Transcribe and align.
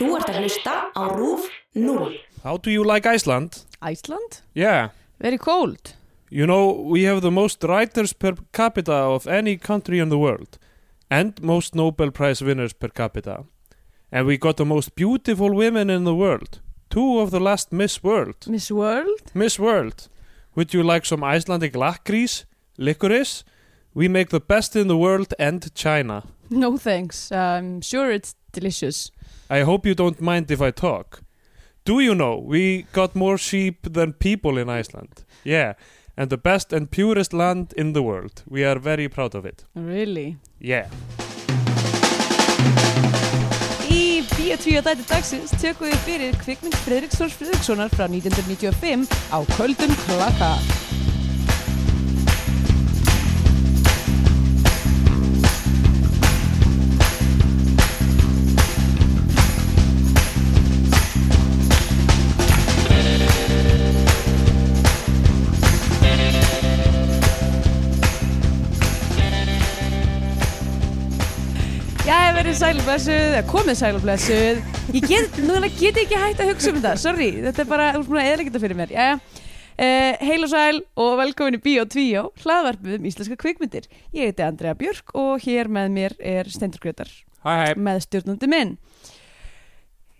Þú 0.00 0.14
ert 0.16 0.30
að 0.32 0.36
hlusta 0.40 0.74
á 0.96 1.02
RÚF 1.12 1.42
0. 1.76 2.14
How 2.40 2.56
do 2.56 2.70
you 2.72 2.82
like 2.88 3.04
Iceland? 3.04 3.66
Iceland? 3.82 4.40
Yeah. 4.54 4.96
Very 5.20 5.36
cold. 5.36 5.92
You 6.30 6.46
know, 6.46 6.72
we 6.72 7.02
have 7.02 7.20
the 7.20 7.30
most 7.30 7.62
writers 7.64 8.14
per 8.14 8.32
capita 8.52 8.94
of 8.94 9.26
any 9.26 9.58
country 9.58 9.98
in 9.98 10.08
the 10.08 10.16
world. 10.16 10.56
And 11.10 11.38
most 11.42 11.74
Nobel 11.74 12.10
Prize 12.10 12.40
winners 12.40 12.72
per 12.72 12.88
capita. 12.88 13.44
And 14.10 14.26
we 14.26 14.38
got 14.38 14.56
the 14.56 14.64
most 14.64 14.94
beautiful 14.94 15.52
women 15.54 15.90
in 15.90 16.04
the 16.04 16.14
world. 16.14 16.60
Two 16.88 17.18
of 17.18 17.30
the 17.30 17.40
last 17.40 17.70
Miss 17.70 18.02
World. 18.02 18.46
Miss 18.46 18.70
World? 18.70 19.20
Miss 19.34 19.58
World. 19.58 20.08
Would 20.54 20.72
you 20.72 20.82
like 20.82 21.04
some 21.04 21.22
Icelandic 21.22 21.74
lakrís? 21.74 22.46
Licorice? 22.78 23.44
We 23.92 24.08
make 24.08 24.30
the 24.30 24.40
best 24.40 24.76
in 24.76 24.88
the 24.88 24.96
world 24.96 25.34
and 25.38 25.74
China. 25.74 26.22
No 26.48 26.78
thanks. 26.78 27.30
I'm 27.30 27.82
sure 27.82 28.10
it's 28.10 28.34
delicious. 28.52 29.10
I 29.48 29.60
hope 29.62 29.86
you 29.86 29.94
don't 29.94 30.20
mind 30.20 30.50
if 30.50 30.60
I 30.60 30.70
talk. 30.70 31.22
Do 31.84 32.00
you 32.00 32.14
know 32.14 32.36
we 32.36 32.86
got 32.92 33.14
more 33.14 33.38
sheep 33.38 33.92
than 33.92 34.12
people 34.12 34.58
in 34.58 34.68
Iceland? 34.68 35.24
Yeah, 35.44 35.74
and 36.16 36.30
the 36.30 36.36
best 36.36 36.72
and 36.72 36.90
purest 36.90 37.32
land 37.32 37.72
in 37.76 37.94
the 37.94 38.02
world. 38.02 38.42
We 38.46 38.64
are 38.64 38.78
very 38.78 39.08
proud 39.08 39.34
of 39.34 39.44
it. 39.46 39.64
Really? 39.74 40.36
Yeah. 40.58 40.88
Í 43.90 44.22
Bíotvíu 44.36 44.82
dæti 44.86 45.06
dagsins 45.08 45.50
tökum 45.58 45.88
við 45.90 46.04
fyrir 46.04 46.36
kvikmynd 46.44 46.76
Fredriksson 46.84 47.32
Fredrikssonar 47.32 47.90
frá 47.90 48.06
1995 48.06 49.10
á 49.34 49.38
Köldum 49.56 49.96
Klaka. 50.04 50.52
Sælblessuð, 72.50 73.14
eða 73.14 73.40
komið 73.46 73.76
sælblessuð. 73.78 74.58
Ég 74.96 75.04
get, 75.06 75.36
núna 75.46 75.68
get 75.70 75.94
ég 75.96 76.00
ekki 76.02 76.18
hægt 76.18 76.40
að 76.42 76.48
hugsa 76.50 76.70
um 76.72 76.76
þetta, 76.80 76.90
sorry, 76.98 77.28
þetta 77.44 77.62
er 77.62 77.68
bara, 77.70 77.86
þú 77.94 78.00
ert 78.02 78.08
búin 78.10 78.18
að 78.20 78.28
eðlægja 78.30 78.50
þetta 78.50 78.62
fyrir 78.64 78.78
mér. 78.80 78.92
Jæja, 78.94 79.12
uh, 79.84 80.24
heil 80.26 80.38
og 80.46 80.50
sæl 80.50 80.80
og 81.04 81.12
velkomin 81.20 81.56
í 81.56 81.60
Bíó 81.62 81.84
2, 81.94 82.24
hlaðvarpið 82.42 82.96
um 82.98 83.06
íslenska 83.10 83.38
kvikmyndir. 83.40 83.86
Ég 84.16 84.28
heiti 84.32 84.44
Andrea 84.44 84.74
Björk 84.80 85.14
og 85.16 85.44
hér 85.46 85.70
með 85.72 85.92
mér 85.94 86.16
er 86.32 86.50
Steindur 86.50 86.82
Grötar, 86.82 87.12
Hæ, 87.46 87.50
hæ. 87.54 87.68
með 87.78 88.02
stjórnandi 88.08 88.50
minn. 88.50 88.74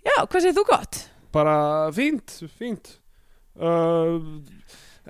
Já, 0.07 0.15
hvað 0.23 0.39
segir 0.47 0.57
þú 0.61 0.67
gott? 0.71 1.01
Bara 1.35 1.57
fínt, 1.97 2.39
fínt. 2.61 2.95
Uh, 3.59 4.39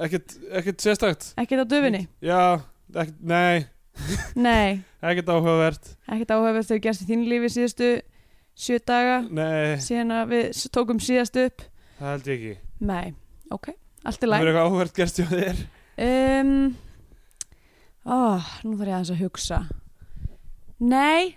ekkert, 0.00 0.38
ekkert 0.56 0.80
sérstakt. 0.82 1.34
Ekkert 1.38 1.62
á 1.62 1.66
döfinni? 1.68 2.06
Já, 2.24 2.42
ekkert, 2.96 3.20
nei, 3.22 3.68
Nei, 4.46 4.80
ekkert 5.02 5.28
áhugavert. 5.34 5.90
ekkert 6.08 6.30
áhugavert 6.36 6.68
þegar 6.70 6.82
gerst 6.86 7.02
í 7.04 7.08
þínu 7.10 7.26
lífi 7.32 7.50
síðustu 7.56 7.88
sjö 8.60 8.78
daga 8.86 9.18
Nei, 9.28 9.76
síðan 9.82 10.14
að 10.18 10.32
við 10.34 10.62
tókum 10.74 11.00
síðast 11.02 11.36
upp. 11.42 11.64
það 11.98 12.10
held 12.14 12.30
ég 12.30 12.38
ekki. 12.38 12.54
Nei, 12.90 13.14
ok, 13.52 13.68
allt 14.04 14.16
er 14.16 14.20
Það 14.20 14.30
læg. 14.30 14.40
verður 14.40 14.50
eitthvað 14.52 14.68
áhugavert 14.70 14.96
gerst 15.00 15.20
hjá 15.20 15.26
þér. 15.34 15.62
Um, 16.00 16.54
ó, 18.08 18.18
nú 18.64 18.76
þarf 18.80 18.88
ég 18.88 18.94
aðeins 18.96 19.12
að 19.12 19.22
hugsa 19.24 19.58
Nei 20.80 21.34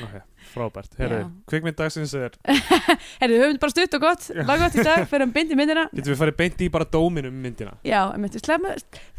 Ok, 0.00 0.14
frábært. 0.54 0.94
Herru, 1.00 1.20
Já. 1.20 1.28
kvikmynd 1.50 1.78
dagsins 1.78 2.14
er, 2.18 2.38
Herðu, 3.20 3.40
höfum 3.42 3.60
bara 3.62 3.74
stutt 3.74 3.98
og 3.98 4.06
gott 4.06 4.28
Já. 4.30 4.40
Laggott 4.48 4.78
í 4.78 4.86
dag, 4.86 5.04
fyrir 5.10 5.26
um 5.28 5.34
bind 5.34 5.52
í 5.54 5.58
myndina 5.58 5.86
getum 5.92 6.14
við 6.14 6.20
farið 6.22 6.38
beint 6.40 6.64
í 6.64 6.70
bara 6.74 6.88
dómin 6.88 7.28
um 7.30 7.42
myndina. 7.44 7.76
Já, 7.86 8.00
við 8.14 8.40
slema 8.42 8.74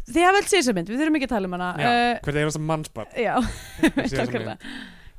Þið 0.06 0.22
hafa 0.22 0.36
vel 0.36 0.44
séð 0.46 0.58
þessa 0.60 0.76
mynd, 0.76 0.90
við 0.92 1.00
þurfum 1.02 1.18
ekki 1.18 1.28
að 1.28 1.34
tala 1.34 1.48
um 1.48 1.56
hana 1.56 1.70
Já, 1.82 1.86
uh, 1.90 2.10
hvert 2.26 2.40
einasta 2.42 2.62
mannsbarn. 2.62 3.16
Já, 3.18 3.34
séð 3.82 3.96
þessa 4.02 4.26
nákvæmlega. 4.26 4.74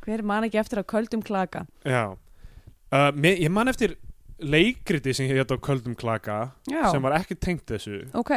Hver 0.07 0.23
man 0.23 0.47
ekki 0.47 0.61
eftir 0.61 0.79
að 0.79 0.89
köldum 0.93 1.23
klaka 1.27 1.65
Já 1.83 2.03
uh, 2.15 3.09
mér, 3.15 3.41
Ég 3.43 3.51
man 3.51 3.67
eftir 3.71 3.97
leikriti 4.37 5.13
sem 5.17 5.27
hétt 5.31 5.51
á 5.51 5.57
Köldum 5.57 5.95
Klaka 5.97 6.53
Já, 6.69 6.85
sem 6.91 7.01
var 7.03 7.17
ekki 7.17 7.37
tengt 7.41 7.65
þessu 7.69 8.05
ok 8.17 8.33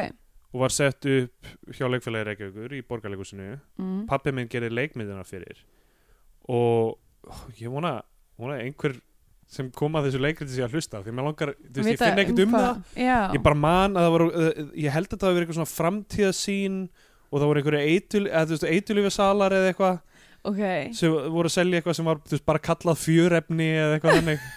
og 0.50 0.64
var 0.64 0.74
sett 0.74 1.06
upp 1.06 1.50
hjá 1.76 1.86
leikfélagi 1.86 2.26
Reykjavíkur 2.26 2.72
í 2.74 2.80
borgarleikusinu 2.88 3.52
mm. 3.78 4.00
Pappi 4.10 4.32
minn 4.34 4.50
gerir 4.50 4.72
leikmyndina 4.74 5.22
fyrir 5.28 5.60
og 6.50 6.96
ég 7.60 7.72
vona, 7.72 8.00
vona 8.40 8.58
einhver 8.64 8.96
sem 9.50 9.66
kom 9.74 9.96
að 9.98 10.08
þessu 10.08 10.20
leikriti 10.22 10.54
sé 10.54 10.62
að 10.62 10.76
hlusta 10.76 11.00
því 11.02 11.14
langar, 11.16 11.54
þú 11.58 11.82
veist, 11.82 11.90
ég 11.90 11.98
finn 11.98 12.22
ekkert 12.22 12.42
um, 12.44 12.52
það. 12.54 12.82
Já, 13.02 13.16
ég 13.34 13.42
bara 13.42 13.58
man 13.58 13.98
að 13.98 14.06
það 14.06 14.12
var 14.14 14.24
uh, 14.28 14.60
ég 14.78 14.94
held 14.94 15.08
að 15.08 15.16
það 15.16 15.26
hafi 15.26 15.38
verið 15.38 15.46
eitthvað 15.46 15.58
svona 15.58 15.72
framtíðasín 15.72 16.76
og 17.30 17.34
það 17.40 17.48
voru 17.50 17.62
einhverju 17.62 18.76
eitulífisalar 18.76 19.56
eða 19.58 19.72
eitthvað 19.72 19.98
ok. 20.50 20.62
sem 21.00 21.16
voru 21.34 21.50
að 21.50 21.56
selja 21.56 21.80
eitthvað 21.80 21.98
sem 21.98 22.10
var 22.10 22.22
veist, 22.30 22.46
bara 22.46 22.62
kallað 22.62 23.02
fjörefni 23.02 23.68
eða 23.74 23.98
eitthvað 23.98 24.20
þannig. 24.20 24.46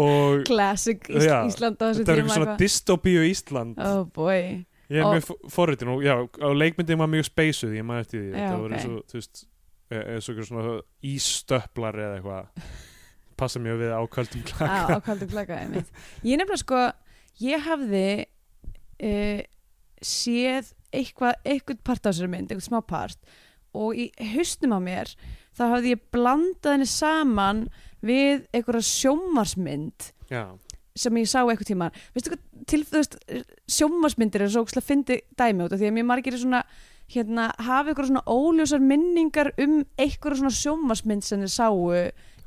Og 0.00 0.44
Classic 0.46 1.06
Ís 1.10 1.24
Já, 1.26 1.40
Ísland 1.48 1.80
á 1.82 1.90
þessu 1.90 2.04
þetta 2.04 2.14
tíma 2.14 2.22
eitthvað 2.22 2.36
svona 2.36 2.58
dystopíu 2.60 3.22
Ísland. 3.26 3.80
Oh 3.82 4.04
boy. 4.14 4.60
Ég 4.90 4.98
er 4.98 5.06
og- 5.06 5.16
mjög 5.16 5.50
forritin 5.50 5.90
og 5.90 6.02
já, 6.02 6.14
leikmyndin 6.54 6.98
var 6.98 7.10
mjög 7.10 7.26
speysuð 7.26 7.74
ég 7.78 7.86
maður 7.86 8.06
eftir 8.06 8.20
því, 8.20 8.28
Já, 8.30 8.36
þetta 8.38 8.60
voru 8.60 8.70
ok. 8.70 8.76
eins 8.78 8.86
og 8.90 9.10
þú 9.10 9.18
veist, 9.18 9.42
eins 9.90 10.28
og 10.28 10.34
eitthvað 10.34 10.48
svona 10.48 10.74
ístöplar 11.10 12.00
eða 12.06 12.18
eitthvað. 12.18 12.66
Passa 13.40 13.62
mjög 13.62 13.78
við 13.80 13.94
ákvöldum 13.96 14.42
klaka. 14.50 14.82
á 14.92 14.98
kaldum 15.04 15.30
klaka 15.30 15.62
einmitt. 15.62 15.94
ég 16.26 16.36
nefnilega 16.36 16.60
sko 16.60 16.80
ég 17.40 17.62
hafði 17.64 18.08
uh, 18.20 19.40
séð 20.04 20.74
eitthvað 20.90 21.38
eitthvað 21.46 21.84
part 21.86 22.04
á 22.04 22.10
þessari 22.10 22.32
mynd, 22.32 22.50
eitthvað 22.50 22.66
smá 22.66 22.80
part 22.84 23.38
og 23.76 23.94
í 23.98 24.08
haustum 24.34 24.74
á 24.74 24.80
mér 24.82 25.12
þá 25.56 25.62
hafði 25.76 25.94
ég 25.94 26.02
blandað 26.14 26.74
henni 26.74 26.88
saman 26.90 27.62
við 28.04 28.46
einhverja 28.56 28.86
sjómarsmynd 28.88 30.10
já, 30.32 30.44
sem 30.98 31.20
ég 31.20 31.30
sá 31.30 31.40
eitthvað 31.42 31.70
tíma 31.70 31.90
veistu 32.14 32.32
hvað, 32.32 32.42
til 32.70 32.82
þú 32.88 32.96
veist 32.98 33.18
sjómarsmyndir 33.70 34.46
er 34.46 34.52
svo 34.52 34.64
ógeðslega 34.64 34.88
fyndi 34.88 35.20
dæmi 35.38 35.66
út 35.66 35.76
af 35.76 35.82
því 35.82 35.90
að 35.90 35.96
mér 35.98 36.08
margir 36.10 36.36
er 36.36 36.42
svona 36.42 36.64
hérna, 37.10 37.48
hafa 37.58 37.90
eitthvað 37.90 38.10
svona 38.10 38.22
óljósar 38.30 38.82
minningar 38.82 39.52
um 39.60 39.80
eitthvað 39.98 40.40
svona 40.40 40.52
sjómarsmynd 40.54 41.26
sem 41.26 41.42
þið 41.44 41.54
sáu 41.54 41.78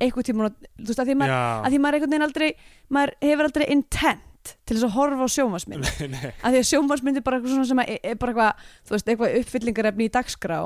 eitthvað 0.03 0.27
tíma, 0.29 0.51
þú 0.79 0.89
veist, 0.89 1.01
að 1.01 1.09
því 1.11 1.17
maður 1.19 1.33
að 1.39 1.73
því 1.73 1.81
maður 1.83 1.97
einhvern 1.97 2.13
veginn 2.13 2.27
aldrei 2.27 2.47
maður 2.93 3.13
hefur 3.23 3.49
aldrei 3.49 3.65
intent 3.75 4.53
til 4.67 4.75
þess 4.75 4.87
að 4.89 4.95
horfa 4.97 5.27
á 5.27 5.35
sjómasmynd 5.35 5.85
að 5.87 6.55
því 6.55 6.61
að 6.61 6.69
sjómasmynd 6.71 7.19
er 7.19 7.23
bara 7.27 7.37
eitthvað 7.39 7.53
svona 7.53 7.69
sem 7.69 7.83
að, 7.83 7.91
er 8.03 8.17
bara 8.19 8.33
eitthvað, 8.33 8.65
þú 8.83 8.95
veist, 8.95 9.11
eitthvað 9.13 9.37
uppfyllingarefni 9.41 10.07
í 10.09 10.13
dagskrá 10.17 10.57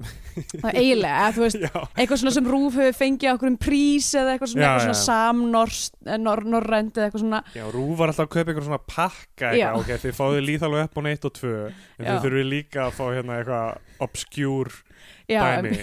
það 0.00 0.68
er 0.70 0.78
eiginlega, 0.80 1.14
eða 1.20 1.32
þú 1.36 1.42
veist 1.44 1.58
já, 1.60 1.70
eitthvað 2.00 2.20
svona 2.22 2.32
sem 2.36 2.50
Rúf 2.54 2.76
hefur 2.80 2.96
fengið 2.96 3.32
okkur 3.34 3.50
um 3.50 3.56
prís 3.60 4.10
eða 4.16 4.34
eitthvað 4.34 4.52
svona, 4.52 4.62
Já, 4.64 4.70
eitthvað 4.70 4.86
svona 4.86 5.00
samnorrend 5.04 6.12
nor, 6.24 6.44
norrænt 6.54 7.00
eða 7.00 7.08
eitthvað 7.08 7.24
svona. 7.24 7.42
Já, 7.56 7.64
Rú 7.74 7.84
var 7.98 8.12
alltaf 8.12 8.28
að 8.28 8.32
kaupa 8.36 8.44
eitthvað 8.52 8.68
svona 8.70 8.82
pakka 8.94 9.50
eitthvað, 9.50 9.82
ok, 9.82 9.90
þið 10.04 10.16
fáðu 10.20 10.44
líðalveg 10.46 10.86
upp 10.88 10.96
á 10.96 11.02
neitt 11.06 11.26
og 11.28 11.34
tvö 11.40 11.56
en 11.66 11.74
Já. 12.06 12.08
þið 12.08 12.24
þurfið 12.26 12.48
líka 12.54 12.86
að 12.86 12.96
fá 12.96 13.04
hérna 13.10 13.40
eitthvað 13.40 14.06
obskjúr 14.08 14.72
Dæmi. 15.30 15.76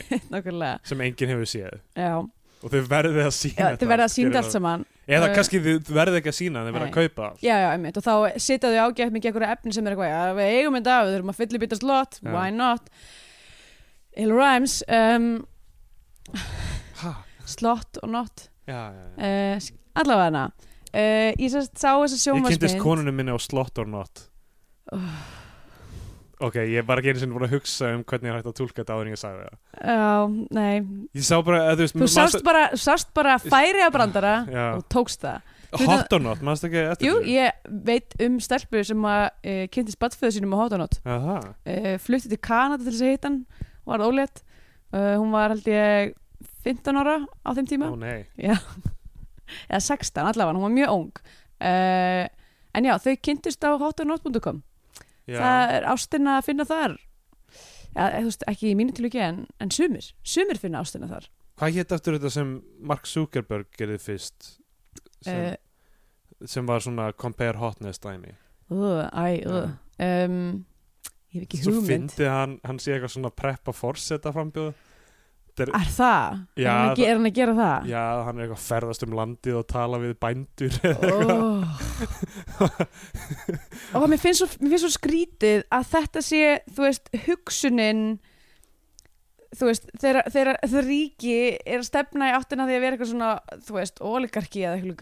sem 0.88 1.06
enginn 1.06 1.34
hefur 1.36 1.48
séð. 1.48 1.80
Já, 1.96 2.14
og 2.18 2.72
þið 2.74 2.88
verðið 2.92 3.26
að 3.28 3.36
sína 3.38 3.74
þið 3.78 3.92
verða 3.92 4.08
að 4.08 4.16
Gerið 4.18 4.40
allt 4.42 4.56
saman. 4.56 4.86
Eða 5.08 5.28
Uh, 5.30 5.34
kannski 5.38 5.60
þið 5.64 5.92
verðið 5.96 6.18
ekki 6.20 6.32
að 6.34 6.36
sína 6.36 6.64
þið 6.66 6.74
verða 6.76 6.88
að 6.90 6.96
kaupa 6.98 7.28
já, 7.40 7.54
já, 7.62 7.68
einmitt, 7.72 7.96
og 8.00 8.04
þá 8.04 8.40
sitja 8.44 8.72
þau 8.74 8.90
ágætt 8.90 9.14
mikið 9.16 9.30
eitthvað 9.30 9.54
efni 9.54 9.76
sem 9.78 9.88
er 9.88 9.94
eitthvað, 9.96 10.32
við 10.36 10.56
eigum 10.58 10.76
þetta 10.80 10.96
við 11.06 11.14
þurfum 11.16 11.32
að 11.32 11.78
slott, 11.80 12.18
Já. 12.20 12.32
why 12.34 12.50
not 12.52 12.90
Ill 14.18 14.34
rhymes 14.34 14.80
um, 14.90 15.28
slott 17.46 18.00
og 18.04 18.10
not 18.12 18.48
já. 18.68 18.90
uh, 19.18 19.68
allavega. 19.98 20.24
Hana 20.28 20.46
uh, 20.50 21.32
ég 21.38 21.52
sérst 21.54 21.76
sá 21.78 21.92
þessa 21.94 22.18
Ég 22.18 22.24
sjómasmynd 22.26 22.56
kynntist 22.56 22.82
konunum 22.82 23.18
minni 23.18 23.36
á 23.36 23.40
Slot 23.42 23.84
or 23.84 23.90
Not 23.92 24.26
Ok, 26.38 26.60
ég 26.70 26.86
var 26.86 27.00
ekki 27.02 27.10
einu 27.14 27.22
sinni 27.22 27.34
búin 27.34 27.48
að 27.48 27.56
hugsa 27.58 27.88
um 27.96 28.04
hvernig 28.06 28.30
ég 28.30 28.36
hægt 28.38 28.50
að 28.52 28.58
tólka 28.60 28.84
þetta 28.84 28.94
áður 28.94 29.08
en 29.08 29.14
ég 29.16 29.20
sagði 29.22 29.46
það. 29.48 29.56
Já, 29.90 30.10
nei. 30.54 30.74
Ég 31.18 31.26
sá 31.26 31.34
bara, 31.42 31.62
að, 31.72 31.80
þú 31.80 31.86
veist 31.88 31.96
þú 31.98 32.10
sást 32.14 32.44
bara, 32.46 32.62
sást 32.78 33.10
bara 33.18 33.38
færi 33.42 33.82
að 33.82 33.96
brandara 33.96 34.34
Já. 34.46 34.66
og 34.76 34.84
tókst 34.94 35.26
það. 35.26 35.56
Hot 35.82 36.14
or 36.14 36.22
Not, 36.24 36.44
mannst 36.46 36.68
ekki 36.68 36.80
eftir 36.94 37.10
jú, 37.10 37.16
þessu? 37.18 37.34
ég 37.34 37.74
veit 37.90 38.14
um 38.24 38.38
stelpu 38.44 38.84
sem 38.88 39.08
að 39.10 39.24
uh, 39.26 39.64
kynntist 39.74 40.00
badföðu 40.00 40.38
sínum 40.38 40.54
á 40.56 40.58
hátanót 40.62 41.00
Aha, 41.04 41.40
uh, 41.58 41.90
flutti 42.06 42.32
til 42.32 42.40
Kanada 42.40 42.86
til 42.86 42.94
þess 42.94 43.04
að 43.04 43.12
hitta 43.12 43.28
hann 43.32 43.42
var 43.88 44.04
ólétt. 44.06 44.44
Uh, 44.94 45.16
hún 45.20 45.34
var 45.36 45.52
held 45.56 45.68
ég 45.72 46.14
15 46.68 47.00
ára 47.02 47.18
á 47.44 47.50
þeim 47.56 47.68
tíma. 47.68 47.92
Ó 47.92 47.98
nei. 48.00 48.28
Eða 49.72 49.84
16 49.84 50.28
allavega, 50.28 50.56
hún 50.56 50.68
var 50.68 50.76
mjög 50.76 50.94
ung. 50.94 51.22
Uh, 51.58 52.28
en 52.78 52.88
já, 52.88 52.96
þau 53.02 53.14
kynntist 53.24 53.64
á 53.66 53.72
hátanót.com 53.80 54.62
Já, 55.28 55.40
það 55.42 55.74
er 55.76 55.88
ástina 55.92 56.38
að 56.38 56.46
finna 56.48 56.66
þar. 56.68 56.96
Ja, 57.98 58.10
þú 58.20 58.28
veist, 58.30 58.46
ekki 58.52 58.70
í 58.70 58.76
mínu 58.78 58.94
tilviki 58.96 59.20
en, 59.24 59.42
en 59.64 59.72
sumir, 59.74 60.12
sumir 60.28 60.60
finna 60.62 60.84
ástina 60.84 61.10
þar. 61.10 61.28
Hvað 61.58 61.80
hétt 61.80 61.96
eftir 61.96 62.18
þetta 62.18 62.32
sem 62.36 62.52
Mark 62.86 63.08
Zuckerberg 63.10 63.72
gerði 63.80 63.98
fyrst? 64.04 64.52
Sem, 65.26 65.58
uh, 65.58 66.46
sem 66.46 66.68
var 66.70 66.84
svona 66.86 67.10
compare 67.18 67.58
hotness 67.60 68.00
dæmi. 68.04 68.36
Uh, 68.70 69.08
æ, 69.10 69.26
uh. 69.48 69.72
Ég 71.34 71.42
hef 71.42 71.48
ekki 71.48 71.62
svo 71.64 71.78
hugmynd 71.78 72.14
fyndi 72.14 72.30
hann, 72.32 72.60
hann 72.64 72.80
sé 72.80 72.94
eitthvað 72.96 73.16
svona 73.18 73.34
preppa 73.36 73.76
forseta 73.76 74.32
frambjóð 74.36 74.76
Er 75.58 75.72
það? 75.90 76.42
Já, 76.54 76.70
er, 76.70 76.76
hann 76.78 77.00
er 77.02 77.16
hann 77.16 77.26
að 77.26 77.34
gera 77.34 77.54
það? 77.58 77.88
já, 77.90 78.02
hann 78.28 78.38
er 78.38 78.44
eitthvað 78.46 78.60
að 78.60 78.66
ferðast 78.68 79.06
um 79.08 79.16
landið 79.18 79.56
og 79.58 79.64
tala 79.72 80.00
við 80.04 80.12
bændur 80.22 80.76
oh. 81.10 81.64
og 83.98 84.06
mér 84.12 84.22
finnst, 84.22 84.44
svo, 84.44 84.50
mér 84.62 84.76
finnst 84.76 84.86
svo 84.86 84.92
skrítið 84.94 85.66
að 85.74 85.88
þetta 85.96 86.24
sé, 86.28 86.44
þú 86.70 86.86
veist, 86.86 87.10
hugsunin 87.26 88.04
þú 89.58 89.70
veist, 89.70 89.88
þegar, 90.02 90.58
ríki 90.86 91.36
er 91.66 91.82
að 91.82 91.88
stefna 91.88 92.30
í 92.30 92.36
áttina 92.38 92.68
því 92.68 92.78
að 92.78 92.84
vera 92.86 92.98
eitthvað 92.98 93.12
svona, 93.12 93.32
þú 93.68 93.78
veist, 93.78 94.02
oligarki 94.12 94.64
eða 94.64 94.78
eitthvað 94.78 94.98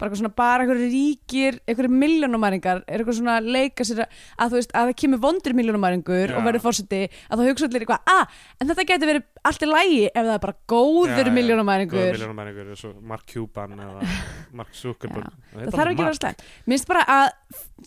bara 0.00 0.08
eitthvað 0.08 0.20
svona 0.22 0.32
bara 0.40 0.64
eitthvað 0.64 0.82
ríkir, 0.94 1.58
eitthvað 1.66 1.96
miljónumæringar 2.04 2.82
er 2.86 3.02
eitthvað 3.02 3.18
svona 3.18 3.36
að 3.40 3.50
leika 3.56 3.86
sér 3.86 4.04
að, 4.06 4.20
að 4.40 4.54
þú 4.54 4.60
veist, 4.60 4.72
að 4.72 4.90
það 4.90 4.96
kemur 5.02 5.22
vondur 5.26 5.56
miljónumæringur 5.58 6.32
Já. 6.32 6.36
og 6.38 6.46
verður 6.46 6.64
fórseti, 6.64 7.02
að 7.28 7.42
þá 7.42 7.50
hugsa 7.50 7.68
allir 7.68 7.84
eitthvað 7.84 8.14
ah, 8.14 8.40
en 8.56 8.70
þetta 8.70 8.86
getur 8.92 9.12
verið 9.12 9.28
allt 9.50 9.66
í 9.66 9.70
lægi 9.70 10.00
ef 10.08 10.20
það 10.20 10.32
er 10.36 10.44
bara 10.46 10.58
góður 10.70 11.32
miljónumæringur 11.36 12.10
miljónumæringur 12.16 12.72
eins 12.72 12.86
og 12.88 13.04
Mark 13.10 13.26
Cuban 13.28 13.76
eða 13.76 14.08
Mark 14.56 14.74
Zuckerberg. 14.76 15.30
Það 15.52 15.76
þarf 15.76 15.92
ekki 15.92 16.02
að 16.02 16.08
vera 16.08 16.18
slæmt. 16.18 16.44
Minnst 16.70 16.88
bara 16.90 17.04
að, 17.10 17.28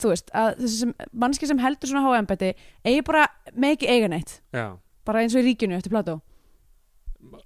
þú 0.01 0.13
veist, 0.13 0.31
að 0.35 0.49
þessi 0.61 0.79
sem, 0.79 0.93
mannski 1.23 1.49
sem 1.49 1.61
heldur 1.63 1.91
svona 1.91 2.05
háembæti 2.07 2.53
eigi 2.85 3.03
bara 3.07 3.27
með 3.53 3.77
ekki 3.77 3.91
eiga 3.91 4.11
neitt. 4.13 4.35
Já, 4.55 4.65
bara 5.05 5.23
eins 5.23 5.35
og 5.35 5.43
í 5.43 5.47
ríkinu 5.49 5.77
eftir 5.77 5.93
Plató 5.93 6.19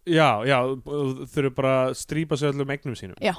já, 0.08 0.30
já 0.48 0.58
þurfu 1.34 1.52
bara 1.58 1.76
að 1.88 2.00
strýpa 2.00 2.38
sig 2.40 2.52
öllum 2.52 2.74
eignum 2.74 2.98
sínum. 2.98 3.20
Já. 3.24 3.36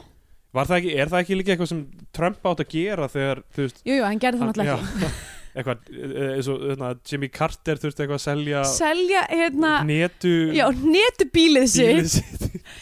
Var 0.56 0.68
það 0.68 0.78
ekki, 0.80 0.92
er 0.96 1.10
það 1.12 1.24
ekki 1.24 1.36
líka 1.36 1.52
eitthvað 1.54 1.70
sem 1.72 1.80
Trump 2.16 2.46
átt 2.48 2.62
að 2.64 2.70
gera 2.72 3.08
þegar, 3.12 3.42
þú 3.52 3.66
veist 3.66 3.82
Jú, 3.82 3.96
jú, 3.98 4.04
hann 4.06 4.22
gerði 4.22 4.40
það 4.40 4.50
náttúrulega 4.50 4.76
ekki. 4.78 5.02
Já, 5.02 5.10
eitthvað, 5.58 5.90
eh, 5.98 6.30
eins 6.36 6.48
og 6.52 6.62
hérna, 6.64 6.92
Jimmy 7.10 7.30
Carter 7.38 7.82
þurfti 7.82 8.04
eitthvað 8.04 8.20
að 8.20 8.24
selja 8.24 8.62
Selja, 8.70 9.24
hérna, 9.32 9.72
netu 9.88 10.32
já, 10.56 10.64
netu 10.78 11.28
bílið 11.34 11.68
sig 11.74 11.92
bílið 11.92 12.10
sitt. 12.16 12.72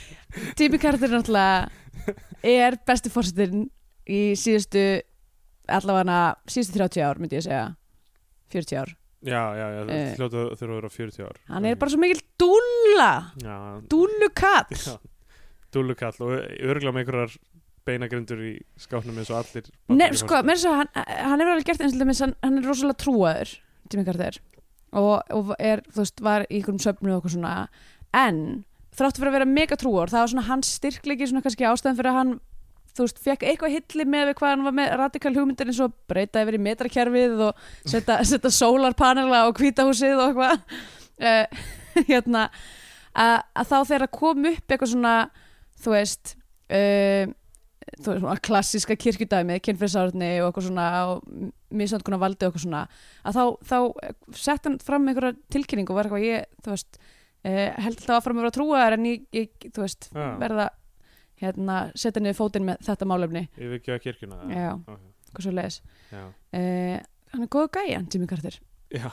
Jimmy 0.61 0.81
Carter 0.83 1.17
náttúrulega 1.17 2.15
er 2.47 2.79
besti 2.87 3.11
fórsetin 3.11 3.67
í 4.07 4.23
síðustu 4.39 4.87
allavega 5.67 6.37
síðustu 6.47 6.79
30 6.79 7.03
ár, 7.03 7.19
myndi 7.19 7.41
ég 7.41 7.49
segja. 7.49 7.67
40 8.55 8.79
ár 8.85 8.95
já, 9.27 9.43
já, 9.59 9.67
já, 9.75 9.81
það 9.83 9.93
Eh. 9.97 10.15
hljóta 10.17 10.43
þurfa 10.57 10.73
að 10.73 10.79
vera 10.81 10.91
40 10.97 11.27
ár. 11.27 11.37
hann 11.51 11.65
er 11.71 11.77
bara 11.83 11.91
svo 11.93 12.01
mikil 12.03 12.23
dúlla. 12.41 13.11
Dúllukall 13.91 14.99
dúllukall 15.75 16.21
og 16.25 16.33
örgulega 16.63 16.95
með 16.95 17.03
einhverjar 17.05 17.37
beinagrindur 17.87 18.41
í 18.43 18.53
skápnum 18.81 19.19
eins 19.21 19.31
og 19.31 19.41
allir 19.43 19.67
Nei, 19.95 20.09
sko, 20.19 20.41
mér 20.47 20.59
svo, 20.59 20.73
hann, 20.75 20.89
hann 20.97 21.43
er 21.43 21.51
alveg 21.53 21.67
gert 21.69 21.83
eins 21.85 21.95
og 21.95 22.01
dæmis, 22.03 22.23
hann, 22.25 22.35
hann 22.43 22.59
er 22.59 22.67
rosalega 22.67 22.99
trúaður 23.03 23.53
Jimmy 23.93 24.07
Carter 24.09 24.39
og, 24.97 25.21
og 25.37 25.53
er, 25.59 25.83
þú 25.93 26.01
veist, 26.03 26.23
var 26.25 26.47
í 26.49 26.57
einhverjum 26.61 26.81
söfnu 26.83 27.13
og 27.13 27.19
okkur 27.21 27.35
svona. 27.37 27.53
En 28.17 28.65
þráttu 28.97 29.21
fyrir 29.21 29.29
að 29.33 29.37
vera 29.37 29.49
mega 29.51 29.77
trúaður 29.79 30.15
það 30.15 30.23
var 30.25 30.31
svona 30.33 30.47
hans 30.49 30.71
styrklegi 30.79 31.29
svona 31.29 31.43
kannski 31.45 31.67
ástæðan 31.69 31.99
fyrir 31.99 32.11
að 32.15 32.19
hann 32.23 32.33
þú 32.97 33.07
veist, 33.07 33.23
fekk 33.23 33.47
eitthvað 33.47 33.77
hilli 33.77 34.07
með 34.09 34.33
hvað 34.39 34.53
hann 34.55 34.67
var 34.67 34.77
með 34.77 34.93
radikal 35.01 35.35
hugmyndir 35.37 35.71
eins 35.71 35.81
og 35.85 35.95
breyta 36.11 36.43
yfir 36.45 36.59
í 36.59 36.63
metrakerfið 36.67 37.43
og 37.49 37.65
setja, 37.85 38.19
setja 38.27 38.53
sólarpanela 38.55 39.45
á 39.45 39.49
hvítahúsið 39.57 40.21
og 40.23 40.29
eitthvað 40.31 40.79
uh, 41.21 41.67
hérna 42.11 42.47
að, 43.17 43.37
að 43.57 43.73
þá 43.73 43.77
þegar 43.81 44.07
að 44.07 44.15
kom 44.21 44.49
upp 44.53 44.71
eitthvað 44.73 44.93
svona 44.95 45.17
þú 45.85 45.97
veist 45.97 46.33
uh, 46.37 47.35
þú 47.97 48.11
veist, 48.11 48.23
svona 48.25 48.39
klassíska 48.49 48.97
kirkjudæmi 48.99 49.61
kynfyrsárni 49.65 50.33
og 50.41 50.49
eitthvað 50.49 50.69
svona 50.71 50.89
og 51.11 51.29
misandkunar 51.77 52.23
valdi 52.23 52.47
og 52.47 52.51
eitthvað 52.51 52.67
svona 52.67 52.87
að 53.27 53.37
þá, 53.37 53.45
þá 53.71 54.41
sett 54.47 54.67
hann 54.69 54.81
fram 54.83 55.07
einhverja 55.11 55.37
tilkynningu 55.53 55.95
og 55.95 56.01
var 56.01 56.09
eitthvað 56.09 56.27
ég, 56.27 56.51
þú 56.65 56.75
veist 56.75 56.99
uh, 56.99 57.71
held 57.85 58.01
alltaf 58.01 58.19
áfram 58.21 58.41
að 58.41 58.47
vera 58.47 58.57
trúaðar 58.57 58.99
en 58.99 59.09
ég, 59.13 59.25
ég 59.37 59.71
þú 59.71 59.85
veist, 59.85 60.11
Já. 60.13 60.29
verða 60.41 60.69
hérna, 61.43 61.81
setja 61.99 62.23
niður 62.23 62.39
fótinn 62.41 62.69
með 62.69 62.85
þetta 62.87 63.09
málefni 63.11 63.45
kirkjuna 63.57 64.43
eða? 64.47 64.61
Já. 64.61 65.01
Hvað 65.33 65.47
svo 65.47 65.55
leiðis 65.57 65.81
uh, 66.13 66.97
hann 67.33 67.47
er 67.47 67.53
góð 67.53 67.69
gæja, 67.77 68.05
Jimmy 68.13 68.31
Carter 68.31 68.61
Já, 68.95 69.09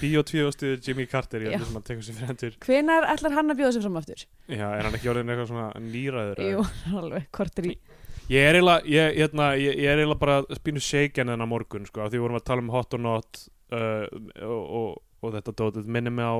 Bíó 0.00 0.20
2 0.26 0.44
ástuðu 0.50 0.80
Jimmy 0.84 1.06
Carter 1.10 1.46
ég 1.46 1.62
sem 1.62 1.78
að 1.78 1.86
tekur 1.88 2.04
sér 2.06 2.18
fyrir 2.18 2.32
hendur 2.34 2.58
hvenar 2.66 3.08
ætlar 3.14 3.36
hann 3.38 3.54
að 3.54 3.62
bjóða 3.62 3.76
sig 3.76 3.86
fram 3.86 3.96
aftur? 4.00 4.26
Já, 4.50 4.66
er 4.68 4.84
hann 4.86 4.98
ekki 4.98 5.10
orðin 5.12 5.32
eitthvað 5.32 5.50
svona 5.52 5.70
nýræður? 5.86 6.42
eða? 6.44 6.52
Jú, 6.52 6.98
alveg, 7.00 7.26
kortir 7.34 7.70
í 7.72 7.74
Ég 8.30 8.44
er 8.46 8.54
eiginlega, 8.60 8.86
ég, 8.86 9.16
hérna, 9.18 9.46
ég, 9.58 9.78
ég 9.80 9.90
er 9.90 9.98
eiginlega 9.98 10.20
bara 10.20 10.34
spínu 10.54 10.78
shaken 10.86 11.32
þennan 11.32 11.50
morgun, 11.50 11.86
sko, 11.88 12.04
af 12.04 12.12
því 12.12 12.20
við 12.20 12.22
vorum 12.22 12.38
að 12.38 12.44
tala 12.46 12.62
um 12.62 12.68
hot 12.70 12.94
or 12.94 13.02
not 13.02 13.40
uh, 13.74 14.04
og, 14.46 14.60
og, 14.60 15.00
og 15.24 15.32
þetta 15.34 15.54
dót, 15.58 15.80
þetta 15.80 15.94
minnir 15.96 16.14
mig 16.14 16.28
á, 16.30 16.38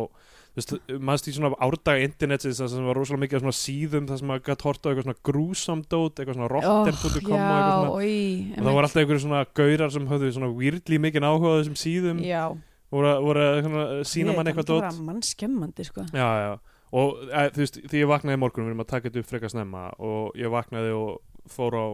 mannst 1.01 1.29
í 1.31 1.33
svona 1.37 1.51
árdaga 1.63 2.03
internetsins 2.05 2.61
það 2.61 2.69
sem 2.75 2.87
var 2.89 2.99
rosalega 2.99 3.23
mikið 3.25 3.43
svona 3.45 3.57
síðum 3.59 4.09
það 4.11 4.19
sem 4.21 4.29
maður 4.31 4.45
gætt 4.49 4.65
horta 4.67 4.83
á 4.85 4.89
eitthvað 4.91 5.07
svona 5.09 5.23
grúsam 5.31 5.83
dót, 5.91 6.19
eitthvað 6.21 6.37
svona 6.39 6.51
rotter.com 6.55 7.15
og 7.21 7.23
svona, 7.25 7.93
oi, 7.97 8.17
og 8.57 8.65
það 8.67 8.75
var 8.79 8.89
alltaf 8.89 9.03
einhverju 9.05 9.23
svona 9.25 9.45
gaurar 9.61 9.95
sem 9.95 10.09
höfðu 10.11 10.33
svona 10.37 10.51
weirdly 10.61 10.99
mikið 11.07 11.29
áhuga 11.31 11.55
á 11.55 11.59
þessum 11.61 11.79
síðum, 11.81 12.21
já, 12.27 12.43
voru, 12.91 13.15
voru 13.29 13.47
svona, 13.65 13.87
sína 14.05 14.37
mann 14.37 14.51
eitthvað 14.53 14.69
dót. 14.73 14.85
það 14.85 15.01
var 15.01 15.09
mannskemmandi 15.13 15.89
sko. 15.89 16.07
Já, 16.13 16.29
já, 16.45 16.53
og 16.91 17.25
e, 17.31 17.43
þú 17.55 17.65
veist, 17.65 17.81
því 17.87 18.05
ég 18.05 18.09
vaknaði 18.11 18.37
í 18.39 18.43
morgun, 18.45 18.65
við 18.67 18.73
erum 18.75 18.85
að 18.85 18.93
taka 18.95 19.09
þetta 19.11 19.23
upp 19.25 19.31
frekar 19.31 19.53
snemma 19.55 19.85
og 19.99 20.33
ég 20.41 20.51
vaknaði 20.51 20.95
og 20.97 21.21
fór 21.51 21.77
á, 21.79 21.87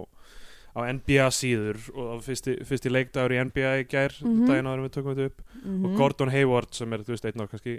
á 0.76 0.80
NBA 0.92 1.26
síður 1.32 1.78
og 1.92 2.00
það 2.00 2.08
var 2.14 2.24
fyrsti, 2.26 2.54
fyrsti 2.68 2.90
leikdagur 2.92 3.32
í 3.32 3.38
NBA 3.48 3.70
í 3.80 3.84
gær, 3.88 4.12
Mhm. 4.20 4.46
daginn 4.48 4.66
áður 4.68 4.82
við 4.86 4.94
tökum 4.96 5.14
þetta 5.14 5.28
upp 5.30 5.38
mm 5.66 5.84
og 5.86 5.94
Gordon 5.96 6.32
Hayward 6.32 6.74
sem 6.76 6.92
er, 6.92 7.04
þú 7.04 7.12
veist, 7.14 7.24
einn 7.28 7.40
af 7.44 7.48
kannski 7.52 7.78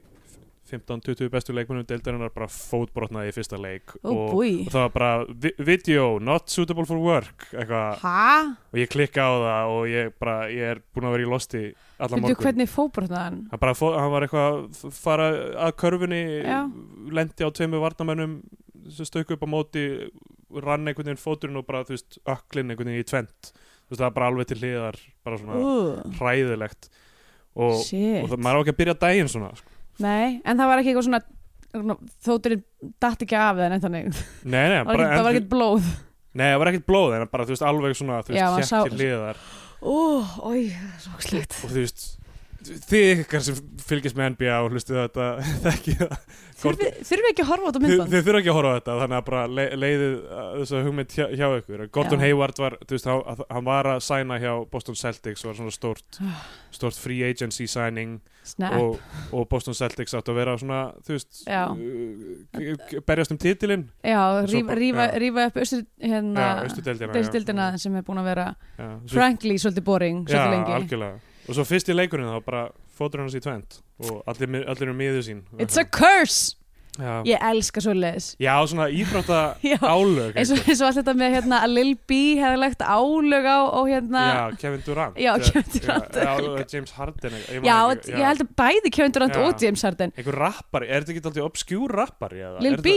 15-20 0.69 1.29
bestu 1.33 1.53
leikmennum 1.55 1.85
deildarinnar 1.87 2.31
bara 2.35 2.47
fótbrotnaði 2.51 3.31
í 3.31 3.35
fyrsta 3.35 3.59
leik 3.61 3.93
Ó, 4.03 4.11
og, 4.11 4.35
og 4.37 4.71
það 4.73 4.83
var 4.83 4.93
bara 4.95 5.11
vi 5.31 5.51
video, 5.69 6.07
not 6.19 6.49
suitable 6.53 6.85
for 6.89 6.99
work 7.01 7.47
og 7.55 8.79
ég 8.81 8.91
klikka 8.91 9.25
á 9.27 9.33
það 9.43 9.73
og 9.73 9.87
ég 9.91 10.13
bara, 10.19 10.37
ég 10.53 10.73
er 10.75 10.81
búin 10.93 11.07
að 11.09 11.15
vera 11.17 11.27
í 11.27 11.31
losti 11.31 11.63
allan 11.97 12.23
morgun. 12.25 12.43
hvernig 12.45 12.71
fóbrotnaðan? 12.71 13.39
hann, 13.51 13.61
bara 13.63 13.75
fó, 13.77 13.87
hann 13.97 14.11
var 14.13 14.27
eitthvað 14.27 14.59
að 14.59 14.97
fara 14.99 15.29
að 15.67 15.75
körfunni 15.81 16.21
Já. 16.43 16.59
lendi 17.15 17.47
á 17.47 17.49
tveimu 17.49 17.81
varnamönnum 17.83 18.37
sem 18.93 19.07
stöku 19.07 19.35
upp 19.35 19.43
á 19.43 19.49
móti 19.49 19.87
rann 20.63 20.87
einhvern 20.87 21.09
veginn 21.11 21.19
fóturinn 21.23 21.59
og 21.59 21.65
bara 21.67 21.83
þú 21.87 21.95
veist 21.97 22.19
öklinn 22.23 22.71
einhvern 22.71 22.91
veginn 22.93 23.03
í 23.03 23.09
tvent 23.09 23.51
þú 23.51 23.91
veist 23.95 23.99
það 24.01 24.05
var 24.07 24.15
bara 24.19 24.29
alveg 24.31 24.49
til 24.51 24.59
hliðar 24.61 24.99
bara 25.27 25.39
svona 25.41 25.57
Uh, 25.57 26.15
hræðilegt. 26.19 26.89
Og, 27.57 27.79
og 27.81 28.29
það, 28.29 28.37
maður 28.45 28.59
á 28.59 28.61
ekki 28.61 28.73
að 28.75 28.79
byrja 28.83 28.95
daginn 29.01 29.29
svona 29.31 29.47
sko. 29.57 29.71
Nei, 30.03 30.41
en 30.45 30.57
það 30.59 30.67
var 30.71 30.81
ekki 30.83 30.91
eitthvað 30.93 31.07
svona, 31.07 31.97
þótturinn 32.25 32.63
datt 33.01 33.23
ekki 33.25 33.37
af 33.37 33.57
eða 33.57 33.69
neitt 33.73 33.85
þannig. 33.85 34.19
Nei, 34.43 34.65
nei, 34.69 34.77
það 34.81 34.85
var 34.85 34.91
bara, 34.91 35.07
ekki- 35.07 35.17
það 35.17 35.23
var 35.27 35.31
en, 35.31 35.39
ekki 35.41 35.51
blóð. 35.53 35.87
Nei, 36.37 36.45
það 36.51 36.59
var 36.61 36.71
ekkert 36.73 36.87
blóð 36.91 37.15
en 37.17 37.27
bara 37.31 37.45
þú 37.47 37.55
veist 37.55 37.65
alveg 37.65 37.95
svona 37.97 38.19
þú 38.21 38.33
veist 38.35 38.43
maður 38.45 38.61
hétt 38.61 38.69
sá- 38.69 38.83
til 38.85 38.97
hliðar 38.99 39.39
Ó, 39.77 39.95
oi, 40.49 40.61
svo 41.01 41.19
slegt 41.21 41.55
og 41.63 41.69
þú 41.71 41.81
veist 41.81 42.03
þið 42.67 43.21
ykkar 43.23 43.43
sem 43.45 43.57
fylgist 43.87 44.17
með 44.17 44.33
NBA 44.33 44.57
og 44.63 44.73
hlustið 44.73 44.99
þetta 44.99 45.27
þurfi 46.57 47.29
ekki 47.31 47.43
að 47.43 47.49
horfa 47.51 47.67
á 47.67 47.69
þetta 47.69 47.81
myndband? 47.83 48.11
þið 48.11 48.23
þurfa 48.27 48.39
ekki 48.41 48.51
að 48.51 48.57
horfa 48.57 48.71
á 48.71 48.77
þetta 48.77 48.95
þannig 49.01 49.17
að 49.17 49.25
bara 49.27 49.41
le 49.51 49.65
leiðið 49.77 50.15
uh, 50.17 50.47
þessa 50.61 50.81
hugmynd 50.87 51.15
hjá, 51.17 51.25
hjá 51.37 51.45
ykkur. 51.59 51.83
Gordon 51.97 52.23
Já. 52.23 52.25
Hayward 52.25 52.61
var, 52.63 52.77
þú 52.83 52.97
veist, 52.97 53.09
hann, 53.11 53.43
hann 53.53 53.67
var 53.67 53.91
að 53.91 54.01
sæna 54.07 54.39
hjá 54.41 54.51
Boston 54.71 54.97
Celtics 54.97 55.45
og 55.45 55.51
var 55.51 55.59
svona 55.59 55.75
stórt 55.75 56.19
stórt 56.77 56.99
free 56.99 57.27
agency 57.27 57.67
signing 57.69 58.17
og, 58.71 58.97
og 59.35 59.47
Boston 59.51 59.77
Celtics 59.77 60.17
átt 60.17 60.31
að 60.31 60.41
vera 60.41 60.57
svona, 60.59 60.81
þú 61.05 61.17
veist 61.17 61.43
uh, 61.45 62.99
berjast 63.07 63.35
um 63.35 63.41
titilinn. 63.41 63.87
Já, 64.01 64.21
rífa, 64.49 64.77
rífa, 64.81 65.07
rífa 65.21 65.47
upp 65.51 65.61
austur, 65.63 65.87
hérna, 66.03 67.71
sem 67.77 67.97
er 67.97 68.05
búin 68.07 68.21
að 68.23 68.31
vera 68.33 68.51
já, 68.77 68.91
frankly 69.13 69.57
svolítið 69.61 69.87
boring 69.87 70.23
svolítið 70.25 70.55
lengi. 70.55 70.77
algjörlega 70.81 71.35
og 71.47 71.55
svo 71.55 71.65
fyrst 71.67 71.89
í 71.91 71.95
leikurinn 71.95 72.29
þá 72.29 72.39
bara 72.45 72.63
fótur 72.97 73.23
hans 73.23 73.35
í 73.37 73.41
tvent 73.43 73.81
og 74.03 74.21
allir, 74.29 74.63
allir 74.67 74.87
eru 74.89 74.95
miður 74.97 75.25
sín 75.25 75.43
It's 75.57 75.79
a 75.79 75.85
curse! 75.85 76.55
já. 76.97 77.13
Ég 77.27 77.43
elska 77.49 77.81
svoleiðis 77.83 78.27
já, 78.41 78.53
svona 78.69 78.87
Já, 79.71 79.77
álög 79.81 80.37
eins 80.37 80.51
og, 80.53 80.61
allt 80.87 80.97
þetta 80.99 81.13
með 81.17 81.35
hérna 81.37 81.59
að 81.65 81.73
Lil 81.75 81.91
B 82.09 82.19
hefði 82.39 82.59
legt 82.61 82.81
álög 82.83 83.45
á 83.47 83.57
og 83.67 83.89
hérna 83.91 84.23
Já, 84.27 84.41
Kevin 84.63 84.83
Durant 84.85 85.19
Já, 85.21 85.31
Kevin 85.43 85.69
Durant. 85.75 86.17
Já, 86.17 86.65
James 86.73 86.95
Harden 86.97 87.37
ég 87.37 87.67
Já, 87.67 87.77
ekki- 87.93 88.15
ég 88.15 88.25
held 88.31 88.43
að 88.45 88.53
bæði 88.63 88.93
Kevin 88.97 89.15
Durant 89.17 89.37
Já. 89.37 89.43
og 89.45 89.63
James 89.67 89.85
Harden 89.87 90.15
Einhver 90.17 90.39
rappari, 90.41 90.89
er 90.89 91.05
þetta 91.05 91.15
ekki 91.15 91.23
alltaf 91.31 91.49
obskjúr 91.51 91.95
rappari? 92.01 92.41
Eða? 92.47 92.63
Lil 92.65 92.79
B, 92.81 92.95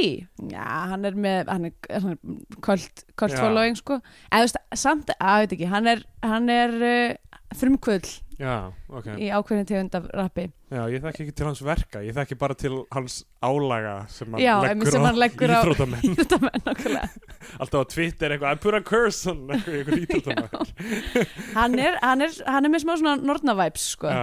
já, 0.55 0.65
hann 0.95 1.05
er 1.09 1.21
með 1.29 1.53
hann 1.53 1.69
er, 1.71 1.77
hann 1.93 2.17
er 2.17 2.57
kvöld 2.65 3.05
Já. 3.29 3.37
following 3.37 3.77
sko, 3.79 4.01
eða 4.31 4.41
þú 4.41 4.49
veist, 4.49 4.63
samt, 4.81 5.15
að 5.21 5.45
veit 5.45 5.57
ekki 5.59 5.71
hann 5.71 5.93
er, 5.93 6.05
hann 6.25 6.49
er 6.57 6.77
uh, 6.81 7.39
frumkvöld 7.61 8.09
Já, 8.41 8.73
ok 8.89 9.09
í 9.21 9.27
ákveðin 9.29 9.67
tegund 9.69 9.97
af 9.99 10.07
rappi 10.17 10.47
Já, 10.71 10.81
ég 10.89 11.03
þekki 11.05 11.25
ekki 11.27 11.35
til 11.37 11.47
hans 11.49 11.61
verka, 11.67 12.01
ég 12.07 12.15
þekki 12.17 12.39
bara 12.41 12.55
til 12.57 12.79
hans 12.95 13.19
álaga 13.45 13.97
sem 14.13 14.31
hann 14.33 14.41
Já, 14.41 14.55
leggur 14.65 14.93
sem 14.95 15.05
á 15.05 15.13
íþróttamenn. 15.13 17.11
Alltaf 17.61 17.85
á 17.85 17.87
Twitter 17.91 18.33
eitthvað, 18.33 18.55
I 18.55 18.63
put 18.63 18.79
a 18.79 18.81
curse 18.87 19.29
on 19.29 19.43
eitthvað, 19.53 19.81
eitthvað 19.81 20.07
íþróttamenn 20.07 21.59
hann, 21.59 21.77
er, 21.77 21.99
hann, 22.01 22.25
er, 22.25 22.39
hann 22.49 22.69
er 22.71 22.73
með 22.73 22.85
smá 22.87 22.95
svona 22.95 23.17
nortna 23.21 23.57
vibes 23.59 23.91
sko. 23.97 24.15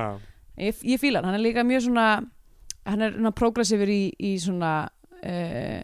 Ég, 0.58 0.82
ég 0.82 1.04
fíla 1.04 1.22
hann, 1.22 1.30
hann 1.30 1.38
er 1.38 1.46
líka 1.46 1.68
mjög 1.68 1.86
svona 1.90 2.08
hann 2.88 3.06
er 3.06 3.20
progressífur 3.38 3.92
í, 3.92 4.02
í 4.18 4.34
svona 4.42 4.72
uh, 4.88 5.84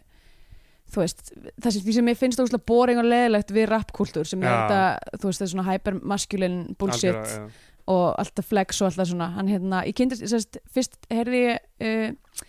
þú 0.93 1.03
veist 1.03 1.29
það 1.33 1.69
sem, 1.75 1.91
sem 1.97 2.09
ég 2.11 2.19
finnst 2.19 2.41
óslega 2.41 2.65
boring 2.69 3.01
og 3.01 3.07
leðilegt 3.09 3.53
við 3.53 3.69
rapkultúr 3.71 4.27
sem 4.29 4.41
er 4.43 4.49
Já. 4.49 4.55
þetta 4.55 5.21
þú 5.21 5.29
veist 5.29 5.41
það 5.41 5.47
er 5.47 5.53
svona 5.53 5.67
hypermasculine 5.69 6.75
bullshit 6.79 7.13
algjörlega, 7.13 7.37
já. 7.37 7.69
Og 7.91 8.15
alltaf 8.21 8.49
flex 8.51 8.81
og 8.81 8.91
alltaf 8.91 9.09
svona. 9.09 9.31
Hann 9.37 9.51
hérna, 9.51 9.83
ég 9.87 9.97
kynntist, 9.97 10.25
sérst, 10.31 10.59
fyrst 10.73 10.99
heyrði 11.11 11.45
ég 11.45 11.61
uh, 11.83 12.43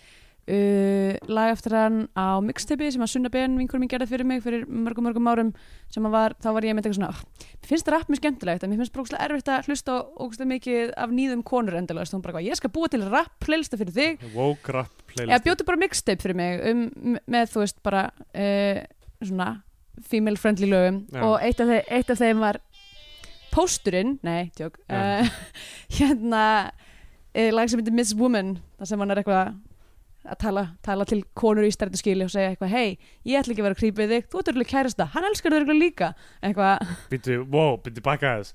uh, 0.50 1.16
lag 1.30 1.52
eftir 1.54 1.74
hann 1.76 2.04
á 2.12 2.38
mixtape 2.44 2.88
sem 2.92 3.02
að 3.04 3.12
Sunna 3.14 3.30
Ben 3.32 3.56
vinkur 3.58 3.80
mín 3.80 3.90
gerði 3.90 4.10
fyrir 4.10 4.28
mig 4.28 4.42
fyrir 4.44 4.66
mörgum 4.68 5.06
mörgum 5.08 5.30
árum 5.30 5.52
sem 5.92 6.04
að 6.04 6.16
var, 6.16 6.36
þá 6.42 6.48
var 6.56 6.66
ég 6.66 6.76
með 6.76 6.84
eitthvað 6.84 6.98
svona 6.98 7.12
oh, 7.12 7.50
mér 7.54 7.70
finnst 7.70 7.90
rap 7.92 8.10
mjög 8.10 8.20
skemmtilegt 8.20 8.64
en 8.64 8.72
mér 8.72 8.82
finnst 8.82 8.94
bara 8.94 9.04
ógeðslega 9.04 9.28
erfitt 9.28 9.52
að 9.54 9.68
hlusta 9.70 9.96
og 9.96 10.24
ógstlega 10.26 10.50
mikið 10.52 10.94
af 11.04 11.14
nýðum 11.14 11.44
konur 11.46 11.78
endilega, 11.78 12.12
hún 12.12 12.24
bara, 12.24 12.44
ég 12.44 12.60
skal 12.60 12.72
búa 12.74 12.90
til 12.92 13.04
rap 13.08 13.32
playlista 13.44 13.80
fyrir 13.80 13.96
þig. 13.96 14.26
Woke 14.34 14.74
rap 14.74 14.92
Eða 15.14 15.14
playlist 15.14 15.46
bjóti 15.46 15.68
bara 15.68 15.80
mixtape 15.80 16.24
fyrir 16.24 16.38
mig 16.38 16.64
um, 16.70 17.18
með 17.30 17.54
þú 17.54 17.64
veist 17.64 17.80
bara 17.86 18.08
uh, 18.10 18.82
svona 19.22 19.50
female 20.10 20.36
friendly 20.40 20.66
lögum. 20.66 21.04
Já. 21.14 21.22
og 21.22 21.36
eitt 21.44 21.60
af, 21.62 21.70
þeim, 21.70 21.84
eitt 21.94 22.10
af 22.10 22.18
þeim 22.18 22.42
var 22.42 22.58
pósturinn, 23.54 24.18
nei, 24.26 24.50
tjók 24.58 24.80
uh, 24.90 25.28
hérna 25.99 26.42
uh, 26.70 27.50
lag 27.54 27.70
sem 27.70 27.80
heitir 27.80 27.94
Miss 27.94 28.16
Woman 28.18 28.56
þar 28.78 28.90
sem 28.90 29.04
hann 29.04 29.14
er 29.14 29.23
eitthvað 29.23 29.54
að 30.24 30.38
tala, 30.40 30.62
tala 30.84 31.04
til 31.08 31.20
konur 31.36 31.66
í 31.66 31.70
stærtu 31.74 31.98
skili 32.00 32.24
og 32.24 32.30
segja 32.32 32.52
eitthvað, 32.54 32.70
hei, 32.72 32.98
ég 33.28 33.38
ætla 33.40 33.52
ekki 33.54 33.62
að 33.62 33.66
vera 33.68 33.76
að 33.76 33.80
creepið 33.82 34.12
þig. 34.14 34.26
Þú 34.32 34.40
ert 34.40 34.50
örgulega 34.52 34.70
kærasta, 34.70 35.06
hann 35.14 35.26
elskar 35.28 35.52
þau 35.52 35.58
örgulega 35.60 35.80
líka. 35.84 36.08
Eitthvað, 36.44 36.92
Býttu, 37.12 37.36
wow, 37.52 37.74
býttu 37.84 38.02
baka 38.04 38.30
þess 38.40 38.54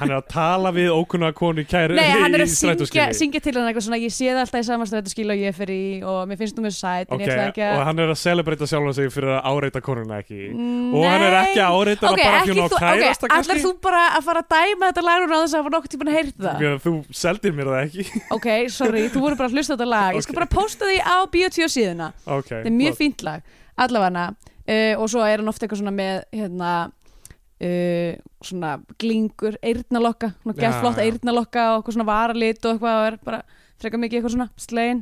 Hann 0.00 0.10
er 0.10 0.16
að 0.18 0.26
tala 0.32 0.70
við 0.76 0.90
ókunna 0.92 1.30
konu 1.36 1.64
kæri 1.68 1.96
nei, 1.98 2.10
hann 2.20 2.34
er 2.36 2.44
í 2.44 2.46
að 2.46 2.52
syngja, 2.84 3.06
syngja 3.16 3.40
til 3.44 3.54
hann 3.56 3.68
eitthvað 3.70 3.86
svona, 3.88 3.98
ég 4.00 4.12
sé 4.14 4.28
það 4.30 4.42
alltaf 4.44 4.60
í 4.60 4.66
sama 4.68 4.86
stærtu 4.88 5.12
skili 5.12 5.34
og 5.34 5.42
ég 5.44 5.56
fer 5.56 5.72
í 5.74 5.80
og 6.04 6.20
mér 6.30 6.40
finnst 6.40 6.58
þú 6.58 6.64
mjög 6.66 6.76
sæt, 6.76 7.08
en 7.10 7.16
Ok, 7.16 7.24
ég 7.24 7.32
ætla 7.34 7.46
ekki 7.50 7.64
að 7.66 7.78
og 7.80 7.84
hann 7.88 8.02
er 8.04 8.12
að 8.14 8.20
celebrata 8.20 8.68
sjálfan 8.70 8.96
sig 9.00 9.10
fyrir 9.14 9.32
að 9.36 9.48
áreita 9.50 9.82
konuna 9.84 10.20
ekki. 10.20 10.40
Mm, 10.52 10.94
Og 10.96 11.06
hann 11.08 11.24
er 11.26 11.34
nei. 11.36 11.40
ekki 11.50 11.62
að 11.64 11.78
áreita 11.80 12.10
Ok, 12.10 12.20
hana 12.20 12.30
bara 12.30 12.40
ekki 12.40 12.56
kærasta 12.56 13.26
ok, 13.26 13.32
kannski. 13.34 13.50
allar 13.50 13.62
þú 13.64 13.72
bara 13.88 14.02
að 14.18 14.26
fara 14.28 14.44
að 14.44 14.54
dæma 14.56 14.90
þetta 14.90 15.04
lag 15.06 15.24
og 15.26 15.32
þess 15.34 15.54
að 15.54 15.60
hafa 15.62 15.74
nokkuð 15.76 15.94
tíma 15.94 16.08
að 16.10 16.18
heyrta 16.18 16.54
Þú 16.84 16.92
seldir 17.22 17.56
mér 17.56 17.70
það 17.70 17.80
ekki. 17.86 18.22
Ok, 18.36 18.48
sorry, 18.74 19.04
þú 19.12 19.22
voru 19.24 19.38
bara 19.40 19.50
að 19.50 19.56
hlusta 19.58 19.76
þetta 19.76 19.88
lag. 19.90 20.16
Ég 20.18 20.24
skal 20.26 20.38
bara 20.40 20.50
posta 20.50 20.89
því 20.90 21.00
á 21.06 21.16
Bíotvíu 21.32 21.68
síðuna. 21.72 22.10
Ok, 22.26 22.48
Þetta 22.52 22.68
er 22.72 22.76
mjög 22.76 22.96
fínt 23.00 23.22
lag, 23.26 23.42
allavega. 23.80 24.28
Uh, 24.70 24.94
og 25.00 25.08
svo 25.10 25.22
er 25.26 25.40
hann 25.40 25.48
ofta 25.50 25.64
eitthvað 25.66 25.80
svona 25.80 25.94
með 25.96 26.20
hérna 26.36 26.72
uh, 26.90 28.12
svona 28.44 28.74
glingur, 29.00 29.56
eyrnalokka 29.64 30.34
svona 30.42 30.54
Já, 30.56 30.62
gett 30.66 30.78
flott 30.84 31.00
já. 31.00 31.06
eyrnalokka 31.08 31.64
og 31.72 31.80
eitthvað 31.80 31.96
svona 31.96 32.08
varalit 32.10 32.64
og 32.68 32.76
eitthvað 32.76 33.00
og 33.00 33.08
er 33.08 33.16
bara 33.24 33.40
frekar 33.80 34.02
mikið 34.04 34.18
eitthvað 34.20 34.34
svona 34.36 34.48
slegin 34.60 35.00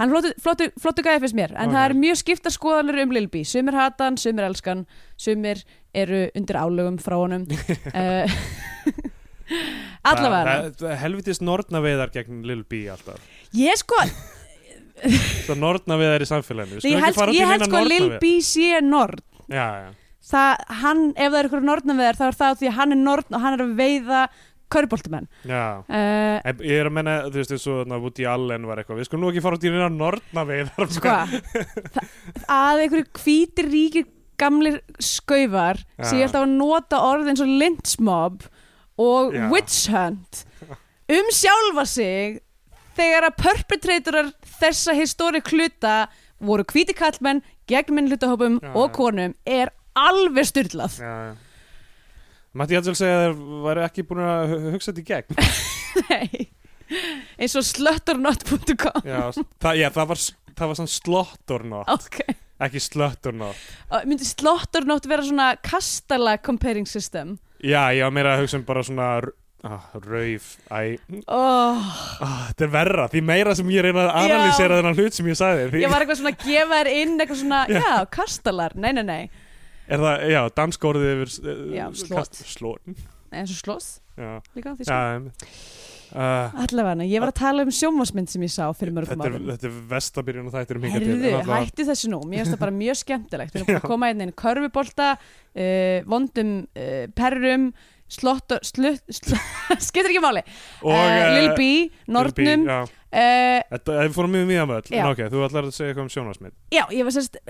Hann 0.00 0.08
flottu, 0.08 0.30
flottu, 0.40 0.66
flottu 0.80 1.02
gæði 1.04 1.20
fyrst 1.26 1.36
mér 1.36 1.50
en 1.60 1.68
Ok. 1.68 1.74
það 1.76 1.84
er 1.90 1.94
mjög 2.00 2.18
skipta 2.22 2.50
skoðanir 2.54 3.02
um 3.02 3.10
Lil 3.12 3.26
B. 3.28 3.42
Sumir 3.44 3.76
hata 3.76 4.06
hann, 4.08 4.16
sumir 4.16 4.46
elskan 4.48 4.86
sumir 5.20 5.60
eru 5.92 6.22
undir 6.34 6.56
álögum 6.56 6.96
frá 7.04 7.18
honum. 7.20 7.44
Uh, 7.92 8.24
allavega. 10.10 10.44
Það- 10.54 10.76
það- 10.80 10.96
Helvitis 11.02 11.40
nortnaveiðar 11.44 12.12
gegn 12.14 12.42
Lil 12.48 12.62
B 12.64 12.86
alltaf. 12.92 13.20
Ég 13.52 13.76
sko, 13.82 14.00
Það 15.48 15.62
nortnaveiðar 15.64 16.24
í 16.24 16.28
samfélaginu. 16.30 16.84
Ég 16.84 17.04
held, 17.04 17.34
ég 17.36 17.50
held 17.54 17.66
sko 17.68 17.82
Lil 17.88 18.12
B 18.22 18.36
sé 18.44 18.76
já 19.50 19.66
það, 20.30 20.62
hann, 20.82 21.02
ef 21.16 21.32
það 21.32 21.40
er 21.40 21.48
ykkur 21.48 21.66
nortnaveðar 21.66 22.18
þá 22.18 22.24
er 22.28 22.38
það 22.38 22.60
því 22.60 22.70
að 22.70 22.78
hann 22.78 22.94
er 22.94 23.00
nortn 23.00 23.36
og 23.36 23.44
hann 23.44 23.56
er 23.56 23.64
að 23.64 23.74
veiða 23.80 24.20
körboltumenn 24.70 25.26
Já. 25.48 25.62
Uh, 25.90 26.36
En 26.46 26.62
Ég 26.62 26.78
er 26.78 26.90
að 26.90 26.94
menna, 26.94 27.16
þú 27.26 27.40
veist, 27.40 27.54
eins 27.56 27.66
og 27.66 27.80
þarna 27.80 28.00
Woody 28.04 28.26
Allen 28.30 28.68
var 28.68 28.82
eitthvað 28.82 29.00
Við 29.00 29.08
skulum 29.08 29.24
nú 29.24 29.32
ekki 29.32 29.44
fara 29.44 29.58
út 29.58 29.66
í 29.66 29.72
reyna 29.72 29.88
nortnaveiðar 29.94 30.92
sko 30.94 31.14
það- 31.16 32.04
að 32.60 32.84
einhverju 32.84 33.08
hvítir 33.24 33.70
ríkir 33.72 34.06
gamlir 34.40 34.78
skaufar 35.02 35.80
Já. 35.82 36.04
sem 36.06 36.20
ég 36.20 36.28
alltaf 36.28 36.46
að 36.46 36.54
nota 36.54 37.00
orð 37.10 37.32
eins 37.32 37.42
og 37.44 37.50
lynchmob 37.60 38.46
og 39.00 39.34
Já. 39.36 39.48
witch 39.52 39.82
hunt 39.92 40.44
um 41.10 41.34
sjálfa 41.34 41.84
sig 41.88 42.38
þegar 42.96 43.26
að 43.30 43.38
perpetratorar 43.42 44.30
þessa 44.62 44.94
historik 44.98 45.50
hluta 45.54 45.94
voru 46.40 46.64
hvíti 46.72 46.94
kallmenn 46.96 47.42
gegn 47.70 47.94
minn 47.96 48.08
hlutahópum 48.10 48.58
Já, 48.62 48.70
og 48.76 48.92
konum 48.96 49.34
er 49.46 49.72
alveg 49.98 50.48
styrlað 50.48 50.98
Já, 51.02 51.14
já. 51.30 51.34
Mætti 52.50 52.74
ég 52.74 52.80
að 52.82 52.96
segja 52.98 53.18
að 53.18 53.24
þeir 53.24 53.60
væri 53.66 53.82
ekki 53.86 54.02
búin 54.08 54.22
að 54.26 54.40
hu- 54.50 54.70
hugsa 54.74 54.90
þetta 54.90 55.02
í 55.02 55.10
gegn. 55.10 55.36
Nei. 56.10 56.48
eins 57.38 57.54
og 57.60 57.62
sluttornot.com 57.68 59.04
Já, 59.06 59.20
það, 59.62 59.82
það 59.94 60.08
var, 60.10 60.22
það 60.58 60.72
var 60.72 60.78
svona 60.80 60.94
slottornot. 60.96 61.92
Ok. 61.94 62.18
Ekki 62.60 62.82
slottornot 62.82 63.60
Og 63.94 64.02
myndi 64.10 64.26
slottornot 64.28 65.06
vera 65.08 65.22
svona 65.24 65.46
kastala 65.64 66.34
comparing 66.42 66.88
system? 66.90 67.36
Já, 67.62 67.86
ég 67.94 68.02
var 68.04 68.12
meira 68.18 68.34
að 68.34 68.42
hugsa 68.42 68.58
um 68.58 68.66
bara 68.68 68.82
svona 68.84 69.06
ah, 69.66 69.90
Rauf, 70.06 70.48
æ 70.70 70.80
oh, 71.26 71.92
ah, 72.24 72.46
Þetta 72.50 72.66
er 72.66 72.72
verra, 72.72 73.06
því 73.12 73.22
meira 73.28 73.54
sem 73.58 73.70
ég 73.74 73.84
reyna 73.86 74.06
að 74.08 74.24
analýsera 74.24 74.80
þennan 74.80 74.98
hlut 74.98 75.18
sem 75.18 75.30
ég 75.30 75.38
sagði 75.40 75.68
því, 75.74 75.84
ég 75.84 75.92
var 75.92 76.04
eitthvað 76.04 76.20
svona 76.22 76.34
að 76.34 76.48
gefa 76.48 76.80
þér 76.80 76.92
inn 76.96 77.14
eitthvað 77.18 77.40
svona, 77.42 77.60
já, 77.80 77.92
kastalar. 78.16 78.76
Nei, 78.80 78.92
nei, 78.96 79.04
nei, 79.06 79.22
Er 79.90 79.98
það, 79.98 80.24
já, 80.30 80.40
dansk 80.54 80.86
orðið 80.86 81.12
yfir 81.16 81.36
uh, 81.42 81.62
Já, 81.74 81.84
slot. 81.98 82.40
Slot. 82.46 83.04
Eins 83.34 83.54
og 83.58 83.78
Já, 84.20 84.32
líka, 84.54 84.74
því 84.76 84.84
já 84.84 84.96
sko. 84.98 85.48
uh, 86.12 86.56
allavega, 86.64 87.06
ég 87.08 87.22
var 87.22 87.30
að 87.32 87.38
tala 87.40 87.64
um 87.64 87.70
sjómasmynd 87.72 88.30
sem 88.30 88.42
ég 88.44 88.52
sá 88.52 88.66
fyrir 88.76 88.94
mörgum 88.94 89.22
er, 89.24 89.32
árum. 89.32 89.46
þetta 89.54 89.68
er 89.70 89.76
vestabyrjun 89.90 90.50
og 90.50 90.56
þættir 90.56 90.78
um 90.78 90.84
hingað 90.86 91.06
til 91.06 91.14
Herðu, 91.24 91.54
hættu 91.54 91.86
þessu 91.88 92.10
nú, 92.12 92.20
mér 92.26 92.42
finnst 92.42 92.54
það 92.56 92.64
bara 92.66 92.76
mjög 92.76 92.98
skemmtilegt. 93.00 93.54
Við 93.54 93.62
erum 93.62 93.70
búin 93.70 93.80
að 93.80 93.88
koma 93.94 94.10
inn 94.12 94.24
einn 94.26 94.34
körfubolta 94.44 95.08
uh, 95.16 95.96
vondum 96.10 96.52
uh, 96.68 97.06
perrum 97.16 97.70
slottor 98.10 98.64
slutt, 98.66 99.04
slutt, 99.14 99.44
skiptir 99.86 100.10
ekki 100.10 100.22
máli. 100.22 100.42
Og, 100.82 100.90
uh, 100.90 100.98
eh, 100.98 101.34
Lil 101.36 101.36
B, 101.36 101.36
Lil 101.38 101.54
B, 101.58 101.68
Nortnum 102.10 102.66
uh, 102.70 102.88
Þetta, 103.12 103.98
við 104.02 104.16
fórum 104.16 104.34
mjög 104.34 104.50
mjög 104.50 104.68
með 104.70 104.80
öll. 104.80 104.98
En 104.98 105.10
ok, 105.12 105.22
þú 105.30 105.44
ætlar 105.46 105.68
að 105.68 105.76
segja 105.76 105.92
eitthvað 105.92 106.06
um 106.06 106.12
sjónvarsmynd 106.16 106.56
Já, 106.74 106.84
ég 106.94 107.06
var 107.06 107.16
sérst 107.16 107.40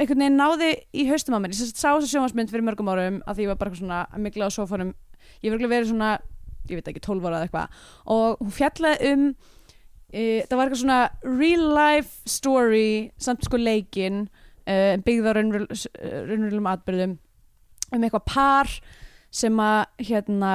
einhvern 0.00 0.24
veginn 0.24 0.40
náði 0.40 0.72
í 0.96 1.06
haustum 1.10 1.36
á 1.36 1.40
mér. 1.42 1.52
Ég 1.52 1.60
sérst 1.60 1.80
sá 1.80 1.90
þessa 1.90 2.10
sjónvarsmynd 2.14 2.52
fyrir 2.52 2.64
mörgum 2.64 2.88
árum 2.88 3.20
að 3.28 3.38
því 3.38 3.46
ég 3.46 3.52
var 3.52 3.60
bara 3.60 3.76
svona 3.76 4.02
mikla 4.16 4.48
á 4.48 4.50
sofanum 4.54 4.94
ég 5.44 5.50
var 5.50 5.58
ekki 5.58 5.70
verið 5.70 5.90
svona, 5.92 6.10
ég 6.70 6.80
veit 6.80 6.88
ekki, 6.92 7.02
12 7.04 7.26
ára 7.28 7.40
eða 7.40 7.48
eitthvað. 7.48 7.80
Og 8.16 8.40
hún 8.40 8.54
fjallaði 8.56 9.10
um 9.12 9.26
e, 10.08 10.22
það 10.48 10.56
var 10.56 10.64
eitthvað 10.64 10.82
svona 10.86 11.00
real 11.26 11.66
life 11.76 12.30
story 12.30 12.90
samt 13.20 13.44
sko 13.44 13.60
leikin 13.60 14.24
byggð 14.70 15.26
á 15.26 15.32
raunverulegum 15.34 16.68
atbyrðum 16.70 17.14
um 17.90 18.04
eitthvað 18.06 18.26
par 18.28 18.74
sem 19.30 19.62
að 19.62 19.84
hérna 20.10 20.52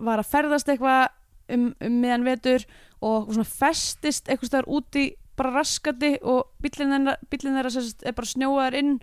var 0.00 0.20
að 0.22 0.30
ferðast 0.32 0.70
eitthvað 0.72 1.08
um, 1.54 1.68
um 1.78 2.00
miðan 2.02 2.26
vetur 2.26 2.64
og 3.04 3.30
svona 3.32 3.48
festist 3.48 4.28
eitthvað 4.28 4.50
staðar 4.50 4.70
úti 4.78 5.04
bara 5.38 5.52
raskandi 5.58 6.14
og 6.22 6.54
bíllinn 6.62 6.94
þeirra, 6.94 7.16
bíllinn 7.30 7.58
þeirra 7.58 7.74
sagt 7.74 8.06
er 8.06 8.16
bara 8.16 8.30
snjóaðar 8.30 8.78
inn 8.78 8.94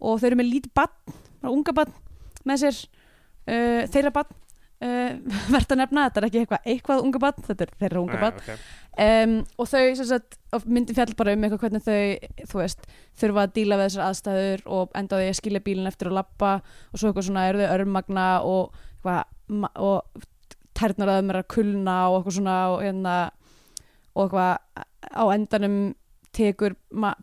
og 0.00 0.20
þau 0.20 0.26
eru 0.30 0.40
með 0.40 0.50
lítið 0.54 0.74
bann, 0.76 1.14
bara 1.42 1.52
unga 1.52 1.74
bann 1.76 1.94
með 2.48 2.62
sér 2.64 2.80
uh, 2.80 3.82
þeirra 3.92 4.12
bann 4.16 4.32
uh, 4.32 5.12
verðt 5.54 5.74
að 5.76 5.82
nefna, 5.82 6.08
þetta 6.08 6.22
er 6.22 6.28
ekki 6.30 6.42
eitthvað 6.42 6.70
eitthvað 6.72 7.04
unga 7.04 7.22
bann, 7.26 7.46
þetta 7.48 7.66
er 7.66 7.74
þeirra 7.84 8.02
unga 8.02 8.22
bann 8.24 8.40
okay. 8.40 8.64
Um, 9.04 9.36
og 9.58 9.68
þau 9.70 9.82
sagt 10.00 10.38
og 10.56 10.66
myndi 10.70 10.96
fjall 10.96 11.14
bara 11.18 11.34
um 11.36 11.44
eitthvað 11.46 11.66
hvernig 11.66 11.84
þau 11.84 12.60
veist, 12.60 12.86
þurfa 13.20 13.46
að 13.46 13.54
díla 13.58 13.78
við 13.80 13.90
þessar 13.90 14.06
aðstæður 14.06 14.64
og 14.78 14.96
enda 14.98 15.18
á 15.18 15.20
því 15.20 15.28
að 15.30 15.38
skilja 15.40 15.64
bílinn 15.66 15.90
eftir 15.90 16.10
að 16.10 16.18
lappa 16.20 16.52
og 16.62 17.00
svo 17.00 17.10
eitthvað 17.10 17.28
svona 17.28 17.46
eru 17.50 17.62
þau 17.62 17.74
örmagna 17.76 18.26
og 18.46 18.82
og 19.06 20.24
tærnar 20.76 21.12
að 21.12 21.20
þeim 21.20 21.30
er 21.32 21.38
að 21.40 21.52
kulna 21.54 21.94
og 22.10 22.18
eitthvað 22.18 22.36
svona 22.38 22.56
og, 22.72 22.80
hérna, 22.84 23.14
og 24.16 24.26
eitthvað 24.26 24.84
á 25.06 25.24
endanum 25.32 25.78
tekur 26.36 26.74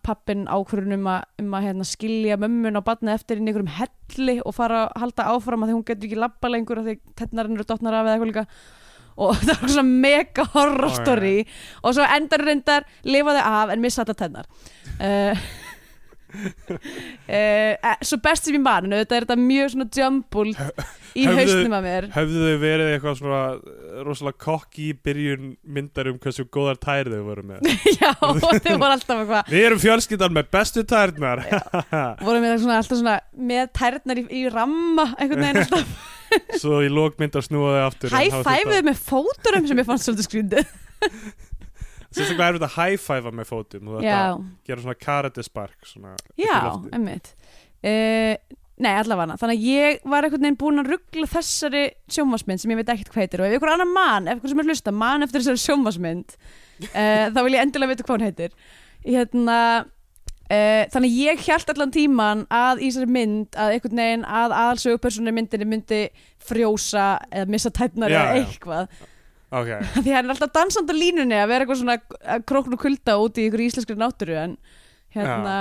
pappin 0.06 0.48
ákvörðun 0.50 0.98
um 0.98 1.10
að, 1.12 1.66
hérna, 1.68 1.86
skilja 1.86 2.38
mömmun 2.42 2.80
á 2.80 2.82
batni 2.86 3.14
eftir 3.14 3.38
inn 3.38 3.46
í 3.46 3.52
einhverjum 3.52 3.76
helli 3.76 4.40
og 4.42 4.56
fara 4.58 4.88
að 4.88 5.04
halda 5.04 5.28
áfram 5.36 5.66
að 5.66 5.70
því 5.70 5.76
hún 5.78 5.86
getur 5.90 6.10
ekki 6.10 6.22
labba 6.24 6.50
lengur 6.50 6.82
að 6.82 6.90
því 6.90 6.96
tennarinn 7.20 7.60
eru 7.60 7.68
dottnar 7.70 8.00
af 8.00 8.08
eða 8.08 8.16
eitthvað 8.16 8.32
líka 8.32 8.46
og 9.18 9.36
það 9.46 9.54
er 9.56 9.74
svona 9.76 10.02
mega 10.08 10.48
horror 10.56 10.90
Ó, 10.90 10.94
já. 10.94 11.02
story 11.02 11.36
og 11.84 11.96
svo 11.98 12.08
endar 12.18 12.46
reyndar 12.48 12.88
lifa 13.06 13.36
þau 13.38 13.46
af 13.62 13.74
en 13.76 13.84
missa 13.84 14.06
þetta 14.06 14.20
tennar 14.24 14.50
uh, 15.00 15.46
uh, 17.30 17.94
Svo 18.02 18.18
best 18.24 18.48
sem 18.48 18.58
ég 18.58 18.64
man 18.66 18.90
auðvitað 18.90 19.18
er 19.20 19.28
þetta 19.28 19.40
mjög 19.42 19.74
svona 19.76 19.90
jumbled 20.00 20.58
í 21.14 21.26
Höfðu- 21.28 21.44
hausnum 21.44 21.76
að 21.78 21.86
mér. 21.88 22.08
Höfðu 22.14 22.44
þau 22.48 22.60
verið 22.64 22.90
eitthvað 22.94 23.18
svona 23.20 23.42
eh, 23.54 24.00
rosalega 24.08 24.40
kokki 24.46 24.88
í 24.90 24.96
byrjun 25.08 25.52
myndar 25.78 26.10
um 26.12 26.18
hversu 26.24 26.46
góðar 26.54 26.80
tær 26.82 27.10
þau 27.12 27.22
voru 27.28 27.46
með? 27.52 27.70
Já, 28.00 28.10
og 28.26 28.42
þau 28.42 28.74
voru 28.82 28.90
alltaf 28.90 29.22
eitthvað 29.22 29.54
Við 29.54 29.68
erum 29.70 29.84
fjölskyldan 29.84 30.36
með 30.40 30.50
bestu 30.58 30.86
tærnar. 30.90 31.44
Voru 32.24 32.42
með 32.44 32.58
svona, 32.64 32.80
alltaf 32.82 33.00
svona 33.04 33.16
með 33.54 33.72
tærnar 33.80 34.24
í, 34.24 34.26
í 34.42 34.44
ramma 34.54 35.08
einhvern 35.18 35.46
veginn 35.48 35.64
alltaf. 35.64 36.12
Svo 36.64 36.80
í 36.82 36.90
lókmyndar 36.90 37.46
snúa 37.46 37.76
þau 37.78 37.84
aftur 37.92 38.16
High-five 38.18 38.80
með 38.88 39.02
fóturum 39.06 39.68
sem 39.70 39.82
ég 39.84 39.86
fannst 39.90 40.10
svolítið 40.10 40.30
skrýndið. 40.32 40.78
Sérstaklega 42.14 42.48
er 42.52 42.58
þetta 42.60 42.68
að 42.70 42.76
high-five 42.78 43.32
með 43.34 43.48
fótum 43.50 43.88
Þú 43.90 44.02
Já, 44.06 44.18
þetta 44.36 44.68
gera 44.70 44.84
svona 44.84 44.98
karate 45.02 45.46
spark 45.46 45.88
svona 45.90 46.12
upp 46.14 46.34
í 46.38 46.46
já, 46.46 46.60
emmitt 46.94 47.32
uh, 47.34 48.36
Nei, 48.84 48.94
allavega. 49.00 49.38
Þannig 49.40 49.60
að 49.60 49.66
ég 49.70 50.06
var 50.12 50.26
einhvern 50.26 50.44
veginn 50.44 50.60
búin 50.60 50.82
að 50.82 50.92
ruggla 50.94 51.30
þessari 51.32 51.84
sjómasmynd 52.12 52.64
sem 52.64 52.74
ég 52.74 52.80
veit 52.82 52.92
ekkert 52.92 53.12
hvað 53.14 53.26
heitir 53.26 53.44
og 53.44 53.48
ef 53.48 53.58
ykkur 53.58 53.74
annar 53.74 53.90
mann, 53.90 54.28
ef 54.28 54.42
ykkur 54.42 54.52
sem 54.52 54.64
er 54.64 54.70
hlusta 54.72 54.94
mann 54.96 55.26
eftir 55.26 55.44
þessari 55.44 55.64
sjómasmynd 55.64 56.36
uh, 56.36 57.28
þá 57.32 57.40
vil 57.40 57.56
ég 57.56 57.64
endilega 57.64 57.94
vita 57.94 58.08
hvað 58.08 58.18
hún 58.18 58.26
heitir. 58.28 58.58
Hérna 59.06 59.60
uh, 59.84 60.84
þannig 60.94 61.08
að 61.08 61.22
ég 61.22 61.48
hjælt 61.48 61.74
allan 61.74 61.96
tíman 61.96 62.44
að 62.52 62.84
í 62.84 62.92
þessari 62.92 63.16
mynd 63.20 63.58
að 63.64 63.78
einhvern 63.78 64.04
veginn 64.04 64.28
að 64.42 64.58
aðalsögupersonu 64.60 65.36
myndinni 65.38 65.70
myndi 65.70 66.04
frjósa 66.44 67.08
eða 67.32 67.56
missa 67.56 67.72
tætnar 67.74 68.14
eða 68.14 68.38
eitthvað. 68.42 69.02
Ok, 69.54 69.70
því 70.02 70.16
hann 70.16 70.26
er 70.26 70.32
alltaf 70.34 70.54
dansand 70.56 70.90
á 70.90 70.96
línunni 70.98 71.38
að 71.38 71.52
vera 71.52 71.64
eitthvað 71.66 71.84
svona 71.84 72.40
krókn 72.50 72.74
og 72.74 72.82
kulda 72.82 73.20
út 73.22 73.38
í 73.38 73.46
ykkur 73.48 73.68
íslenskri 73.68 73.96
náttúru 74.00 74.40
en 74.42 74.56
hérna 75.14 75.56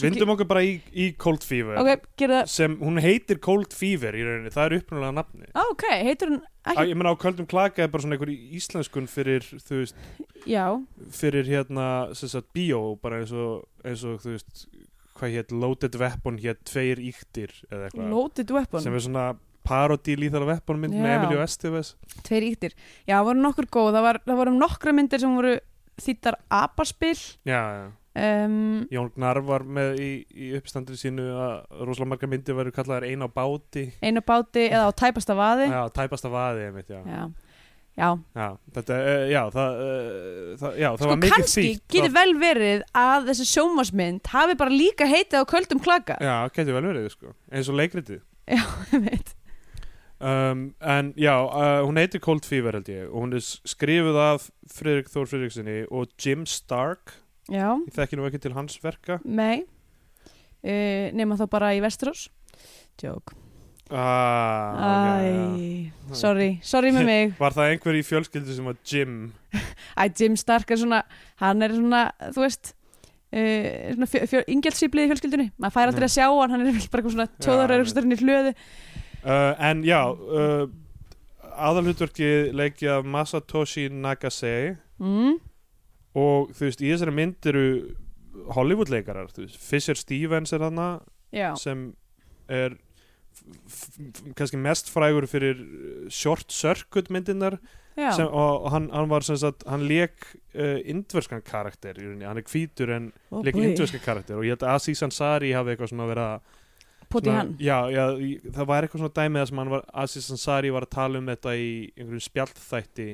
vindum 0.00 0.32
okkur 0.34 0.48
bara 0.50 0.64
í, 0.66 0.76
í 0.96 1.10
Cold 1.20 1.44
Fever 1.46 1.78
ok, 1.80 2.06
gera 2.18 2.42
það. 2.42 2.52
sem 2.54 2.76
hún 2.80 3.00
heitir 3.04 3.40
Cold 3.44 3.76
Fever 3.76 4.16
í 4.16 4.24
rauninni, 4.26 4.52
það 4.54 4.68
er 4.68 4.76
upprunalega 4.80 5.16
nafni 5.20 5.50
Á, 5.52 5.62
ok, 5.62 5.86
heitur 6.08 6.32
hún 6.34 6.42
ekki, 6.66 6.88
Ég 6.90 6.98
meina 6.98 7.12
á 7.14 7.22
Köldum 7.22 7.48
Klaka 7.50 7.84
er 7.84 7.92
bara 7.92 8.04
svona 8.04 8.16
einhver 8.18 8.32
íslenskun 8.34 9.08
fyrir, 9.10 9.46
þú 9.62 9.82
veist, 9.82 10.00
já, 10.48 10.64
fyrir 11.14 11.48
hérna, 11.50 11.88
sem 12.18 12.32
sagt, 12.32 12.50
bíó 12.56 12.82
bara 13.02 13.22
eins 13.22 13.34
og, 13.36 13.66
eins 13.86 14.04
og, 14.08 14.18
þú 14.24 14.34
veist 14.34 14.66
hvað 15.16 15.36
hétt, 15.38 15.52
Loaded 15.54 15.96
Weapon 16.00 16.40
hétt 16.42 16.64
Tveir 16.68 17.00
Íktir 17.00 17.52
eða 17.70 17.88
eitthvað. 17.88 18.82
Sem 18.84 18.96
er 18.96 19.04
svona 19.04 19.28
parodí 19.66 20.14
lýþala 20.18 20.48
Weapon 20.50 20.82
mynd 20.82 20.96
með 20.96 21.08
Já. 21.10 21.14
Emilio 21.20 21.44
Estevez. 21.44 21.94
Tveir 22.26 22.46
íktir, 22.50 22.76
já, 23.08 23.16
voru 23.26 23.40
nokkur 23.42 23.66
góð. 23.72 23.94
Það, 23.96 24.04
var, 24.06 24.20
það 24.26 24.40
voru 24.42 24.56
nokkra 24.60 24.94
myndir 24.94 25.22
sem 25.22 25.38
voru 25.38 25.54
þýttar 26.02 26.36
apaspil. 26.52 27.16
Já, 27.48 27.60
já 27.80 27.86
um, 28.16 28.58
Jón 28.92 29.10
Gnar 29.14 29.40
var 29.46 29.64
með 29.68 30.00
í, 30.02 30.10
í 30.32 30.50
uppstandri 30.58 30.96
sínu 30.98 31.26
að 31.36 31.82
rosalega 31.82 32.10
margar 32.12 32.30
myndir 32.32 32.56
verður 32.58 32.76
kallaðar 32.78 33.08
ein 33.08 33.24
á 33.24 33.28
báti. 33.28 33.88
Einu 34.00 34.22
báti 34.26 34.68
eða 34.70 34.88
á 34.88 34.92
tæpasta 34.96 35.36
vaði. 35.38 35.68
Já, 35.72 35.80
tæpasta 35.96 36.32
vaði, 36.32 36.66
einmitt, 36.70 36.92
já. 36.92 37.00
Já, 37.04 37.22
já. 37.96 38.08
Já, 38.36 38.48
þetta, 38.76 38.98
uh, 39.00 39.24
já, 39.32 39.40
það, 39.54 39.80
uh, 39.86 40.52
það, 40.62 40.78
já, 40.82 40.88
það 40.88 41.00
sko 41.02 41.10
var 41.12 41.22
mikið 41.22 41.34
kannski 41.36 41.66
þýtt 41.66 41.96
getur 41.96 42.14
vel 42.18 42.36
verið 42.42 42.86
að 43.06 43.30
þessi 43.30 43.48
sjómasmynd 43.54 44.32
hafi 44.34 44.60
bara 44.62 44.78
líka 44.82 45.10
heitið 45.10 45.42
á 45.42 45.44
köldum 45.54 45.82
klaka. 45.84 46.20
Já, 46.20 46.36
getur 46.56 46.78
vel 46.78 46.86
verið, 46.90 47.10
sko, 47.14 47.36
eins 47.52 47.72
og 47.72 47.78
leikritið. 47.80 48.22
Veit 48.92 49.34
um, 50.20 50.74
En 50.80 51.12
já, 51.18 51.34
uh, 51.42 51.82
hún 51.86 51.98
heitir 51.98 52.20
Cold 52.22 52.46
Fever 52.46 52.78
held 52.78 52.88
ég 52.88 53.08
og 53.10 53.24
hún 53.24 53.34
er 53.36 53.42
skrifuð 53.42 54.18
af 54.22 54.50
Friðrik 54.70 55.10
Þór 55.10 55.30
Friðriksinni 55.32 55.78
og 55.90 56.12
Jim 56.22 56.46
Stark 56.46 57.16
já, 57.52 57.68
ég 57.72 57.96
þekki 57.96 58.18
nú 58.18 58.28
ekki 58.28 58.42
til 58.42 58.54
hans 58.56 58.78
verka. 58.82 59.18
Mei 59.24 59.64
uh, 59.64 61.08
nema 61.16 61.38
þá 61.38 61.46
bara 61.52 61.74
í 61.76 61.82
Vestrós 61.84 62.28
Jók 63.02 63.34
ah, 63.92 64.78
okay. 64.80 65.90
Æ, 66.10 66.16
sorry, 66.16 66.48
sorry 66.64 66.90
með 66.94 67.10
mig. 67.10 67.34
Var 67.42 67.54
það 67.54 67.74
einhver 67.74 67.98
í 67.98 68.06
fjölskyldu 68.06 68.56
sem 68.56 68.66
var 68.66 68.80
Jim? 68.88 69.18
Æ, 69.94 70.08
Jim 70.16 70.38
Stark 70.40 70.72
er 70.72 70.80
svona 70.80 71.04
hann 71.42 71.62
er 71.62 71.76
svona, 71.76 72.08
þú 72.32 72.46
veist 72.46 72.72
uh, 73.36 74.08
fjö, 74.10 74.42
ingjaldsýblið 74.56 75.06
í 75.06 75.12
fjölskyldunni. 75.12 75.46
Maður 75.60 75.76
fær 75.76 75.92
aldrei 75.92 76.06
Nei. 76.06 76.10
að 76.10 76.16
sjá 76.16 76.26
hann, 76.30 76.56
hann 76.56 76.66
er 76.66 76.72
bara 76.72 77.04
eitthvað 77.04 77.14
svona 77.14 77.28
tjóðar 77.36 77.76
Já, 77.76 78.10
í 78.16 78.20
hlöðu. 78.24 78.56
Uh, 79.26 79.52
En 79.68 79.86
já 79.86 80.00
aðalhutverki 81.56 82.52
leikið 82.56 82.92
af 82.98 83.06
Masatoshi 83.08 83.86
Nagase. 83.92 84.76
Mm, 85.00 85.38
og 86.16 86.50
þú 86.56 86.68
veist, 86.68 86.82
í 86.82 86.90
þessari 86.94 87.14
mynd 87.16 87.48
eru 87.52 87.64
Hollywood 88.56 88.90
leikarar, 88.92 89.30
þú 89.32 89.46
veist, 89.46 89.60
Fisher 89.60 89.98
Stevens 89.98 90.52
er 90.56 90.64
hana 90.64 90.88
já, 91.34 91.50
sem 91.60 91.90
er 92.48 92.76
kannski 94.36 94.58
mest 94.60 94.88
frægur 94.92 95.26
fyrir 95.28 95.58
Short 96.12 96.52
Circuit 96.52 97.10
myndirnar 97.12 97.58
já, 97.96 98.10
sem, 98.16 98.26
og, 98.26 98.64
og 98.66 98.70
hann, 98.72 98.88
hann 98.92 99.10
var 99.10 99.24
sem 99.26 99.38
sagt 99.40 99.64
hann 99.68 99.84
leik 99.88 100.24
uh, 100.56 100.78
indverskan 100.88 101.42
karakter 101.44 101.98
í 102.00 102.08
hann 102.24 102.40
er 102.40 102.46
hvítur 102.48 102.92
en 102.96 103.10
oh, 103.30 103.42
leik 103.44 103.58
indverskan 103.60 104.02
karakter. 104.04 104.38
Og 104.38 104.46
ég 104.46 104.56
held 104.56 104.64
að 104.66 104.76
Aziz 104.78 105.02
Ansari 105.06 105.52
hafi 105.56 105.74
eitthvað 105.74 105.92
svona 105.92 106.08
verið 106.10 106.26
að 106.26 106.50
poti 107.12 107.30
svona- 107.30 107.38
hann. 107.42 107.54
Já, 107.60 107.78
já, 107.92 108.04
í- 108.18 108.40
það 108.50 108.68
var 108.72 108.86
eitthvað 108.86 109.04
svona 109.04 109.16
dæmið 109.20 109.48
sem 109.50 109.62
hann 109.62 109.74
var, 109.76 109.86
Aziz 110.04 110.30
Ansari 110.36 110.74
var 110.74 110.88
að 110.88 110.94
tala 110.96 111.22
um 111.22 111.32
þetta 111.32 111.56
í 111.56 111.70
einhverjum 111.96 112.26
spjaldþætti. 112.30 113.10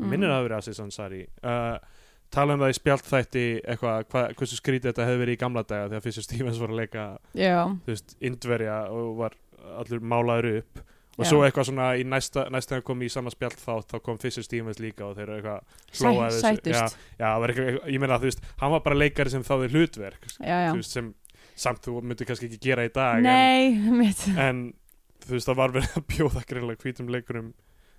Mm. 0.00 0.08
minnir 0.08 0.30
að 0.30 0.32
það 0.32 0.38
hafi 0.40 0.48
verið 0.48 0.62
Aziz 0.62 0.80
Ansari. 0.80 1.22
Uh, 1.44 1.91
tala 2.32 2.56
um 2.56 2.62
það 2.64 2.72
í 2.72 2.78
spjaldþætti 2.78 3.44
eitthvað, 3.62 4.06
hva, 4.12 4.22
hversu 4.38 4.58
skrítið 4.58 4.90
þetta 4.90 5.08
hefði 5.08 5.20
verið 5.22 5.36
í 5.36 5.42
gamla 5.42 5.64
daga 5.68 5.90
þegar 5.92 6.04
Fisher 6.06 6.24
Stevens 6.28 6.62
var 6.62 6.72
að 6.72 6.80
leika 6.80 7.04
veist, 7.86 8.16
indverja 8.24 8.78
og 8.92 9.12
var 9.20 9.36
allur 9.78 10.02
málaður 10.02 10.50
upp. 10.62 10.82
Og 11.12 11.26
Já. 11.26 11.28
svo 11.28 11.42
eitthvað 11.44 11.66
svona 11.68 11.86
í 12.00 12.04
næsta, 12.08 12.46
næsta 12.48 12.78
kom 12.80 13.02
í 13.04 13.08
sama 13.12 13.28
spjald 13.30 13.58
þá, 13.60 13.82
þá 13.84 13.98
kom 14.00 14.16
Fisher 14.18 14.44
Stevens 14.46 14.78
líka 14.80 15.04
og 15.10 15.18
þeir 15.18 15.26
eru 15.28 15.34
eitthvað 15.36 15.58
að 16.08 16.22
þessu. 16.22 16.40
sætust. 16.40 16.96
Já, 17.18 17.20
já, 17.20 17.32
eitthvað, 17.36 17.80
ég 17.92 18.00
meina 18.00 18.16
þú 18.22 18.30
veist 18.30 18.46
hann 18.62 18.72
var 18.72 18.84
bara 18.86 18.96
leikari 18.96 19.32
sem 19.34 19.44
þáði 19.44 19.68
hlutverk 19.74 20.24
já, 20.38 20.56
já. 20.56 20.70
þú 20.70 20.78
veist, 20.80 20.96
sem 20.96 21.10
samt 21.62 21.84
þú 21.84 21.98
myndir 22.00 22.30
kannski 22.30 22.48
ekki 22.48 22.62
gera 22.64 22.86
í 22.88 22.92
dag 22.96 23.20
en, 23.20 23.28
nei, 23.28 23.92
mitt 23.92 24.24
en 24.32 24.62
þú 25.26 25.36
veist 25.36 25.50
það 25.50 25.60
var 25.60 25.76
verið 25.76 25.98
að 26.00 26.06
bjóða 26.14 26.44
greinlega 26.48 26.82
hvítum 26.86 27.12
leikurum. 27.12 27.52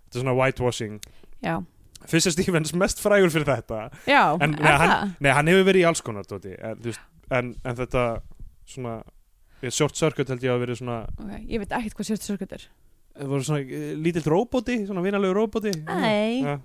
Þetta 0.07 0.17
er 0.19 0.25
svona 0.25 0.35
whitewashing. 0.37 0.97
Já, 1.43 1.55
Fisher 2.11 2.31
Stevens 2.33 2.73
mest 2.75 2.99
frægur 3.03 3.31
fyrir 3.33 3.47
þetta. 3.47 3.79
Já, 4.09 4.37
En, 4.41 4.53
er 4.59 4.77
hann- 4.77 4.89
það? 4.93 5.11
nei, 5.19 5.31
hann 5.31 5.47
hefur 5.51 5.67
verið 5.69 5.83
í 5.83 5.87
alls 5.87 6.01
konar 6.01 6.23
dóti, 6.29 6.53
en, 6.59 6.77
þú 6.81 6.91
veist, 6.91 7.03
en, 7.31 7.55
en 7.63 7.75
þetta 7.75 8.05
svona 8.65 9.01
short 9.71 9.95
circuit 9.95 10.27
held 10.27 10.43
ég 10.43 10.51
að 10.51 10.63
verið 10.65 10.79
svona 10.81 10.97
Okay, 11.19 11.45
ég 11.47 11.61
veit 11.63 11.71
ekkert 11.71 11.95
hvað 11.99 12.09
sérst 12.09 12.27
sörgut 12.27 12.51
er. 12.57 12.65
Það 13.13 13.29
voru 13.31 13.45
svona 13.47 13.81
lítill 14.03 14.25
róbóti, 14.33 14.79
svona 14.87 15.03
vinalegu 15.05 15.35
róbóti 15.37 15.71
Æ. 15.87 16.43
ja. 16.43 16.55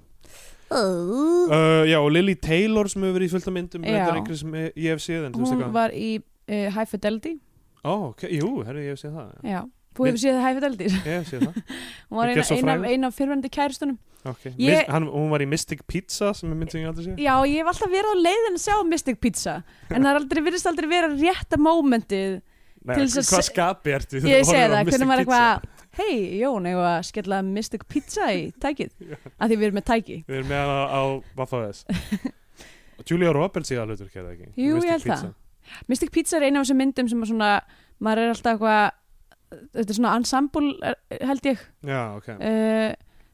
uh, 0.72 1.85
já 1.88 1.98
og 2.01 2.11
Lily 2.12 2.35
Taylor 2.35 2.88
sem 2.88 3.03
hefur 3.05 3.18
verið 3.18 3.29
í 3.29 3.33
fullt 3.37 3.48
af 3.51 3.55
myndum 3.57 3.85
ég 3.87 4.88
hef 4.92 5.05
séð 5.05 5.29
hún 5.33 5.72
var 5.72 5.94
í 5.94 6.18
uh, 6.18 6.68
High 6.74 6.88
Fidelity. 6.88 7.37
Ó, 7.85 8.11
ok, 8.11 8.27
jú, 8.35 8.51
herri, 8.66 8.88
ég 8.88 8.96
hef 8.96 9.05
séð 9.05 9.14
það. 9.16 9.29
Já. 9.44 9.51
já, 9.55 9.61
þú 9.99 10.09
hefur 10.09 10.23
séð 10.23 10.41
High 10.45 10.59
Fidelity 10.59 10.89
ég 10.89 11.09
hef 11.13 11.33
séð 11.33 11.47
það. 11.47 11.63
Hún 12.09 12.21
var 12.21 12.87
eina, 12.89 13.11
af 13.11 13.19
fyrrandi 13.19 13.51
kæristunum 13.53 13.99
okay. 14.25 14.53
Ég- 14.63 14.89
hann, 14.89 15.09
hún 15.13 15.33
var 15.33 15.45
í 15.45 15.49
Mystic 15.51 15.83
Pizza 15.87 16.33
sem 16.37 16.53
er 16.53 16.59
mynd 16.59 16.75
sem 16.75 16.83
ég 16.83 16.91
aldrei 16.91 17.09
séð. 17.09 17.23
Já, 17.23 17.35
ég 17.49 17.63
hef 17.63 17.73
alltaf 17.73 17.93
verið 17.93 18.15
á 18.15 18.17
leiðin 18.27 18.59
að 18.59 18.65
sjá 18.65 18.77
Mystic 18.89 19.19
Pizza. 19.23 19.57
En 19.91 20.03
það 20.03 20.11
er 20.11 20.21
aldrei, 20.23 20.45
virðist 20.49 20.71
aldrei 20.71 20.89
vera 20.91 21.11
rétta 21.15 21.61
mómentið 21.61 22.39
hvað 22.89 23.43
skapi 23.45 23.93
ertu 23.93 24.21
ég 24.23 24.47
segi 24.47 24.69
það, 24.71 24.89
hvernig 24.89 25.09
maður 25.11 25.25
eitthvað 25.25 25.67
hei, 25.99 26.15
Jón, 26.39 26.69
ég 26.71 26.79
var 26.79 26.93
að 26.93 27.09
skella 27.09 27.41
Mystic 27.43 27.85
Pizza 27.91 28.29
í 28.33 28.49
tækið? 28.63 28.93
Að 29.41 29.51
því 29.51 29.57
við 29.57 29.67
erum 29.69 29.79
með 29.81 29.87
tæki. 29.91 30.19
Við 30.29 30.39
erum 30.39 30.53
með 30.53 30.63
hana 30.63 30.79
á 30.87 31.03
Vaffaðes 31.39 31.83
Julia 33.09 33.33
Roberts 33.35 33.73
í 33.75 33.79
aðlutur 33.81 34.11
kæða 34.13 34.35
ekki? 34.37 34.49
Jú, 34.55 34.79
Mystic 34.79 34.89
ég 34.89 34.95
held 34.95 35.07
Pizza. 35.09 35.19
það. 35.27 35.83
Mystic 35.91 36.15
Pizza 36.15 36.39
er 36.39 36.47
eina 36.49 36.61
af 36.61 36.67
þessum 36.67 36.81
myndum 36.83 37.11
sem 37.11 37.21
maður 37.27 38.23
er 38.23 38.33
alltaf 38.33 38.55
eitthvað 38.55 38.85
þetta 39.49 39.87
er 39.87 39.97
svona 39.97 40.17
ensemble 40.19 40.95
held 41.31 41.49
ég. 41.49 41.63
Já, 41.87 42.03
ok. 42.17 42.29
Uh, 42.37 42.93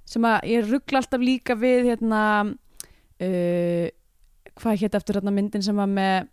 sem 0.09 0.29
að 0.29 0.51
ég 0.53 0.69
ruggla 0.69 1.01
alltaf 1.01 1.25
líka 1.25 1.57
við 1.59 1.91
hérna 1.91 2.23
uh, 2.45 3.87
hvað 4.55 4.81
hétt 4.85 4.99
eftir 4.99 5.19
hérna 5.19 5.35
myndin 5.35 5.65
sem 5.65 5.77
var 5.79 5.91
með 5.91 6.31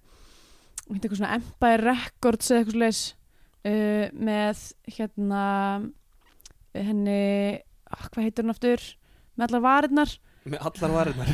myndi 0.92 1.08
eitthvað 1.08 1.22
svona 1.22 1.36
Empire 1.38 1.84
Records 1.88 2.52
eða 2.52 2.62
eitthvað 2.62 2.78
slags 2.80 3.04
uh, 3.66 4.06
með 4.18 4.66
hérna 4.98 5.44
henni 6.76 7.22
ah, 7.92 8.10
hvað 8.10 8.28
heitir 8.28 8.46
hún 8.46 8.54
aftur? 8.54 8.84
Með 9.36 9.48
allar 9.48 9.64
varirnar. 9.66 10.14
Með 10.52 10.68
allar 10.70 10.94
varirnar. 10.96 11.32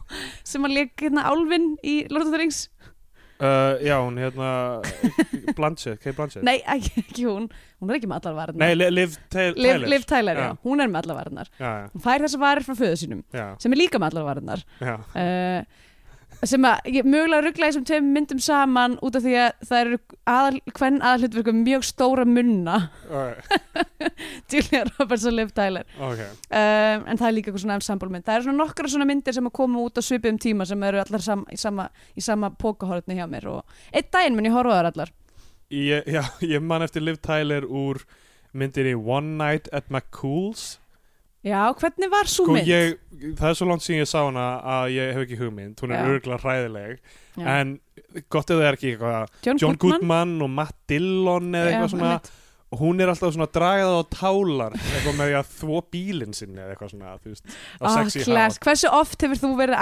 Sem 0.48 0.66
að 0.66 0.76
leik 0.76 1.04
hérna 1.04 1.26
Álfin 1.30 1.72
í 1.86 2.00
Lord 2.12 2.28
of 2.28 2.34
the 2.34 2.40
Rings 2.42 2.66
uh, 3.40 3.78
já, 3.84 3.96
hún 4.02 4.18
hérna 4.18 4.48
Blanchett, 5.56 6.00
Kay 6.02 6.12
Blanchett. 6.16 6.44
Nei, 6.46 6.58
ekki, 6.74 6.92
ekki 7.04 7.26
hún, 7.28 7.48
hún 7.80 7.90
er 7.92 7.98
ekki 7.98 8.10
með 8.10 8.20
allar 8.28 8.36
varirnar 8.42 8.64
Nei, 8.66 8.74
Li- 8.78 8.90
Liv 8.90 9.16
Liv, 9.16 9.18
Tyler. 9.32 9.88
Liv 9.94 10.06
Tyler, 10.10 10.36
já. 10.42 10.48
Já. 10.52 10.56
hún 10.64 10.82
er 10.84 10.90
með 10.92 11.02
allar 11.04 11.20
varirnar 11.22 11.50
Já, 11.58 11.72
hún 11.94 12.04
fær 12.04 12.24
þessar 12.26 12.42
varir 12.44 12.66
frá 12.66 12.78
föðu 12.78 13.00
sínum 13.02 13.22
já, 13.34 13.46
sem 13.62 13.74
er 13.76 13.82
líka 13.84 14.00
með 14.02 14.10
allar 14.12 14.28
varirnar 14.32 14.64
já, 14.82 14.96
uh, 14.98 15.84
sem 16.46 16.66
að 16.68 16.90
ég 16.94 17.06
mögulega 17.08 17.42
ruggla 17.42 17.68
þessum 17.68 17.84
tveim 17.88 18.10
myndum 18.14 18.40
saman 18.42 18.94
út 19.02 19.16
af 19.18 19.24
því 19.24 19.34
að 19.42 19.64
það 19.66 19.80
eru 19.80 19.98
aðal, 20.30 20.60
hvern 20.78 20.98
aðalhlutverku 21.02 21.54
mjög 21.56 21.86
stóra 21.88 22.26
munna. 22.28 22.76
Julia 24.52 24.84
Roberts 24.92 25.26
og 25.26 25.34
Liv 25.34 25.50
Tyler. 25.56 25.88
Ok, 25.98 26.22
um, 26.22 27.06
en 27.10 27.18
það 27.18 27.26
er 27.28 27.36
líka 27.36 27.50
eitthvað 27.50 27.64
svona 27.64 27.78
ensemble 27.80 28.10
mynd. 28.12 28.26
Það 28.28 28.38
eru 28.38 28.48
svona 28.48 28.62
nokkra 28.62 28.92
svona 28.92 29.08
myndir 29.10 29.38
sem 29.38 29.50
að 29.50 29.56
koma 29.58 29.82
út 29.82 29.98
á 29.98 30.02
svipum 30.04 30.38
tíma 30.38 30.68
sem 30.68 30.88
eru 30.90 31.02
allar 31.02 31.24
sam, 31.24 31.44
í 31.50 31.58
sama, 31.58 31.88
í 32.14 32.24
sama 32.24 32.52
pókahortni 32.54 33.18
hjá 33.18 33.26
mér 33.30 33.50
og 33.56 33.78
einn 33.90 34.10
daginn 34.14 34.38
mun 34.38 34.50
ég 34.50 34.54
horfa 34.54 34.78
þar 34.78 34.92
allar. 34.92 35.14
Ég, 35.74 36.06
já, 36.08 36.22
ég 36.54 36.64
man 36.64 36.86
eftir 36.86 37.04
Liv 37.04 37.18
Tyler 37.24 37.66
úr 37.66 38.04
myndinni 38.56 38.94
One 38.94 39.36
Night 39.36 39.68
at 39.72 39.90
McCool's 39.90 40.78
já, 41.48 41.62
hvernig 41.80 42.10
var 42.12 42.30
svo 42.30 42.44
sko 42.48 42.56
mynd? 42.58 42.68
ég, 42.70 42.96
það 43.38 43.48
er 43.52 43.58
svo 43.60 43.68
langt 43.70 43.84
síðan 43.86 44.02
ég 44.04 44.10
sá 44.12 44.18
hana 44.24 44.46
að 44.78 44.90
ég 44.96 45.12
hef 45.16 45.24
ekki 45.26 45.38
hugmynd, 45.42 45.78
hún 45.82 45.94
er 45.94 46.02
Já. 46.02 46.10
örgulega 46.14 46.42
hræðileg 46.44 46.98
Já. 47.38 47.46
en 47.58 47.78
gott 48.30 48.50
ef 48.50 48.58
það 48.60 48.66
er 48.68 48.76
ekki 48.78 48.92
eitthvað 48.94 49.38
John, 49.46 49.62
John 49.64 49.80
Goodman, 49.86 50.36
og 50.46 50.50
Matt 50.50 50.76
Dillon 50.90 51.50
eða 51.54 51.72
eitthvað 51.72 51.94
svona 51.96 52.18
og 52.68 52.80
hún 52.82 52.98
er 53.00 53.08
alltaf 53.08 53.30
svona 53.32 53.46
dragað 53.48 53.94
á 53.96 54.02
tálar 54.12 54.74
eitthvað 54.76 55.14
með 55.16 55.30
því 55.30 55.36
að 55.38 55.52
þvó 55.56 55.78
bílinn 55.94 56.34
sinni 56.36 56.60
eða 56.60 56.74
eitthvað 56.74 56.90
svona, 56.92 57.14
þú 57.22 57.30
veist, 57.32 57.46
á 57.48 57.84
Ah, 57.88 57.94
sexy 57.96 58.24
class. 58.26 58.58
hát 58.58 58.66
hversu 58.66 58.90
oft 58.92 59.22
hefur 59.24 59.40
þú 59.40 59.52
verið 59.56 59.78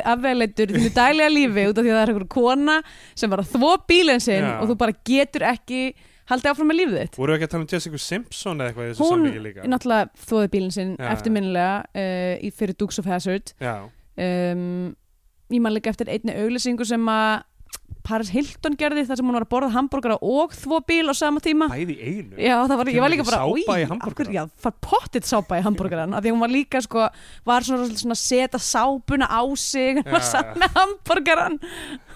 afvegleitur 0.00 0.72
í 0.72 0.78
þínu 0.78 0.92
daglega 0.96 1.32
lífi 1.34 1.66
út 1.68 1.76
af 1.76 1.84
því 1.84 1.92
að 1.92 1.98
það 1.98 2.04
er 2.06 2.12
einhver 2.14 2.28
kona 2.32 2.76
sem 3.14 3.30
var 3.34 3.42
að 3.44 3.50
þvó 3.52 3.72
bílinn 3.92 4.24
sinn 4.24 4.46
Já. 4.48 4.54
og 4.62 4.70
þú 4.72 4.78
bara 4.80 4.96
getur 5.12 5.44
ekki 5.52 5.82
haldið 6.30 6.50
áfram 6.52 6.70
með 6.70 6.78
lífið 6.80 6.98
þitt? 7.00 7.18
Voru 7.18 7.34
ekki 7.36 7.48
að 7.48 7.52
tala 7.54 7.64
um 7.64 7.70
Jessica 7.72 7.98
Simpson 7.98 8.60
eða 8.62 8.70
eitthvað 8.72 8.86
í 8.86 8.90
þessu 8.92 9.06
hún 9.06 9.14
samviki 9.16 9.44
líka? 9.46 9.68
náttúrulega 9.72 10.26
þvóði 10.26 10.50
bílinn 10.54 10.74
sinn 10.76 10.92
Já. 10.98 11.06
eftirminnilega 11.12 11.76
uh, 11.94 12.34
í 12.38 12.50
fyrir 12.56 12.78
Dukes 12.78 13.02
of 13.02 13.08
Hazzard. 13.10 13.54
Já, 13.62 13.76
um, 14.26 14.94
ég 15.52 15.60
man 15.64 15.74
líka 15.76 15.92
eftir 15.92 16.08
einni 16.12 16.36
auglýsingu 16.38 16.86
sem 16.88 17.08
að 17.12 17.42
Paris 18.02 18.30
Hilton 18.34 18.74
gerði 18.76 19.04
þar 19.06 19.16
sem 19.20 19.26
hún 19.28 19.36
var 19.38 19.44
að 19.46 19.50
borða 19.52 19.70
hambúrgara 19.76 20.16
og 20.26 20.54
þvó 20.58 20.80
bíl 20.88 21.06
á 21.06 21.14
sama 21.14 21.38
tíma. 21.44 21.68
Bæði 21.70 21.96
einu? 22.02 22.34
Já, 22.42 22.56
það 22.66 22.76
var, 22.80 22.90
ég 22.90 23.00
var 23.04 23.12
líka 23.14 23.26
bara, 23.28 23.38
sápa 23.44 23.76
í 23.78 23.86
hverju- 23.86 24.34
Já, 24.34 24.42
far 24.64 24.74
pottitt 24.82 25.28
sápa 25.28 25.58
í 25.60 25.62
hambúrgaran 25.62 26.14
af 26.18 26.24
því 26.24 26.32
hún 26.34 26.40
var 26.42 26.50
líka 26.50 26.82
sko, 26.82 27.06
var 27.46 27.62
svona, 27.62 27.86
svona 27.94 28.16
að 28.16 28.22
setja 28.24 28.58
sápuna 28.58 29.28
á 29.30 29.42
sig 29.56 30.02
Já, 30.02 30.06
og 30.10 30.18
já. 30.18 30.26
satt 30.32 30.56
með 30.58 30.74
hambúrgaran 30.80 31.58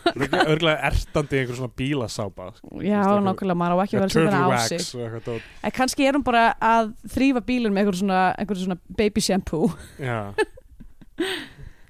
örgulega 0.07 0.83
ertandi 0.91 1.39
einhver 1.41 1.57
svona 1.59 1.73
bílasápa 1.79 2.51
Já, 2.83 2.99
eitthvað- 3.03 3.25
nákvæmlega, 3.27 3.59
maður 3.63 3.79
á 3.79 3.83
ekki 3.87 3.97
að 3.97 4.03
vera 4.03 4.11
að 4.11 4.17
setja 4.17 4.31
hana 4.35 4.55
á 4.55 4.59
sig. 4.67 5.41
En 5.63 5.71
kannski 5.71 6.07
er 6.07 6.15
hún 6.19 6.25
bara 6.27 6.45
að 6.61 6.93
þrýfa 7.15 7.41
bílinn 7.47 7.73
með 7.75 7.85
einhver 7.87 7.99
svona, 8.03 8.21
einhver 8.39 8.59
svona 8.59 8.79
baby 8.97 9.21
shampoo. 9.21 9.71
Já. 9.99 10.35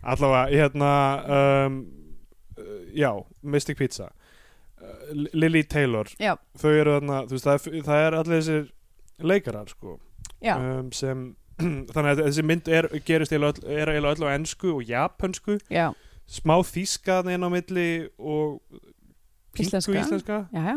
Allavega, 0.06 0.46
hérna 0.54 0.90
um, 1.66 1.76
já, 2.96 3.10
Mystic 3.42 3.78
Pizza. 3.78 4.10
Uh, 4.76 5.26
Lily 5.32 5.62
Taylor. 5.64 6.08
Já, 6.20 6.34
þau 6.60 6.72
eru 6.72 6.96
þarna, 6.98 7.22
þú 7.28 7.36
veist, 7.36 7.46
það 7.48 7.54
er, 7.70 7.84
það 7.86 8.02
er 8.06 8.16
allir 8.18 8.40
þessir 8.42 8.66
leikarar, 9.32 9.70
sko. 9.72 9.98
Um, 10.44 10.90
sem 10.92 11.22
þannig 11.94 12.10
að 12.10 12.20
þessi 12.26 12.42
mynd 12.44 12.68
er, 12.68 12.90
gerist 13.08 13.32
eiginlega 13.32 13.56
öll, 13.62 13.70
er 13.80 13.92
eiginlega 13.94 14.18
öll 14.18 14.28
á 14.28 14.36
ensku 14.36 14.74
og 14.74 14.82
japansku 14.84 15.56
já, 15.72 15.86
smá 16.28 16.58
þýska 16.68 17.22
þarna 17.22 17.36
inn 17.38 17.46
á 17.48 17.50
milli 17.54 17.86
og 18.18 18.58
pingu 19.56 19.70
Íslenska. 19.70 19.96
íslenska, 20.02 20.40
já, 20.52 20.66
já. 20.68 20.76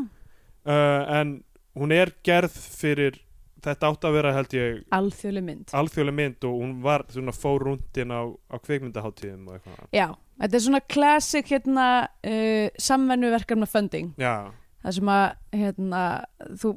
Uh, 0.64 1.04
en 1.20 1.34
hún 1.76 1.92
er 1.96 2.14
gerð 2.24 2.56
fyrir 2.56 3.20
þetta 3.66 3.90
átt 3.92 4.08
að 4.08 4.16
vera 4.18 4.34
held 4.36 4.54
ég 4.58 4.80
Alþjóðleg 4.96 5.44
mynd. 5.46 5.74
alþjóðleg 5.76 6.16
mynd 6.20 6.48
og 6.50 6.56
hún 6.62 6.74
var 6.86 7.04
svona 7.12 7.34
fór 7.36 7.66
rúndin 7.68 8.12
á, 8.16 8.22
á 8.50 8.56
kveikmyndaháttíðum 8.64 9.48
og 9.50 9.58
eitthvað. 9.60 9.86
Já, 9.96 10.08
þetta 10.42 10.60
er 10.60 10.66
svona 10.66 10.82
classic 10.96 11.52
hérna, 11.54 11.88
uh, 12.24 12.68
samvennuverkefna 12.80 13.68
funding. 13.70 14.14
Já, 14.20 14.52
það 14.84 14.98
sem 15.00 15.14
að 15.16 15.28
hérna, 15.60 16.04
þú 16.62 16.74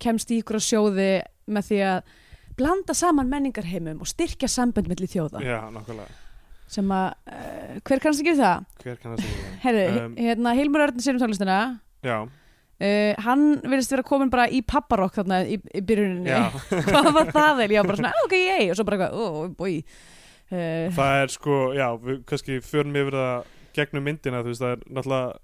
kemst 0.00 0.30
í 0.32 0.40
ykkur 0.42 0.60
á 0.60 0.62
sjóði 0.64 1.08
með 1.50 1.66
því 1.70 1.80
að 1.92 2.12
blanda 2.56 2.94
saman 2.94 3.28
menningarheimum 3.28 4.00
og 4.04 4.06
styrkja 4.08 4.48
sambönd 4.48 4.86
milli 4.88 5.08
þjóða. 5.10 5.42
Já, 5.44 5.58
nákvæmlega. 5.74 6.20
Sem 6.74 6.88
að, 6.94 7.10
uh, 7.28 7.74
hver 7.84 8.00
kannast 8.00 8.22
ekki 8.22 8.32
við 8.32 8.40
það? 8.40 8.62
hver 8.82 8.96
kannast 9.02 9.24
ekki 9.26 9.42
það? 9.42 9.58
Herru, 9.64 9.82
Um, 10.04 10.14
hérna 10.16 10.54
Hilmur 10.56 10.80
Örn 10.86 11.02
sér 11.04 11.18
um 11.18 11.20
tónlistina 11.20 11.58
já, 12.02 12.16
uh, 12.80 13.12
hann 13.26 13.44
virðist 13.62 13.94
vera 13.94 14.04
komin 14.06 14.30
bara 14.32 14.48
í 14.50 14.60
papparokk 14.66 15.20
þarna 15.20 15.42
í, 15.46 15.58
í 15.74 15.82
byrjuninni. 15.84 16.34
Hvað 16.90 17.10
var 17.16 17.30
það 17.34 17.64
eða? 17.66 17.76
Já, 17.78 17.82
bara 17.86 18.00
svona, 18.00 18.12
"Ah, 18.14 18.24
ok, 18.26 18.36
ég 18.40 18.70
og 18.70 18.78
svo 18.78 18.86
bara 18.88 18.98
eitthvað, 18.98 19.18
oh, 19.20 19.48
boy. 19.58 19.78
Uh, 20.52 20.88
það 20.94 21.20
er 21.22 21.32
sko 21.32 21.58
já, 21.74 21.86
við 21.98 22.18
kannski 22.28 22.58
förum 22.62 22.96
yfir 23.00 23.16
það 23.18 23.52
gegnum 23.74 24.04
myndina, 24.06 24.42
þú 24.44 24.52
veist, 24.52 24.62
það 24.62 24.74
er 24.76 24.82
náttúrulega 24.98 25.38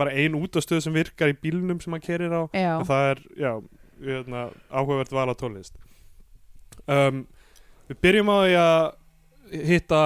bara 0.00 0.14
ein 0.16 0.34
útastöð 0.36 0.80
sem 0.84 0.96
virkar 0.96 1.30
í 1.32 1.36
bílnum 1.36 1.78
sem 1.80 1.92
hann 1.92 2.02
kerir 2.04 2.32
á, 2.32 2.42
Já, 2.56 2.72
en 2.80 2.88
það 2.88 3.04
er 3.10 3.20
já, 3.40 3.52
hérna, 4.04 4.42
áhugavert 4.72 5.12
val 5.12 5.28
á 5.28 5.34
tónlist. 5.36 5.76
Um, 6.88 7.26
við 7.88 8.00
byrjum 8.04 8.32
á 8.32 8.36
því 8.40 8.56
að 8.64 9.64
hitta 9.70 10.00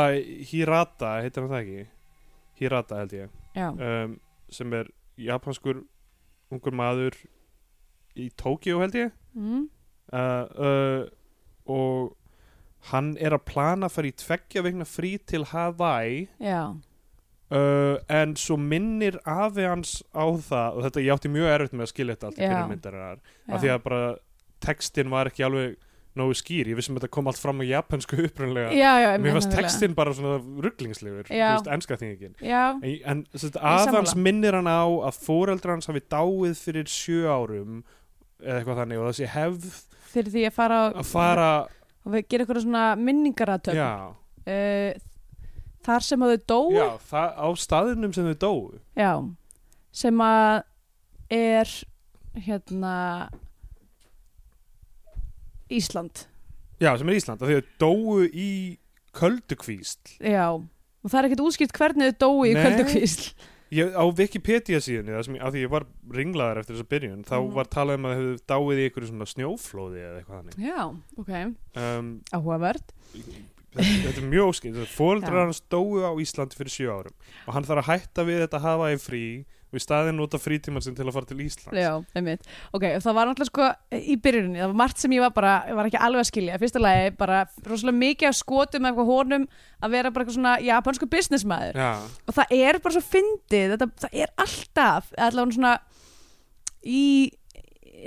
Hirata, 0.50 1.10
heitir 1.22 1.44
hann 1.44 1.52
það 1.52 1.62
ekki? 1.62 1.86
Hirata 2.60 3.00
held 3.02 3.16
ég. 3.16 3.32
Um, 3.54 4.16
sem 4.50 4.72
er 4.74 4.88
japanskur 5.20 5.82
ungur 6.54 6.76
maður 6.76 7.18
í 8.14 8.30
Tókíu 8.38 8.80
held 8.82 8.98
ég 8.98 9.14
mm, 9.34 9.62
uh, 10.14 10.66
uh, 10.68 11.04
og 11.66 12.14
hann 12.90 13.14
er 13.16 13.34
að 13.36 13.46
plana 13.48 13.88
að 13.88 13.96
fara 13.96 14.10
í 14.10 14.16
tveggja 14.20 14.64
vegna 14.66 14.86
frí 14.88 15.16
til 15.24 15.46
Hawaii 15.50 16.26
já 16.42 16.74
uh, 17.54 17.96
en 18.08 18.36
svo 18.40 18.56
minnir 18.60 19.18
afi 19.28 19.66
hans 19.66 19.98
á 20.14 20.24
það 20.24 20.78
og 20.78 20.86
þetta 20.86 21.04
ég 21.04 21.16
átti 21.16 21.32
mjög 21.32 21.50
erfitt 21.54 21.76
með 21.76 21.86
að 21.86 21.92
skilja 21.92 22.16
þetta 22.16 22.30
allt 22.30 22.38
í 22.38 22.44
Já. 22.44 22.52
fyrir 22.52 22.70
myndarinnar 22.72 23.18
Já. 23.18 23.54
af 23.54 23.64
því 23.64 23.72
að 23.74 23.82
bara 23.88 24.02
textin 24.64 25.12
var 25.12 25.30
ekki 25.30 25.46
alveg 25.46 25.76
nógu 26.18 26.36
skýr, 26.38 26.70
ég 26.70 26.78
vissum 26.78 26.96
að 26.96 27.04
þetta 27.04 27.14
kom 27.16 27.30
allt 27.30 27.40
fram 27.42 27.62
á 27.62 27.64
japansku 27.66 28.18
upprunlega 28.28 28.74
Já, 28.76 28.92
já, 29.02 29.08
mér 29.18 29.38
fannst 29.38 29.54
textin 29.54 29.96
bara 29.98 30.14
svona 30.14 30.36
rugglingslegur 30.66 31.30
þú 31.30 31.40
veist, 31.40 31.70
enska 31.76 31.98
þingin 32.00 32.36
En, 32.40 32.84
en 33.10 33.24
sammála. 33.34 33.96
hans 33.98 34.14
minnir 34.18 34.58
hann 34.58 34.70
á 34.70 34.86
að 35.10 35.18
fóreldrar 35.24 35.76
hans 35.78 35.90
hafi 35.90 36.04
dáið 36.06 36.54
fyrir 36.60 36.90
sjö 36.90 37.24
árum 37.26 37.80
eða 38.42 38.60
eitthvað 38.60 38.80
þannig 38.82 39.00
og 39.00 39.10
þessi 39.10 39.32
hefð 39.34 39.72
fyrir 40.14 40.36
því 40.36 40.46
að 40.50 40.54
fara 40.54 40.78
að 40.92 41.08
fara 41.10 41.48
og 42.04 42.12
við 42.12 42.28
gera 42.28 42.44
eitthvað 42.44 42.62
svona 42.66 42.84
minningaratöfn 43.00 43.80
já, 43.80 43.90
uh, 44.54 45.02
þar 45.84 46.06
sem 46.06 46.24
að 46.24 46.34
þau 46.34 46.44
dóu? 46.52 46.68
Já, 46.74 46.86
það, 47.10 47.32
á 47.40 47.48
staðinum 47.60 48.14
sem 48.16 48.28
þau 48.30 48.38
dóu. 48.44 48.60
Já, 48.98 49.12
sem 49.94 50.22
að 50.24 50.62
er 51.34 51.74
hérna 52.44 52.94
Ísland. 55.78 56.24
Já, 56.82 56.90
sem 56.98 57.08
er 57.08 57.14
Ísland, 57.20 57.42
af 57.42 57.48
því 57.48 57.58
að 57.60 57.72
dóu 57.80 58.22
í 58.28 58.50
köldukvísl. 59.14 60.16
Já, 60.20 60.46
og 60.54 61.10
það 61.10 61.18
er 61.20 61.28
ekkert 61.28 61.44
útskipt 61.46 61.76
hvernig 61.78 62.12
þau 62.14 62.22
dóu 62.24 62.46
í 62.48 62.54
köldukvísl. 62.58 63.34
Ég, 63.74 63.90
á 63.96 64.04
Wikipedia 64.06 64.78
síðan 64.78 65.08
af 65.18 65.26
því 65.54 65.62
ég 65.64 65.70
var 65.72 65.86
ringlaður 66.14 66.60
eftir 66.60 66.76
þessa 66.76 66.88
byrjun 66.92 67.24
þá 67.26 67.34
Mhm. 67.40 67.54
var 67.56 67.64
talað 67.72 67.94
um 67.98 68.04
að 68.06 68.12
þau 68.12 68.20
hefðu 68.20 68.42
dáið 68.52 68.78
í 68.78 68.84
einhverju 68.88 69.08
svona 69.10 69.26
snjóflóði 69.32 70.02
eða 70.04 70.18
eitthvað 70.20 70.38
þannig. 70.38 70.58
Já, 70.62 70.82
ok, 71.18 71.32
um, 71.82 72.10
áhugavert. 72.30 72.92
þetta, 73.74 74.04
þetta 74.04 74.20
er 74.22 74.28
mjög 74.30 74.50
óskilt 74.52 74.78
Já. 74.84 74.86
fóreldrar 74.94 75.44
hans 75.48 75.62
dóu 75.72 75.98
á 76.06 76.12
Íslandi 76.22 76.54
fyrir 76.54 76.70
sjö 76.70 76.92
árum 76.94 77.16
og 77.48 77.54
hann 77.56 77.64
þarf 77.66 77.82
að 77.82 77.90
hætta 77.90 78.24
við 78.28 78.42
þetta 78.46 78.60
hafa 78.62 78.92
í 78.94 78.98
frí 79.02 79.24
og 79.74 79.80
í 79.80 79.82
staðinn 79.82 80.18
nota 80.20 80.38
frítíman 80.38 80.84
sinn 80.84 80.96
til 80.96 81.06
að 81.08 81.16
fara 81.16 81.28
til 81.28 81.40
Íslands. 81.42 81.74
Já, 81.74 81.90
einmitt. 82.14 82.48
Ok, 82.76 82.86
það 83.02 83.16
var 83.18 83.30
náttúrulega 83.30 83.50
sko 83.50 83.68
í 83.98 84.16
byrjuninni 84.22 84.62
það 84.62 84.72
var 84.72 84.80
margt 84.84 85.02
sem 85.02 85.14
ég 85.16 85.24
var 85.24 85.34
bara, 85.36 85.54
ég 85.68 85.78
var 85.78 85.90
ekki 85.90 86.02
alveg 86.06 86.22
að 86.22 86.30
skilja. 86.30 86.58
Fyrsta 86.62 86.82
lagi, 86.82 87.14
bara 87.18 87.44
rosalega 87.66 88.00
mikið 88.00 88.30
af 88.30 88.38
skotum 88.38 88.88
eitthvað 88.88 89.10
honum 89.10 89.48
að 89.82 89.96
vera 89.96 90.14
bara 90.14 90.24
eitthvað 90.24 90.38
svona 90.38 90.56
japansku 90.64 91.10
businessmaður. 91.10 91.80
Já, 91.82 91.90
og 92.24 92.38
það 92.38 92.58
er 92.60 92.80
bara 92.84 92.96
svo 92.96 93.06
fyndið 93.08 93.74
þetta, 93.74 93.90
það 94.04 94.20
er 94.24 94.36
alltaf 94.46 95.10
allavega 95.18 95.58
svona 95.58 95.74
í 96.84 97.06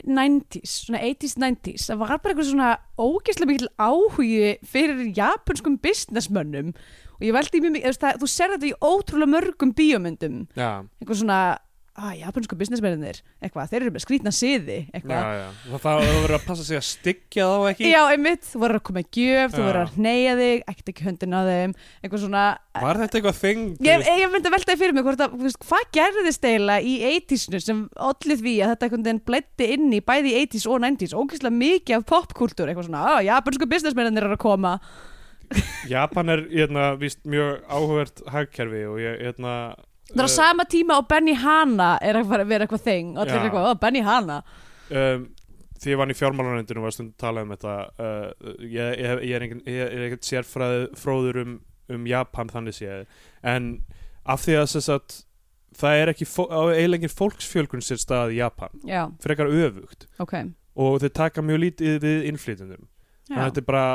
90s, 0.06 0.84
svona 0.86 1.01
80s, 1.01 1.36
90s 1.41 1.88
það 1.89 2.01
var 2.03 2.19
bara 2.21 2.34
eitthvað 2.34 2.49
svona 2.51 2.71
ógeðslega 3.01 3.49
mikil 3.49 3.69
áhugi 3.82 4.53
fyrir 4.67 5.12
japanskum 5.17 5.77
businessmönnum 5.82 6.73
og 7.17 7.27
ég 7.27 7.34
veldi 7.38 7.62
mjög 7.65 7.77
mikið, 7.77 8.01
það- 8.03 8.19
þú 8.23 8.27
ser 8.38 8.56
þetta 8.56 8.71
í 8.71 8.75
ótrúlega 8.82 9.34
mörgum 9.38 9.73
bíómyndum. 9.77 10.43
Já, 10.56 10.84
eitthvað 11.01 11.21
svona, 11.23 11.39
að 11.97 12.19
japansku 12.21 12.53
businessmennir 12.53 13.23
eitthvað, 13.41 13.69
þeir 13.71 13.82
eru 13.82 13.91
með 13.95 14.03
skrýtna 14.03 14.30
siði 14.30 14.75
já, 14.86 14.89
eitthvað, 14.93 15.30
já. 15.34 15.47
Það 15.65 15.80
það 15.82 15.95
það 15.97 16.12
verður 16.13 16.34
að 16.38 16.43
passa 16.45 16.63
sig 16.67 16.77
að 16.77 16.84
styggja 16.86 17.47
þá 17.49 17.63
ekki? 17.71 17.88
Já, 17.89 18.01
einmitt. 18.13 18.43
Þú 18.45 18.60
verður 18.62 18.77
að 18.77 18.84
koma 18.86 19.01
í 19.01 19.08
gjöf, 19.17 19.56
þú 19.56 19.58
Já. 19.58 19.65
verður 19.65 19.82
að 19.82 19.95
hneyja 19.97 20.36
þig 20.38 20.62
ekkert 20.69 20.91
ekki 20.93 21.08
höndin 21.08 21.34
á 21.34 21.41
þeim, 21.47 21.73
eitthvað 22.06 22.21
svona 22.27 22.43
Var 22.77 23.01
þetta 23.01 23.17
eitthvað 23.17 23.39
þing? 23.41 23.63
Ég, 23.82 24.06
ég 24.21 24.30
myndi 24.36 24.45
að 24.45 24.56
velta 24.60 24.71
því 24.75 24.77
fyrir 24.84 24.93
mig 24.93 25.03
hvort 25.10 25.25
að, 25.25 25.58
hvað 25.65 25.89
gerðist 25.97 26.45
eiginlega 26.45 26.86
í 26.86 26.95
80snu 27.17 27.62
sem 27.65 27.82
allir 27.97 28.38
því 28.45 28.53
að 28.62 28.69
þetta 28.75 28.86
einhvern 28.91 29.08
veginn 29.10 29.25
blætti 29.25 29.71
inn 29.73 29.89
í 29.97 30.01
bæði 30.06 30.36
í 30.38 30.45
80s 30.45 30.69
og 30.69 30.80
90s 30.86 31.17
ógeðslega 31.17 31.58
mikið 31.65 31.97
af 31.97 32.06
popkultúr 32.13 32.69
eitthvað 32.69 32.91
svona, 32.91 33.08
að 33.17 33.25
japansku 33.32 33.65
businessmennir 33.73 34.21
eru 34.30 34.38
að 34.38 34.43
koma 34.45 34.77
Japan 35.88 36.33
er 36.33 36.45
hérna, 36.51 36.89
víst 36.99 37.21
mjög 37.27 37.63
áhugavert 37.67 38.23
hagkerfi 38.33 38.86
og 38.89 39.01
ég 39.03 39.21
hérna, 39.25 39.53
Það 40.07 40.23
er 40.23 40.29
á 40.31 40.31
sama 40.31 40.63
tíma 40.71 40.97
og 41.01 41.07
Benny 41.12 41.33
Hanna 41.36 41.97
er 41.99 42.15
að 42.19 42.29
vera 42.47 42.63
eitthvað 42.63 42.86
þing 42.86 43.15
og 43.17 43.25
allir 43.25 43.36
er 43.36 43.47
eitthvað, 43.49 43.67
ó, 43.67 43.79
Benny 43.81 44.03
Hanna 44.05 44.38
um, 44.89 45.27
því 45.77 45.93
ég 45.93 45.99
vann 45.99 46.13
í 46.13 46.17
fjármálanöndinu 46.17 46.83
var 46.83 46.95
stundum 46.95 47.15
að 47.15 47.23
tala 47.25 47.43
um 47.43 47.51
þetta 47.55 47.77
uh, 47.99 48.51
ég, 48.63 49.01
ég, 49.03 49.23
ég 49.27 49.36
er 49.36 49.88
er 49.88 50.05
ekkert 50.07 50.29
sérfræð 50.29 50.86
fróður 50.99 51.41
um, 51.43 51.57
um 51.91 52.07
Japan 52.07 52.51
þannig 52.53 52.79
séð 52.79 53.03
en 53.43 53.71
af 54.27 54.43
því 54.43 54.60
að 54.62 54.69
þess 54.75 54.93
að 54.95 55.17
það 55.77 56.01
er 56.01 56.12
ekki 56.13 56.27
eiginlega 56.27 57.12
fólksfjölgun 57.12 57.83
sér 57.86 58.01
stað 58.01 58.36
í 58.36 58.39
Japan. 58.41 58.73
Já, 58.88 59.05
frekar 59.23 59.51
öfugt. 59.51 60.07
Ok. 60.23 60.36
Og 60.77 60.99
þeir 61.01 61.13
taka 61.17 61.43
mjög 61.45 61.63
lítið 61.65 61.99
við 62.05 62.27
Já, 63.27 63.41
þetta 63.41 63.60
er 63.60 63.67
bara 63.67 63.88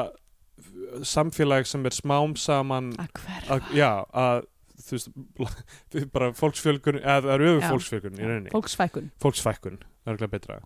samfélag 1.09 1.69
sem 1.69 1.85
er 1.89 1.97
smám 1.97 2.37
saman 2.41 2.93
að 3.01 3.13
hverfa. 3.21 3.57
að, 3.57 3.73
já, 3.77 3.91
að 4.13 4.47
þú 4.83 4.99
veist 4.99 6.09
bara 6.17 6.31
fólksfjölgun, 6.37 7.01
eða 7.03 7.21
það 7.27 7.45
öfu 7.49 7.61
Já. 7.61 7.69
fólksfjölgun 7.71 8.19
í 8.19 8.25
rauninni. 8.27 8.53
Fólksfækun 8.55 9.11
fólksfækkun, 9.23 9.79
það 10.03 10.13
er 10.15 10.19
ekki 10.19 10.33
betra. 10.33 10.59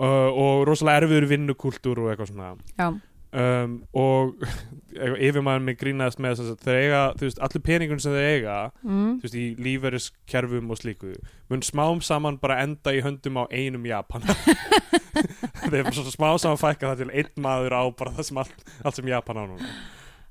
Uh, 0.00 0.30
og 0.32 0.64
rosalega 0.68 1.04
erfiður 1.04 1.28
vinnukúltúr 1.34 1.98
og 2.04 2.10
eitthvað 2.12 2.30
svona. 2.32 2.50
Já, 2.78 2.88
um, 3.32 3.76
og 3.96 4.44
yfirmaður 5.26 5.64
mig 5.66 5.78
grínaðist 5.80 6.20
með 6.22 6.40
þess 6.40 6.54
að 6.54 6.64
þeir 6.66 6.78
eiga, 6.80 7.02
þú 7.18 7.28
veist, 7.28 7.42
allir 7.46 7.64
peningun 7.66 8.02
sem 8.02 8.16
þeir 8.16 8.28
eiga 8.28 8.56
mm. 8.82 9.12
þú 9.20 9.26
veist, 9.26 9.38
í 9.38 9.46
lífverðiskerfum 9.66 10.72
og 10.74 10.80
slíku 10.80 11.12
mun 11.50 11.64
smám 11.66 12.02
saman 12.06 12.38
bara 12.42 12.60
enda 12.64 12.94
í 12.94 13.02
höndum 13.04 13.40
á 13.42 13.44
einum 13.50 13.86
Japan. 13.86 14.22
Þeir 15.70 15.80
er 15.82 15.94
svona 15.94 16.12
smám 16.14 16.38
saman 16.38 16.60
fækka 16.60 16.92
það 16.92 17.02
til 17.02 17.10
einn 17.22 17.42
maður 17.42 17.74
á 17.74 17.82
bara 17.98 18.14
það 18.18 18.28
sem 18.28 18.40
allt, 18.42 18.64
allt 18.84 19.00
sem 19.00 19.10
Japan 19.10 19.42
á 19.42 19.44
núna. 19.50 19.72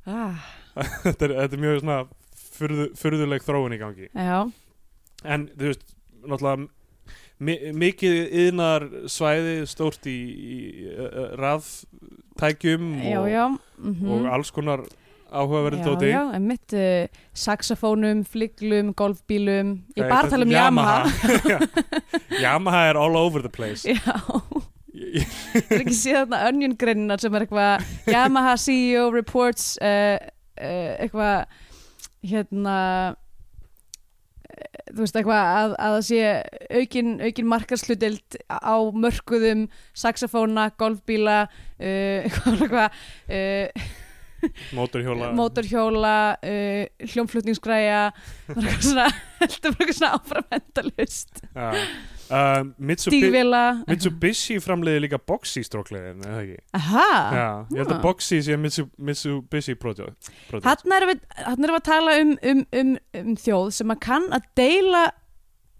Ah, 0.07 0.47
þetta, 1.05 1.27
er, 1.27 1.35
þetta 1.43 1.57
er 1.57 1.63
mjög 1.65 1.81
svona 1.83 1.99
furðu, 2.55 2.87
furðuleg 2.99 3.45
þróun 3.45 3.75
í 3.75 3.81
gangi. 3.81 4.09
Já, 4.15 4.39
en 5.27 5.47
þú 5.55 5.71
veist, 5.71 5.85
náttúrulega 6.23 6.69
mikið 7.39 8.15
yðnar 8.45 8.87
svæði 9.07 9.61
stórt 9.69 10.07
í, 10.11 10.17
í 10.35 10.57
uh, 10.91 11.35
raftækjum 11.39 12.89
já, 12.99 13.19
og, 13.21 13.29
já 13.31 13.45
mm 13.79 14.09
og 14.11 14.25
alls 14.27 14.51
konar 14.51 14.83
áhugaverði 15.29 15.79
Já, 15.79 15.85
dóti 15.85 16.09
já, 16.09 16.21
en 16.35 16.47
mitt 16.49 16.73
uh, 16.75 17.21
saxofónum, 17.37 18.23
flyglum, 18.27 18.91
golfbílum 18.97 19.75
Ég 19.95 20.09
bara 20.09 20.25
að 20.25 20.33
tala 20.33 20.47
um 20.47 20.53
Yamaha. 20.53 20.97
Já. 21.53 21.59
Yamaha 22.41 22.81
er 22.89 22.99
all 22.99 23.15
over 23.19 23.45
the 23.45 23.51
place. 23.53 23.85
Já, 23.85 24.17
það 24.89 25.73
er 25.77 25.83
ekki 25.83 25.95
séð 25.95 26.17
þarna 26.23 26.41
onion 26.49 26.75
greinar 26.81 27.21
sem 27.21 27.35
er 27.37 27.45
eitthvað 27.45 27.85
Yamaha 28.09 28.55
CEO 28.59 29.05
reports 29.13 29.75
uh, 29.77 30.17
eitthvað 30.59 31.45
hérna 32.25 32.77
þú 34.89 35.03
veist 35.03 35.17
eitthvað 35.19 35.39
að, 35.39 35.73
að 35.77 35.95
það 35.95 36.03
sé 36.07 36.19
aukin, 36.79 37.15
aukin 37.21 37.49
markarslutild 37.51 38.37
á 38.49 38.75
mörkuðum 39.05 39.65
saxofóna, 39.97 40.69
golfbíla 40.79 41.39
uh, 41.45 42.39
uh, 42.79 43.89
mótorhjóla 44.75 45.31
mótorhjóla 45.37 46.15
uh, 46.41 47.09
hljómflutningsgræja 47.11 48.05
heldur 48.47 48.95
bara 48.95 49.09
eitthvað 49.43 49.97
svona 49.99 50.13
áfram 50.17 50.55
endalust 50.59 51.43
Já. 51.53 51.69
Uh, 52.29 52.63
Mitsubi 52.77 53.19
stígvila 53.21 53.63
Mitsubishi 53.89 54.59
framleiði 54.63 55.03
líka 55.05 55.19
Boxy 55.21 55.63
stróklegin 55.65 56.23
eða 56.25 56.41
ekki 56.43 56.57
Aha, 56.79 57.11
Já, 57.35 57.47
ég 57.73 57.83
held 57.83 57.93
að 57.95 58.01
Boxy 58.05 58.41
sé 58.45 58.57
Mitsu, 58.59 58.87
Mitsubishi 58.97 59.77
product. 59.79 60.31
Þarna 60.51 60.99
erum 60.99 61.13
við, 61.13 61.23
að 61.45 61.85
tala 61.87 62.17
um, 62.23 62.35
um, 62.51 62.65
um, 62.81 62.97
um 63.21 63.37
þjóð 63.39 63.71
sem 63.79 63.95
að 63.95 64.01
kann 64.07 64.27
að 64.35 64.49
deila 64.59 65.05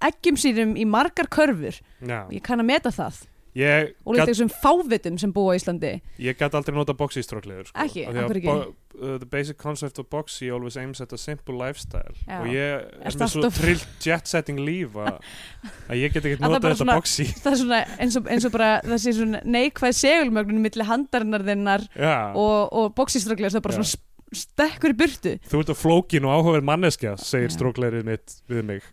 eggjum 0.09 0.39
sínum 0.39 0.77
í 0.79 0.85
margar 0.87 1.27
körfur. 1.31 1.75
Já. 1.99 2.21
Ég 2.31 2.43
kann 2.45 2.61
að 2.63 2.69
meta 2.71 2.93
það. 2.95 3.25
Ég 3.57 3.95
Og 4.05 4.13
líka 4.13 4.27
gat, 4.27 4.31
þessum 4.31 4.51
fávitum 4.61 5.17
sem 5.19 5.31
búa 5.33 5.55
í 5.55 5.59
Íslandi. 5.59 5.95
ég 6.21 6.37
gat 6.37 6.53
aldrei 6.55 6.75
nota 6.77 6.93
Boxy 6.93 7.23
stróklegur 7.25 7.69
sko. 7.69 7.79
Ekki? 7.81 8.05
Hverju 8.05 8.37
ekki? 8.37 8.75
Uh, 8.99 9.17
The 9.21 9.27
basic 9.29 9.57
concept 9.57 9.99
of 9.99 10.09
Boxy 10.11 10.51
always 10.53 10.77
aims 10.77 11.01
at 11.01 11.13
a 11.13 11.17
simple 11.17 11.55
lifestyle. 11.57 12.15
Já. 12.27 12.39
og 12.41 12.49
ég 12.51 12.83
er 12.83 13.17
með 13.19 13.31
svo 13.33 13.51
trillt 13.55 14.05
jet 14.05 14.29
setting 14.29 14.59
líf 14.61 14.97
að 14.99 15.95
ég 15.97 16.13
get 16.13 16.25
ekki 16.25 16.39
það 16.41 16.55
nota 16.55 16.73
þetta 16.73 16.97
Boxy. 16.99 17.27
Það 17.43 17.51
er 17.51 17.61
svona 17.63 17.79
eins 17.99 18.19
og, 18.19 18.29
eins 18.35 18.49
og 18.49 18.53
bara 18.55 18.69
þessi 18.85 19.15
svona 19.19 19.41
neikvæð 19.45 19.97
segulmögnun 20.01 20.63
milli 20.65 20.87
handarinnar 20.89 21.47
þinnar 21.47 21.87
og, 22.35 22.59
og 22.73 22.93
boxistraklega 22.97 23.53
það 23.55 23.61
er 23.61 23.67
bara 23.69 23.79
Já. 23.79 23.81
svona 23.81 24.05
stekkur 24.39 24.93
í 24.93 24.97
burtu. 24.97 25.35
þú 25.49 25.63
ert 25.63 25.73
að 25.73 25.79
flókin 25.81 26.27
og 26.29 26.35
áhugaverð 26.37 26.67
manneskja 26.69 27.15
segir 27.17 28.03
mitt 28.05 28.39
við 28.49 28.65
mig. 28.67 28.89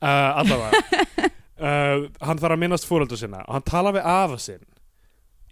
Uh, 0.00 0.40
allavega. 0.40 1.30
Uh, 1.62 2.08
hann 2.18 2.40
þarf 2.40 2.56
að 2.56 2.58
minnast 2.58 2.86
fóröldu 2.88 3.14
sinna 3.14 3.44
og 3.44 3.52
hann 3.54 3.62
tala 3.62 3.92
við 3.94 4.06
afa 4.08 4.38
sinn 4.42 4.64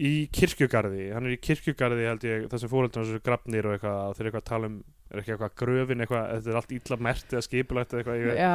í 0.00 0.12
kirkjugarði, 0.32 1.10
hann 1.12 1.26
er 1.28 1.34
í 1.36 1.40
kirkjugarði 1.44 2.06
held 2.08 2.24
ég, 2.24 2.46
þessum 2.52 2.72
fóröldunum 2.72 3.08
sem 3.08 3.18
eru 3.18 3.24
grafnir 3.26 3.68
og 3.68 3.74
eitthvað, 3.76 3.98
og 4.08 4.16
þeir 4.16 4.24
eru 4.24 4.30
eitthvað 4.30 4.44
að 4.44 4.50
tala 4.50 4.70
um 4.70 4.78
er 5.10 5.20
ekki 5.20 5.34
eitthvað 5.34 5.54
gröfin, 5.58 6.04
eitthvað, 6.04 6.26
þetta 6.36 6.50
er 6.52 6.58
allt 6.60 6.74
illa 6.76 6.98
mert 7.08 7.32
eða 7.34 7.44
skipulagt 7.46 7.94
eitthvað 7.98 8.20
ég, 8.22 8.38
Já. 8.38 8.54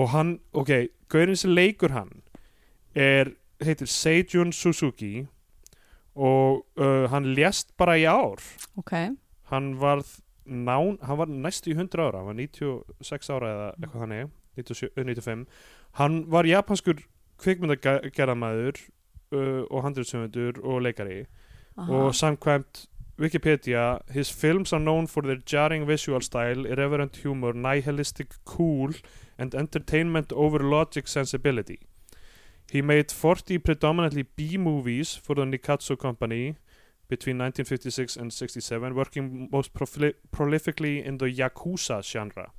og 0.00 0.10
hann, 0.14 0.32
ok, 0.56 0.72
gaurin 1.12 1.38
sem 1.38 1.52
leikur 1.54 1.94
hann 1.94 2.12
er, 2.96 3.34
heitir 3.62 3.90
Seijun 3.90 4.52
Suzuki 4.56 5.26
og 6.14 6.64
uh, 6.80 7.04
hann 7.12 7.30
lést 7.36 7.74
bara 7.78 7.96
í 7.98 8.06
ár 8.08 8.40
Ok. 8.80 8.92
hann 9.50 9.72
varð 9.82 10.16
nán, 10.46 10.98
hann 11.02 11.20
var 11.20 11.30
næstu 11.30 11.72
í 11.72 11.76
100 11.76 12.00
ára 12.00 12.22
hann 12.22 12.30
var 12.32 12.38
96 12.40 13.30
ára 13.34 13.52
eða 13.54 13.68
eitthvað 13.78 14.04
þannig 14.04 14.32
97, 14.54 14.90
eh, 14.94 15.04
95 15.04 15.46
hann 16.00 16.20
var 16.30 16.46
japanskur 16.48 17.02
kvikmyndagerðamæður 17.42 18.78
uh, 19.32 19.64
og 19.70 19.84
handriðsöfundur 19.84 20.64
og 20.64 20.82
leikari. 20.82 21.24
Aha. 21.76 21.92
og 21.92 22.14
samkvæmt 22.14 22.86
Wikipedia 23.18 23.98
his 24.10 24.32
films 24.32 24.72
are 24.72 24.80
known 24.80 25.06
for 25.08 25.20
their 25.20 25.38
jarring 25.52 25.88
visual 25.88 26.22
style 26.22 26.68
irreverent 26.68 27.16
humor, 27.22 27.52
nihilistic 27.52 28.26
cool 28.44 28.94
and 29.38 29.54
entertainment 29.54 30.32
over 30.32 30.58
logic 30.58 31.06
sensibility. 31.06 31.76
He 32.72 32.80
made 32.82 33.12
40 33.12 33.58
predominantly 33.58 34.22
B-movies 34.22 35.16
for 35.16 35.34
the 35.34 35.44
Nikatsu 35.44 35.96
company 35.96 36.56
between 37.08 37.38
1956 37.38 38.16
and 38.16 38.32
67 38.32 38.94
working 38.94 39.48
most 39.52 39.72
prolifically 40.32 41.04
in 41.04 41.18
the 41.18 41.26
Yakuza 41.26 42.02
genre 42.02 42.50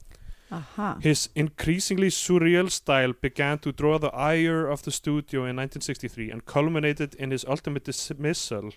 Aha. 0.56 0.98
his 1.02 1.30
increasingly 1.36 2.10
surreal 2.10 2.70
style 2.72 3.13
began 3.22 3.60
to 3.60 3.72
draw 3.72 3.98
the 4.00 4.13
ire 4.13 4.68
of 4.68 4.84
the 4.84 4.91
studio 4.91 5.41
in 5.41 5.56
1963 5.58 6.32
and 6.32 6.46
culminated 6.46 7.15
in 7.15 7.32
his 7.32 7.46
ultimate 7.46 7.84
dismissal 7.84 8.72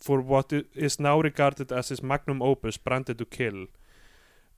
for 0.00 0.20
what 0.20 0.52
is 0.74 0.98
now 0.98 1.20
regarded 1.20 1.70
as 1.72 1.88
his 1.88 2.02
magnum 2.02 2.40
opus, 2.42 2.76
Branded 2.78 3.18
to 3.18 3.26
Kill. 3.26 3.66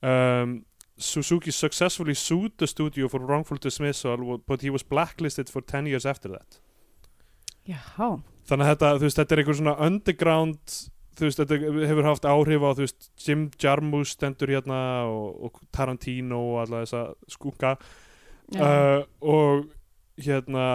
Um, 0.01 0.65
Suzuki 0.97 1.51
successfully 1.51 2.13
sued 2.13 2.53
the 2.57 2.67
studio 2.67 3.07
for 3.07 3.19
wrongful 3.19 3.57
dismissal, 3.57 4.37
but 4.45 4.61
he 4.61 4.69
was 4.69 4.83
blacklisted 4.83 5.49
for 5.49 5.61
10 5.61 5.85
years 5.87 6.05
after 6.05 6.29
that. 6.29 6.59
Já. 7.67 8.23
Þannig 8.49 8.65
að 8.65 8.71
þetta, 8.71 8.89
þú 8.97 9.05
veist, 9.05 9.19
þetta 9.19 9.35
er 9.35 9.41
einhver 9.43 9.57
svona 9.59 9.75
underground, 9.85 10.75
þú 11.19 11.27
veist, 11.27 11.41
þetta 11.43 11.87
hefur 11.89 12.07
haft 12.07 12.25
áhrif 12.29 12.63
á, 12.65 12.69
þú 12.77 12.85
veist, 12.85 13.09
Jim 13.25 13.47
Jarmusch 13.61 14.15
stendur 14.15 14.51
hérna 14.53 14.79
og, 15.09 15.43
og 15.49 15.59
Tarantino 15.75 16.39
og 16.53 16.61
alla 16.63 16.83
þessa 16.85 17.03
skúka 17.31 17.75
uh, 18.55 19.03
og 19.21 19.67
hérna 20.19 20.65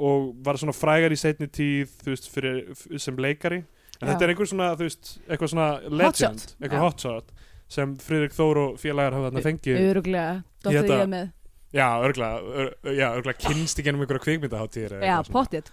og 0.00 0.30
var 0.44 0.56
svona 0.60 0.72
frægar 0.76 1.12
í 1.12 1.18
setni 1.20 1.48
tíð 1.52 1.90
þú 2.00 2.14
veist, 2.14 2.28
fyrir, 2.32 2.60
sem 3.00 3.18
leikari 3.20 3.60
en 3.60 4.08
Já. 4.08 4.14
þetta 4.14 4.24
er 4.24 4.32
einhver 4.32 4.48
svona, 4.48 4.70
þú 4.80 4.86
veist, 4.86 5.10
eitthvað 5.28 5.50
svona 5.52 5.66
legend, 5.84 6.06
Hotshot. 6.40 6.54
eitthvað 6.62 6.84
hotshot 6.86 7.34
sem 7.70 7.92
Friðrik 8.02 8.32
Þór 8.34 8.58
og 8.64 8.78
félagar 8.80 9.14
hafa 9.18 9.28
þarna 9.28 9.42
fengið 9.44 9.76
Öruglega. 9.90 10.30
Hérna- 10.64 10.96
ég 11.02 11.10
með. 11.12 11.28
já, 11.76 11.86
örgla, 12.02 12.30
ör, 12.40 12.70
já, 12.96 13.06
örgla 13.14 13.34
kynst 13.38 13.78
í 13.78 13.84
gennum 13.86 14.02
einhverja 14.02 14.24
kvikmyndaháttíðir 14.24 14.96
eða 14.96 15.06
Já, 15.12 15.18
pottið. 15.30 15.68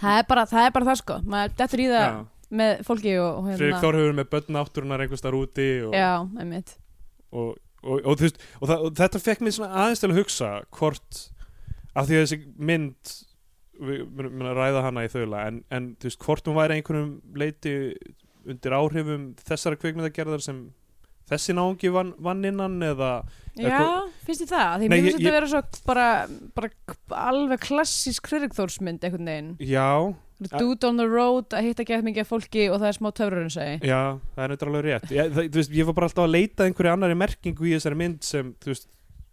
Það 0.00 0.20
er 0.20 0.24
bara 0.30 0.46
það, 0.50 0.68
er 0.68 0.72
bara 0.76 0.88
það 0.90 1.00
sko. 1.02 1.18
Maður 1.34 1.52
dettur 1.60 1.82
í 1.84 1.90
það 1.90 2.06
Já. 2.06 2.16
með 2.60 2.72
fólki 2.88 3.12
og, 3.20 3.28
og 3.28 3.50
Friðrik 3.50 3.76
Þór 3.82 3.98
hefur 3.98 4.08
verið 4.08 4.18
með 4.20 4.30
börn 4.34 4.56
náttúrunar 4.58 5.04
einhvers 5.04 5.24
þar 5.24 5.38
úti 5.40 5.68
og, 5.88 5.94
Já, 5.96 6.10
einmitt. 6.42 6.74
og, 7.34 7.52
og, 7.84 7.94
og, 8.00 8.10
þú 8.18 8.26
veist, 8.26 8.42
og, 8.60 8.66
það, 8.70 8.88
og 8.88 8.98
þetta 9.02 9.22
fekk 9.28 9.44
mér 9.46 9.56
svona 9.58 9.84
aðeins 9.84 10.02
til 10.02 10.10
að 10.10 10.18
hugsa 10.20 10.50
hvort 10.78 11.22
af 11.94 12.08
því 12.08 12.18
að 12.18 12.24
þessi 12.24 12.40
mynd 12.70 13.14
við 13.84 14.04
munum 14.14 14.46
að 14.46 14.58
ræða 14.60 14.84
hana 14.86 15.02
í 15.06 15.10
þaula 15.10 15.46
en, 15.48 15.56
en 15.74 15.90
þú 15.98 16.10
veist, 16.10 16.20
hvort 16.22 16.46
hún 16.50 16.58
væri 16.58 16.78
einhverjum 16.78 17.10
leiti 17.38 17.74
undir 18.44 18.76
áhrifum 18.76 19.28
þessara 19.40 19.78
kvikmyndagerðar 19.80 20.44
sem 20.44 20.60
þessi 21.30 21.56
náungi 21.56 21.90
vann, 21.94 22.12
vann 22.22 22.44
innan 22.44 22.76
eða 22.84 23.14
Já, 23.54 23.78
finnst 24.26 24.42
þið 24.42 24.50
það? 24.50 24.70
Því 24.80 24.88
mér 24.90 24.98
ég- 24.98 25.04
finnst 25.06 25.18
þetta 25.20 25.30
að 25.30 25.36
vera 25.38 25.48
svo 25.52 25.60
bara, 25.86 26.06
bara 26.56 26.70
alveg 27.30 27.60
klassísk 27.62 28.30
Friðrikþórsmynd 28.32 29.04
einhvern 29.06 29.30
veginn. 29.30 29.52
Já, 29.62 30.14
Dude 30.58 30.88
on 30.88 30.96
the 30.98 31.06
road 31.06 31.54
að 31.54 31.68
hitta 31.68 31.84
gett 31.86 32.02
mikið 32.04 32.26
fólki 32.26 32.64
og 32.68 32.80
það 32.82 32.88
er 32.88 32.96
smá 32.96 33.08
töfrurinn 33.14 33.52
segi 33.54 33.86
já, 33.86 34.18
það 34.34 34.42
er 34.44 34.66
alveg 34.66 34.82
rétt. 34.88 35.12
Ég, 35.14 35.30
það, 35.30 35.46
þú 35.54 35.60
veist, 35.60 35.76
ég 35.78 35.86
var 35.86 35.94
bara 35.94 36.08
alltaf 36.10 36.24
að 36.24 36.34
leita 36.34 36.66
einhverju 36.66 36.90
annari 36.92 37.14
merkingu 37.20 37.68
í 37.70 37.76
þessari 37.76 38.00
mynd 38.02 38.26
sem, 38.26 38.50
þú 38.58 38.72
veist, 38.72 38.88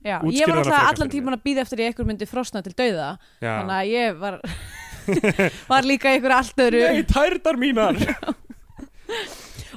Já, 0.05 0.15
ég 0.33 0.47
var 0.49 0.61
alltaf 0.61 0.87
allan 0.93 1.11
tíman 1.13 1.35
að 1.37 1.43
býða 1.45 1.65
eftir 1.65 1.81
í 1.81 1.87
einhver 1.89 2.07
myndi 2.09 2.29
frosna 2.29 2.61
til 2.65 2.73
dauða. 2.77 3.09
Já. 3.41 3.51
Þannig 3.57 3.75
að 3.79 3.91
ég 3.91 4.21
var 4.21 4.39
var 5.73 5.89
líka 5.89 6.13
einhver 6.13 6.37
allt 6.37 6.61
öðru. 6.61 6.85
Nei, 6.85 7.03
tærdar 7.09 7.57
mínar 7.57 7.97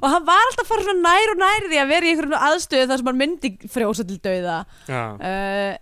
og 0.00 0.06
hann 0.10 0.26
var 0.26 0.42
alltaf 0.48 0.64
að 0.64 0.70
fara 0.72 0.84
svona 0.86 1.04
nær 1.06 1.32
og 1.34 1.40
nær 1.42 1.66
því 1.70 1.80
að 1.82 1.90
vera 1.94 2.06
í 2.08 2.12
einhverjum 2.14 2.36
aðstöðu 2.50 2.88
þar 2.90 3.00
sem 3.02 3.10
hann 3.10 3.20
myndi 3.22 3.50
frjósa 3.74 4.06
til 4.08 4.18
dauða. 4.24 4.58
Uh, 4.90 5.72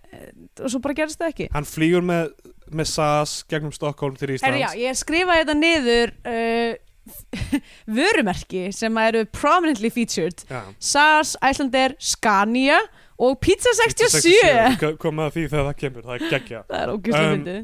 og 0.63 0.71
svo 0.73 0.81
bara 0.83 0.97
gerist 1.01 1.21
það 1.21 1.33
ekki. 1.33 1.49
Hann 1.53 1.67
flýgur 1.69 2.05
með, 2.07 2.31
með 2.73 2.89
SAS 2.93 3.35
gegnum 3.51 3.73
Stokkólm 3.75 4.17
til 4.19 4.33
Íslands. 4.35 4.47
Herri, 4.49 4.63
já, 4.65 4.71
ég 4.89 4.99
skrifaði 5.01 5.43
þetta 5.45 5.57
niður 5.59 6.13
uh, 6.33 6.73
vörumerki 7.99 8.67
sem 8.75 8.97
eru 9.03 9.25
prominently 9.35 9.89
featured. 9.91 10.45
Já. 10.49 10.61
SAS, 10.79 11.35
Icelandair, 11.43 11.95
Scania 11.99 12.77
og 13.23 13.37
Pizza 13.43 13.69
67 13.77 14.77
Ko- 14.81 14.95
komið 15.01 15.27
að 15.27 15.35
því 15.35 15.43
þegar 15.51 15.67
það 15.69 15.75
kemur, 15.83 16.05
það 16.07 16.15
er 16.15 16.31
geggja 16.33 16.61
það 16.69 16.79
er 16.79 16.91
ógæslega 16.95 17.27
Um, 17.27 17.35
myndið 17.37 17.59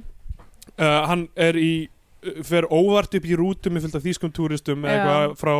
uh, 0.77 0.99
hann 1.09 1.23
er 1.47 1.57
í 1.59 1.71
fer 2.43 2.65
óvart 2.67 3.13
upp 3.15 3.25
í 3.27 3.35
rútum 3.39 3.75
með 3.75 3.85
fullt 3.85 3.97
af 3.99 4.03
þýskum 4.03 4.31
túristum 4.35 4.83
Já. 4.83 4.91
eitthvað 4.91 5.35
frá 5.39 5.53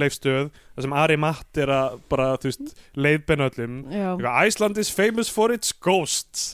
leifstöð 0.00 0.46
þar 0.54 0.86
sem 0.86 0.94
Ari 1.02 1.18
Matt 1.20 1.60
er 1.60 1.72
að 1.74 1.98
bara, 2.08 2.28
þú 2.40 2.48
veist, 2.48 2.72
leiðbeina 2.96 3.48
öllum. 3.50 3.74
Eitthvað, 3.90 4.38
Iceland 4.48 4.80
is 4.80 4.92
famous 4.94 5.32
for 5.32 5.52
its 5.52 5.74
ghosts. 5.84 6.46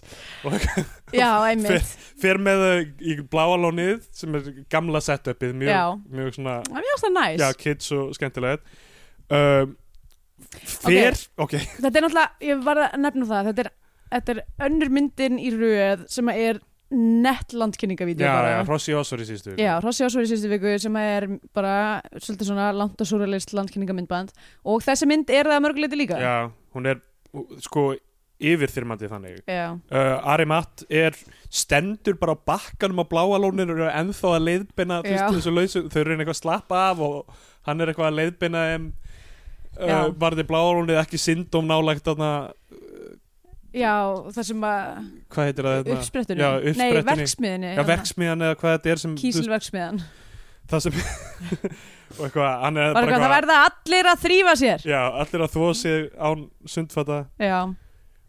Og 0.42 0.56
eitthvað, 0.58 1.46
einmitt. 1.52 1.94
fer 2.24 2.42
með 2.42 2.64
þau 2.64 3.06
í 3.12 3.16
bláalónið 3.30 4.10
sem 4.16 4.40
er 4.40 4.50
gamla 4.74 5.04
setupið 5.04 5.54
mjög, 5.62 5.70
Já. 5.70 5.84
mjög 6.18 6.36
svona 6.40 6.58
mjög 6.74 7.08
næs 7.14 7.40
já, 7.44 7.48
kids 7.62 7.94
og 7.94 8.12
skemmtilegt. 8.18 8.76
Um, 9.30 9.78
fer, 10.58 11.16
ok, 11.40 11.56
þetta 11.78 11.88
er 11.88 12.04
náttúrulega, 12.04 12.28
ég 12.44 12.62
var 12.66 12.82
að 12.88 13.00
nefna 13.00 13.28
það 13.30 13.50
þetta 13.50 13.64
er, 13.64 13.74
þetta 14.12 14.34
er 14.34 14.42
önnur 14.66 14.90
myndin 14.92 15.38
í 15.40 15.52
röð 15.54 16.08
sem 16.12 16.28
er 16.34 16.60
nett 16.94 17.52
landkynningavídeó 17.56 18.26
já, 18.26 18.48
já, 18.50 18.58
Rossi 18.68 18.94
Osvar 18.94 19.22
í 19.24 19.26
síðustu 19.28 19.50
viku. 19.50 19.62
Já, 19.62 19.72
Rossi 19.82 20.04
Ásvöri 20.04 20.28
síðustu 20.30 20.50
viku 20.52 20.74
sem 20.78 20.96
er 21.00 21.26
bara 21.56 21.76
svolítið 22.18 22.50
svona 22.50 22.70
langt 22.76 23.00
og 23.00 23.08
súralist 23.08 23.54
landkynningamindband 23.56 24.34
og 24.68 24.82
þessi 24.84 25.08
mynd 25.10 25.32
er 25.32 25.48
það 25.48 25.56
að 25.56 25.64
mörguleiti 25.64 25.98
líka. 25.98 26.20
Já, 26.20 26.36
hún 26.76 26.90
er 26.92 27.00
sko 27.64 27.86
yfirþyrmandi 28.44 29.08
þannig. 29.08 29.40
Uh, 29.48 30.32
Ari 30.34 30.46
Matt 30.50 30.84
er 30.92 31.16
stendur 31.48 32.18
bara 32.20 32.34
á 32.36 32.44
bakkanum 32.52 33.00
á 33.00 33.04
bláalónir 33.08 33.70
og 33.72 33.84
er 33.86 33.94
ennþá 34.02 34.34
að 34.36 35.08
þessu 35.38 35.54
lausu, 35.54 35.84
þau 35.88 36.00
eru 36.02 36.16
eitthvað 36.18 36.34
að 36.34 36.42
slappa 36.42 36.82
af 36.90 37.02
og 37.06 37.38
hann 37.68 37.80
er 37.80 37.92
eitthvað 37.92 38.10
að 38.10 38.18
leiðbeina 38.20 38.64
um, 38.74 38.88
uh, 39.78 40.10
varði 40.20 40.46
bláalónið 40.50 41.00
ekki 41.00 41.20
syndóm 41.22 41.70
nálægt 41.70 42.04
þarna, 42.06 42.32
Já, 43.74 43.94
það 44.34 44.44
sem 44.50 44.66
að 44.68 44.82
hvað 45.34 45.48
heitir 45.48 45.66
það 45.68 45.78
þarna? 45.78 45.94
uppsprettunni, 45.98 46.44
Já, 46.44 46.50
nei, 46.54 46.68
uppsprettunni. 46.70 47.08
verksmiðinni 47.10 47.72
Já, 47.74 47.82
verksmiðan 47.88 48.44
eða 48.48 48.58
hvað 48.60 48.76
þetta 48.76 48.92
er 48.94 49.02
sem 49.02 49.16
Kísilverksmiðan 49.18 50.04
það 50.70 50.84
sem 50.86 50.98
og 52.16 52.20
eitthvað, 52.28 52.50
hann 52.62 52.78
er 52.80 52.92
bara 52.94 53.04
eitthvað, 53.04 53.24
það 53.24 53.34
verða 53.34 53.56
allir 53.68 54.08
að 54.10 54.20
þrýfa 54.24 54.54
sér. 54.60 54.84
Já, 54.88 55.00
allir 55.22 55.44
að 55.44 55.56
þvó 55.56 55.70
sig 55.76 56.06
án 56.14 56.44
sundfata. 56.70 57.18
Já, 57.42 57.58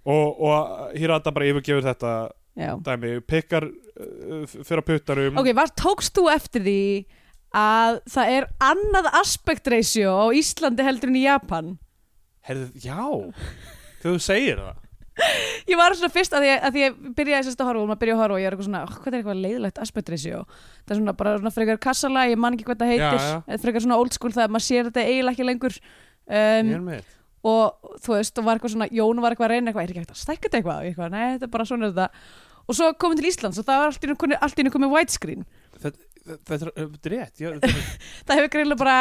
og, 0.06 0.42
og 0.50 0.98
hér 0.98 1.16
að 1.16 1.28
það 1.28 1.38
bara 1.38 1.52
yfirgefur 1.52 1.88
þetta 1.90 2.14
já. 2.60 2.72
dæmi, 2.86 3.14
pikkar 3.28 3.68
uh, 3.70 4.44
fyrir 4.56 4.82
að 4.82 4.90
puttarum 4.90 5.40
Ok, 5.42 5.52
var 5.58 5.74
tókst 5.78 6.16
þú 6.18 6.28
eftir 6.34 6.66
því 6.66 6.80
að 7.56 8.02
það 8.12 8.34
er 8.36 8.48
annað 8.68 9.12
aspect 9.22 9.70
ratio 9.72 10.12
á 10.12 10.26
Íslandi 10.36 10.86
heldur 10.86 11.12
en 11.12 11.20
í 11.20 11.26
Japan? 11.26 11.76
Herðu, 12.46 12.68
já, 12.84 13.00
þegar 14.02 14.12
þú 14.12 14.18
segir 14.22 14.60
það 14.62 14.82
Ég 15.72 15.78
var 15.80 15.96
svona 15.96 16.12
fyrst 16.12 16.34
að 16.36 16.44
ég, 16.50 16.64
að 16.68 16.78
ég 16.82 16.96
byrjaði 17.16 17.48
sérst 17.48 17.62
að 17.64 17.70
horfa 17.70 17.84
og 17.86 17.90
maður 17.92 18.02
byrjaði 18.04 18.18
að 18.18 18.24
horfa 18.24 18.36
og 18.36 18.42
ég 18.42 18.48
er 18.50 18.56
eitthvað 18.56 18.68
svona, 18.68 18.82
oh, 18.84 18.96
hvað 19.00 19.14
er 19.14 19.18
eitthvað 19.22 19.42
leiðilegt 19.46 19.80
aspect 19.86 20.10
ratio 20.12 20.42
það 20.50 20.92
er 20.96 21.00
svona 21.00 21.14
bara 21.22 21.36
svona 21.40 21.54
frekar 21.56 21.80
kassala 21.86 22.26
ég 22.28 22.42
man 22.44 22.58
ekki 22.58 22.68
hvað 22.68 22.82
það 22.84 22.92
heitir, 22.92 23.22
Já, 23.24 23.38
já. 23.48 23.60
frekar 23.64 23.86
svona 23.86 24.00
old 24.02 24.18
school 24.18 24.34
það 24.36 24.44
að 24.50 24.56
maður 24.58 24.66
sér 24.68 24.90
þetta 24.90 25.06
eiginlega 25.08 25.36
ekki 25.38 25.48
lengur. 25.48 25.78
Um, 26.26 26.90
og 27.46 27.92
þú 28.02 28.16
veist, 28.18 28.40
og 28.42 28.48
var 28.48 28.58
eitthvað 28.60 28.74
svona 28.76 28.90
Jón 28.92 29.20
var 29.24 29.36
eitthvað 29.36 29.48
að 29.48 29.54
reyna 29.56 29.70
eitthvað, 29.72 29.86
er 29.86 29.94
ekki 29.94 30.02
hægt 30.04 30.14
að 30.16 30.22
stækka 30.24 30.48
þetta 30.50 30.60
eitthvað, 30.60 30.88
eitthvað, 30.90 31.12
nei, 31.14 31.26
þetta 31.36 31.46
er 31.48 31.54
bara 31.56 31.68
svona 31.70 31.90
þetta. 31.92 32.08
Og 32.66 32.74
svo 32.80 32.88
komum 32.98 33.20
til 33.20 33.28
Íslands 33.30 33.60
og 33.62 33.68
það 33.68 33.82
var 33.84 33.92
allt 33.92 34.02
í 34.02 34.10
einu 34.10 34.16
komið- 34.18 34.74
komið 34.74 34.94
widescreen 34.96 35.44
Þetta 36.26 36.72
er 36.74 37.12
rétt, 37.14 37.36
já, 37.38 37.52
þetta 37.54 37.70
er 37.70 37.82
það 38.26 38.40
hefur 38.40 38.52
greinlega 38.56 38.80
bara 38.80 38.96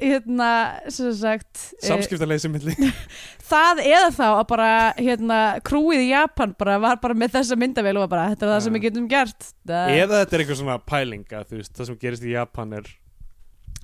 hérna, 0.00 0.46
sem 0.88 1.10
sagt 1.18 1.60
eh, 1.76 1.82
Samskiptaleysi 1.90 2.48
milli. 2.48 2.72
Það 3.50 3.82
eða 3.84 4.06
þá 4.16 4.24
að 4.30 4.44
bara 4.54 4.70
hérna, 4.96 5.40
krúið 5.68 6.06
í 6.06 6.08
Japan 6.14 6.54
bara 6.56 6.78
var 6.80 6.98
bara 7.02 7.18
með 7.18 7.36
þessa 7.36 7.60
myndavél 7.60 7.98
og 8.00 8.08
bara, 8.08 8.30
þetta 8.32 8.48
er 8.48 8.52
það 8.54 8.64
sem 8.64 8.78
við 8.78 8.86
getum 8.88 9.10
gert. 9.12 9.50
Það, 9.68 9.92
Eða 10.00 10.22
þetta 10.22 10.38
er 10.38 10.44
eitthvað 10.46 10.60
svona 10.62 10.78
pælinga 10.88 11.44
veist, 11.52 11.74
það 11.76 11.90
sem 11.90 12.00
gerist 12.06 12.26
í 12.26 12.32
Japan 12.32 12.74
er 12.80 12.90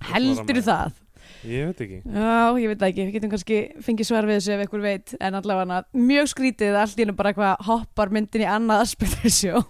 heldur 0.09 0.65
það? 0.65 0.99
Ég 1.47 1.69
veit 1.69 1.81
ekki. 1.85 2.01
Já, 2.07 2.35
ég 2.63 2.73
veit 2.73 2.85
ekki, 2.89 3.05
við 3.07 3.17
getum 3.19 3.33
kannski 3.33 3.63
fengið 3.85 4.09
svar 4.09 4.27
við 4.29 4.39
þessu 4.41 4.57
ef 4.57 4.65
einhver 4.65 4.83
veit, 4.89 5.15
en 5.21 5.37
allavega 5.39 5.83
mjög 5.93 6.33
skrítið 6.33 6.77
allt 6.81 6.97
í 6.97 7.05
hennu 7.05 7.15
bara 7.19 7.33
eitthvað 7.33 7.67
hoppar 7.69 8.13
myndin 8.15 8.45
í 8.45 8.49
annað 8.49 8.87
aspektresjó 8.87 9.63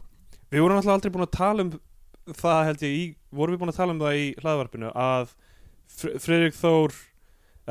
Við 0.52 0.60
vorum 0.60 0.78
alltaf 0.78 0.98
aldrei 0.98 1.12
búin 1.14 1.24
að 1.24 1.34
tala 1.36 1.64
um 1.64 1.70
það 2.30 2.60
held 2.68 2.84
ég 2.86 2.98
í, 2.98 3.06
vorum 3.34 3.56
við 3.56 3.62
búin 3.62 3.72
að 3.72 3.80
tala 3.80 3.96
um 3.96 4.02
það 4.02 4.18
í 4.20 4.28
hlaðvarpinu 4.42 4.92
að 4.92 5.32
Fr 5.92 6.20
Friðrik 6.22 6.54
Þór 6.56 6.94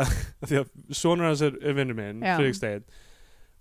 því 0.47 0.59
að 0.61 0.67
sonur 0.95 1.29
hans 1.29 1.41
er, 1.45 1.55
er 1.61 1.77
vinnur 1.77 1.97
minn 1.97 2.21
Já. 2.23 2.35
Friðrik 2.37 2.59
Steinn 2.59 2.85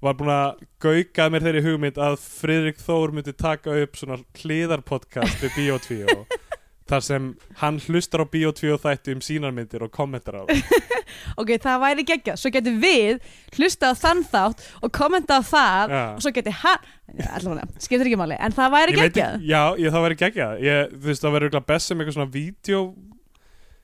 var 0.01 0.17
búin 0.17 0.33
að 0.33 0.63
gauka 0.81 1.29
mér 1.33 1.45
þeirri 1.45 1.65
hugmynd 1.67 1.99
að 2.01 2.19
Friðrik 2.25 2.81
Þór 2.81 3.13
myndi 3.17 3.35
taka 3.37 3.75
upp 3.85 3.99
svona 4.01 4.21
hliðarpodcast 4.41 5.43
við 5.45 5.57
Bíotvíó 5.59 6.23
þar 6.91 7.05
sem 7.07 7.27
hann 7.63 7.79
hlustar 7.87 8.23
á 8.23 8.27
Bíotvíó 8.31 8.77
þættu 8.83 9.15
um 9.15 9.21
sínarmyndir 9.25 9.85
og 9.87 9.93
kommentar 9.95 10.41
á 10.41 10.43
það. 10.49 10.65
Ok, 11.41 11.51
það 11.59 11.79
væri 11.83 12.05
geggjað, 12.07 12.37
svo 12.39 12.51
getum 12.55 12.77
við 12.83 13.17
hlusta 13.57 13.91
á 13.91 13.95
þann 13.99 14.21
þátt 14.31 14.61
og 14.87 14.93
kommenta 14.95 15.39
á 15.39 15.43
það 15.43 15.91
Já. 15.95 16.03
og 16.15 16.21
svo 16.23 16.31
geti 16.37 16.53
hann 16.55 16.85
allavega, 17.35 17.65
skiptir 17.83 18.07
ekki 18.11 18.19
máli, 18.21 18.37
en 18.39 18.55
það 18.55 18.75
væri 18.77 18.95
ekki- 19.09 19.25
Já, 19.51 19.63
ég, 19.81 19.91
það 19.91 20.05
væri 20.07 20.19
geggjað. 20.21 20.61
Ég, 20.67 20.93
Þú 20.95 21.09
veist, 21.11 21.25
það 21.25 21.35
væri 21.35 21.49
örugglega 21.49 21.67
best 21.73 21.91
sem 21.91 21.99
eitthvað 22.05 22.17
svona 22.19 22.31
vídeo 22.37 22.83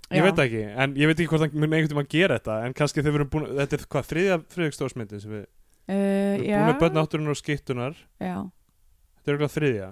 Ég 0.06 0.20
Já. 0.20 0.22
veit 0.28 0.38
ekki, 0.46 0.62
en 0.84 0.94
ég 0.94 1.10
veit 1.10 1.18
ekki 1.18 1.28
hvort 1.32 1.42
það 1.42 1.54
mun 1.58 1.72
einhvern 1.74 1.90
tímann 1.90 2.10
gera 2.14 2.36
þetta 2.38 2.56
En 2.68 2.74
kannski 2.78 3.02
þeir 3.02 3.16
verðum 3.16 3.30
búin, 3.32 3.46
þetta 3.58 3.74
er 3.80 3.86
hvað, 3.90 4.04
þriðja 4.12 4.36
friðrikstórsmyndin 4.54 5.22
sem 5.24 5.32
við 5.34 5.42
uh, 5.42 5.96
Við 5.96 6.46
erum 6.46 6.62
búin 6.62 6.68
með 6.70 6.78
börn 6.84 7.00
átturinnar 7.02 7.34
og 7.34 7.40
skittunar 7.40 7.96
já, 8.22 8.36
Þetta 8.46 9.26
er 9.26 9.34
örugglega 9.34 9.54
þriðja 9.56 9.88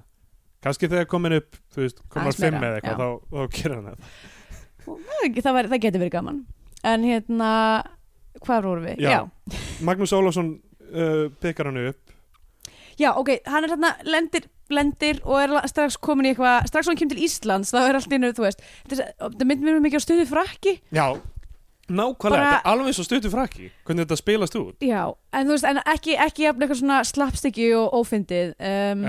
Kannski 0.64 0.88
þegar 0.88 1.08
komin 1.10 1.36
upp, 1.36 1.58
þú 1.74 1.82
veist, 1.84 2.00
að 2.08 2.38
fimm 2.40 2.62
eða 2.62 2.78
eitthvað 2.78 2.94
já. 2.94 3.00
þá, 3.00 3.08
þá 3.34 3.58
gerir 3.58 3.74
hann 3.76 3.88
það, 3.90 5.42
það, 5.44 5.52
væri, 5.58 5.72
það 5.74 5.82
getur 5.86 6.04
verið 6.04 6.14
gaman 6.14 6.40
En 6.84 7.04
hérna, 7.08 7.50
hvað 8.44 8.66
vorum 8.68 8.88
við? 8.88 9.04
Já. 9.04 9.20
Magnús 9.84 10.12
Ólafsson 10.16 10.50
uh, 10.92 11.28
pekar 11.44 11.70
hann 11.70 11.80
upp 11.84 12.14
Já, 12.94 13.10
ok, 13.18 13.30
hann 13.50 13.66
er 13.66 13.72
hérna 13.74 13.90
lendir, 14.06 14.44
lendir 14.70 15.20
og 15.26 15.40
er 15.42 15.54
strax 15.68 15.96
komin 15.98 16.28
í 16.28 16.32
eitthvað 16.32 16.68
strax 16.70 16.86
og 16.86 16.92
hann 16.92 17.00
kemur 17.00 17.16
til 17.16 17.24
Íslands, 17.26 17.72
þá 17.74 17.80
er 17.82 17.98
allt 17.98 18.12
einu, 18.12 18.30
þú 18.36 18.44
veist 18.46 18.62
þetta 18.86 19.08
þetta 19.24 19.48
myndir 19.50 19.66
mér 19.66 19.82
mikið 19.82 19.98
á 19.98 20.06
stuði 20.06 20.26
frakki 20.30 20.76
Já, 20.94 21.06
nákvæmlega, 21.88 22.50
er 22.58 22.68
alveg 22.70 22.96
svo 22.96 23.04
stuttu 23.04 23.30
frakki 23.32 23.68
Hvernig 23.84 24.06
þetta 24.06 24.16
spilast 24.20 24.58
út. 24.60 24.76
Já, 24.84 25.02
en 25.36 25.46
þú 25.48 25.56
veist, 25.56 25.68
en 25.68 25.80
ekki, 25.92 26.16
ekki 26.26 26.48
eitthvað 26.50 26.80
svona 26.80 27.00
slapstykki 27.04 27.70
og 27.78 27.96
ófyndið 28.00 28.54
um, 28.56 29.06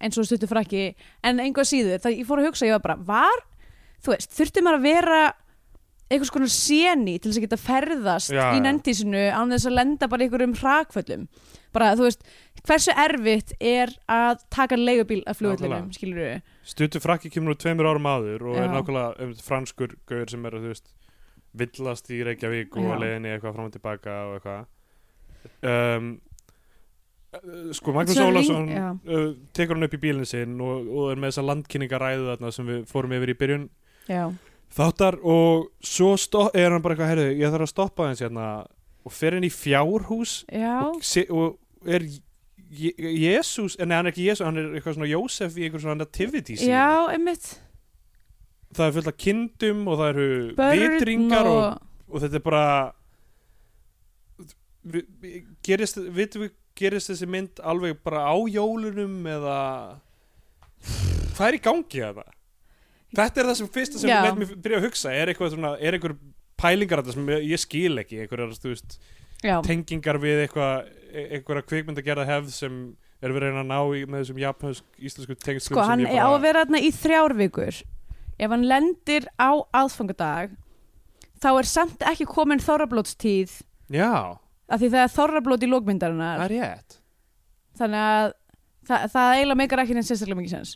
eins 0.00 0.20
og 0.20 0.28
stuttu 0.28 0.48
frakki 0.50 0.90
en 1.24 1.40
einhvað 1.44 1.70
síður, 1.72 2.00
það 2.04 2.18
ég 2.20 2.28
fór 2.28 2.42
að 2.42 2.50
hugsa 2.50 2.68
ég 2.68 2.76
var 2.76 2.84
bara, 2.84 2.98
var, 3.08 3.44
þú 4.04 4.14
veist, 4.14 4.34
þurfti 4.36 4.64
maður 4.66 4.80
að 4.82 4.88
vera 4.90 5.20
einhvers 6.08 6.32
konar 6.32 6.48
séni 6.52 7.18
til 7.20 7.28
þess 7.30 7.38
að 7.40 7.44
geta 7.44 7.60
ferðast 7.60 8.32
Já, 8.32 8.44
í 8.56 8.60
nendísinu 8.64 9.26
án 9.28 9.50
þess 9.52 9.68
að 9.68 9.76
lenda 9.76 10.08
bara 10.08 10.24
einhverjum 10.24 10.54
hrakföllum. 10.56 11.26
Bara, 11.76 11.90
þú 11.98 12.06
veist, 12.06 12.22
hversu 12.64 12.94
erfitt 12.96 13.52
er 13.60 13.92
að 14.08 14.40
taka 14.48 14.78
leigubíl 14.80 15.20
af 15.28 15.42
Nákvæmlega. 15.44 15.82
skilur 15.92 16.22
við 16.22 16.38
Stuttu 16.64 17.00
frakki 17.04 17.28
kemur 17.32 17.52
úr 17.52 17.60
tveimur 17.60 17.90
árum 17.90 18.08
áður 18.08 18.46
og 18.48 18.56
er 18.56 18.70
Já. 18.70 18.72
nákvæmlega 18.72 19.26
um, 19.26 19.34
franskur 19.44 19.92
gauður 20.08 20.32
sem 20.32 20.48
er 20.48 20.56
þú 20.56 20.72
veist 20.72 20.88
villast 21.56 22.10
í 22.12 22.20
Reykjavík 22.26 22.76
og 22.76 22.84
Já. 22.90 22.98
leiðinni 23.02 23.32
eitthvað 23.34 23.54
fram 23.56 23.68
og 23.70 23.72
tilbaka 23.72 24.16
og 24.28 24.34
eitthvað 24.38 24.66
um, 25.68 26.10
sko 27.76 27.92
Magnús 27.92 28.16
Svo 28.16 28.28
Ólafsson 28.30 28.66
ring- 28.68 28.76
já. 28.76 28.88
uh, 29.08 29.32
tekur 29.56 29.76
hann 29.76 29.84
upp 29.88 29.94
í 29.96 30.00
bílinn 30.02 30.26
sinn 30.28 30.60
og, 30.64 30.86
og 30.88 31.10
er 31.12 31.20
með 31.20 31.32
þessa 31.32 31.44
landkynningaræðu 31.48 32.28
þarna 32.30 32.52
sem 32.56 32.66
við 32.72 32.84
fórum 32.90 33.12
yfir 33.18 33.32
í 33.34 33.38
byrjun 33.42 33.66
Já, 34.08 34.22
þáttar 34.72 35.18
og 35.22 35.68
svo 35.84 36.14
stopp, 36.16 36.56
er 36.56 36.72
hann 36.72 36.82
bara 36.84 36.96
eitthvað 36.96 37.12
herðu, 37.12 37.26
ég 37.36 37.52
þarf 37.52 37.66
að 37.66 37.72
stoppa 37.74 38.06
hans 38.08 38.22
hérna 38.24 38.46
og 39.04 39.12
fer 39.12 39.36
inn 39.36 39.44
í 39.44 39.52
fjárhús 39.52 40.38
já, 40.48 40.78
og, 40.88 41.02
se, 41.04 41.26
og 41.28 41.58
er 41.88 42.04
Jésús, 42.68 43.76
nei 43.80 43.96
hann 43.96 44.06
er 44.08 44.12
ekki 44.12 44.26
Jésús 44.28 44.44
hann 44.44 44.58
er 44.60 44.72
eitthvað 44.76 44.96
svona 44.98 45.08
Jósef 45.08 45.54
í 45.56 45.64
einhver 45.68 45.80
svona 45.84 46.00
nativity 46.02 46.56
scene. 46.56 46.72
já, 46.72 46.88
einmitt 47.12 47.46
það 48.76 48.86
er 48.86 48.96
fullt 48.98 49.10
af 49.12 49.18
kindum 49.24 49.84
og 49.88 50.00
það 50.00 50.10
eru 50.12 50.28
börn 50.58 50.82
vitringar 50.84 51.50
og, 51.50 51.60
og, 51.60 52.08
og 52.12 52.24
þetta 52.24 52.40
er 52.40 52.46
bara 52.46 52.64
gerist, 55.64 56.00
vitum 56.14 56.46
við 56.46 56.56
gerist 56.78 57.12
þessi 57.12 57.28
mynd 57.30 57.62
alveg 57.66 57.98
bara 58.04 58.26
á 58.28 58.36
jólunum 58.48 59.20
eða 59.28 59.58
hvað 61.34 61.46
er 61.48 61.58
í 61.58 61.62
gangi 61.62 62.02
að 62.04 62.20
það? 62.20 62.34
Þetta 63.18 63.40
er 63.40 63.48
það 63.48 63.58
sem 63.58 63.70
fyrsta 63.72 64.00
sem 64.02 64.10
við 64.12 64.38
mér 64.42 64.58
byrja 64.64 64.78
að 64.78 64.84
hugsa. 64.84 65.12
Er 65.16 65.30
eitthvað 65.32 65.54
svona, 65.54 65.70
er 65.80 65.96
eitthvað 65.96 66.18
pælingar 66.60 67.00
þetta 67.00 67.14
sem 67.16 67.30
ég, 67.32 67.60
skil 67.62 68.02
ekki, 68.02 68.22
einhverjar 68.24 68.56
þú 68.58 68.72
veist, 68.74 68.96
já, 69.40 69.54
tengingar 69.64 70.18
við 70.20 70.42
eitthvað 70.44 70.90
einhverja 71.38 71.66
kvikmyndagerða 71.70 72.26
hefð 72.28 72.50
sem 72.52 72.80
er 73.24 73.34
verið 73.34 73.54
að 73.54 73.62
að 73.62 73.70
ná 73.70 73.78
í 73.96 74.02
með 74.06 74.24
þessum 74.24 74.42
japansk 74.42 75.00
íslensku 75.08 75.36
tengstum 75.38 75.74
sko, 75.74 75.86
hann 75.86 76.04
er 76.06 76.20
á 76.20 76.28
að 76.28 76.42
vera 76.44 76.64
þarna 76.64 76.82
í 76.84 76.90
þrjár 76.94 77.34
vikur 77.38 77.80
ef 78.38 78.50
hann 78.54 78.66
lendir 78.70 79.26
á 79.38 79.50
aðfangadag 79.74 80.52
þá 81.42 81.48
er 81.58 81.68
samt 81.70 82.04
ekki 82.06 82.26
komin 82.30 82.62
þorrablótstíð 82.62 83.56
Já, 83.94 84.36
af 84.68 84.80
því 84.82 84.90
það 84.92 85.04
er 85.06 85.14
þorrablót 85.14 85.64
í 85.64 85.70
lókmyndarinnar 85.70 86.42
það 86.42 86.44
er 86.50 86.54
rétt. 86.56 86.98
Þannig 87.78 88.04
að 88.04 88.28
það, 88.88 89.04
það 89.14 89.32
eiginlega 89.36 89.60
meikar 89.62 89.82
ekki 89.84 89.96
neins 89.96 90.10
sérstaklega 90.12 90.40
mikið 90.42 90.54
sens 90.56 90.74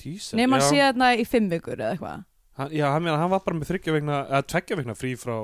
Jesus, 0.00 0.32
nema 0.38 0.56
hann 0.56 0.64
já. 0.64 0.68
sé 0.70 0.78
þarna 0.86 1.08
í 1.20 1.24
fimm 1.28 1.48
vikur 1.52 1.76
eða 1.76 1.90
eitthvað. 1.92 2.22
Hann, 2.56 2.70
Já, 2.72 2.86
hann, 2.94 3.02
meina, 3.04 3.18
hann 3.20 3.30
var 3.34 3.42
bara 3.44 3.58
með 3.58 3.68
þryggja 3.74 3.92
vegna 3.98 4.20
eða 4.30 4.46
tveggja 4.48 4.78
vegna 4.80 4.94
frí 4.96 5.10
frá 5.20 5.34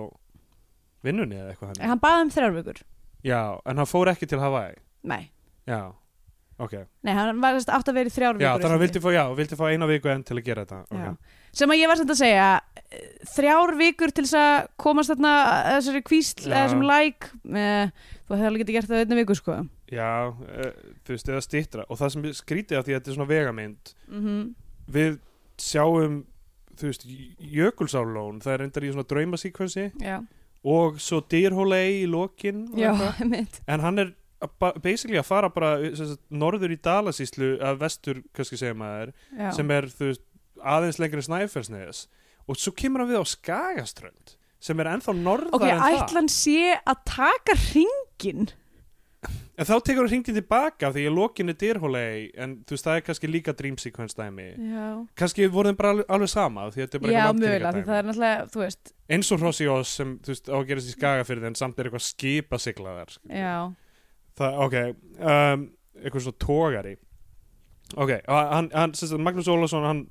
vinnunni 1.04 1.36
eða 1.36 1.50
eitthvað 1.52 1.72
hann 1.74 1.90
hann 1.92 2.00
baði 2.02 2.22
um 2.24 2.30
þrjár 2.32 2.54
vikur. 2.56 2.80
Já, 3.26 3.40
en 3.68 3.82
hann 3.82 3.90
fór 3.90 4.10
ekki 4.14 4.28
til 4.30 4.40
Hawaii. 4.40 4.78
Nei, 5.06 5.26
Já, 5.68 5.80
ok. 6.62 6.74
Nei 7.06 7.12
hann 7.16 7.42
var 7.42 7.58
átt 7.60 7.90
að 7.90 7.98
vera 7.98 8.10
í 8.10 8.14
þrjár 8.14 8.38
Já, 8.38 8.38
vikur 8.38 8.52
þannig 8.52 8.66
að 8.66 8.74
hann 8.74 8.84
vildi 8.84 9.02
fá, 9.04 9.08
já, 9.14 9.22
vildi 9.40 9.58
fá 9.60 9.64
eina 9.70 9.88
viku 9.90 10.12
enn 10.12 10.26
til 10.26 10.36
að 10.38 10.44
gera 10.48 10.66
þetta. 10.66 10.82
Já. 10.90 10.96
okay. 10.96 11.40
sem 11.60 11.74
að 11.74 11.80
ég 11.80 11.92
var 11.92 12.00
samt 12.00 12.12
að 12.14 12.20
segja 12.22 12.50
eh, 12.86 13.08
þrjár 13.36 13.74
vikur 13.80 14.14
til 14.16 14.26
þess 14.26 14.38
að 14.42 14.68
komast 14.86 15.12
þarna 15.14 15.32
þessari 15.70 16.04
kvísl 16.10 16.44
Já. 16.46 16.52
þessum 16.54 16.86
læk 16.86 17.30
eh, 17.52 18.06
þú 18.26 18.36
hefði 18.36 18.50
alveg 18.50 18.64
getið 18.64 18.78
gert 18.78 18.92
það 18.92 19.02
einna 19.04 19.18
viku 19.22 19.38
sko. 19.38 19.58
Já, 19.86 20.12
uh, 20.34 20.70
þú 21.06 21.12
veist, 21.14 21.28
eða 21.30 21.42
stýttra 21.44 21.84
og 21.86 22.00
það 22.00 22.08
sem 22.14 22.24
skrítið 22.34 22.80
af 22.80 22.86
því 22.86 22.94
að 22.94 22.96
þetta 22.98 23.12
er 23.12 23.18
svona 23.20 23.30
vegamynd 23.30 23.92
mm 24.10 24.46
við 24.86 25.18
sjáum 25.58 26.24
þú 26.76 26.90
veist, 26.90 27.06
Jökulsárlón. 27.56 28.40
Það 28.44 28.52
er 28.52 28.62
reyndar 28.62 28.86
í 28.86 28.92
svona 28.92 29.08
draumasíkvensi 29.10 29.86
já, 30.02 30.18
og 30.66 31.00
svo 31.02 31.22
Dýrhólei 31.24 32.02
í 32.02 32.06
lokin 32.10 32.66
já, 32.76 32.92
einmitt. 33.22 33.60
En 33.66 33.84
hann 33.84 34.02
er 34.02 34.12
basically 34.82 35.20
að 35.20 35.28
fara 35.28 35.50
bara 35.52 35.76
sem 35.96 36.12
sagt, 36.12 36.22
norður 36.30 36.74
í 36.74 36.80
Dalasíslu 36.82 37.52
að 37.64 37.80
vestur, 37.84 38.22
kannski 38.36 38.58
segja 38.60 38.76
maður 38.78 39.14
já. 39.30 39.50
sem 39.56 39.72
er 39.76 39.88
veist, 40.00 40.24
aðeins 40.62 41.00
lengri 41.02 41.24
snæfellsneðis 41.26 42.06
og 42.46 42.60
svo 42.60 42.74
kemur 42.76 43.02
hann 43.02 43.12
við 43.12 43.22
á 43.22 43.26
Skagaströnd 43.32 44.36
sem 44.62 44.78
er 44.80 44.92
ennþá 44.94 45.16
norðar 45.18 45.56
ok, 45.58 45.66
en 45.68 45.82
það. 45.82 45.98
ætlan 46.02 46.30
sé 46.32 46.76
að 46.78 47.02
taka 47.10 47.58
ringin 47.68 48.48
en 49.56 49.64
þá 49.66 49.74
tekur 49.80 50.04
hann 50.04 50.10
hringin 50.12 50.36
tilbaka 50.36 50.90
því 50.94 51.06
að 51.08 51.16
lokin 51.16 51.52
er 51.52 51.56
Dýrhólei 51.60 52.26
en 52.38 52.58
þú 52.66 52.76
veist, 52.76 52.86
það 52.86 52.98
er 52.98 53.04
kannski 53.06 53.30
líka 53.30 53.54
dream 53.56 53.78
sequence 53.80 54.16
dæmi. 54.18 54.48
Já, 54.52 54.86
kannski 55.18 55.48
voru 55.52 55.72
þeim 55.72 55.78
bara 55.80 55.94
alveg, 55.94 56.10
alveg 56.16 56.32
sama 56.32 56.66
því 56.68 56.82
að 56.82 56.84
þetta 56.84 56.98
er 56.98 57.04
bara 57.04 57.14
já 57.14 57.24
því 57.24 57.46
það 57.46 57.56
er 57.56 58.08
náttúrulega 58.10 58.46
þú 58.52 58.62
veist, 58.62 58.92
eins 59.16 59.32
og 59.32 59.42
Hrossi 59.42 59.68
Ós 59.72 59.96
sem 60.00 60.14
þú 60.20 60.34
veist, 60.34 60.52
á 60.52 60.56
að 60.58 60.68
gerast 60.70 60.92
í 60.92 60.94
Skagafyrði 60.96 61.50
en 61.50 61.58
samt 61.62 61.80
er 61.80 61.88
eitthvað 61.88 62.06
skipa 62.06 62.60
siglaðar 62.62 63.16
já 63.24 63.56
það, 64.38 64.60
ok 64.66 64.76
um, 64.84 65.66
eitthvað 66.02 66.26
svo 66.26 66.36
tógari 66.42 66.96
ok, 67.94 68.12
hann, 68.26 68.70
hann 68.74 68.94
sagt, 68.96 69.16
Magnús 69.22 69.50
Ólafsson 69.50 69.86
hann 69.86 70.06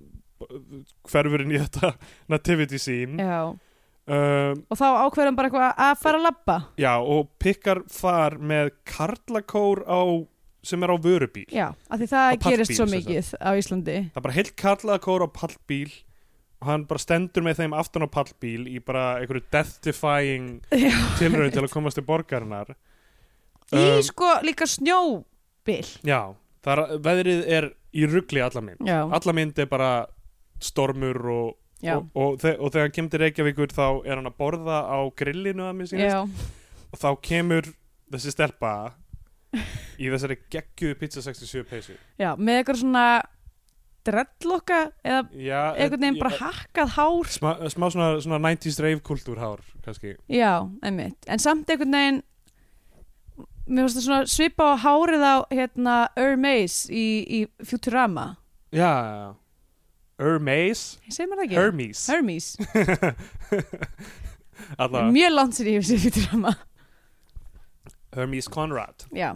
hverfur 1.10 1.44
inn 1.46 1.56
í 1.56 1.60
þetta 1.62 1.94
nativity 2.34 2.80
scene. 2.82 3.18
Já, 3.22 3.42
um, 3.52 4.64
og 4.70 4.80
þá 4.80 4.88
ákveðum 5.06 5.38
bara 5.40 5.52
eitthvað 5.52 5.84
að 5.88 6.00
fara 6.04 6.22
að 6.22 6.28
labba. 6.30 6.58
Já, 6.82 6.94
og 7.00 7.30
pikkar 7.42 7.84
þar 7.92 8.40
með 8.40 8.74
karlakór 8.88 9.86
á 9.88 10.02
sem 10.66 10.82
er 10.82 10.92
á 10.92 10.98
vörubíl. 10.98 11.46
Já, 11.54 11.68
af 11.70 12.02
því 12.02 12.10
það 12.10 12.28
pallbíl, 12.32 12.52
gerist 12.56 12.76
svo 12.80 12.90
mikið 12.90 13.32
á 13.38 13.50
Íslandi. 13.54 14.00
Það 14.10 14.20
er 14.20 14.26
bara 14.28 14.38
heilt 14.40 14.56
karlakór 14.58 15.26
á 15.26 15.30
pallbíl 15.30 15.92
og 16.64 16.70
hann 16.72 16.86
bara 16.90 17.04
stendur 17.04 17.46
með 17.46 17.60
þeim 17.62 17.76
aftan 17.78 18.08
á 18.08 18.10
pallbíl 18.10 18.66
í 18.72 18.80
bara 18.82 19.20
einhverju 19.20 19.44
death-defying 19.54 20.48
já. 20.74 20.96
tilraun 21.20 21.54
til 21.54 21.62
að 21.62 21.74
komast 21.74 22.00
til 22.00 22.06
borgarinnar 22.08 22.72
í 23.74 23.84
Um, 23.96 24.02
sko 24.06 24.28
líka 24.46 24.68
snjóbil 24.70 25.88
Já, 26.06 26.36
það 26.66 26.72
er, 26.78 26.98
veðrið 27.08 27.46
er 27.58 27.70
í 27.96 28.06
ruggli 28.12 28.42
alla 28.44 28.62
mynd. 28.62 28.84
Já, 28.86 29.00
Alla 29.18 29.34
mynd 29.34 29.60
er 29.64 29.70
bara 29.72 29.92
stormur 30.62 31.18
og, 31.32 31.48
og, 31.82 32.10
og, 32.14 32.36
þe 32.42 32.52
og 32.60 32.74
þegar 32.74 32.86
hann 32.86 32.94
kemur 32.98 33.14
til 33.14 33.22
Reykjavíkur 33.24 33.74
þá 33.76 33.88
er 34.06 34.20
hann 34.20 34.30
að 34.30 34.38
borða 34.40 34.82
á 34.86 35.00
grillinu 35.18 35.66
að 35.70 35.74
mér 35.80 35.90
sínist 35.92 36.12
já, 36.12 36.22
og 36.92 37.00
þá 37.02 37.10
kemur 37.26 37.72
þessi 38.14 38.34
stelpa 38.36 38.74
í 39.56 40.12
þessari 40.12 40.38
geggjuðu 40.52 41.00
pizza 41.00 41.24
67 41.24 41.66
peysu. 41.70 41.96
Já, 42.20 42.34
með 42.36 42.60
eitthvað 42.62 42.82
svona 42.84 43.06
drellokka 44.06 44.80
eða 45.02 45.22
Já, 45.34 45.62
einhvern 45.74 46.04
veginn 46.04 46.20
bara 46.22 46.38
hakkað 46.38 46.94
hár. 47.00 47.32
Smá, 47.34 47.50
smá 47.74 47.88
svona, 47.90 48.10
svona 48.22 48.40
90s 48.44 48.80
rave 48.84 49.02
kultúrhár 49.06 49.64
kannski. 49.86 50.16
Já, 50.30 50.60
einmitt, 50.86 51.18
en 51.26 51.42
samt 51.42 51.72
einhvern 51.74 51.96
veginn 51.98 52.22
mér 53.68 53.88
finnst 53.88 53.98
það 54.00 54.06
svona 54.06 54.30
svipa 54.30 54.68
á 54.72 54.76
hárið 54.84 55.26
á 55.26 55.36
hérna 55.52 55.96
Hermes 56.18 56.86
í, 56.90 57.08
í 57.26 57.40
Futurama. 57.66 58.36
Já, 58.76 58.92
já, 58.92 59.16
já. 59.24 59.34
Hermes? 60.22 60.84
Segir 61.10 61.28
maður 61.32 61.46
ekki? 61.46 61.58
Hermes. 61.60 62.06
Hermes, 62.08 62.48
mjög 65.16 65.36
langt 65.36 65.58
sér 65.58 65.74
séð 65.84 66.06
Futurama. 66.08 66.56
Hermes 68.16 68.48
Conrad. 68.48 69.08
Já, 69.12 69.34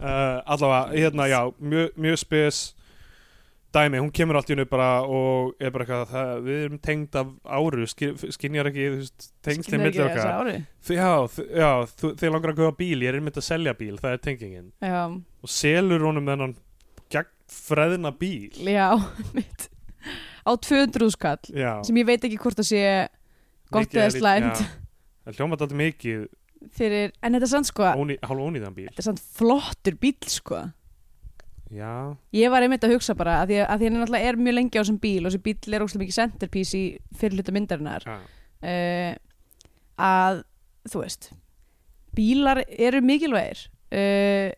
uh, 0.00 0.42
allavega, 0.50 0.96
hérna, 0.96 1.28
já, 1.30 1.40
mjög, 1.60 1.94
mjög 1.96 2.18
spes 2.24 2.62
dæmi, 3.74 4.00
hún 4.02 4.10
kemur 4.14 4.38
allt 4.38 4.50
í 4.50 4.54
hennu 4.54 4.66
bara 4.70 4.88
og 5.06 5.54
er 5.62 5.72
bara 5.74 5.84
eitthvað 5.84 6.10
það, 6.10 6.30
við 6.46 6.62
erum 6.64 6.78
tengd 6.82 7.18
af 7.20 7.28
áru, 7.46 7.86
skil, 7.90 8.10
skinjar 8.34 8.70
ekki 8.70 8.86
þú 8.86 8.96
veist, 9.02 9.28
tengslinn 9.46 9.66
skilur 9.66 9.84
milli 9.84 10.02
ekki 10.04 10.16
þessa 10.16 10.32
okkar 10.40 10.96
já, 10.96 11.10
já, 11.60 11.70
þið 12.22 12.34
langar 12.34 12.52
að 12.54 12.58
köpa 12.62 12.78
bíl 12.80 12.96
ég 12.98 13.12
er 13.12 13.20
einmitt 13.20 13.38
að 13.38 13.46
selja 13.46 13.76
bíl, 13.78 13.94
það 14.00 14.16
er 14.16 14.24
tengingin. 14.26 14.66
Já, 14.82 15.02
og 15.10 15.54
selur 15.54 16.06
honum 16.08 16.32
þennan 16.32 16.56
gegn 17.14 17.30
freðna 17.50 18.12
bíl. 18.18 18.58
Já, 18.66 18.88
mitt. 19.36 19.70
Á 20.42 20.50
200 20.56 21.14
skall 21.14 21.54
já, 21.54 21.72
sem 21.86 22.02
ég 22.02 22.08
veit 22.08 22.26
ekki 22.26 22.40
hvort 22.40 22.58
það 22.58 22.70
sé 22.72 22.84
gott 23.70 23.94
eða 23.94 24.10
slæmt. 24.16 24.62
það 25.28 25.38
hljómat 25.38 25.62
alltaf 25.62 25.78
mikið 25.78 26.26
fyrir, 26.76 27.12
en 27.22 27.36
þetta 27.36 27.46
er 27.46 27.52
sann 27.52 27.66
sko 27.68 27.86
hálf 27.86 28.44
ónýðan 28.44 28.74
bíl. 28.76 28.88
þetta 28.90 29.02
er 29.04 29.08
sann 29.10 29.20
flottur 29.38 29.96
bíl 30.00 30.16
sko 30.32 30.64
já, 31.70 32.16
ég 32.34 32.50
var 32.50 32.64
einmitt 32.64 32.84
að 32.86 32.96
hugsa 32.96 33.14
bara 33.18 33.40
að 33.42 33.52
því 33.52 33.58
að, 33.62 33.82
hann 33.84 33.98
náttúrulega 33.98 34.30
er 34.30 34.38
mjög 34.40 34.56
lengi 34.56 34.78
á 34.78 34.82
þessum 34.82 35.00
bíl 35.02 35.20
og 35.22 35.30
þessi 35.30 35.42
bíl 35.46 35.74
er 35.76 35.84
óslega 35.84 36.02
mikið 36.04 36.16
centerpiece 36.16 36.78
í 36.78 36.84
fyrirluta 37.20 37.54
myndarinnar. 37.54 38.06
Já, 38.06 38.16
uh, 38.70 39.12
að 40.00 40.40
þú 40.90 41.04
veist 41.04 41.30
bílar 42.16 42.62
eru 42.66 43.02
mikilvægir. 43.06 43.68
Uh, 43.90 44.50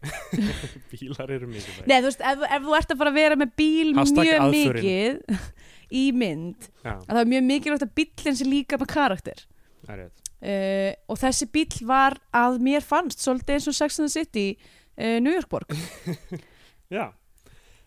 bílar 0.92 1.30
eru 1.32 1.48
mikið 1.48 1.86
Nei, 1.88 1.98
þú 1.98 2.08
veist, 2.10 2.24
ef, 2.32 2.42
ef 2.48 2.66
þú 2.66 2.76
ert 2.76 2.90
að 2.92 2.98
fara 3.00 3.12
að 3.12 3.20
vera 3.20 3.38
með 3.40 3.54
bíl 3.56 3.94
Hashtag 3.96 4.26
mjög 4.26 4.42
aðförin. 4.46 4.82
mikið 4.82 5.46
í 5.92 6.02
mynd 6.16 6.68
já, 6.82 6.92
að 6.92 7.14
það 7.14 7.22
er 7.22 7.30
mjög 7.32 7.46
mikilvægt 7.48 7.86
að 7.86 7.94
bílinn 8.00 8.38
sé 8.38 8.48
líka 8.48 8.80
með 8.80 8.92
karakter. 8.92 9.44
Er 9.88 10.04
uh, 10.04 10.92
og 11.08 11.20
þessi 11.20 11.48
bíl 11.52 11.80
var 11.88 12.18
að 12.36 12.60
mér 12.64 12.84
fannst 12.84 13.24
svolítið 13.24 13.56
eins 13.56 13.68
og 13.72 13.76
Sex 13.76 14.00
and 14.00 14.08
the 14.08 14.16
City 14.20 14.46
New 14.92 15.32
York 15.32 15.48
borg 15.48 15.72
Já. 16.92 17.06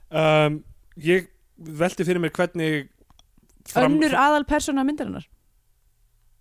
Um, 0.10 0.64
Ég 0.95 1.28
velti 1.56 2.06
fyrir 2.08 2.22
mér 2.24 2.32
hvernig 2.36 2.86
önnur 3.76 4.14
aðal 4.16 4.45
persóna 4.47 4.86
myndarinnar. 4.88 5.26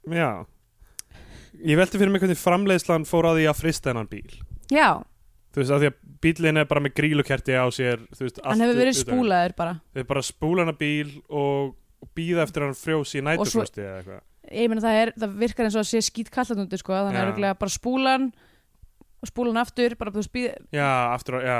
Já. 0.06 0.44
Ég 1.58 1.78
velti 1.80 1.98
fyrir 1.98 2.12
mér 2.12 2.22
hvernig 2.22 2.38
framleiðslan 2.38 3.06
fór 3.08 3.32
að 3.32 3.40
því 3.40 3.48
að 3.50 3.58
frista 3.58 3.90
hennan 3.90 4.10
bíl. 4.10 4.38
Já, 4.70 5.02
Þú 5.54 5.60
veist, 5.62 5.70
að 5.70 5.82
því 5.84 5.88
að 5.88 5.98
bílinn 6.24 6.58
er 6.58 6.64
bara 6.66 6.80
með 6.82 6.94
grílukerti 6.98 7.54
á 7.54 7.66
sér 7.70 8.00
þú 8.10 8.24
veist, 8.24 8.38
hann 8.42 8.62
hefur 8.64 8.78
verið 8.80 8.96
spúlaður 8.98 9.52
bara. 9.54 9.74
Þeir 9.94 10.06
bara 10.08 10.22
spúla 10.26 10.64
hennar 10.64 10.76
bíl 10.80 11.12
og, 11.28 11.76
og 12.02 12.10
býða 12.18 12.42
eftir 12.42 12.64
að 12.64 12.72
hann 12.72 12.80
frjósi 12.80 13.20
í 13.20 13.22
næturfrosti 13.22 13.84
eða 13.84 14.00
eitthvað. 14.00 14.24
Ég 14.50 14.72
meina 14.72 14.82
það, 14.82 14.98
er, 15.04 15.12
það 15.22 15.36
virkar 15.44 15.68
eins 15.68 15.76
og 15.78 15.84
að 15.84 15.88
sé 15.92 16.02
skýt 16.08 16.32
kallandundi 16.34 16.80
sko, 16.80 16.96
þannig 16.96 17.14
Já. 17.14 17.20
er 17.20 17.30
örugglega 17.30 17.58
bara 17.62 17.74
spúlan 17.76 18.26
og 19.22 19.30
spúlan 19.30 19.62
aftur 19.62 19.94
bara 20.00 20.26
spýð 20.26 20.50
Já, 20.74 20.90
aftur 21.14 21.38
á, 21.38 21.40
já 21.46 21.58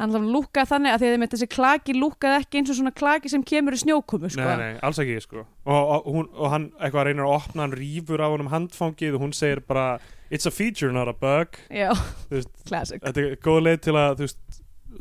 hann 0.00 0.28
lúkkaði 0.32 0.70
þannig 0.70 0.94
að 0.94 1.02
því 1.02 1.08
að 1.08 1.14
þeim 1.14 1.26
þessi 1.34 1.48
klaki 1.50 1.96
lúkkaði 1.96 2.38
ekki 2.40 2.60
eins 2.60 2.70
og 2.72 2.78
svona 2.78 2.92
klaki 2.96 3.32
sem 3.32 3.42
kemur 3.46 3.76
í 3.76 3.80
snjókomu 3.82 4.30
sko. 4.32 4.46
Nei, 4.46 4.62
nei, 4.62 4.78
alls 4.86 5.00
ekki 5.02 5.18
sko. 5.24 5.44
Og, 5.66 5.76
og, 5.80 6.08
hún, 6.14 6.30
og 6.36 6.54
hann 6.54 6.70
eitthvað 6.78 7.10
reynir 7.10 7.26
að 7.26 7.34
opna 7.36 7.66
hann 7.66 7.76
rýfur 7.76 8.24
af 8.24 8.34
honum 8.34 8.50
handfangið 8.52 9.18
og 9.18 9.26
hún 9.26 9.36
segir 9.36 9.60
bara 9.68 10.00
it's 10.30 10.48
a 10.48 10.54
feature 10.54 10.92
not 10.94 11.10
a 11.10 11.16
bug. 11.16 11.60
Já, 11.68 11.90
veist, 12.32 12.52
classic. 12.68 13.02
þetta 13.04 13.26
er 13.26 13.36
góð 13.44 13.60
leið 13.66 13.84
til 13.88 13.96
að 14.00 14.24
veist, 14.24 14.40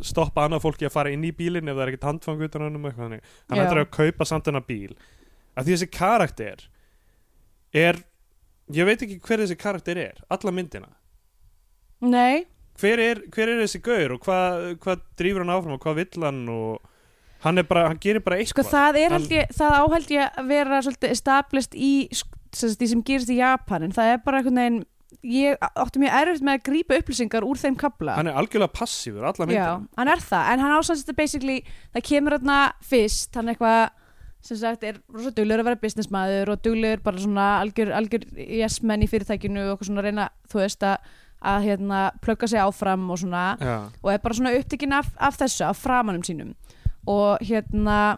stoppa 0.05 0.45
annað 0.45 0.65
fólki 0.67 0.89
að 0.89 0.95
fara 0.97 1.13
inn 1.13 1.23
í 1.25 1.31
bílinn 1.35 1.71
ef 1.71 1.77
það 1.77 1.85
er 1.85 1.93
ekkert 1.93 2.09
handfang 2.09 2.43
utan 2.45 2.67
hann 2.67 2.77
um 2.77 2.85
eitthvað 2.89 3.07
þannig. 3.07 3.33
Hann 3.47 3.63
hættir 3.63 3.83
að 3.83 3.89
kaupa 3.95 4.27
samt 4.27 4.51
hennar 4.51 4.67
bíl. 4.67 4.93
Að 5.55 5.65
því 5.65 5.75
þessi 5.75 5.91
karakter 5.95 6.67
er 7.75 8.03
ég 8.73 8.87
veit 8.89 9.01
ekki 9.05 9.19
hver 9.23 9.43
þessi 9.43 9.57
karakter 9.59 9.99
er 10.01 10.23
alla 10.31 10.53
myndina. 10.53 10.91
Nei, 11.99 12.45
hver 12.79 13.03
er, 13.03 13.23
hver 13.33 13.51
er 13.51 13.63
þessi 13.63 13.81
gaur 13.85 14.15
og 14.15 14.23
hvað 14.25 14.69
hva 14.83 14.95
drýfur 15.19 15.43
hann 15.43 15.53
áfram 15.55 15.75
og 15.75 15.83
hvað 15.83 15.99
vill 16.03 16.25
hann 16.25 16.45
og 16.53 16.87
hann 17.43 17.61
er 17.61 17.67
bara, 17.67 17.87
hann 17.91 17.99
gerir 18.01 18.23
bara 18.23 18.39
sko 18.43 18.61
eitthvað 18.61 18.71
það 18.73 19.01
er 19.01 19.15
held 19.15 19.33
ég 19.35 19.51
það 19.55 19.75
áheld 19.79 20.13
ég 20.15 20.39
að 20.39 20.53
vera 20.53 20.79
established 21.09 21.75
í 21.75 21.91
því 22.55 22.89
sem 22.93 23.03
gerist 23.05 23.31
í 23.31 23.39
Japanin 23.39 23.93
það 23.95 24.15
er 24.15 24.23
bara 24.25 24.41
einhvern 24.41 24.59
veginn 24.59 24.81
ég 25.25 25.55
átti 25.59 25.99
mjög 25.99 26.17
erfitt 26.21 26.43
með 26.45 26.57
að 26.57 26.65
grípa 26.67 26.97
upplýsingar 26.99 27.45
úr 27.47 27.59
þeim 27.59 27.77
kabla 27.79 28.17
hann 28.17 28.29
er 28.29 28.37
algjörlega 28.39 28.75
passífur 28.75 29.25
alla 29.27 29.47
Já, 29.47 29.47
myndina 29.49 29.99
hann 29.99 30.11
er 30.13 30.21
það, 30.23 30.51
en 30.53 30.63
hann 30.63 30.75
ásæðast 30.75 31.07
þetta 31.07 31.17
basically, 31.17 31.57
það 31.95 32.05
kemur 32.09 32.35
þarna 32.37 32.59
fyrst, 32.91 33.31
hann 33.35 33.51
eitthvað 33.53 33.79
sem 34.45 34.59
sagt 34.61 34.85
er 34.87 35.01
rosa 35.11 35.33
duglegur 35.35 35.65
að 35.65 35.67
vera 35.67 35.81
businessmaður 35.81 36.53
og 36.53 36.61
duglegur 36.63 37.01
bara 37.03 37.19
svona 37.19 37.47
algjör, 37.59 37.91
algjör 37.97 38.27
yes-menn 38.39 39.03
í 39.03 39.09
fyrirtækinu 39.11 39.65
og 39.65 39.73
eitthvað 39.73 39.89
svona 39.89 40.05
reyna, 40.05 40.29
þú 40.51 40.61
veist 40.61 40.85
að 40.87 41.09
að 41.39 41.67
hérna 41.69 41.99
plugga 42.23 42.49
sig 42.51 42.59
áfram 42.59 43.05
og 43.11 43.21
svona 43.21 43.43
Já, 43.59 43.75
og 44.01 44.11
er 44.13 44.23
bara 44.23 44.39
svona 44.39 44.55
upptekinn 44.57 44.95
af, 44.95 45.11
af 45.19 45.37
þessu, 45.39 45.63
af 45.69 45.79
framanum 45.79 46.25
sínum. 46.25 46.55
Og 47.07 47.39
hérna 47.45 48.17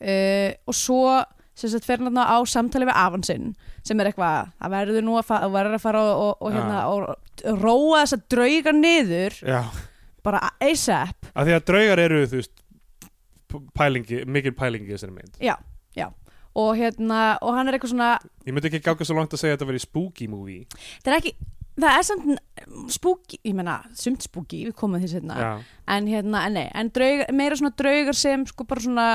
uh, 0.00 0.50
og 0.66 0.74
svo 0.74 1.20
sem 1.60 1.72
sagt 1.72 1.84
fer 1.84 2.00
þarna 2.00 2.24
á 2.24 2.38
samtali 2.48 2.88
við 2.88 2.96
avansinn 2.96 3.50
sem 3.84 4.00
er 4.00 4.08
eitthvað, 4.08 4.52
það 4.62 4.74
verður 4.76 5.04
nú 5.04 5.18
að, 5.20 5.32
verður 5.52 5.76
að 5.76 5.82
fara 5.82 6.04
og, 6.08 6.32
og, 6.40 6.54
hérna 6.54 6.78
og, 6.88 7.10
róa 7.60 8.04
þess 8.04 8.16
að 8.16 8.24
drauga 8.32 8.72
niður 8.76 9.36
já. 9.44 9.60
bara 10.24 10.40
ASAP 10.60 11.28
að 11.34 11.50
því 11.50 11.56
að 11.56 11.66
draugar 11.68 12.02
eru 12.06 12.22
þú 12.30 12.40
veist 12.40 12.56
pælingi, 13.74 14.24
mikil 14.26 14.54
pælingi 14.56 14.92
þessari 14.94 15.14
mynd. 15.14 15.38
Já, 15.42 15.56
já. 15.96 16.10
Og 16.54 16.74
hérna, 16.78 17.38
og 17.42 17.54
hann 17.54 17.70
er 17.70 17.76
eitthvað 17.76 17.94
svona 17.94 18.10
ég 18.46 18.54
myndi 18.54 18.70
ekki 18.70 18.82
gáka 18.84 19.06
svo 19.06 19.16
langt 19.18 19.34
að 19.34 19.42
segja 19.42 19.54
að 19.54 19.58
þetta 19.58 19.70
verið 19.70 19.84
spooky 19.84 20.28
movie. 20.30 20.64
Það 21.04 21.12
er 21.12 21.18
ekki, 21.20 21.34
það 21.82 21.98
er 21.98 22.06
samt 22.08 22.90
spooky, 22.92 23.38
ég 23.46 23.54
meina, 23.56 23.80
sumt 23.98 24.24
spooky 24.26 24.64
við 24.68 24.74
komum 24.78 25.02
því 25.02 25.22
já, 25.26 25.52
en 25.90 26.08
hérna 26.10 26.46
en 26.46 26.58
nei, 26.58 26.66
en 26.74 26.90
draugar, 26.94 27.30
meira 27.36 27.58
svona 27.58 27.76
draugar 27.76 28.18
sem 28.18 28.44
sko 28.48 28.66
bara 28.68 28.84
svona 28.84 29.06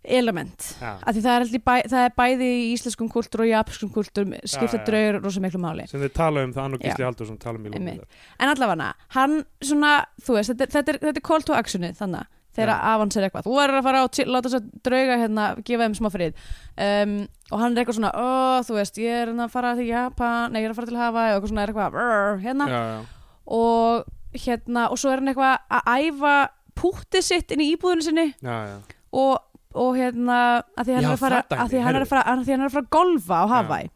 element. 0.00 0.76
Já. 0.80 0.94
af 1.04 1.12
því 1.12 1.22
það 1.26 1.34
er, 1.36 1.62
bæ, 1.64 1.74
það 1.92 2.04
er 2.06 2.14
bæði 2.16 2.46
í 2.48 2.66
íslenskum 2.72 3.10
kultúr 3.12 3.42
og 3.44 3.50
japanskum 3.50 3.90
kultúr 3.92 4.30
skipta 4.48 4.80
draugar 4.86 5.20
rosa 5.20 5.42
miklu 5.44 5.60
máli. 5.60 5.84
Sem 5.90 6.00
þið 6.00 6.14
tala 6.16 6.44
um 6.46 6.54
það 6.56 6.62
hann 6.64 6.76
og 6.78 6.84
Gísli. 6.84 7.04
Haldur 7.04 7.28
sem 7.28 7.40
tala 7.40 7.60
um 7.60 7.88
en 7.90 8.52
allavega, 8.54 8.90
hann 9.16 9.40
svona 9.60 9.92
þú 10.24 10.38
veist, 10.38 10.54
þetta, 10.54 10.70
þetta, 10.78 10.94
er, 10.94 11.00
þetta 11.04 11.20
er 11.20 11.26
call 11.28 11.44
to 11.44 11.56
actionið 11.58 12.00
þannig 12.00 12.39
þegar 12.56 12.72
Já. 12.72 12.78
avans 12.94 13.16
er 13.16 13.26
eitthvað, 13.26 13.46
þú 13.46 13.56
verður 13.56 13.78
að 13.80 13.86
fara 13.86 14.02
til- 14.08 14.26
láta 14.26 14.48
þess 14.48 14.58
að 14.58 14.70
drauga 14.86 15.18
hérna, 15.20 15.44
gefa 15.64 15.84
þeim 15.86 15.96
smá 15.98 16.08
frið. 16.14 16.40
Um, 16.76 17.12
og 17.50 17.60
hann 17.60 17.76
er 17.76 17.82
eitthvað 17.84 17.98
svona, 17.98 18.12
ó, 18.14 18.30
þú 18.66 18.78
veist 18.78 18.98
ég 18.98 19.10
er 19.20 19.26
hérna 19.30 19.46
að 19.46 19.54
fara 19.54 19.74
til 19.78 19.86
Japan, 19.90 20.52
nei, 20.52 20.62
ég 20.62 20.70
er 20.70 20.74
að 20.74 20.80
fara 20.80 20.90
til 20.90 21.00
Hawaii 21.00 21.30
og 21.30 21.36
eitthvað 21.36 21.52
svona 21.52 21.62
er 21.62 21.72
eitthvað, 21.74 22.40
hérna. 22.44 22.66
Já, 22.70 22.80
já. 22.90 23.04
og 23.46 24.04
hérna, 24.34 24.88
og 24.90 24.98
svo 24.98 25.12
er 25.12 25.22
hann 25.22 25.30
eitthvað 25.32 25.58
að 25.70 25.94
æfa 26.00 26.34
púttið 26.80 27.22
sitt 27.26 27.54
inn 27.54 27.62
í 27.64 27.70
íbúðinu 27.76 28.06
sinni. 28.06 28.26
Já, 28.42 28.58
já. 28.70 28.76
og, 29.12 29.38
og 29.74 29.96
hérna 29.98 30.40
að 30.76 30.90
því 30.90 30.98
hann 30.98 31.08
er 31.08 31.14
að 31.14 31.24
fara 31.24 31.40
að 31.50 31.72
því 31.72 31.82
hann 31.86 31.96
er 31.96 32.04
að 32.04 32.12
fara, 32.12 32.26
að 32.26 32.44
því 32.44 32.54
hann 32.54 32.60
er 32.64 32.70
að 32.70 32.76
fara 32.76 32.86
að 32.86 32.94
golfa 32.98 33.40
á 33.40 33.46
Hawaii. 33.54 33.90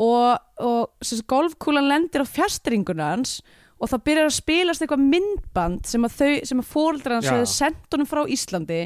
Og, 0.00 0.38
og 0.64 1.10
golfkúlan 1.28 1.90
lendir 1.90 2.22
á 2.24 2.26
fjastringuna 2.26 3.10
hans 3.12 3.40
og 3.80 3.88
það 3.88 4.02
byrjar 4.08 4.28
að 4.28 4.36
spilast 4.36 4.82
eitthvað 4.84 5.04
myndband 5.08 5.86
sem 5.88 6.04
að 6.04 6.16
þau, 6.18 6.32
sem 6.50 6.60
að 6.60 6.68
fóreldrar 6.68 7.16
hans 7.16 7.30
höfðu 7.32 7.46
sendt 7.48 7.94
honum 7.94 8.08
frá 8.08 8.20
Íslandi 8.28 8.80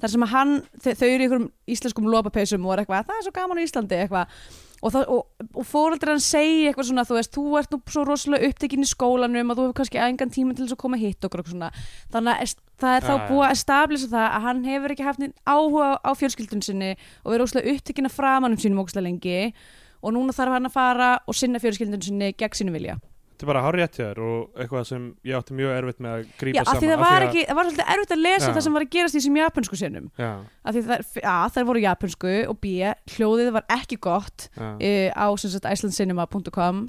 þar 0.00 0.12
sem 0.14 0.24
að 0.24 0.32
hann, 0.32 0.54
þau, 0.78 0.92
þau 0.92 1.08
eru 1.08 1.18
í 1.18 1.26
einhverjum 1.26 1.50
íslenskum 1.74 2.08
lopapeysum 2.08 2.64
og 2.64 2.74
er 2.74 2.82
eitthvað, 2.82 3.10
það 3.10 3.20
er 3.20 3.26
svo 3.26 3.34
gaman 3.36 3.60
á 3.60 3.66
Íslandi 3.66 4.00
eitthvað. 4.04 4.40
Og, 4.78 4.94
og, 4.94 5.24
og 5.58 5.64
fóreldrar 5.66 6.14
hans 6.14 6.28
segi 6.30 6.68
eitthvað 6.68 6.86
svona, 6.86 7.04
þú 7.04 7.16
veist, 7.16 7.32
þú 7.34 7.44
ert 7.58 7.72
nú 7.74 7.80
svo 7.90 8.04
rosalega 8.06 8.46
upptekinn 8.46 8.86
í 8.86 8.88
skólanum 8.88 9.50
og 9.50 9.58
þú 9.58 9.64
hefur 9.66 9.76
kannski 9.80 10.00
engan 10.04 10.30
tíma 10.30 10.54
til 10.54 10.68
þess 10.68 10.76
að 10.76 10.82
koma 10.84 11.00
hitt 11.00 11.26
okkur 11.26 11.42
og 11.42 11.50
svona. 11.50 11.72
Þannig 12.14 12.44
að 12.44 12.54
það 12.78 12.94
er 12.94 13.08
þá 13.08 13.12
búið 13.26 13.44
að 13.48 13.56
establisa 13.56 14.10
það 14.14 14.28
að 14.28 14.46
hann 14.46 14.62
hefur 14.70 14.94
ekki 14.94 15.08
haft 15.08 15.26
áhuga 15.50 15.90
á 15.98 16.10
fjölskyldun 16.22 16.62
sinni 16.62 16.92
og 16.94 17.34
verið 17.34 17.48
óslega 17.48 17.74
upptekinn 17.74 18.06
að 18.06 18.16
framanum 18.20 18.62
sínum 18.62 18.84
óslega 18.84 19.08
lengi. 19.08 19.52
Og 19.98 20.14
núna 20.14 20.38
þarf 20.38 20.60
hann 20.60 20.70
að 20.70 20.78
fara 20.78 21.12
og 21.26 21.34
sinna 21.34 21.58
fjölskyldun 21.58 22.06
sinni 22.06 22.30
gegn 22.38 22.60
sínum 22.62 22.78
vilja 22.78 23.00
þetta 23.38 23.46
er 23.46 23.50
bara 23.52 23.60
hár 23.62 23.76
rétt 23.78 23.94
hjá 23.94 24.02
þér 24.02 24.20
og 24.26 24.58
eitthvað 24.58 24.86
sem 24.88 25.02
ég 25.28 25.36
átti 25.38 25.54
mjög 25.54 25.74
erfitt 25.76 26.00
með 26.02 26.14
að 26.16 26.22
grípa 26.40 26.56
Já, 26.58 26.62
af 26.62 26.68
saman. 26.68 26.80
því 26.82 26.88
það 26.90 27.02
var 27.04 27.26
ekki, 27.26 27.42
það 27.46 27.58
var 27.58 27.68
svolítið 27.68 27.92
erfitt 27.94 28.14
að 28.14 28.22
lesa 28.24 28.48
Já. 28.48 28.54
það 28.56 28.64
sem 28.66 28.78
var 28.78 28.84
að 28.84 28.90
gerast 28.96 29.14
í 29.14 29.18
þessum 29.18 29.38
japansku 29.38 29.78
sinnum. 29.78 30.08
Já, 30.18 30.30
af 30.42 30.74
því 30.74 30.82
það, 30.88 31.04
A, 31.22 31.36
þær 31.54 31.68
voru 31.68 31.82
japansku 31.84 32.32
og 32.50 32.58
B, 32.64 32.72
hljóðið 33.14 33.50
var 33.54 33.68
ekki 33.78 34.00
gott 34.08 34.48
uh, 34.58 34.82
á 35.14 35.26
icelandcinema.com 35.38 36.82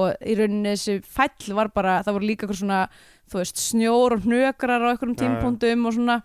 og 0.00 0.24
í 0.24 0.38
rauninni 0.40 0.72
þessi 0.72 0.96
fæll 1.04 1.58
var 1.60 1.68
bara, 1.76 1.98
það 2.06 2.16
voru 2.16 2.30
líka 2.30 2.46
eitthvað 2.46 2.62
svona 2.62 2.80
þú 3.28 3.42
veist, 3.42 3.60
snjór 3.60 4.16
og 4.16 4.24
hnökrar 4.24 4.88
á 4.88 4.88
einhverjum 4.88 5.18
tímpúndum 5.20 5.88
og 5.88 5.96
svona 5.98 6.18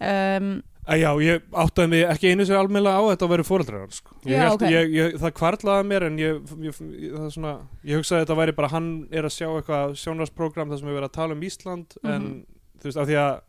um, 0.00 0.50
Æ, 0.90 0.94
já, 0.98 1.10
ég 1.22 1.44
áttaði 1.54 1.88
mig 1.92 2.00
ekki 2.10 2.30
einu 2.32 2.44
sér 2.48 2.58
almennilega 2.58 2.98
á 2.98 3.02
þetta 3.12 3.26
að 3.28 3.32
vera 3.36 3.44
fóreldrar 3.46 3.82
hans, 3.84 4.00
sko. 4.02 4.16
ég 4.26 4.32
Já, 4.34 4.40
hélt, 4.42 4.54
ok. 4.56 4.64
ég, 4.74 4.94
ég, 4.96 5.12
það 5.22 5.34
kvarlaði 5.38 5.84
mér 5.86 6.06
en 6.08 6.16
ég, 6.18 6.40
ég, 6.66 6.80
ég, 7.04 7.12
það 7.14 7.28
svona, 7.36 7.52
ég 7.86 8.00
hugsaði 8.00 8.18
að 8.18 8.24
þetta 8.26 8.38
væri 8.40 8.56
bara 8.58 8.72
hann 8.74 8.88
er 9.14 9.28
að 9.28 9.36
sjá 9.36 9.46
eitthvað 9.52 9.94
sjónvarsprogram 10.02 10.72
þar 10.72 10.80
sem 10.82 10.90
við 10.90 10.98
verið 10.98 11.08
að 11.10 11.14
tala 11.20 11.36
um 11.38 11.46
Ísland 11.46 11.94
en 12.02 12.10
Mhm. 12.10 12.42
þú 12.82 12.90
veist, 12.90 12.98
af 13.04 13.06
því 13.12 13.16
að 13.22 13.40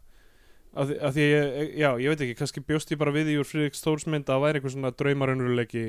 af 0.72 0.88
því, 0.88 0.96
af 1.04 1.12
því 1.18 1.24
ég, 1.28 1.72
já, 1.82 1.90
ég 2.00 2.08
veit 2.14 2.22
ekki, 2.24 2.36
kannski 2.40 2.62
bjóst 2.64 2.92
ég 2.94 2.98
bara 3.02 3.12
við 3.12 3.28
í 3.34 3.40
úr 3.42 3.44
Friðrik 3.50 3.76
Stórsmynd 3.76 4.24
að 4.24 4.38
það 4.38 4.44
væri 4.46 4.60
einhver 4.62 4.72
svona 4.72 4.92
draumarunnuleiki 4.96 5.82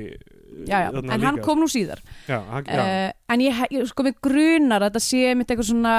já, 0.67 0.79
já, 0.83 0.89
en 1.13 1.21
hann 1.23 1.39
kom 1.39 1.61
nú 1.63 1.69
síðar 1.71 2.01
já, 2.27 2.41
hann, 2.49 2.65
já, 2.67 2.81
uh, 2.83 3.13
en 3.31 3.39
ég, 3.45 3.61
ég 3.71 3.87
sko 3.87 4.03
mig 4.03 4.17
grunar 4.19 4.81
að 4.83 4.89
þetta 4.91 5.03
sé 5.05 5.21
einmitt 5.29 5.53
eitthvað 5.53 5.69
svona 5.71 5.95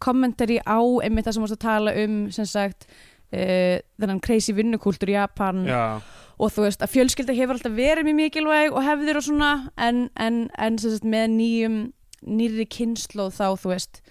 kommentari 0.00 0.56
á 0.64 0.80
einmitt 1.04 1.26
það 1.28 1.36
sem 1.36 1.44
varst 1.44 1.58
að 1.58 1.64
tala 1.66 1.92
um 2.06 2.16
sem 2.32 2.48
sagt 2.48 2.86
uh, 3.32 3.76
þennan 4.00 4.22
crazy 4.24 4.54
vinnukúltur 4.56 5.12
í 5.12 5.18
Japan. 5.18 5.64
Já, 5.68 6.00
og 6.36 6.52
þú 6.52 6.66
veist 6.66 6.82
að 6.84 6.92
fjölskylda 6.92 7.36
hefur 7.36 7.56
alltaf 7.56 7.76
verið 7.76 8.08
mjög 8.08 8.18
mikilvæg 8.20 8.74
og 8.76 8.84
hefðir 8.84 9.20
og 9.20 9.24
svona 9.24 9.52
en, 9.80 10.06
en, 10.20 10.42
en 10.52 10.80
sagt 10.80 11.06
með 11.08 11.30
nýjum 11.36 11.78
nýrri 12.26 12.66
kynnslóð 12.72 13.36
þá 13.36 13.46
þú 13.60 13.70
veist 13.72 14.02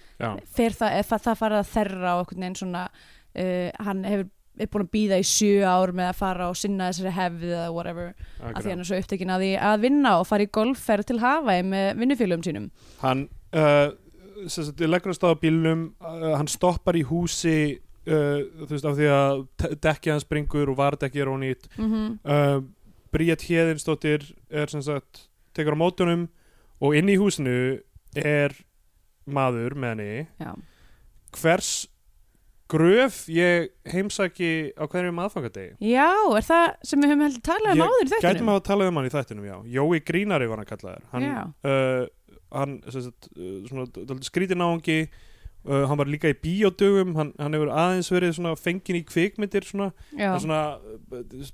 fer 0.56 0.74
það, 0.74 0.96
eða 1.02 1.18
það 1.26 1.38
farið 1.42 1.60
að 1.60 1.70
þerra 1.74 2.14
og 2.16 2.24
einhvern 2.24 2.46
veginn 2.46 2.58
svona 2.62 2.86
uh, 2.88 3.84
hann 3.86 4.02
hefur 4.08 4.32
er 4.56 4.70
búin 4.72 4.86
að 4.86 4.92
býða 4.94 5.18
í 5.20 5.24
sjö 5.28 5.68
ár 5.68 5.90
með 5.92 6.06
að 6.08 6.16
fara 6.16 6.48
og 6.48 6.56
sinna 6.56 6.88
þessari 6.88 7.12
hefð 7.12 7.42
eða 7.50 7.66
whatever 7.74 8.06
að 8.40 8.62
því 8.62 8.72
hann 8.72 8.82
er 8.82 8.88
svo 8.88 9.00
upptekinn 9.02 9.32
að 9.34 9.42
því 9.44 9.50
að 9.68 9.82
vinna 9.84 10.12
og 10.16 10.28
fara 10.30 10.46
í 10.46 10.52
golfferð 10.56 11.08
til 11.10 11.18
Hawaii 11.20 11.66
með 11.66 11.88
vinnufélögum 12.00 12.46
sínum. 12.46 12.70
Hann 13.02 13.26
uh, 13.52 13.90
sem 14.46 14.64
sagt, 14.64 14.80
leggur 14.80 15.12
að 15.12 15.18
staða 15.18 15.38
bílnum 15.42 15.82
uh, 16.00 16.30
hann 16.38 16.48
stoppar 16.48 16.96
í 16.96 17.04
húsi 17.04 17.58
uh, 18.06 18.66
þú 18.66 18.70
veist, 18.70 18.88
af 18.88 18.96
því 18.98 19.10
að 19.12 19.44
dekkið 19.86 20.12
hans 20.14 20.26
springur 20.26 20.72
og 20.72 20.78
vardekki 20.80 21.22
er 21.22 21.32
ónýtt 21.32 21.68
mm 21.76 21.90
-hmm. 21.92 22.18
uh, 22.24 22.62
Bríett 23.12 23.42
Héðinsdóttir 23.48 24.34
er 24.50 24.68
sem 24.68 24.82
sagt, 24.82 25.28
tekur 25.54 25.76
á 25.76 25.82
mótunum 25.82 26.28
og 26.80 26.96
inn 26.96 27.08
í 27.08 27.16
húsinu 27.16 27.80
er 28.14 28.52
maður 29.26 29.74
með 29.74 29.88
henni 29.88 30.26
Já, 30.40 30.54
hvers 31.40 31.88
gröf 32.68 33.26
ég 33.30 33.70
heimsæki 33.86 34.72
á 34.74 34.84
hverjum 34.90 35.20
aðfangadegi 35.22 35.76
Já, 35.92 36.10
er 36.36 36.46
það 36.46 36.66
sem 36.82 37.00
við 37.00 37.12
höfum 37.12 37.24
heldur 37.26 37.44
talað 37.46 37.72
um 37.72 37.78
Ég 37.78 37.86
áður 37.86 38.02
í 38.02 38.10
gætum 38.10 38.28
þettinum? 38.28 38.52
að 38.54 38.64
tala 38.66 38.88
um 38.88 38.96
hann 38.96 39.06
í 39.06 39.14
þættinum, 39.14 39.46
já 39.46 39.56
Jói 39.76 40.00
Grínari 40.06 40.50
var 40.50 40.62
hann 40.62 40.70
kallaður 40.70 41.04
hann, 41.12 41.22
Já. 41.22 41.42
uh, 41.70 42.34
hann 42.56 42.76
sagt, 42.90 43.30
uh, 43.38 44.18
skrítin 44.26 44.64
áhangi 44.66 44.98
uh, 45.66 45.84
hann 45.90 45.98
var 45.98 46.10
líka 46.10 46.30
í 46.30 46.38
bíódögum 46.38 47.14
hann, 47.18 47.32
hann 47.40 47.56
hefur 47.56 47.72
aðeins 47.74 48.10
verið 48.12 48.34
svona 48.38 48.54
fengin 48.58 49.00
í 49.00 49.04
kvikmyndir 49.06 49.66
svona, 49.66 49.90
svona 50.14 50.60
uh, 50.78 51.46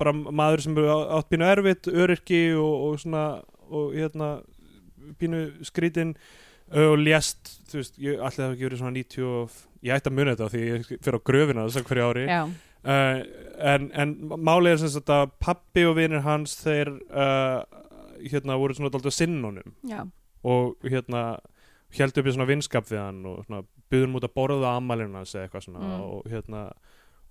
bara 0.00 0.14
maður 0.14 0.64
sem 0.66 0.78
átt 0.78 1.30
pínu 1.32 1.48
erfitt, 1.48 1.90
öryrki 1.90 2.42
og, 2.58 2.74
og 2.88 2.98
svona 3.02 3.24
og 3.74 3.94
hérna 3.96 4.34
pínu 5.20 5.46
skrítin 5.66 6.14
uh, 6.74 6.90
og 6.90 6.98
lést, 7.02 7.56
veist, 7.72 7.96
ég 8.02 8.20
ætli 8.20 8.42
það 8.42 8.48
hafi 8.48 8.58
ekki 8.58 8.68
verið 8.68 8.82
svona 8.82 8.98
90 8.98 9.30
og, 9.30 9.62
ég 9.84 9.96
ætti 9.96 10.12
að 10.12 10.18
muna 10.18 10.34
þetta 10.34 10.50
því 10.52 10.66
ég 10.68 10.92
fyrir 10.94 11.18
á 11.20 11.26
gröfina 11.30 11.66
þess 11.66 11.80
að 11.80 11.88
hverju 11.90 12.10
ári. 12.10 12.26
Uh, 12.84 13.18
en, 13.64 13.88
en 13.96 14.10
málið 14.44 14.74
er 14.74 14.82
sem 14.82 14.92
sagt 14.92 15.12
að 15.12 15.32
pappi 15.40 15.86
og 15.88 15.96
vinir 15.96 16.24
hans 16.24 16.58
þeir 16.60 16.92
hérna 18.24 18.56
voru 18.60 18.76
svona 18.76 18.90
dálítið 18.92 19.16
sinnunum 19.16 19.74
og 20.44 20.88
hérna 20.88 21.24
held 22.02 22.18
upp 22.18 22.26
í 22.26 22.32
svona 22.34 22.46
vinskap 22.50 22.84
við 22.90 22.98
hann 22.98 23.24
og 23.26 23.44
svona 23.46 23.62
byggðum 23.90 24.16
út 24.18 24.24
að 24.26 24.34
borða 24.34 24.74
ammælinu 24.78 25.14
hans 25.20 25.34
eða 25.34 25.46
eitthvað 25.48 25.66
svona 25.68 25.80
Mm. 25.84 26.00
og 26.02 26.24
hérna 26.32 26.62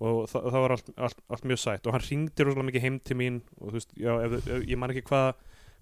og 0.00 0.28
það, 0.28 0.46
það 0.50 0.60
var 0.64 0.72
allt, 0.74 0.88
allt, 0.98 1.18
allt 1.30 1.44
mjög 1.44 1.58
sætt 1.62 1.86
og 1.86 1.92
hann 1.92 2.02
ringdi 2.10 2.44
rosalega 2.44 2.68
mikið 2.70 2.82
heim 2.82 2.96
til 3.00 3.16
mín 3.16 3.36
og 3.60 3.68
þú 3.70 3.74
veist, 3.78 3.92
já, 3.96 4.12
ef, 4.24 4.32
ef, 4.46 4.64
ég 4.66 4.78
man 4.78 4.90
ekki 4.90 5.04
hvað 5.10 5.34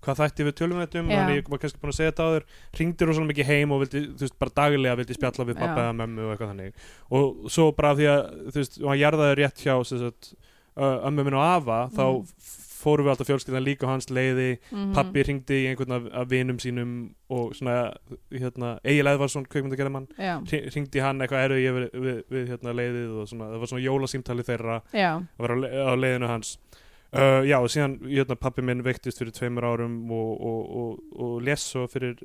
hvað 0.02 0.18
þætti 0.18 0.44
við 0.48 0.54
tölum 0.58 0.80
þetta 0.82 0.98
um 1.00 1.10
Já. 1.10 1.14
þannig 1.20 1.36
ég 1.38 1.48
var 1.48 1.58
kannski 1.62 1.78
búin 1.78 1.92
að 1.92 1.96
segja 2.00 2.10
þetta 2.10 2.24
áður 2.26 2.44
ringdi 2.80 3.06
rosalega 3.06 3.30
mikið 3.32 3.46
heim 3.52 3.72
og 3.72 3.80
vildi, 3.84 4.00
þú 4.18 4.24
veist, 4.26 4.38
bara 4.42 4.54
daglega 4.58 4.96
vildi 4.98 5.14
spjalla 5.14 5.46
við 5.46 5.60
pappa 5.62 5.84
eða 5.84 5.92
mömmu 6.00 6.24
og 6.26 6.32
eitthvað 6.34 6.50
þannig 6.52 6.72
og 7.14 7.50
svo 7.54 7.66
bara 7.78 7.92
því 7.94 8.08
að, 8.10 8.22
þú 8.50 8.58
veist, 8.58 8.80
og 8.82 8.88
hann 8.90 8.98
jarðaði 8.98 9.36
rétt 9.38 9.62
hjá 9.62 9.76
sagt, 9.86 10.32
uh, 10.76 10.96
ömmu 11.06 11.24
minn 11.28 11.38
og 11.38 11.46
afa 11.46 11.78
þá 11.94 12.02
Mm. 12.02 12.26
Fórum 12.82 13.06
við 13.06 13.14
alltaf 13.14 13.30
fjölskyldan 13.30 13.64
líka 13.66 13.88
hans 13.90 14.10
leiði. 14.10 14.58
Mhm. 14.70 14.92
pappi 14.96 15.24
ringdi 15.28 15.58
í 15.62 15.66
einhvern 15.70 15.96
af, 15.96 16.08
af 16.22 16.30
vinum 16.30 16.58
sínum 16.62 16.92
og 17.32 17.54
svona 17.56 17.92
hérna, 18.30 18.74
Egil 18.84 19.08
Eðvarsson, 19.08 19.46
kveikmyndagerðamann 19.48 20.08
ringdi 20.74 21.02
hann 21.04 21.22
eitthvað 21.24 21.46
eru 21.48 21.60
ég 21.62 21.76
við, 21.78 21.88
við, 22.06 22.22
við 22.36 22.52
hérna, 22.52 22.76
leiðið 22.76 23.18
og 23.22 23.28
svona, 23.30 23.50
það 23.54 23.64
var 23.64 23.72
svona 23.72 23.86
jólasímtali 23.86 24.46
þeirra. 24.50 24.80
Já, 24.92 25.10
að 25.16 25.46
vera 25.46 25.84
á 25.88 25.92
leiðinu 25.96 26.30
hans 26.30 26.56
uh, 27.16 27.40
já 27.46 27.58
og 27.60 27.68
síðan 27.72 27.98
hérna, 28.06 28.36
pappi 28.40 28.64
minn 28.64 28.82
veiktist 28.84 29.20
fyrir 29.20 29.34
tveimur 29.36 29.66
árum 29.68 29.96
og, 30.12 30.30
og, 30.40 30.62
og, 30.82 31.18
og 31.26 31.34
les 31.44 31.64
svo 31.72 31.84
fyrir, 31.90 32.16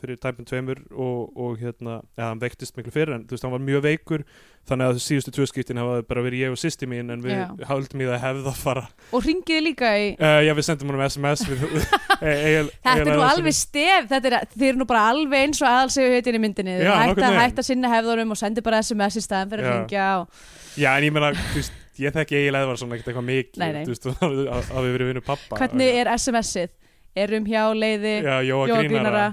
fyrir 0.00 0.20
tæpum 0.22 0.46
tveimur 0.48 0.84
og, 0.92 1.32
og 1.36 1.58
hérna, 1.62 2.00
ja, 2.18 2.30
hann 2.30 2.42
veiktist 2.42 2.76
miklu 2.78 2.94
fyrir 2.94 3.16
en 3.16 3.26
þú 3.26 3.36
veist, 3.36 3.46
hann 3.46 3.54
var 3.56 3.64
mjög 3.66 3.84
veikur 3.88 4.24
þannig 4.68 4.90
að 4.92 5.00
síðustu 5.00 5.32
tvö 5.32 5.46
skiptin 5.48 5.80
hafa 5.80 6.02
bara 6.08 6.22
verið 6.26 6.42
ég 6.44 6.54
og 6.54 6.60
sýsti 6.60 6.88
mín 6.90 7.12
en 7.14 7.22
við 7.24 7.34
Já. 7.38 7.46
haldum 7.70 8.02
í 8.04 8.08
það 8.10 8.22
hefða 8.26 8.52
að 8.52 8.60
fara 8.60 8.84
og 9.16 9.24
ringiði 9.24 9.64
líka 9.64 9.92
í 9.96 10.10
uh, 10.18 10.40
já 10.44 10.52
við 10.58 10.66
sendum 10.68 10.92
honum 10.92 11.04
SMS 11.06 11.44
við, 11.48 11.64
Egil, 12.28 12.70
Þetta 12.84 12.96
er 12.98 13.10
nú 13.14 13.24
alveg 13.24 13.56
stef, 13.56 14.08
þetta 14.12 14.30
er, 14.32 14.38
þið 14.52 14.68
eru 14.68 14.82
nú 14.82 14.88
bara 14.90 15.06
alveg 15.14 15.46
eins 15.46 15.62
og 15.64 15.70
aðalsegu 15.70 16.12
heitin 16.18 16.36
í 16.36 16.42
myndinni 16.42 16.76
Já, 16.82 16.92
veginn. 17.14 17.38
hætta 17.38 17.64
sinna 17.64 17.92
hefðunum 17.94 18.36
og 18.36 18.40
sendi 18.40 18.64
bara 18.66 18.82
SMS 18.84 19.20
í 19.20 19.24
staðan 19.24 19.54
fyrir 19.54 19.70
að 19.70 19.76
ringja 19.78 20.08
og, 20.20 20.42
Já, 20.78 20.92
en 20.92 21.08
ég 21.08 21.14
meina, 21.16 21.32
þú 21.38 21.62
veist, 21.62 21.78
ég 22.02 22.14
þekki 22.14 22.36
Egil 22.40 22.58
Eðvarsson 22.60 22.92
ekkert 22.94 23.10
eitthvað 23.12 23.26
mikið, 23.28 23.60
Nei, 23.62 23.68
nei. 23.76 23.82
þú 23.86 23.94
veist, 23.94 24.08
að 24.08 24.70
að 24.78 24.86
við 24.86 24.94
verið 24.96 25.10
vinnu 25.12 25.22
pappa. 25.26 25.58
Hvernig 25.60 25.98
er 26.02 26.10
SMS-ið? 26.14 26.74
Erum 27.18 27.46
hjá 27.48 27.62
leiði 27.74 28.14
Já, 28.22 28.34
Jóa 28.46 28.68
Jóa 28.70 28.82
Grínara. 28.84 29.26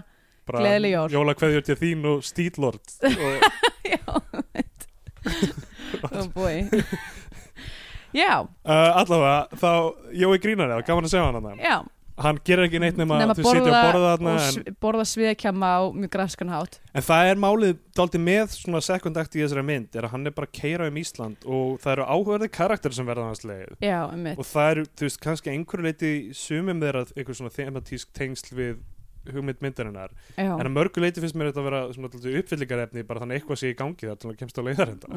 Bara 0.46 0.62
Gleðileg 0.62 0.94
jól. 0.96 1.08
Jóla 1.14 1.34
kveðjur 1.38 1.66
til 1.66 1.78
þín 1.82 2.06
og 2.10 2.24
Stílord. 2.26 2.96
Og, 3.26 3.46
Já, 3.86 4.02
veit 4.54 4.88
Oh 6.12 6.28
boy 6.36 6.64
Já, 8.16 8.46
uh, 8.46 8.92
allavega, 9.02 9.58
þá, 9.60 9.72
Jói 10.16 10.38
Grínara, 10.40 10.78
gaman 10.88 11.08
að 11.08 11.12
segja 11.16 11.26
hann 11.28 11.42
hann. 11.50 11.60
já 11.60 11.78
Hann 12.18 12.38
gerir 12.48 12.64
ekki 12.70 12.80
neitt 12.80 12.96
nema, 12.96 13.18
Nema 13.20 13.34
borða 13.36 13.82
þarna, 14.16 14.34
og 14.34 14.38
en, 14.40 14.54
sv- 14.56 14.76
borða 14.80 15.04
sviðakjama 15.10 15.68
á 15.76 15.82
mjög 15.92 16.12
grafskan 16.14 16.52
hátt. 16.54 16.78
En 16.96 17.04
það 17.04 17.32
er 17.32 17.42
málið 17.44 17.74
dálítið 17.98 18.22
með 18.24 18.54
svona 18.56 18.82
second 18.86 19.18
act 19.20 19.36
í 19.36 19.42
þessari 19.44 19.66
mynd, 19.68 19.90
er 20.00 20.08
að 20.08 20.14
hann 20.14 20.30
er 20.30 20.36
bara 20.38 20.48
að 20.48 20.54
keira 20.62 20.88
um 20.88 21.00
Ísland 21.02 21.44
og 21.44 21.74
það 21.84 21.92
eru 21.98 22.06
áhugaverði 22.16 22.50
karakter 22.56 22.96
sem 22.96 23.10
verða 23.10 23.26
hans 23.28 23.44
leið. 23.44 23.74
Já, 23.84 24.00
Og 24.38 24.48
það 24.48 24.70
eru, 24.72 24.86
þú 24.96 25.08
veist, 25.10 25.20
kannski 25.28 25.52
einhverju 25.52 25.88
leiti 25.90 26.14
sumum 26.40 26.80
þeirra 26.86 27.04
einhver 27.18 27.36
svona 27.42 27.52
thematísk 27.58 28.14
tengsl 28.16 28.56
við 28.56 28.80
hugmynd 29.36 29.60
myndarinnar. 29.66 30.16
Já, 30.38 30.54
En 30.56 30.70
að 30.70 30.72
mörgu 30.72 31.02
leiti 31.04 31.20
finnst 31.20 31.36
mér 31.36 31.52
þetta 31.52 31.64
að 31.66 31.68
vera 31.68 32.40
uppfyllingarefni 32.40 33.04
bara 33.10 33.20
þannig 33.26 33.42
eitthvað 33.42 33.60
sé 33.60 33.74
í 33.74 33.76
gangi 33.76 34.08
þar 34.08 34.20
til 34.22 34.32
að 34.32 34.40
kemst 34.40 34.56
á 34.56 34.64
leiðarenda. 34.64 35.12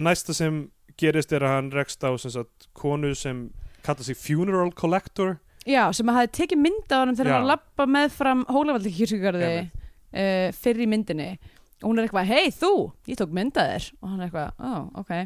næsta 0.00 0.32
sem 0.34 0.70
gerist 0.96 1.32
er 1.36 1.44
að 1.44 1.54
hann 1.58 1.70
rekst 1.74 2.00
á 2.06 2.10
sem 2.16 2.30
sagt, 2.32 2.68
konu 2.72 3.12
sem 3.14 3.50
kalla 3.86 4.06
sig 4.06 4.18
Funeral 4.20 4.72
Collector. 4.76 5.36
Já, 5.66 5.82
sem 5.96 6.06
að 6.10 6.20
hafi 6.20 6.32
tekið 6.40 6.62
mynd 6.62 6.92
á 6.94 6.96
hann 7.00 7.16
þegar 7.18 7.26
Já. 7.26 7.34
hann 7.34 7.42
var 7.42 7.46
að 7.46 7.52
lappa 7.54 7.86
með 7.90 8.12
fram 8.14 8.44
Hólavaldi 8.54 8.92
kirkjugarði 8.94 9.46
Einmitt. 9.50 9.86
uh, 10.14 10.48
fyrir 10.62 10.84
í 10.84 10.90
myndinni 10.92 11.30
og 11.82 11.88
hún 11.90 11.98
er 12.00 12.06
eitthvað, 12.06 12.30
hei 12.30 12.52
þú, 12.54 12.70
ég 13.10 13.18
tók 13.18 13.34
mynd 13.36 13.58
að 13.60 13.72
þér 13.72 13.88
og 13.98 14.08
hann 14.12 14.20
er 14.20 14.28
eitthvað, 14.28 14.52
ó, 14.56 14.70
oh, 14.70 14.84
ok 15.02 15.16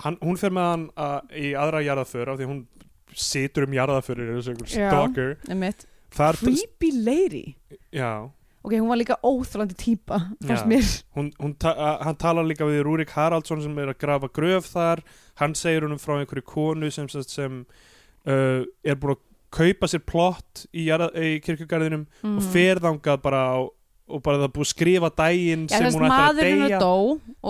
Hann, 0.00 0.16
hún 0.22 0.38
fer 0.40 0.54
með 0.56 0.68
hann 0.70 0.84
að, 0.96 1.34
í 1.36 1.50
aðra 1.58 1.82
jarðaför 1.84 2.30
af 2.32 2.38
því 2.40 2.46
hún 2.48 2.62
situr 3.16 3.66
um 3.66 3.74
jarðaförir 3.76 4.30
eins 4.32 4.46
og 4.48 4.54
einhver 4.54 4.70
Já. 4.72 4.88
stalker. 4.88 5.34
creepy 6.56 6.90
lady 7.04 7.44
já, 7.92 8.30
ok, 8.66 8.74
hún 8.74 8.90
var 8.90 8.98
líka 9.00 9.16
óþrandi 9.22 9.76
típa 9.78 10.18
fannst 10.42 10.66
mér 10.66 10.88
hún, 11.16 11.30
hún 11.38 11.54
ta 11.62 11.74
hann 12.02 12.18
talar 12.18 12.46
líka 12.46 12.66
við 12.66 12.82
Rúrik 12.86 13.14
Haraldsson 13.14 13.62
sem 13.62 13.78
er 13.78 13.92
að 13.92 14.00
grafa 14.02 14.30
gröf 14.34 14.68
þar. 14.72 15.04
Hann 15.40 15.54
segir 15.58 15.86
honum 15.86 16.00
frá 16.00 16.16
einhverju 16.18 16.44
konu 16.48 16.90
sem, 16.90 17.08
sem, 17.12 17.24
sem 17.28 17.62
uh, 18.26 18.64
er 18.84 18.98
búin 19.00 19.16
að 19.16 19.22
kaupa 19.56 19.88
sér 19.90 20.02
plott 20.04 20.66
í, 20.74 20.88
í 20.88 21.36
kirkjugarðinum 21.44 22.06
mm. 22.06 22.38
og 22.38 22.48
fer 22.52 22.80
þangað 22.82 23.20
bara 23.24 23.42
á, 23.54 23.56
og 24.06 24.24
bara 24.24 24.42
það 24.44 24.52
búið 24.56 24.66
að 24.66 24.72
skrifa 24.72 25.12
daginn 25.18 25.68
Já, 25.70 25.76
sem 25.76 25.86
hún 25.86 26.06
ætlar 26.06 26.08
að 26.08 26.16
maðurinn 26.16 26.64
deyja 26.64 26.76
er 26.76 26.82
dó 26.82 26.96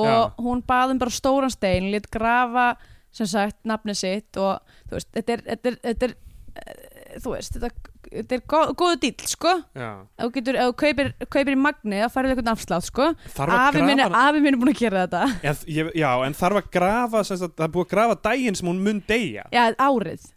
og 0.02 0.10
Já. 0.10 0.18
hún 0.46 0.62
baðum 0.68 1.00
bara 1.02 1.16
stóran 1.16 1.52
stein 1.52 1.90
lit 1.94 2.08
grafa, 2.12 2.68
sem 3.14 3.30
sagt, 3.30 3.58
nafnið 3.68 4.00
sitt 4.02 4.40
og 4.40 4.78
þú 4.86 4.98
veist, 4.98 5.10
þetta 5.16 5.36
er, 5.36 5.44
þetta 5.50 5.72
er, 5.72 5.78
þetta 5.88 6.08
er 6.08 6.16
eh, 6.62 7.18
þú 7.24 7.34
veist, 7.34 7.56
þetta, 7.56 7.92
þetta 8.12 8.36
er 8.38 8.42
góð, 8.52 8.72
góðu 8.80 9.00
dýll, 9.04 9.26
sko. 9.30 9.52
Þú 9.76 10.30
getur, 10.36 10.58
ef 10.60 10.70
þú 10.70 10.76
kaupir, 10.84 11.10
kaupir 11.26 11.52
í 11.56 11.58
magni 11.60 12.00
þá 12.04 12.08
færðu 12.14 12.34
eitthvað 12.34 12.52
afslátt, 12.54 12.86
sko. 12.90 13.08
Afi 13.46 13.82
minn, 13.82 14.00
er, 14.00 14.08
grafa 14.10 14.22
afi 14.30 14.44
minn 14.44 14.54
er 14.54 14.60
búin 14.62 14.72
að 14.74 14.80
gera 14.84 15.04
þetta. 15.06 15.24
En, 15.50 15.60
ég, 15.78 15.90
já, 15.98 16.08
en 16.26 16.38
þarf 16.38 16.62
að 16.62 16.70
grafa 16.78 17.24
sagt, 17.28 17.44
það 17.56 17.66
er 17.68 17.74
búið 17.76 17.86
að 17.88 17.92
grafa 17.96 18.18
daginn 18.28 18.58
sem 18.58 18.70
hún 18.72 18.82
mun 18.86 19.02
deyja? 19.08 19.46
Já, 19.54 19.64
árið, 19.76 20.30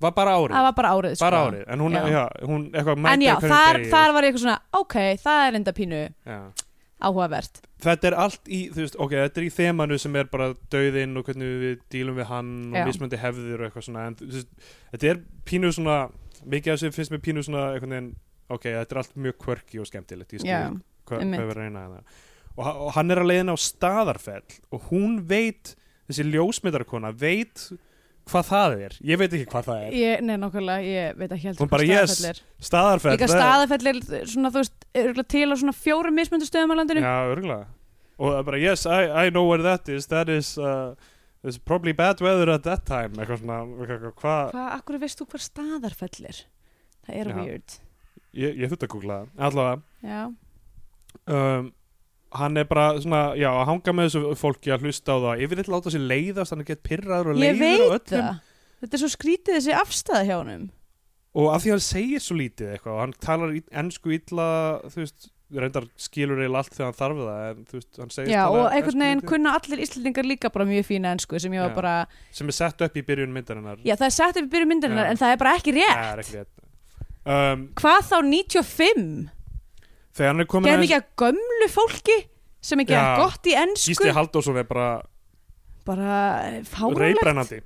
var 0.00 0.14
bara 0.16 0.34
árið, 0.40 0.56
var 0.56 0.74
bara 0.78 0.90
árið 0.96 1.14
sko. 1.18 1.24
bara 1.26 1.40
árið. 1.46 1.64
En 1.68 1.80
hún, 1.84 1.92
Já. 1.92 2.06
já. 2.08 2.24
hún 2.48 2.62
eitthvað 2.72 3.06
en 3.12 3.24
já, 3.26 3.34
þar, 3.44 3.80
þar 3.92 4.14
var 4.16 4.24
ég 4.24 4.30
eitthvað 4.32 4.44
svona 4.46 4.60
ok, 4.80 4.94
það 5.20 5.42
er 5.46 5.58
enda 5.58 5.74
pínu 5.76 5.98
Já. 6.24 6.38
áhugavert. 7.00 7.60
Þetta 7.80 8.08
er 8.10 8.16
allt 8.20 8.48
í, 8.48 8.60
þú 8.72 8.80
veist, 8.84 8.96
ok, 9.00 9.12
þetta 9.26 9.40
er 9.40 9.44
í 9.46 9.52
þemanu 9.56 9.98
sem 10.00 10.16
er 10.20 10.26
bara 10.32 10.50
döðinn 10.72 11.16
og 11.20 11.28
hvernig 11.28 11.52
við 11.62 11.78
dílum 11.92 12.16
við 12.20 12.26
hann 12.28 12.50
og 12.74 12.88
mismöndi 12.88 13.20
hefðir 13.20 13.60
og 13.62 13.68
eitthvað 13.68 13.86
svona. 13.86 14.06
En 14.10 14.16
veist, 14.20 14.50
þetta 14.94 15.12
er 15.14 15.22
pínu 15.48 15.70
svona 15.76 15.98
mikið 16.46 16.72
af 16.72 16.80
þessu 16.80 16.92
finnst 16.96 17.12
mér 17.14 17.22
pínu 17.26 17.44
svona 17.46 17.66
veginn, 17.76 18.10
ok, 18.50 18.62
þetta 18.64 18.96
er 18.96 19.02
allt 19.02 19.14
mjög 19.16 19.38
kvörki 19.44 19.80
og 19.82 19.86
skemmtilegt 19.90 20.32
ég 20.36 20.40
skil 20.44 20.80
hvað, 21.10 21.22
við 21.24 21.36
erum 21.38 21.50
að 21.50 21.60
reyna 21.60 21.84
hérna 21.84 22.02
og, 22.56 22.64
ha- 22.66 22.74
og 22.86 22.90
hann 22.96 23.10
er 23.10 23.20
að 23.22 23.30
leiðina 23.30 23.54
á 23.54 23.58
staðarfell 23.60 24.58
og 24.72 24.88
hún 24.90 25.20
veit, 25.30 25.74
þessi 26.10 26.26
ljósmyndarkona 26.30 27.12
veit 27.16 27.68
hvað 28.30 28.46
það 28.46 28.74
er. 28.84 28.92
Ég 29.02 29.18
veit 29.18 29.32
ekki 29.34 29.46
hvað 29.50 29.64
það 29.66 29.78
er. 29.86 29.94
Ég, 29.96 30.20
nei, 30.22 30.36
ég 30.86 31.16
veit 31.18 31.32
ekki 31.34 31.48
heldur 31.48 31.70
hvað 31.72 31.86
yes, 31.88 32.12
staðarfell 32.62 33.14
er. 33.16 33.26
staðarfell 33.26 33.80
það- 33.80 34.20
er 34.20 34.26
svona, 34.30 34.50
þú 34.54 34.60
veist, 34.60 35.28
til 35.32 35.46
á 35.50 35.54
svona 35.58 35.74
fjórum 35.74 36.14
mismöndu 36.20 36.46
stöðum 36.46 36.70
á 36.70 36.76
landinu. 36.78 37.00
Já, 37.02 37.16
örgulega 37.32 37.66
og 38.20 38.34
það 38.36 38.44
bara, 38.44 38.58
yes, 38.60 38.84
I, 38.86 39.26
I 39.26 39.30
know 39.30 39.46
where 39.48 39.62
that 39.64 39.88
is. 39.88 40.06
That 40.12 40.28
is 40.28 40.58
uh, 40.58 40.94
there's 41.42 41.58
probably 41.58 41.92
bad 41.96 42.20
weather 42.20 42.50
at 42.52 42.64
that 42.68 42.84
time. 42.88 43.16
Eitthvað 43.16 43.42
svona, 43.42 43.58
eitthvað, 43.80 44.14
hvað 44.20 44.54
hvað, 44.54 44.70
akkur 44.78 44.98
veist 45.02 45.20
þú 45.20 45.26
hver 45.32 45.44
staðarfell 45.46 46.26
er 46.30 46.40
það 47.06 47.20
er 47.20 47.30
Já. 47.32 47.36
weird. 47.40 47.76
Ég, 48.36 48.58
ég 48.60 48.70
þurfti 48.70 48.86
að 48.86 48.92
googla 48.94 49.20
það. 49.20 49.30
Allavega 49.48 49.82
já, 50.06 50.20
um, 51.34 51.70
hann 52.40 52.60
er 52.60 52.66
bara 52.70 52.84
svona, 53.02 53.22
já, 53.38 53.48
að 53.50 53.64
hanga 53.72 53.94
með 53.96 54.10
þessu 54.10 54.34
fólki 54.38 54.70
að 54.70 54.84
hlusta 54.86 55.16
á 55.16 55.18
það. 55.24 55.40
Yfirleitt 55.46 55.70
láta 55.72 55.90
sér 55.94 56.04
leiðast, 56.06 56.54
hann 56.54 56.62
er 56.62 56.68
gett 56.68 56.84
pyrraður 56.86 57.32
og 57.32 57.40
ég 57.42 57.58
leiður 57.58 57.64
á 57.66 57.90
veit 57.90 57.96
öllum. 57.96 58.28
það. 58.28 58.44
Þetta 58.80 58.96
er 58.96 59.02
svo 59.02 59.10
skrítið 59.12 59.56
þessi 59.58 59.74
afstæða 59.76 60.22
hjá 60.28 60.36
honum. 60.38 60.68
Og 61.40 61.48
af 61.54 61.62
því 61.64 61.72
hann 61.74 61.82
segir 61.84 62.22
svo 62.22 62.36
lítið 62.38 62.70
eitthvað 62.74 62.94
og 62.94 63.02
hann 63.04 63.16
talar 63.22 63.52
ennsku 63.82 64.14
illa 64.14 64.46
þú 64.90 65.02
veist, 65.02 65.28
reyndar 65.50 65.86
skilur 65.98 66.38
eiginlega 66.38 66.60
allt 66.62 66.74
þegar 66.76 66.86
hann 66.90 66.98
þarf 67.00 67.20
það 67.20 67.44
en 67.50 67.64
þú 67.70 67.76
veist, 67.78 67.90
hann 67.98 68.12
segir 68.14 68.30
já, 68.30 68.42
og 68.46 68.66
einhvern 68.70 69.02
veginn 69.04 69.22
kunna 69.32 69.54
allir 69.58 69.82
Íslandingar 69.82 70.28
líka 70.28 70.50
bara 70.54 70.66
mjög 70.68 70.86
fína 70.86 71.12
ensku 71.16 71.40
sem 71.42 71.52
ég 71.56 71.64
var 71.64 71.72
Já. 71.72 71.74
bara, 71.80 71.94
sem 72.30 72.46
er 72.52 72.56
sett 72.58 72.84
upp 72.86 72.96
í 72.96 73.02
byrjun 73.08 73.32
myndarinnar. 73.34 73.80
Já 73.82 73.96
það 73.96 74.06
er 74.06 74.14
sett 74.14 74.38
upp 74.40 74.46
í 74.46 74.52
byrju 74.54 74.68
myndarinnar 74.70 75.08
Já. 75.08 75.10
en 75.10 75.20
það 75.22 75.34
er 75.34 75.40
bara 75.42 75.54
ekki 75.58 75.74
rétt. 75.74 75.96
Það 75.96 76.12
er 76.12 76.22
ekki 76.24 76.36
rétt. 76.38 76.52
Um, 77.20 77.64
hvað 77.80 78.00
þá 78.10 78.16
95 78.30 79.08
þegar 80.14 80.30
hann 80.32 80.40
er 80.40 80.50
komin 80.54 80.70
aðeins- 80.72 80.86
ekki 80.86 81.00
að 81.00 81.08
gömlu 81.24 81.68
fólki 81.74 82.18
sem 82.60 82.80
ekki 82.84 82.94
að 82.94 83.08
Já. 83.08 83.16
gott 83.24 83.50
í 83.50 83.56
ensku 83.64 83.90
Gísli 83.94 84.14
Halldórsson 84.14 84.56
er 84.62 84.68
bara 84.70 84.88
bara 85.86 86.62
fáránlegt. 86.68 87.00
Reybrennandi 87.00 87.60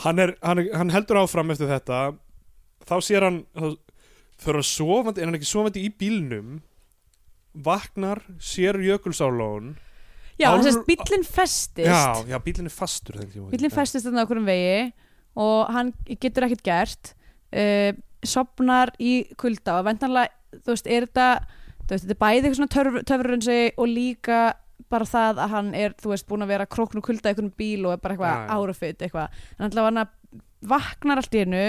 hann, 0.00 0.18
er, 0.18 0.34
hann, 0.42 0.58
er, 0.62 0.68
hann 0.78 0.90
heldur 0.94 1.18
áfram 1.20 1.50
eftir 1.52 1.68
þetta. 1.68 2.14
Þá 2.88 2.94
sér 3.04 3.26
hann 3.26 3.40
þá 3.52 3.76
fyrir 4.42 4.62
að 4.62 4.68
sofandi, 4.70 5.22
er 5.22 5.30
hann 5.30 5.38
ekki 5.38 5.50
sofandi 5.50 5.84
í 5.86 5.92
bílnum 6.00 6.58
vaknar, 7.66 8.22
sér 8.38 8.78
Jökulsárlón. 8.84 9.74
Já, 10.40 10.52
þess 10.56 10.78
að 10.78 10.84
bíllinn 10.88 11.26
festist. 11.26 11.80
Já, 11.84 12.20
já, 12.28 12.36
bílinn 12.40 12.70
er 12.70 12.74
fastur 12.74 13.18
bíllinn 13.50 13.74
festist 13.74 14.06
þarna 14.06 14.24
okkur 14.24 14.40
um 14.40 14.46
vegi 14.48 14.92
og 15.40 15.72
hann 15.74 15.90
getur 16.08 16.46
ekkert 16.46 16.64
gert. 16.64 17.12
Uh, 17.50 17.92
sopnar 18.24 18.92
í 19.02 19.24
kulda 19.40 19.80
og 19.80 19.88
vendanlega, 19.88 20.32
þú 20.60 20.74
veist, 20.74 20.88
er 20.88 21.06
þetta 21.08 21.28
þú 21.80 21.94
veist, 21.94 22.04
þetta 22.04 22.14
er 22.14 22.20
bæði 22.20 22.40
eitthvað 22.40 22.58
svona 22.60 22.74
töfr, 22.74 22.98
töfrunsi 23.08 23.60
og 23.74 23.90
líka 23.90 24.40
bara 24.90 25.06
það 25.06 25.40
að 25.44 25.54
hann 25.54 25.70
er, 25.78 25.94
þú 25.98 26.12
veist, 26.12 26.26
búin 26.28 26.44
að 26.44 26.52
vera 26.54 26.68
krókn 26.70 27.00
og 27.00 27.06
kulda 27.06 27.30
í 27.30 27.32
einhvern 27.32 27.52
bíl 27.58 27.86
og 27.88 27.94
er 27.94 28.02
bara 28.02 28.16
eitthvað 28.16 28.54
árafitt 28.56 29.04
eitthvað, 29.04 29.42
en 29.58 29.66
alltaf 29.66 29.88
hann 29.88 30.02
vaknar 30.70 31.20
allt 31.20 31.36
í 31.36 31.42
hennu 31.42 31.64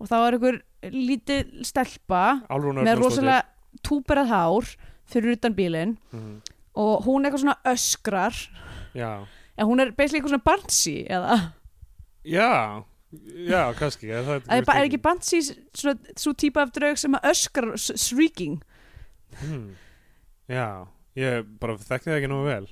og 0.00 0.10
þá 0.10 0.16
er 0.18 0.36
einhver 0.36 0.60
lítið 0.92 1.64
stelpa 1.64 2.42
með 2.50 2.98
rosalega 2.98 3.42
túperað 3.86 4.28
hár 4.28 4.68
fyrir 5.06 5.36
utan 5.36 5.54
bílinn 5.54 5.96
Mhm. 6.12 6.40
og 6.76 7.04
hún 7.04 7.24
eitthvað 7.24 7.42
svona 7.44 7.56
öskrar. 7.64 8.34
Já, 8.94 9.26
en 9.58 9.66
hún 9.66 9.80
er 9.80 9.90
basically 9.92 10.20
eitthvað 10.20 10.34
svona 10.34 10.44
barnsi 10.44 11.06
eða? 11.08 11.52
Já, 12.24 12.84
já, 13.48 13.72
kannski 13.78 14.10
Er, 14.10 14.24
það, 14.24 14.42
er, 14.48 14.64
er 14.64 14.84
ekki. 14.88 14.98
barnsi 15.02 15.40
svona 15.74 15.98
svo 16.16 16.32
típa 16.32 16.62
af 16.62 16.72
draug 16.72 16.96
sem 16.98 17.12
öskrar 17.22 17.76
shrieking? 17.76 18.62
Hmm. 19.40 19.74
Já, 20.48 20.86
ég 21.16 21.44
bara 21.60 21.76
þekkti 21.76 22.10
það 22.10 22.18
ekki 22.20 22.28
nú 22.32 22.44
vel. 22.44 22.66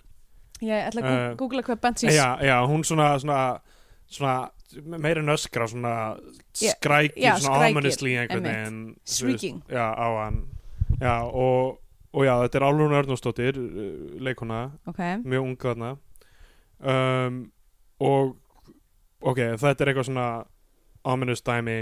Ég 0.63 0.89
ætla 0.89 1.03
að 1.03 1.33
Uh, 1.33 1.37
googla 1.37 1.63
hvað 1.63 1.81
barnsi 1.83 2.07
Já, 2.13 2.39
já, 2.43 2.57
hún 2.67 2.85
svona, 2.85 3.19
svona, 3.19 3.61
svona 4.07 4.51
meira 4.83 5.23
en 5.23 5.33
öskra, 5.33 5.68
svona 5.70 5.95
skrækir, 6.57 7.23
já, 7.23 7.37
svona 7.41 7.68
ominously 7.68 8.16
einhvern 8.16 8.45
veginn 8.49 8.83
Shrieking. 9.05 9.62
Já, 9.68 9.93
á 9.93 10.07
hann. 10.25 10.45
Já, 11.01 11.16
og, 11.25 11.81
og 12.12 12.27
já, 12.27 12.35
þetta 12.45 12.61
er 12.61 12.66
Álfrún 12.68 12.97
Örnúsdóttir 13.01 13.59
uh, 13.59 14.20
leikona, 14.20 14.62
ok, 14.87 15.01
mjög 15.25 15.49
ung 15.49 15.59
þarna. 15.61 15.97
Um, 16.83 17.43
og 18.03 18.37
ok, 19.23 19.39
þetta 19.61 19.85
er 19.85 19.93
eitthvað 19.93 20.09
svona 20.11 20.29
ominous 21.05 21.43
dæmi. 21.43 21.81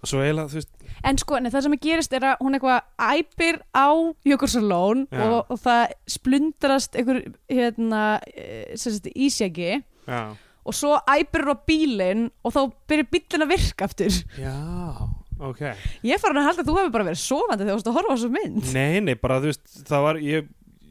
Veist 0.00 0.70
en 1.04 1.18
sko 1.20 1.36
nei, 1.40 1.50
það 1.52 1.64
sem 1.66 1.74
að 1.76 1.82
gerist 1.84 2.14
er 2.16 2.24
að 2.30 2.38
hún 2.40 2.56
eitthvað 2.56 3.18
æpir 3.20 3.58
á 3.76 3.88
Jökulsalón 4.24 5.02
Já. 5.12 5.24
og, 5.26 5.50
og 5.52 5.60
það 5.60 5.92
splundrast 6.08 6.96
einhver 6.96 7.20
hérna 7.50 8.04
eh, 8.32 8.72
ísjaki. 9.12 9.82
Já, 10.08 10.22
og 10.64 10.76
svo 10.76 10.96
æpir 11.08 11.44
hún 11.46 11.54
á 11.54 11.58
bílinn 11.68 12.22
og 12.44 12.52
þá 12.54 12.60
byrjar 12.90 13.08
bílinn 13.14 13.44
að 13.46 13.52
virka 13.54 13.88
aftur. 13.88 14.16
Já, 14.38 14.54
ok. 15.40 15.62
Ég 16.06 16.20
farin 16.22 16.40
að 16.42 16.48
halda 16.50 16.62
að 16.64 16.70
þú 16.70 16.78
hefur 16.78 16.94
bara 16.98 17.08
verið 17.10 17.22
sofandi 17.24 17.64
þegar 17.64 17.72
þú 17.72 17.78
varst 17.80 17.90
að 17.92 17.98
horfa 17.98 18.12
á 18.12 18.16
þessu 18.16 18.32
mynd. 18.36 18.72
Nei, 18.76 19.00
nei, 19.08 19.14
bara 19.20 19.40
þú 19.40 19.50
veist, 19.52 19.66
það 19.88 20.04
var 20.06 20.20
ég, 20.24 20.48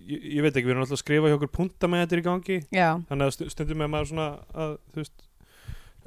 ég, 0.09 0.27
ég 0.39 0.45
veit 0.45 0.51
ekki, 0.55 0.65
við 0.67 0.73
erum 0.75 0.83
alltaf 0.87 0.97
að 0.99 1.03
skrifa 1.05 1.29
hjá 1.31 1.37
okkur 1.39 1.53
punta 1.59 1.87
með 1.91 2.05
þetta 2.07 2.19
í 2.21 2.25
gangi. 2.29 2.59
Já, 2.73 2.87
þannig 3.11 3.29
að 3.29 3.35
stu- 3.37 3.49
stundum 3.53 3.85
er 3.85 3.91
maður 3.93 4.11
svona 4.13 4.29
að, 4.53 4.77
þú 4.93 5.03
veist 5.03 5.17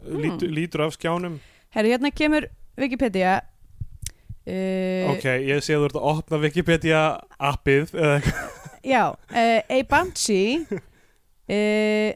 Mm. 0.03 0.17
lítur, 0.19 0.49
lítur 0.51 0.81
af 0.83 0.97
skjánum. 0.97 1.37
Herru 1.77 1.93
hérna 1.93 2.11
kemur 2.11 2.49
Wikipedia. 2.77 3.37
Uh, 4.43 5.13
ok, 5.13 5.27
ég 5.47 5.61
sé 5.63 5.77
að 5.77 5.85
þú 5.85 5.87
ert 5.87 5.99
að 6.01 6.07
opna 6.11 6.39
Wikipedia 6.43 7.03
appið 7.39 7.93
já, 8.83 9.05
uh, 9.15 9.61
a 9.71 9.79
banshee 9.87 10.65
uh, 10.67 12.11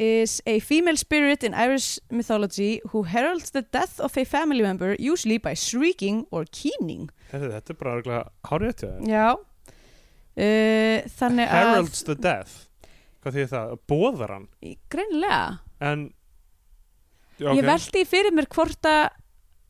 is 0.00 0.40
a 0.46 0.58
female 0.60 0.96
spirit 0.96 1.44
in 1.44 1.52
Irish 1.52 1.98
mythology 2.10 2.80
who 2.90 3.02
heralds 3.02 3.50
the 3.50 3.60
death 3.60 4.00
of 4.00 4.16
a 4.16 4.24
family 4.24 4.62
member 4.62 4.96
usually 4.98 5.36
by 5.36 5.52
shrieking 5.52 6.26
or 6.30 6.46
keening. 6.50 7.10
Herri, 7.30 7.50
þetta 7.52 7.74
er 7.74 7.78
bara 7.82 8.00
hjá 8.00 8.72
þér. 8.80 8.96
Já. 9.04 9.26
Uh, 10.40 11.04
þannig 11.20 11.44
að 11.44 11.52
heralds 11.58 12.02
the 12.08 12.16
death. 12.16 12.56
Hvað 13.20 13.36
þýðir 13.36 13.52
það, 13.52 13.76
bóðar 13.92 14.34
hann? 14.38 14.48
Greinilega. 14.88 15.42
En 15.84 16.08
já, 17.36 17.50
ég 17.52 17.66
veldi 17.68 18.06
fyrir 18.08 18.32
mér 18.32 18.48
hvort 18.56 18.88
að 18.88 19.10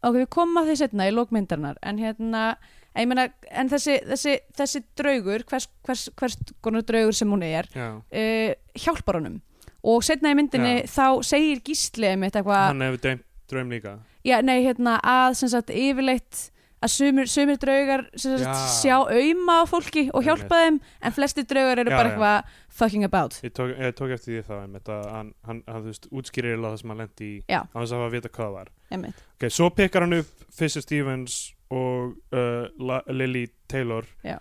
ok, 0.06 0.14
við 0.20 0.30
komum 0.30 0.62
að 0.62 0.70
því 0.70 0.80
setna 0.84 1.10
í 1.10 1.16
lókmyndarnar 1.16 1.82
en 1.82 1.98
hérna, 1.98 2.46
ég 2.94 3.10
meina 3.10 3.26
en 3.50 3.74
þessi, 3.74 3.98
þessi, 4.06 4.38
þessi 4.62 4.86
draugur 4.94 5.42
hvers, 5.50 5.66
hvers, 5.86 6.06
hvers 6.14 6.38
konar 6.62 6.86
draugur 6.86 7.18
sem 7.18 7.34
hún 7.34 7.42
er 7.50 7.66
uh, 7.74 8.54
hjálpar 8.78 9.18
honum 9.18 9.40
og 9.82 10.02
setna 10.04 10.30
í 10.32 10.38
myndinni 10.38 10.74
Já. 10.82 10.86
þá 10.96 11.06
segir 11.24 11.60
Gísli 11.64 12.10
einmitt 12.12 12.36
eitthvað, 12.36 12.66
hann 12.70 12.80
hefur 12.86 13.02
dreymt 13.06 13.26
draum 13.50 13.70
líka 13.72 13.98
já, 14.24 14.40
nei, 14.44 14.60
hérna 14.64 14.98
að 15.02 15.34
sem 15.40 15.48
sagt 15.48 15.70
yfirleitt 15.74 16.50
að 16.80 16.88
sumir, 16.94 17.26
sumir 17.28 17.58
draugar 17.60 18.06
sem 18.16 18.38
sagt, 18.40 18.48
Já. 18.48 18.68
sjá 18.80 18.94
auðma 19.12 19.58
á 19.60 19.64
fólki 19.68 20.06
og 20.16 20.24
hjálpa 20.24 20.60
þeim 20.62 20.78
en 21.04 21.12
flestir 21.12 21.44
draugar 21.44 21.80
eru 21.82 21.90
Já, 21.92 21.96
bara 21.96 22.08
já. 22.08 22.12
eitthvað 22.14 22.54
fucking 22.80 23.04
about 23.04 23.36
ég 23.44 23.52
tók, 23.52 23.74
ég 23.76 23.92
tók 23.98 24.14
eftir 24.16 24.38
því 24.38 24.44
þá 24.48 24.54
einmitt, 24.62 24.88
að 24.88 25.08
hann, 25.12 25.32
hann, 25.44 25.62
hann 25.68 25.82
þú 25.84 25.90
veist, 25.92 26.08
útskýrir 26.08 26.54
eiginlega 26.54 26.72
það 26.72 26.80
sem 26.80 26.92
hann 26.94 27.02
lendi 27.02 27.28
í 27.28 27.34
Já. 27.52 27.60
á 27.68 27.76
þess 27.76 27.92
að 27.92 27.98
hafa 27.98 28.08
að 28.08 28.14
vita 28.16 28.32
hvað 28.32 28.46
það 28.46 28.54
var 28.56 28.70
einmitt, 28.96 29.20
ok, 29.36 29.48
svo 29.58 29.68
pekar 29.76 30.06
hann 30.06 30.18
upp 30.22 30.46
Fisher 30.60 30.84
Stevens 30.86 31.36
og 31.70 32.16
uh, 32.32 32.64
La- 32.80 33.04
Lily 33.12 33.44
Taylor 33.68 34.08
Já. 34.24 34.38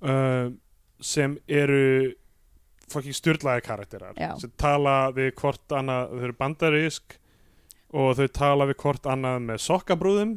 uh, 0.00 0.48
sem 1.02 1.36
eru 1.48 1.84
fucking 2.90 3.16
styrlaði 3.16 3.64
karakterar 3.66 4.16
Já. 4.18 4.32
sem 4.40 4.52
tala 4.60 5.12
við 5.14 5.34
hvort 5.40 5.74
annað 5.76 6.14
þau 6.14 6.24
eru 6.28 6.38
bandarísk 6.38 7.18
og 7.92 8.16
þau 8.18 8.26
tala 8.32 8.68
við 8.70 8.80
hvort 8.82 9.06
annað 9.12 9.38
með 9.50 9.62
sokkabrúðum. 9.66 10.32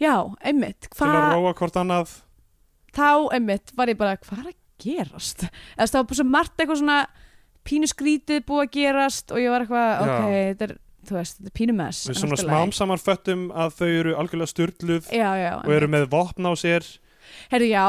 Já, 0.00 0.14
einmitt. 0.46 0.88
Til 0.94 1.10
að 1.10 1.34
róa 1.34 1.54
hvort 1.58 1.76
annað. 1.76 2.16
Þá 2.96 3.10
einmitt 3.36 3.72
var 3.76 3.90
ég 3.92 3.98
bara 4.00 4.16
hvað 4.16 4.44
er 4.44 4.50
að 4.52 4.58
gerast? 4.82 5.48
Eða 5.76 5.90
það 5.92 6.04
var 6.04 6.20
svo 6.20 6.28
margt 6.28 6.60
eitthvað 6.62 6.80
svona 6.82 6.98
pínu 7.68 7.88
skrítið 7.90 8.44
búið 8.48 8.64
að 8.64 8.70
gerast 8.78 9.34
og 9.34 9.42
ég 9.42 9.52
var 9.52 9.64
eitthvað 9.64 10.04
ok, 10.04 10.28
þetta 10.32 10.68
er, 10.68 10.74
þú 11.08 11.18
veist, 11.18 11.40
þetta 11.40 11.50
er 11.50 11.56
pínu 11.58 11.74
mess 11.76 12.06
við 12.08 12.20
svona 12.20 12.36
allt 12.36 12.40
í 12.40 12.46
smám 12.46 12.62
lagi. 12.62 12.78
saman 12.78 13.02
föttum 13.02 13.44
að 13.52 13.76
þau 13.80 13.88
eru 13.88 14.14
algjörlega 14.22 14.52
styrluð 14.54 15.10
og 15.12 15.74
eru 15.76 15.90
með 15.92 16.08
vopn 16.14 16.48
á 16.48 16.52
sér 16.58 16.88
herru 17.52 17.68
já 17.70 17.84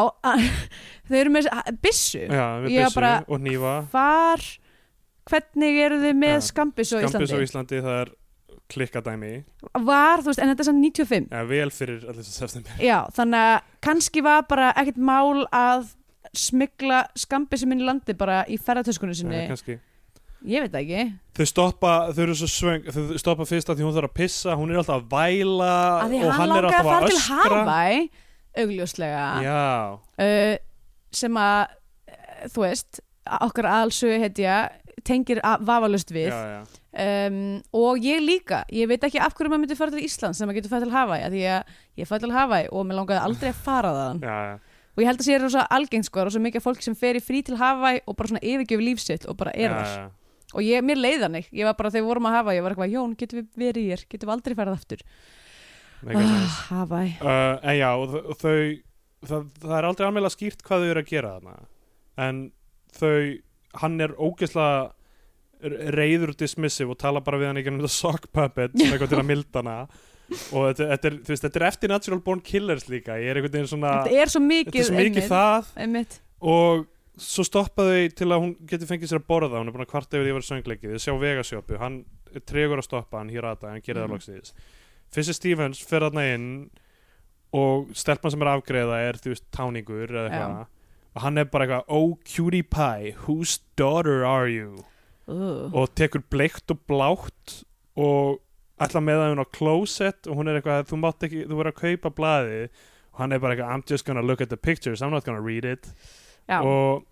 þau 1.10 1.18
eru 1.24 1.34
með 1.36 1.50
bissu 1.84 2.24
já, 2.26 2.46
með 2.64 2.70
Já, 2.76 2.86
byssu 2.86 3.00
bara- 3.00 3.20
og 3.28 3.44
nýfa 3.46 3.76
hvar 3.94 4.46
hvernig 5.30 5.78
eru 5.86 6.00
þið 6.02 6.16
með 6.18 6.36
Já. 6.38 6.46
skambis 6.50 6.94
á 6.94 6.98
Skambis 7.06 7.34
á 7.34 7.38
Íslandi? 7.38 7.46
Íslandi 7.46 7.82
það 7.86 8.00
er 8.04 8.12
klikkadæmi. 8.70 9.32
Var, 9.82 10.22
þú 10.22 10.30
veist, 10.30 10.42
en 10.44 10.52
þetta 10.52 10.62
er 10.64 10.68
samt 10.68 10.84
95 10.84 11.32
ja, 11.34 11.44
vel 11.50 11.72
fyrir 11.74 12.04
allir 12.06 12.26
sem 12.26 12.36
september 12.50 12.84
já, 12.86 12.98
þannig 13.18 13.46
að 13.50 13.70
kannski 13.86 14.24
var 14.26 14.44
bara 14.50 14.72
ekkert 14.78 15.00
mál 15.02 15.46
að 15.50 15.88
smigla 16.38 17.04
skambisum 17.18 17.72
inn 17.74 17.82
í 17.82 17.88
landi 17.88 18.14
bara 18.18 18.44
í 18.46 18.60
ferðartöskunni 18.62 19.18
sinni, 19.18 19.40
ja, 19.42 19.48
kannski. 19.50 19.80
Ég 20.48 20.64
veit 20.64 20.72
það 20.72 20.84
ekki. 20.86 21.02
Þau 21.36 21.48
stoppa, 21.50 21.94
þau 22.16 22.22
eru 22.24 22.36
svo 22.40 22.48
svöng 22.48 22.86
þau 22.94 23.18
stoppa 23.20 23.48
fyrst 23.50 23.72
að 23.74 23.80
því 23.82 23.88
hún 23.88 23.96
þarf 23.98 24.12
að 24.12 24.18
pissa 24.22 24.54
hún 24.56 24.70
er 24.72 24.80
alltaf 24.80 25.02
að 25.02 25.10
væla 25.12 25.72
að 26.06 26.14
og 26.20 26.30
hann 26.30 26.38
hann 26.38 26.54
er 26.56 26.68
alltaf 26.70 26.92
að 26.94 27.08
öskra 27.10 27.64
augljóslega 28.58 29.26
já, 29.46 29.62
uh, 29.98 30.56
sem 31.12 31.34
að 31.42 31.62
uh, 31.70 32.48
þú 32.54 32.66
veist, 32.66 33.02
okkar 33.46 33.68
aðalsögu 33.70 34.20
heitja 34.24 34.60
tengir 35.06 35.40
að- 35.46 35.62
vafalaust 35.66 36.10
við. 36.12 36.28
Já, 36.34 36.60
já. 36.60 37.28
um, 37.30 37.62
og 37.74 38.02
ég 38.04 38.20
líka 38.22 38.64
ég 38.74 38.90
veit 38.90 39.04
ekki 39.08 39.20
af 39.22 39.34
hverju 39.38 39.50
maður 39.54 39.64
myndi 39.64 39.78
fara 39.80 39.94
til 39.94 40.04
Íslands 40.04 40.38
sem 40.42 40.50
maður 40.50 40.60
getur 40.60 40.74
fara 40.74 40.86
til 40.86 40.94
Hawaii, 40.96 41.24
af 41.24 41.32
því 41.32 41.44
að 41.54 41.64
ég 42.02 42.10
fara 42.10 42.20
til 42.26 42.34
Hawaii 42.36 42.68
og 42.72 42.86
mér 42.90 43.00
langaði 43.00 43.22
aldrei 43.24 43.50
að 43.54 43.62
fara 43.64 43.94
þaðan. 43.96 44.22
Já, 44.26 44.38
já. 44.50 44.56
og 44.96 45.04
ég 45.04 45.08
held 45.08 45.22
að 45.24 45.30
sé 45.30 45.38
rosa 45.40 45.64
algengt 45.72 46.10
sko, 46.10 46.26
rosa 46.28 46.42
mikið 46.44 46.66
fólk 46.66 46.82
sem 46.84 46.96
fer 47.00 47.16
í 47.16 47.24
frí 47.24 47.44
til 47.48 47.56
Hawaii 47.62 48.02
og 48.06 48.18
bara 48.20 48.28
svona 48.34 48.44
yfirgjöf 48.44 48.84
lífsitt 48.84 49.26
og 49.30 49.38
bara 49.40 49.54
er 49.56 49.72
þar. 49.78 50.10
og 50.54 50.62
ég, 50.66 50.84
mér 50.84 51.00
leið 51.00 51.24
þannig, 51.24 51.50
ég 51.54 51.66
var 51.70 51.76
bara 51.80 51.92
þegar 51.94 52.04
við 52.04 52.10
vorum 52.12 52.26
að 52.28 52.36
Hawaii 52.40 52.58
ég 52.60 52.64
var 52.66 52.74
eitthvað, 52.76 52.94
Jón, 52.98 53.16
getum 53.16 53.40
við 53.40 53.48
verið 53.64 53.90
hér, 53.94 54.04
getum 54.10 54.28
við 54.30 54.34
aldrei 54.36 54.56
farið 54.60 54.76
aftur 54.80 55.04
Nice. 56.04 56.62
Hawaii. 56.70 57.16
Uh, 57.22 57.58
en 57.64 57.76
já, 57.80 57.90
þau- 58.40 58.82
það, 59.28 59.50
það 59.64 59.76
er 59.80 59.88
aldrei 59.90 60.08
alveg 60.08 60.32
skýrt 60.36 60.64
hvað 60.64 60.84
þau 60.86 60.90
eru 60.94 61.02
að 61.04 61.10
gera 61.12 61.34
þarna. 61.38 61.56
En 62.18 62.44
þau 63.00 63.14
hann 63.84 64.00
er 64.02 64.14
ógeðslega 64.18 64.92
reyður 65.96 66.32
og 66.34 66.38
dismissive 66.40 66.94
og 66.94 67.00
tala 67.02 67.20
bara 67.24 67.40
við 67.42 67.50
hann 67.52 67.60
ekki 67.60 67.72
um 67.74 67.80
þetta 67.82 67.92
sock 67.92 68.30
puppet 68.32 68.78
sem 68.80 68.94
eitthvað 68.96 69.12
til 69.12 69.20
að 69.20 69.28
milda 69.34 69.60
hana. 69.64 69.76
Og 70.54 70.68
þetta, 70.70 70.86
þetta, 70.92 71.08
er, 71.10 71.16
veist, 71.26 71.42
þetta 71.42 71.58
er 71.60 71.64
eftir 71.66 71.90
Natural 71.90 72.20
Born 72.22 72.42
Killers 72.46 72.84
líka. 72.86 73.16
Ég 73.18 73.32
er 73.32 73.40
einhvern 73.40 73.56
veginn 73.56 73.70
svona 73.72 73.96
þetta 74.06 74.20
er 74.22 74.30
svo 74.30 74.42
mikið, 74.46 74.76
er 74.78 74.86
svo 74.86 74.94
mikið 74.94 75.08
einmitt, 75.10 75.32
það. 75.32 75.72
Einmitt. 75.82 76.18
og 76.54 76.84
svo 77.20 77.44
stoppa 77.48 77.88
þau 77.88 78.04
til 78.16 78.28
að 78.30 78.44
hún 78.46 78.52
getur 78.70 78.88
fengið 78.92 79.10
sér 79.10 79.20
að 79.20 79.26
borða 79.34 79.58
hún 79.58 79.72
er 79.72 79.74
búin 79.76 79.84
að 79.88 79.90
kvarta 79.90 80.20
yfir 80.20 80.28
því 80.28 80.32
að 80.32 80.38
vera 80.38 80.50
söngleikið. 80.52 80.94
Þau 80.94 81.02
sjá 81.08 81.16
vegasjópu, 81.26 81.80
hann 81.82 81.98
er 82.30 82.46
tregur 82.54 82.78
að 82.84 82.86
stoppa 82.92 83.18
hann 83.24 83.34
hér 83.34 83.48
að 83.50 83.58
það, 83.64 83.74
hann 83.74 83.82
gerir 83.90 84.02
það 84.06 84.14
Mhm. 84.14 84.54
Fissi 85.14 85.34
Stevens 85.34 85.82
fer 85.86 86.06
þarna 86.06 86.26
inn 86.36 86.50
og 87.56 87.90
stelpan 87.98 88.34
sem 88.34 88.44
er 88.44 88.52
að 88.52 88.60
afgreiða 88.60 89.00
er 89.08 89.18
þú 89.18 89.34
veist 89.34 89.48
táningur 89.56 90.12
eða 90.12 90.28
eitthvað 90.28 90.68
og 91.16 91.24
hann 91.24 91.42
er 91.42 91.48
bara 91.50 91.66
eitthvað, 91.66 91.90
oh 91.90 92.14
cutie 92.24 92.64
pie 92.64 93.16
whose 93.26 93.60
daughter 93.80 94.24
are 94.26 94.50
you? 94.50 94.86
Uh. 95.30 95.70
og 95.74 95.92
tekur 95.94 96.24
bleikt 96.30 96.72
og 96.74 96.80
blátt 96.90 97.60
og 98.00 98.40
ætla 98.82 99.02
með 99.04 99.26
hún 99.28 99.44
á 99.44 99.48
closet 99.54 100.30
og 100.30 100.40
hún 100.40 100.50
er 100.50 100.60
eitthvað, 100.60 100.88
þú 100.90 101.02
mátt 101.02 101.26
ekki, 101.28 101.44
þú 101.50 101.60
verður 101.60 101.74
að 101.74 101.82
kaupa 101.82 102.12
blaðið. 102.18 102.64
Og 103.14 103.22
hann 103.22 103.36
er 103.36 103.42
bara 103.44 103.56
eitthvað, 103.56 103.74
I'm 103.76 103.84
just 103.90 104.08
gonna 104.08 104.24
look 104.24 104.42
at 104.42 104.50
the 104.50 104.58
pictures 104.58 105.04
I'm 105.04 105.12
not 105.12 105.26
gonna 105.26 105.42
read 105.44 105.66
it. 105.66 105.92
Já. 106.50 106.64
og 106.64 107.06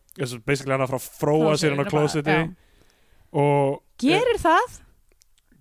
basically 0.45 0.74
hann 0.74 0.82
er 0.82 0.88
að 0.88 0.95
fara 0.95 1.02
að 1.04 1.10
fróa 1.20 1.58
sér 1.60 1.76
hann 1.76 1.86
á 1.86 1.91
closeti 1.91 2.38
og 3.38 3.84
gerir 4.02 4.39
það 4.41 4.80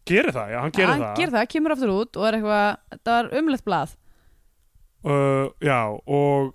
gerir 0.07 0.32
það, 0.36 0.50
já, 0.54 0.59
hann 0.64 0.74
gerir 0.76 0.92
hann 0.92 1.02
það 1.04 1.16
gerir 1.20 1.34
það, 1.36 1.48
kemur 1.54 1.74
aftur 1.76 1.92
út 1.96 2.16
og 2.20 2.26
er 2.28 2.36
eitthvað, 2.38 2.68
þetta 2.94 3.16
var 3.16 3.30
umlegt 3.40 3.64
blað 3.66 3.96
uh, 5.07 5.48
já, 5.64 5.80
og 6.07 6.52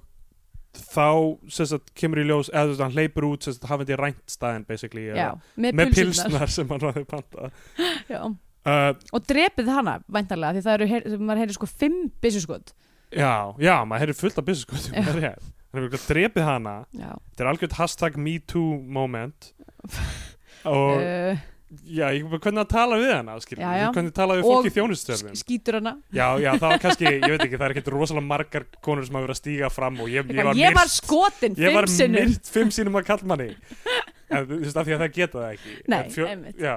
þá 0.71 1.07
sem 1.51 1.67
sagt, 1.67 1.89
kemur 1.99 2.21
í 2.21 2.27
ljós 2.29 2.47
eða 2.53 2.63
þú 2.69 2.71
veist, 2.73 2.83
hann 2.85 2.95
hleypur 2.95 3.27
út, 3.27 3.43
sem 3.43 3.55
sagt, 3.57 3.67
hafandi 3.71 3.97
rænt 3.99 4.21
staðin 4.31 4.63
basically, 4.69 5.09
já, 5.11 5.33
með, 5.59 5.75
með 5.81 5.91
pilsnar 5.97 6.47
sem 6.53 6.69
hann 6.71 6.85
hafði 6.87 7.03
pantað 7.09 7.51
já. 8.13 8.21
uh, 8.23 8.91
og 9.11 9.25
drepið 9.27 9.71
hana, 9.75 9.97
væntanlega 10.07 10.55
því 10.59 10.63
það 10.67 10.77
eru, 10.79 10.89
heyr- 10.93 11.17
maður 11.19 11.43
heyrir 11.43 11.57
sko 11.59 11.67
fimm 11.71 12.05
byssuskot 12.23 12.71
já, 13.11 13.33
já, 13.59 13.75
maður 13.83 14.05
heyrði 14.05 14.19
fullt 14.21 14.39
af 14.39 14.47
byssuskotum 14.47 14.95
Já. 14.95 15.03
það 15.03 15.17
er 15.17 15.23
rétt. 15.27 15.49
hann 15.73 15.83
hefur 15.89 16.05
drepið 16.13 16.45
hana 16.47 16.75
Já. 16.95 17.09
þetta 17.33 17.43
er 17.43 17.49
algjörð 17.51 17.75
hashtag 17.81 18.19
MeToo 18.29 18.69
moment 18.99 19.51
og 20.71 21.01
Uh, 21.01 21.39
já, 21.87 22.05
ég 22.11 22.25
bara 22.29 22.41
hvernig 22.43 22.61
að 22.65 22.69
tala 22.73 22.97
við 22.99 23.11
hana 23.15 23.35
já. 23.39 23.85
hvernig 23.95 24.13
tala 24.17 24.35
við 24.37 24.43
Og 24.45 24.51
fólk 24.51 24.67
í 24.67 24.73
þjónustörfum 24.75 25.35
skýtur 25.39 25.77
hana. 25.79 25.93
Já, 26.11 26.25
já, 26.43 26.49
það 26.57 26.65
var 26.73 26.81
kannski, 26.83 27.05
ég 27.11 27.27
veit 27.31 27.45
ekki, 27.45 27.57
það 27.59 27.65
er 27.67 27.75
ekkert 27.75 27.91
rosalega 27.95 28.27
margar 28.27 28.65
konur 28.83 29.05
sem 29.07 29.15
hafa 29.15 29.25
verið 29.27 29.35
að 29.37 29.41
stíga 29.41 29.69
fram 29.71 29.99
og 30.03 30.09
ég, 30.11 30.27
ég 30.35 30.43
var, 30.49 30.59
ég 30.59 30.75
var 30.75 30.89
myrt- 30.91 31.61
ég 31.61 31.75
var 31.77 31.87
fimm 31.87 31.97
sinnum. 31.97 32.31
myrt 32.33 32.51
fimm 32.57 32.73
sinnum 32.75 32.99
að 33.01 33.07
kallmanni 33.11 33.47
en 34.35 34.49
þú 34.51 34.59
veist 34.65 34.81
af 34.81 34.87
því 34.89 34.97
að 34.97 35.05
það 35.05 35.15
geta 35.21 35.39
það 35.39 35.55
ekki. 35.55 35.77
Nei, 35.91 36.01
En 36.01 36.27
einmitt. 36.35 36.59
já, 36.67 36.75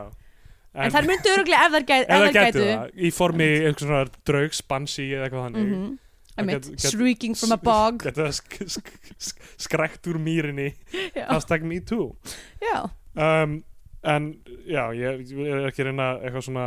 en 0.74 0.94
þær 0.94 1.06
myndu 1.10 1.34
öruglega 1.34 1.66
ef 1.68 1.74
þær 1.76 1.84
gætu 1.90 2.06
ef 2.06 2.22
það 2.24 2.38
getur 2.38 2.64
það, 2.70 2.88
í 2.94 3.10
formi 3.18 3.50
einhvers 3.60 3.84
svona 3.88 4.00
draugs, 4.30 4.62
bansi 4.70 5.10
eða 5.14 5.28
eitthvað 5.28 5.46
þannig. 5.50 5.76
Það 6.34 6.40
Einmitt, 6.42 6.64
get- 6.66 6.80
get- 6.82 6.90
shrieking 6.90 7.36
from 7.38 7.52
a 7.54 7.56
bog. 7.62 8.00
sk 8.02 8.64
sk 8.66 8.88
sk 9.22 9.44
skrekt 9.68 10.08
úr 10.10 10.16
mýrinni. 10.18 10.72
Hashtag 11.30 11.62
me 11.62 11.78
too. 11.78 12.08
Um, 13.14 13.60
en 14.04 14.32
já, 14.68 14.82
ég, 14.96 15.22
ég 15.30 15.52
er 15.58 15.68
ekki 15.70 15.84
að 15.84 15.90
reyna 15.90 16.08
eitthvað 16.20 16.46
svona 16.48 16.66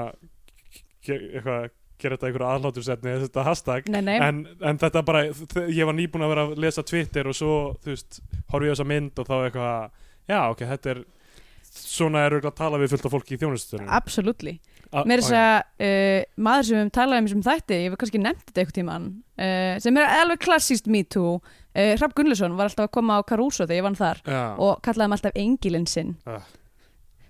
eitthvað 1.07 1.69
gera 1.97 2.17
þetta 2.17 2.27
einhverju 2.29 2.47
aðlátursefni 2.51 3.13
þetta 3.23 3.43
hashtag. 3.47 3.87
Nei, 3.89 4.01
nei. 4.05 4.17
En, 4.21 4.43
en 4.61 4.79
þetta 4.81 5.01
bara, 5.05 5.23
ég 5.65 5.87
var 5.89 5.95
nýbúin 5.97 6.25
að 6.25 6.33
vera 6.33 6.47
að 6.47 6.59
lesa 6.61 6.85
Twitter 6.85 7.29
og 7.29 7.37
svo, 7.37 7.53
þú 7.81 7.93
veist, 7.93 8.19
horfi 8.51 8.69
ég 8.69 8.73
á 8.73 8.75
þessa 8.75 8.89
mynd 8.91 9.21
og 9.21 9.29
þá 9.29 9.35
eitthvað, 9.37 10.01
já, 10.29 10.39
ok, 10.45 10.65
þetta 10.73 10.91
er 10.93 11.05
svona 11.77 12.25
er 12.25 12.35
auðvitað 12.35 12.53
að 12.53 12.59
tala 12.61 12.81
við 12.81 12.93
fullt 12.93 13.07
af 13.07 13.13
fólki 13.13 13.35
í 13.35 13.39
þjónustunum 13.41 13.89
absolutely. 13.93 14.57
Mér 14.87 15.19
er 15.19 15.23
þess 15.25 15.35
að 15.35 15.55
uh, 15.83 16.21
maður 16.47 16.67
sem 16.67 16.73
við 16.73 16.79
höfum 16.79 16.91
talað 16.95 17.19
um 17.19 17.25
sem 17.31 17.41
þætti, 17.43 17.77
ég 17.77 17.89
hef 17.89 17.99
kannski 18.01 18.21
nefnt 18.23 18.45
þetta 18.45 18.61
eitthvað 18.61 18.77
tíman 18.77 19.07
uh, 19.11 19.73
sem 19.83 19.99
er 19.99 20.13
alveg 20.21 20.43
klassíst 20.45 20.87
me 20.91 21.01
too. 21.03 21.33
Uh, 21.75 21.91
Hrafn 21.97 22.15
Gunnlauson 22.17 22.55
var 22.57 22.71
alltaf 22.71 22.87
að 22.87 22.93
koma 22.95 23.19
á 23.19 23.27
Caruso 23.27 23.65
þegar 23.65 23.81
ég 23.81 23.87
vann 23.89 23.99
þar 23.99 24.21
já, 24.23 24.39
og 24.55 24.79
kallaði 24.85 25.05
hann 25.05 25.17
alltaf 25.17 25.41
engilinn 25.43 25.89
sinn. 25.91 26.15
Ah. 26.25 26.47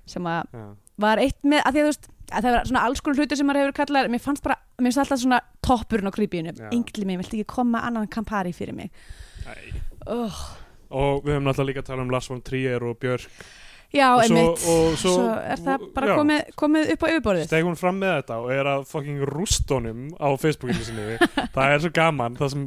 Sem 0.10 0.30
að 0.32 0.54
já, 0.58 0.68
var 1.04 1.22
eitt 1.22 1.40
með, 1.44 1.62
að 1.64 1.76
því 1.76 1.82
að 1.82 1.86
þú 1.86 1.92
veist 1.92 2.10
að 2.28 2.44
það 2.48 2.56
var 2.58 2.70
svona 2.70 2.84
alls 2.88 3.04
konar 3.04 3.22
hluti 3.22 3.38
sem 3.40 3.48
maður 3.48 3.62
hefur 3.64 3.78
kallað 3.78 4.10
mér 4.12 4.24
fannst 4.24 4.44
bara, 4.44 4.58
mér 4.78 4.90
finnst 4.90 5.04
alltaf 5.04 5.22
svona 5.22 5.40
toppurinn 5.64 6.12
á 6.12 6.14
krypíinu 6.16 6.54
Já. 6.58 6.68
engilinn 6.76 7.12
minn, 7.12 7.22
viltu 7.22 7.40
ekki 7.40 7.54
koma 7.54 7.84
annan 7.88 8.10
kampari 8.12 8.52
fyrir 8.56 8.76
mig? 8.76 8.92
Oh. 10.08 10.42
og 10.92 11.24
við 11.24 11.38
höfum 11.38 11.48
náttúrulega 11.48 11.72
líka 11.72 11.84
að 11.84 11.90
tala 11.92 12.04
um 12.04 12.12
Lars 12.12 12.30
von 12.32 12.44
Trier 12.44 12.84
og 12.88 13.00
Björk. 13.00 13.32
Já, 13.96 14.08
og 14.18 14.22
svo, 14.28 14.36
einmitt. 14.36 14.64
og 14.68 14.98
svo, 15.00 15.12
Svo 15.16 15.34
er 15.40 15.62
það 15.64 15.84
bara 15.96 16.08
já, 16.10 16.14
komið, 16.20 16.54
komið 16.60 16.94
upp 16.94 17.04
á 17.04 17.08
yfirborðið. 17.08 17.48
Steg 17.48 17.68
hún 17.68 17.80
fram 17.80 18.00
með 18.04 18.14
þetta 18.18 18.40
og 18.44 18.52
er 18.52 18.70
að 18.74 18.86
fucking 18.92 19.26
rústónum 19.32 20.02
á 20.20 20.28
Facebookinu 20.40 20.84
sinni. 20.84 21.06
Það 21.56 21.74
er 21.74 21.84
svo 21.86 21.92
gaman. 21.96 22.36
Það 22.40 22.52
sem, 22.54 22.66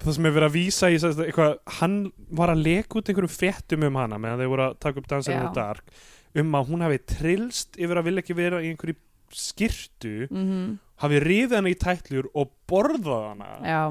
það 0.00 0.16
sem 0.16 0.28
er 0.28 0.36
verið 0.38 0.48
að 0.48 0.56
vísa 0.56 0.90
í 0.92 0.96
eitthvað, 0.96 1.56
hann 1.80 1.98
var 2.40 2.52
að 2.54 2.64
leka 2.64 3.00
út 3.00 3.12
einhverjum 3.12 3.34
fréttum 3.36 3.88
um 3.88 4.00
hana 4.00 4.20
meðan 4.20 4.44
þeir 4.44 4.52
voru 4.54 4.66
að 4.70 4.78
taka 4.86 5.02
upp 5.02 5.12
Já. 5.12 5.20
the 5.28 5.52
Dark 5.56 6.00
um 6.42 6.58
að 6.58 6.72
hún 6.72 6.84
hafi 6.86 7.02
trillst 7.16 7.78
yfir 7.80 8.00
að 8.00 8.10
vilja 8.10 8.24
ekki 8.24 8.36
vera 8.38 8.62
í 8.62 8.72
einhverju 8.72 8.98
skirtu 9.36 10.16
mm 10.30 10.74
hafi 11.02 11.20
rifið 11.20 11.58
hana 11.58 11.72
í 11.72 11.78
tætlur 11.78 12.28
og 12.32 12.52
borðað 12.70 13.24
hana. 13.30 13.48
Já, 13.66 13.82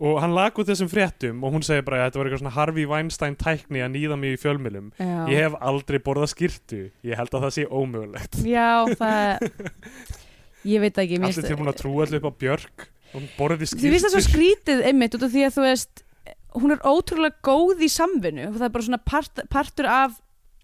og 0.00 0.18
hann 0.22 0.32
lag 0.32 0.56
út 0.56 0.68
þessum 0.70 0.88
fréttum 0.88 1.42
og 1.44 1.52
hún 1.56 1.64
segir 1.66 1.84
bara 1.84 1.98
að 2.00 2.06
þetta 2.06 2.20
var 2.20 2.28
eitthvað 2.28 2.42
svona 2.42 2.54
Harvey 2.54 2.86
Weinstein 2.88 3.36
tækni 3.40 3.82
að 3.84 3.90
nýða 3.96 4.16
mig 4.20 4.36
í 4.36 4.38
fjölmjölum 4.40 4.86
ég 5.02 5.42
hef 5.42 5.58
aldrei 5.60 5.98
borðað 6.00 6.32
skirtu 6.32 6.80
ég 7.04 7.20
held 7.20 7.34
að 7.34 7.44
það 7.46 7.56
sé 7.58 7.66
ómögulegt. 7.68 8.38
Já, 8.48 8.86
það 8.96 9.50
Ég 10.70 10.82
veit 10.82 10.98
ekki 11.00 11.16
allir 11.20 11.44
tilbúin 11.44 11.72
að 11.72 11.78
trúa 11.80 12.04
allir 12.04 12.20
upp 12.20 12.28
á 12.28 12.40
Björk. 12.44 12.86
Og 13.16 13.28
borði 13.36 13.68
Þú 13.72 13.90
veist 13.90 14.06
það 14.06 14.12
svo 14.14 14.24
skrítið 14.26 14.82
einmitt 14.86 15.14
út 15.16 15.24
af 15.26 15.32
því 15.32 15.44
að 15.46 15.54
þú 15.56 15.62
veist 15.64 16.02
hún 16.60 16.74
er 16.74 16.82
ótrúlega 16.84 17.40
góð 17.46 17.80
í 17.84 17.88
samvinnu. 17.90 18.50
Og 18.50 18.58
það 18.58 18.66
er 18.66 18.74
bara 18.74 18.86
svona 18.86 19.00
part, 19.08 19.40
partur 19.52 19.88
af 19.88 20.18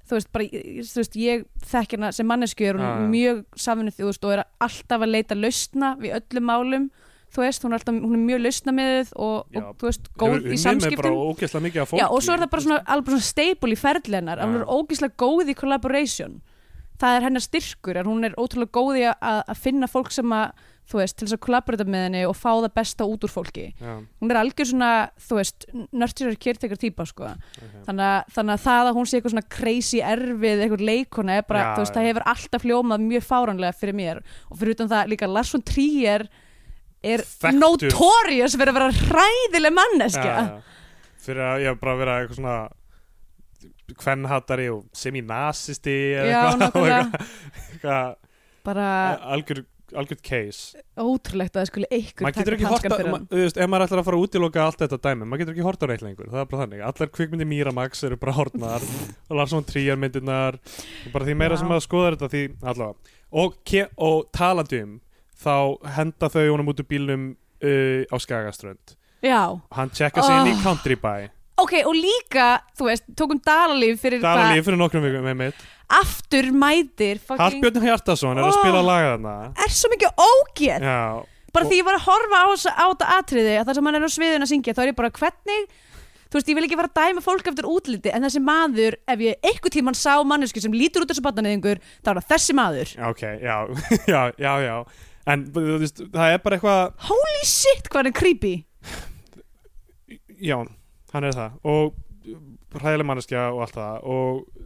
þú 0.07 0.16
veist, 0.18 0.30
bara, 0.34 0.62
þú 0.86 1.00
veist, 1.02 1.18
ég 1.20 1.44
þekk 1.66 1.96
hérna 1.96 2.12
sem 2.14 2.28
mannesku 2.28 2.66
er 2.66 2.78
hún 2.78 2.86
já. 2.86 3.11
mjög 3.11 3.42
samvinnu 3.66 3.94
þjóðust 3.96 4.26
og 4.26 4.36
er 4.36 4.44
alltaf 4.66 5.04
að 5.04 5.12
leita 5.12 5.38
lausna 5.38 5.92
við 6.00 6.16
öllum 6.20 6.48
málum. 6.50 6.88
Þú 7.34 7.42
veist, 7.42 7.64
hún 7.66 7.74
er, 7.74 7.80
alltaf, 7.80 7.96
hún 8.07 8.14
er 8.14 8.22
mjög 8.22 8.42
lausna 8.44 8.72
með 8.72 9.09
og, 9.18 9.48
Já. 9.50 9.62
og 9.66 9.80
þú 9.80 9.88
veist, 9.88 10.04
góð 10.16 10.36
í 10.36 10.52
með 10.52 10.61
samskiptum. 10.62 11.16
Já, 11.98 12.07
og 12.07 12.20
svo 12.22 12.36
er 12.36 12.44
það 12.44 12.52
bara 12.52 12.64
svona, 12.66 12.82
alveg 12.94 13.16
svona 13.16 13.26
staple 13.26 13.74
í 13.74 13.80
ferðlennar 13.80 14.40
að 14.40 14.52
hún 14.52 14.61
er 14.61 14.70
ógeðslega 14.70 15.18
góð 15.20 15.50
í 15.50 15.57
collaboration 15.59 16.38
það 17.01 17.18
er 17.18 17.26
hennar 17.28 17.44
styrkur, 17.44 18.01
að 18.01 18.09
hún 18.11 18.24
er 18.28 18.38
ótrúlega 18.40 18.74
góð 18.76 19.03
í 19.03 19.05
að, 19.11 19.42
að 19.47 19.61
finna 19.66 19.88
fólk 19.90 20.11
sem 20.14 20.32
að 20.36 20.64
þú 20.86 21.01
veist, 21.01 21.16
til 21.18 21.26
þess 21.26 21.34
að 21.34 21.40
collaborata 21.42 21.84
með 21.90 22.03
henni 22.07 22.20
og 22.28 22.36
fá 22.38 22.51
það 22.53 22.68
besta 22.78 23.07
út 23.11 23.24
úr 23.26 23.32
fólki. 23.32 23.64
Já, 23.82 23.94
hún 24.22 24.30
er 24.30 24.38
algjör 24.38 24.68
svona, 24.70 24.90
þú 25.18 25.38
veist 25.40 25.66
nördsýrar 25.74 26.36
kértekar 26.38 26.78
típa, 26.78 27.07
sko. 27.11 27.26
Ok. 27.26 27.72
þannig 27.88 28.07
að, 28.07 28.28
þannig 28.36 28.55
að 28.55 28.62
það 28.68 28.90
að 28.92 28.99
hún 29.01 29.09
sé 29.11 29.18
eitthvað 29.18 29.34
svona 29.34 29.49
crazy 29.57 30.03
erfið, 30.12 30.62
eitthvað 30.62 30.84
leikona 30.86 31.40
er 31.40 31.49
bara, 31.49 31.64
Já, 31.64 31.72
þú 31.74 31.82
veist, 31.82 31.97
það 31.99 32.07
hefur 32.12 32.26
alltaf 32.36 32.66
hljómað 32.68 33.07
mjög 33.09 33.26
fáranlega 33.26 33.78
fyrir 33.80 33.99
mér. 33.99 34.22
Og 34.47 34.61
fyrir 34.61 34.78
utan 34.78 34.92
það 34.94 35.11
líka 35.11 35.30
Lars 35.32 35.53
von 35.57 35.66
Trier 35.66 36.28
er 37.03 37.26
Þekktur. 37.26 37.59
notorious 37.59 38.55
fyrir 38.55 38.70
að 38.70 38.78
vera 38.78 38.90
hræðileg 39.11 39.74
manneskja. 39.74 40.36
Fyrir 41.26 41.42
að 41.51 41.66
ég 41.66 41.82
bara 41.82 41.99
verið 41.99 42.20
eitthvað 42.20 42.38
svona 42.44 42.59
kvennhattari 43.95 44.68
og 44.72 44.84
semi-nazisti 44.97 45.97
eða 46.18 46.53
eitthvað, 47.07 48.16
bara 48.66 48.87
algjör, 49.37 49.61
algjör 49.97 50.18
case. 50.26 50.80
ótrúlegt 50.99 51.55
að 51.55 51.62
það 51.62 51.68
skulle 51.70 51.89
einhver 51.95 52.57
ekki 52.57 52.66
hanskan 52.66 52.95
fyrir 52.97 53.11
ma- 53.12 53.18
hann 53.20 53.28
þú 53.30 53.43
veist, 53.45 53.61
ef 53.62 53.70
maður 53.70 53.84
ætlar 53.87 54.03
að 54.03 54.09
fara 54.09 54.18
að 54.18 54.24
útiloka 54.26 54.64
allt 54.64 54.82
þetta 54.82 54.99
dæmi, 55.07 55.28
maður 55.28 55.43
getur 55.45 55.55
ekki 55.57 55.66
horta 55.68 55.87
á 55.87 55.89
neitt 55.93 56.03
lengur. 56.07 56.30
Það 56.32 56.43
er 56.43 56.49
bara 56.51 56.62
þannig, 56.64 56.82
allar 56.91 57.12
kvikmyndi 57.14 57.47
Miramax 57.53 58.03
eru 58.09 58.18
bara 58.22 58.34
hortnar 58.41 58.87
og 59.30 59.37
Lars 59.39 59.55
von 59.55 59.64
Trier 59.68 59.97
myndirnar 60.01 60.59
og 60.59 61.14
bara 61.14 61.28
því 61.30 61.39
meira 61.39 61.55
Já. 61.55 61.62
sem 61.62 61.70
maður 61.70 61.87
skoðar 61.87 62.18
þetta 62.18 62.32
því 62.34 62.45
allavega, 62.72 63.16
og, 63.30 63.74
og 64.11 64.18
talandi 64.34 64.82
um 64.87 64.95
þá 65.37 65.55
henda 65.99 66.30
þau 66.32 66.45
honum 66.55 66.70
út 66.72 66.80
úr 66.82 66.89
bílnum 66.91 67.24
uh, 67.37 68.03
á 68.11 68.16
Skagaströnd. 68.18 68.97
Já, 69.24 69.43
hann 69.76 69.91
tjekka 69.95 70.22
sig 70.22 70.34
inn 70.43 70.51
í 70.51 70.57
Oh. 70.57 70.62
Country 70.64 70.97
By 71.01 71.28
ok, 71.62 71.72
og 71.88 71.94
líka 71.96 72.48
þú 72.78 72.88
veist, 72.90 73.04
tókum 73.16 73.40
dalalíf 73.44 74.00
fyrir 74.02 74.20
Dalalíf 74.24 74.66
fyrir 74.68 74.78
nokkrum 74.80 75.04
vikum 75.07 75.24
með 75.30 75.36
mitt 75.44 75.64
aftur 75.96 76.48
mætir 76.52 77.20
fucking, 77.22 77.62
Hallbjörn 77.62 77.84
Hjartason 77.86 78.36
er 78.38 78.42
að 78.44 78.50
Oh. 78.52 78.61
spila 78.61 78.82
laga 78.82 79.12
þarna. 79.16 79.34
er 79.64 79.70
svo 79.70 79.90
mikið 79.92 80.11
ógeð! 80.18 80.82
Já, 80.82 81.24
bara 81.54 81.64
því 81.70 81.78
ég 81.80 81.84
var 81.86 81.94
að 82.00 82.07
horfa 82.09 82.36
á, 82.42 82.46
þessa- 82.52 82.74
á 82.76 82.84
þetta 82.90 83.11
atriði 83.20 83.52
að 83.61 83.66
það 83.68 83.74
sem 83.74 83.84
hann 83.86 83.94
er 83.94 84.02
á 84.07 84.11
sviðun 84.16 84.42
að 84.46 84.50
syngja 84.52 84.74
þá 84.74 84.82
er 84.82 84.90
ég 84.92 84.96
bara 84.96 85.11
hvernig? 85.11 85.68
Þú 86.26 86.34
veist 86.40 86.48
ég 86.50 86.57
vil 86.59 86.64
ekki 86.66 86.76
fara 86.76 86.88
að 86.90 86.98
dæma 86.98 87.22
fólk 87.22 87.46
eftir 87.46 87.68
útliti 87.70 88.11
en 88.12 88.22
þessi 88.26 88.40
maður, 88.42 88.96
ef 89.07 89.18
ég 89.22 89.34
einhver 89.46 89.70
tíman 89.70 89.94
sá 89.94 90.18
mannesku 90.26 90.61
sem 90.61 90.72
lítur 90.74 91.04
út 91.07 91.09
þessu 91.14 91.22
barnaneyðingur 91.22 91.78
þá 92.02 92.09
er 92.11 92.18
það 92.18 92.30
þessi 92.34 92.57
maður. 92.59 92.88
Ok, 93.09 93.22
já, 93.46 93.57
já, 94.12 94.22
já, 94.36 94.52
já. 94.66 94.84
En 95.30 95.46
þú 95.54 95.78
veist, 95.78 96.02
það 96.11 96.34
er 96.34 96.38
bara 96.42 96.57
eitthvað 96.59 96.92
holy 97.07 97.44
shit 97.46 97.86
hvað 97.88 98.02
hann 98.02 98.11
er 98.11 98.16
creepy. 98.18 98.54
Já, 100.42 100.59
hann 101.16 101.26
er 101.30 101.36
það. 101.36 101.58
Og 101.72 102.00
hræðileg 102.76 103.08
manneskja 103.08 103.44
og 103.54 103.62
allt 103.66 103.76
það. 103.78 104.08
Og 104.16 104.64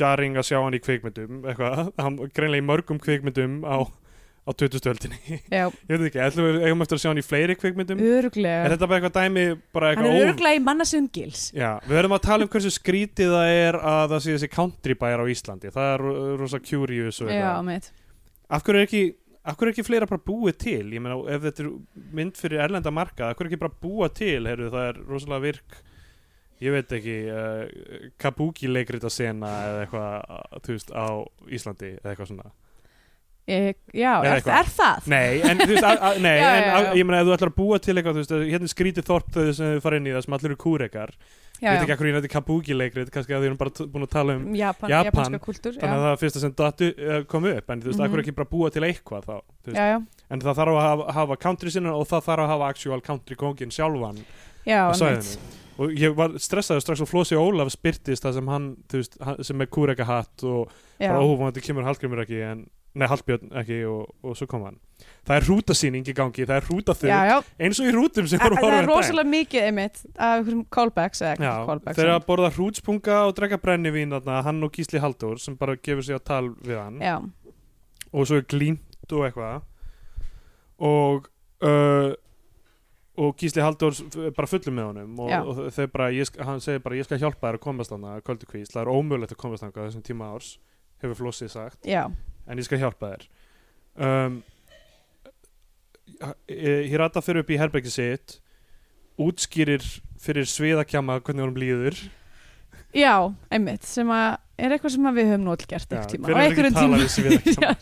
jarring 0.00 0.36
að 0.38 0.46
sjá 0.48 0.58
hann 0.62 0.76
í 0.76 0.80
kvikmyndum 0.80 1.40
Eitthvað, 1.50 1.88
hann 2.04 2.14
greinlega 2.32 2.62
í 2.62 2.64
mörgum 2.64 3.00
kvikmyndum 3.02 3.56
á, 3.68 3.84
á 3.84 4.50
2000-öldinni 4.56 5.18
já, 5.58 5.64
Ég 5.66 5.90
veit 5.90 6.04
ekki, 6.06 6.20
ætlum 6.24 6.46
við 6.46 6.62
eigum 6.68 6.84
eftir 6.86 6.96
að 6.96 7.02
sjá 7.02 7.08
hann 7.10 7.20
í 7.20 7.24
fleiri 7.26 7.56
kvikmyndum? 7.58 8.00
Er 8.00 8.20
öruglega 8.22 8.70
þetta 8.72 8.88
bara 8.88 9.00
eitthvað 9.00 9.16
dæmi, 9.18 9.44
bara 9.76 9.90
hann 9.90 9.98
eitthvað 9.98 10.14
er 10.14 10.22
ó- 10.22 10.24
öruglega 10.30 10.60
í 10.60 10.62
mannasum 10.70 11.08
gils. 11.18 11.42
Já, 11.58 11.70
við 11.84 11.96
verðum 11.98 12.16
að 12.16 12.22
tala 12.28 12.46
um 12.46 12.52
hversu 12.54 12.72
skrítið 12.78 13.34
það 13.34 13.52
er 13.58 13.80
að 13.92 14.04
það 14.14 14.22
sé 14.24 14.36
þessi 14.38 14.50
country 14.54 14.96
bæjar 15.02 15.24
á 15.24 15.26
Íslandi. 15.34 15.74
Það 15.74 15.90
er 15.96 16.06
ro- 16.06 16.16
rosa 16.44 16.62
curious 16.70 17.20
af 18.50 18.64
hverju 18.66 18.80
er 18.80 18.86
ekki 18.88 19.02
er 19.58 19.70
ekki 19.72 19.84
fleira 19.86 20.06
bara 20.10 20.22
búið 20.26 20.56
til 20.62 20.86
ég 20.94 21.02
meina 21.02 21.16
ef 21.34 21.42
þetta 21.46 21.64
er 21.64 21.70
mynd 22.18 22.38
fyrir 22.40 22.62
erlenda 22.66 22.92
marka 22.94 23.30
er 23.32 23.46
ekki 23.48 23.60
bara 23.60 23.78
búa 23.82 24.08
til 24.14 24.44
heyrðu, 24.46 24.70
það 24.74 24.88
er 24.90 25.00
rosalega 25.08 25.44
virk 25.46 25.78
ég 26.60 26.74
veit 26.76 26.90
ekki 26.92 27.18
uh, 27.32 28.08
kabuki 28.20 28.68
leikrita 28.68 29.08
sena 29.12 29.48
eða 29.70 29.84
eitthvað 29.86 30.64
þú 30.66 30.74
veist 30.76 30.90
á 30.92 31.06
Íslandi 31.48 31.92
eða 31.98 32.12
eitthvað 32.12 32.32
svona 32.34 32.50
e, 33.50 33.60
já, 33.96 34.12
Eða 34.20 34.28
er, 34.28 34.34
eitthvað. 34.36 34.58
er 34.60 34.72
það? 34.76 35.08
nei, 35.10 35.40
en 35.40 35.62
þú 35.62 35.68
veist, 35.72 35.86
að, 35.88 36.02
að, 36.10 36.18
nei, 36.26 36.34
Já, 36.42 36.48
en, 36.50 36.64
já, 36.68 36.80
já. 36.84 36.90
ég 37.00 37.08
meina 37.08 37.20
ef 37.22 37.26
þú 37.30 37.36
ætlar 37.38 37.52
að 37.54 37.56
búa 37.62 37.78
til 37.80 37.94
eitthvað 37.96 38.18
þú 38.18 38.24
veist, 38.24 38.34
hérna 38.52 38.72
skrítið 38.74 39.08
þorp 39.08 39.32
þau 39.36 39.46
sem 39.56 39.72
þau 39.74 39.84
fara 39.86 40.00
inn 40.00 40.10
í 40.10 40.14
það 40.14 40.26
sem 40.26 40.36
allir 40.36 40.50
eru 40.52 40.60
kúrekar 40.66 41.14
já, 41.16 41.49
ég 41.60 41.70
veit 41.70 41.82
ekki 41.84 41.92
að 41.94 42.00
hverju 42.00 42.10
ég 42.10 42.16
nætti 42.18 42.30
kabuki 42.32 42.74
leikrit 42.76 43.10
kannski 43.14 43.34
að 43.36 43.42
þau 43.42 43.48
erum 43.50 43.58
bara 43.60 43.86
búin 43.92 44.06
að 44.06 44.10
tala 44.14 44.36
um 44.38 44.54
Japan, 44.56 44.90
Japan, 44.90 45.38
kultúr 45.44 45.76
þannig 45.76 45.96
að 45.98 46.04
það 46.06 46.12
er 46.14 46.20
fyrsta 46.22 46.40
sem 46.44 46.54
datu 46.56 46.88
uh, 46.96 47.22
kom 47.30 47.44
upp 47.50 47.70
en 47.70 47.80
þú 47.82 47.90
veist, 47.90 47.98
mm 47.98 48.04
Mhm. 48.06 48.14
-hmm. 48.14 48.20
ekki 48.24 48.34
bara 48.36 48.48
búa 48.50 48.70
til 48.70 48.82
eitthvað 48.82 49.24
þá 49.28 49.36
já, 49.66 49.84
já, 49.92 49.98
en 50.30 50.40
það 50.40 50.54
þarf 50.60 50.74
að 50.74 50.82
hafa, 50.88 51.12
hafa 51.12 51.36
country 51.36 51.70
sinna 51.70 51.92
og 51.94 52.06
það 52.08 52.22
þarf 52.28 52.44
að 52.44 52.48
hafa 52.54 52.68
actual 52.68 53.00
country 53.00 53.36
kongin 53.36 53.70
sjálfan 53.70 54.18
já, 54.66 54.90
og 55.80 55.90
ég 55.96 56.14
var 56.16 56.28
stressaður 56.38 56.80
strax 56.80 57.00
og 57.00 57.08
Flósi 57.08 57.36
Ólafs 57.36 57.76
byrtist 57.76 58.24
það 58.24 58.34
sem 58.34 58.48
hann, 58.48 58.76
þú 58.88 58.96
veist, 59.00 59.16
sem 59.46 59.60
er 59.60 59.66
kúreka 59.66 60.04
hatt 60.04 60.42
og 60.44 60.68
bara 60.98 61.20
óhúfum 61.20 61.46
að 61.48 61.52
þetta 61.54 61.66
kemur 61.66 61.84
Hallgrimur 61.84 62.20
ekki 62.24 62.42
en 62.44 62.66
nei 62.98 63.06
Hallbjörn 63.10 63.52
ekki 63.60 63.80
og, 63.86 64.14
og 64.26 64.36
svo 64.38 64.48
kom 64.50 64.64
hann. 64.66 64.78
Það 65.24 65.36
er 65.36 65.46
hrútasýning 65.46 66.08
í 66.10 66.14
gangi, 66.16 66.44
það 66.48 66.56
er 66.58 66.66
já. 67.30 67.36
eins 67.62 67.80
og 67.80 67.88
í 67.88 67.92
hrútum 67.94 68.28
sem 68.28 68.42
voru 68.42 68.58
en 68.58 68.64
það 68.64 68.76
er 68.80 68.88
rosalega 68.90 69.32
mikið 69.32 69.66
einmitt 69.68 70.00
af 70.18 70.50
callbacks 70.74 71.22
eða 71.24 71.50
callbacks 71.68 72.02
en- 72.02 72.14
að 72.16 72.26
borða 72.28 72.50
hrútspunga 72.56 73.18
og 73.28 73.34
drekka 73.38 73.60
brennivín 73.62 74.12
þarna, 74.16 74.42
hann 74.44 74.62
og 74.66 74.72
Gísli 74.76 75.00
Halldór 75.00 75.40
sem 75.40 75.56
bara 75.60 75.76
gefur 75.76 76.02
sig 76.04 76.18
á 76.18 76.20
tal 76.20 76.50
við 76.60 76.80
hann. 76.82 76.98
Já, 77.00 77.16
og 78.12 78.26
svo 78.26 78.40
er 78.42 78.48
glímt 78.50 79.14
og 79.14 79.24
eitthvað. 79.28 79.62
Og 80.80 81.30
uh, 81.64 82.12
og 83.20 83.36
Gísli 83.36 83.60
Halldór 83.62 83.96
er 84.26 84.32
bara 84.36 84.48
fullur 84.48 84.72
með 84.74 84.86
honum 84.90 85.18
og, 85.20 85.32
og 85.50 85.58
þeir 85.74 85.88
bara, 85.92 86.08
ég, 86.14 86.30
hann 86.46 86.62
segir 86.64 86.80
bara 86.84 86.96
ég 86.96 87.04
skal 87.08 87.20
hjálpa 87.20 87.48
þér 87.50 87.58
að 87.58 87.64
komast 87.66 87.92
þarna 87.92 88.14
kvöldukvís, 88.24 88.70
það 88.72 88.82
er 88.84 88.92
ómögulegt 88.94 89.34
að 89.34 89.40
komast 89.42 89.64
þangað 89.64 89.82
á 89.82 89.86
þessum 89.88 90.04
tíma 90.06 90.28
árs, 90.36 90.50
hefur 91.02 91.18
Flossið 91.18 91.52
sagt. 91.52 91.80
Já, 91.88 92.06
en 92.46 92.60
ég 92.60 92.68
skal 92.68 92.80
hjálpa 92.82 93.14
þér 93.14 93.26
um, 94.06 94.38
Hirata 96.50 97.22
fyrir 97.24 97.44
upp 97.44 97.52
í 97.52 97.58
herbergi 97.60 97.92
sitt 97.92 98.38
útskýrir 99.20 99.84
fyrir 100.20 100.48
sviðakjama 100.48 101.20
hvernig 101.20 101.46
honum 101.46 101.60
líður 101.60 101.98
já, 102.96 103.14
einmitt 103.52 103.86
sem 103.88 104.08
að 104.12 104.38
er 104.60 104.74
eitthvað 104.74 104.94
sem 104.94 105.08
að 105.08 105.18
við 105.18 105.28
höfum 105.30 105.44
nú 105.46 105.52
all 105.54 105.66
gert 105.70 105.92
Já, 105.94 105.96
einhvern 105.96 106.12
tíma 106.12 106.28
hver 106.28 106.40
hefur 106.40 106.68
ekki 106.68 106.76
talað 106.76 106.80
tíma 106.84 107.00
við 107.00 107.12
sviðakjama? 107.14 107.74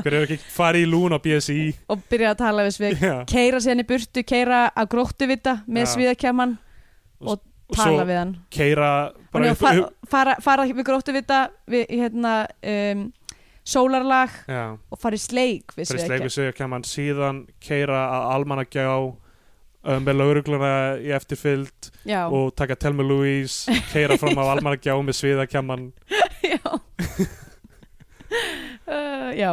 Hver 0.04 0.16
hefur 0.16 0.26
ekki 0.26 0.52
farið 0.54 0.84
í 0.84 0.88
lún 0.90 1.16
á 1.16 1.18
BSI 1.24 1.60
og 1.90 2.02
byrja 2.12 2.32
að 2.32 2.40
tala 2.42 2.66
við 2.66 3.04
Já. 3.04 3.14
keira 3.30 3.62
í 3.74 3.86
burtu, 3.88 4.24
keira 4.26 4.64
að 4.70 4.90
gróttuvita 4.94 5.56
með 5.66 5.86
Já. 5.86 5.92
sviðakjaman 5.94 6.58
og 7.20 7.46
tala 7.74 7.96
svo 7.96 8.06
við 8.08 8.20
hann 8.20 8.34
keira 8.52 8.90
og 9.10 9.32
bara 9.32 9.46
njá, 9.46 9.54
upp, 9.54 9.62
fara, 9.62 9.86
upp, 9.86 10.10
fara, 10.14 10.36
fara 10.42 10.68
við 10.70 10.86
gróttuvita 10.86 11.40
við 11.70 11.86
hérna 11.90 12.34
um, 12.74 13.04
sólarlag 13.70 14.34
já, 14.50 14.62
og 14.76 15.00
fara 15.00 15.18
í 15.18 15.22
sleik 15.22 15.74
við 15.76 15.86
fyrir 15.86 16.04
sviðakjaman 16.04 16.10
sleiku 16.26 16.34
sviðakjaman 16.36 16.86
síðan 16.90 17.40
keira 17.62 18.00
að 18.18 18.26
almannagjá 18.36 18.86
um, 19.00 20.00
með 20.06 20.18
laurugluna 20.20 20.72
í 21.02 21.12
eftirfylgd 21.16 21.90
já, 22.10 22.22
og 22.26 22.50
taka 22.58 22.76
Telma 22.80 23.06
Louise 23.06 23.78
keira 23.92 24.18
fram 24.20 24.38
á 24.38 24.44
almannagjá 24.56 24.96
með 25.06 25.20
sviðakjaman 25.22 25.88
já. 26.52 26.60
Uh, 28.90 29.30
já. 29.38 29.50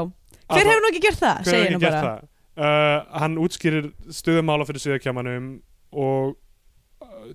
Hver 0.50 0.66
hefur 0.70 0.82
nú 0.82 0.90
ekki 0.92 1.02
gert 1.04 1.20
það, 1.22 1.40
Hver 1.46 1.56
hefur 1.58 1.68
ekki 1.76 1.82
gert 1.84 1.96
bara. 1.98 2.12
það? 2.12 2.28
Uh, 2.58 3.18
hann 3.22 3.36
útskýrir 3.42 3.88
stöðumála 4.18 4.66
fyrir 4.66 4.82
sviðakjamanum 4.82 5.50
og 5.94 6.32
uh, 7.06 7.28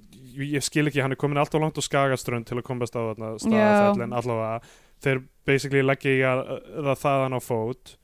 ég 0.43 0.65
skil 0.67 0.89
ekki, 0.91 1.03
hann 1.05 1.15
er 1.15 1.21
komin 1.21 1.39
alltaf 1.43 1.63
langt 1.63 1.79
á 1.79 1.83
skagaströnd 1.85 2.49
til 2.49 2.59
að 2.59 2.67
komast 2.67 2.97
á 2.99 3.03
þarna 3.13 3.33
staðafell 3.43 4.07
en 4.07 4.17
allavega 4.19 4.73
þeir 5.03 5.23
basically 5.49 5.83
leggja 5.85 6.15
í 6.15 6.23
að, 6.27 6.43
að 6.83 6.95
þaðan 7.03 7.39
á 7.39 7.41
fót. 7.43 7.95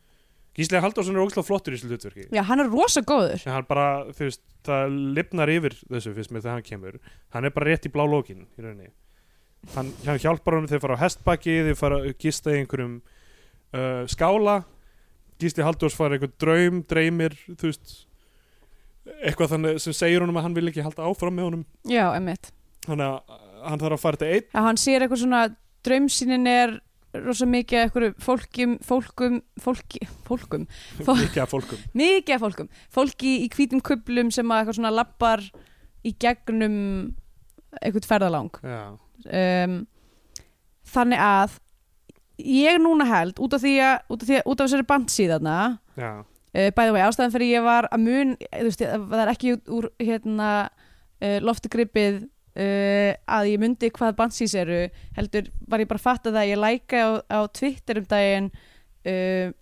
Gísli 0.58 0.80
Halldórsson 0.82 1.14
er 1.14 1.22
ógæslega 1.22 1.46
flottur 1.46 1.74
í 1.74 1.78
þessu 1.78 1.90
hlutverki. 1.92 2.24
Já, 2.34 2.42
hann 2.48 2.62
er 2.64 2.70
rosa 2.72 3.02
góður. 3.06 3.44
En 3.46 3.54
hann 3.54 3.68
bara, 3.68 3.84
þú 4.10 4.24
veist, 4.26 4.42
það 4.66 4.96
lifnar 5.18 5.52
yfir 5.54 5.76
þessu 5.84 6.14
fyrst 6.16 6.34
með 6.34 6.48
þegar 6.48 6.56
hann 6.56 6.66
kemur. 6.66 6.98
Hann 7.36 7.46
er 7.46 7.54
bara 7.54 7.70
rétt 7.70 7.86
í 7.86 7.92
blá 7.94 8.02
lókin 8.08 8.42
í 8.42 8.64
rauninni. 8.64 8.90
Hann, 9.76 9.92
hann 10.06 10.18
hjálpar 10.22 10.58
honum 10.58 10.70
þeir 10.70 10.82
fara 10.82 10.98
á 10.98 11.02
hestbaki 11.04 11.56
þeir 11.68 11.78
fara 11.78 12.02
að 12.02 12.10
gista 12.22 12.50
í 12.50 12.58
einhverjum 12.64 12.98
uh, 12.98 14.02
skála. 14.10 14.58
Gísli 15.38 15.62
Halldórs 15.62 15.94
fara 15.94 16.18
einhvern 16.18 16.34
draum, 16.42 16.82
dreymir 16.90 17.38
þú 17.54 17.70
veist 17.70 17.96
eitthvað 19.22 19.54
þannig 19.54 19.82
sem 19.82 19.94
segir 19.96 20.26
honum 20.26 20.36
að 20.40 20.48
hann 20.48 20.58
vil 20.58 20.68
ekki 20.72 20.84
halda 20.84 21.06
áfram 21.06 21.38
með 21.38 21.52
honum. 21.52 21.66
Já, 21.86 22.08
emmitt 22.18 22.50
þannig 22.88 23.08
að 23.08 23.38
hann 23.68 23.82
þarf 23.82 23.96
að 23.96 24.04
fara 24.04 24.20
til 24.20 24.28
einn. 24.32 24.46
Já, 24.48 24.60
hann 24.64 24.80
sér 24.80 25.04
eitthvað 25.04 25.22
svona 25.22 25.42
draumsýnin 25.86 26.50
er 26.50 26.74
rosa 27.26 27.46
mikið 27.48 27.78
af 27.80 27.86
einhverju 27.88 28.14
fólkum, 28.24 28.74
fólkum, 28.86 29.38
fólki, 29.62 30.00
fólkum, 30.28 30.66
Fó- 31.06 31.16
mikið 31.18 31.42
af 31.44 31.52
fólkum. 31.54 31.82
Mikið 31.98 32.34
af 32.36 32.44
fólkum, 32.44 32.68
fólki 32.94 33.32
í 33.44 33.48
hvítum 33.54 33.82
kublum 33.84 34.30
sem 34.34 34.48
að 34.52 34.62
eitthvað 34.62 34.78
svona 34.80 34.92
lappar 34.94 35.44
í 36.06 36.12
gegnum 36.22 36.76
eitthvað 37.82 38.06
ferðalang. 38.08 38.52
Um, 39.28 39.78
þannig 40.88 41.20
að 41.20 41.58
ég 42.38 42.78
núna 42.80 43.04
held, 43.10 43.38
út 43.42 43.54
af 43.58 43.62
því 43.64 43.74
að, 43.82 43.96
út 44.14 44.22
af, 44.22 44.28
því 44.30 44.36
að, 44.38 44.46
út 44.48 44.60
af 44.62 44.68
þessari 44.68 44.86
bandsíðana, 44.92 45.56
uh, 45.98 46.68
bæði 46.78 46.94
vegi 46.94 47.06
ástæðan 47.08 47.34
fyrir 47.34 47.50
ég 47.58 47.64
var 47.66 47.88
að 47.92 48.04
mun, 48.06 48.34
þú 48.54 48.64
veist, 48.68 48.84
það 48.86 49.22
er 49.24 49.32
ekki 49.34 49.54
úr, 49.74 49.88
hérna, 50.00 50.50
uh, 51.18 51.38
loftugripið 51.44 52.20
uh, 52.58 53.12
að 53.38 53.50
ég 53.52 53.62
myndi 53.62 53.90
hvað 53.94 54.16
bansís 54.18 54.54
eru, 54.58 54.86
heldur 55.16 55.50
var 55.68 55.82
ég 55.82 55.90
bara 55.90 56.02
að 56.02 56.06
fatta 56.08 56.32
það 56.32 56.42
að 56.42 56.52
ég 56.52 56.62
læka 56.64 57.02
á, 57.02 57.08
á 57.30 57.40
Twitter 57.54 58.00
um 58.02 58.08
daginn 58.10 58.50
uh, 59.06 59.52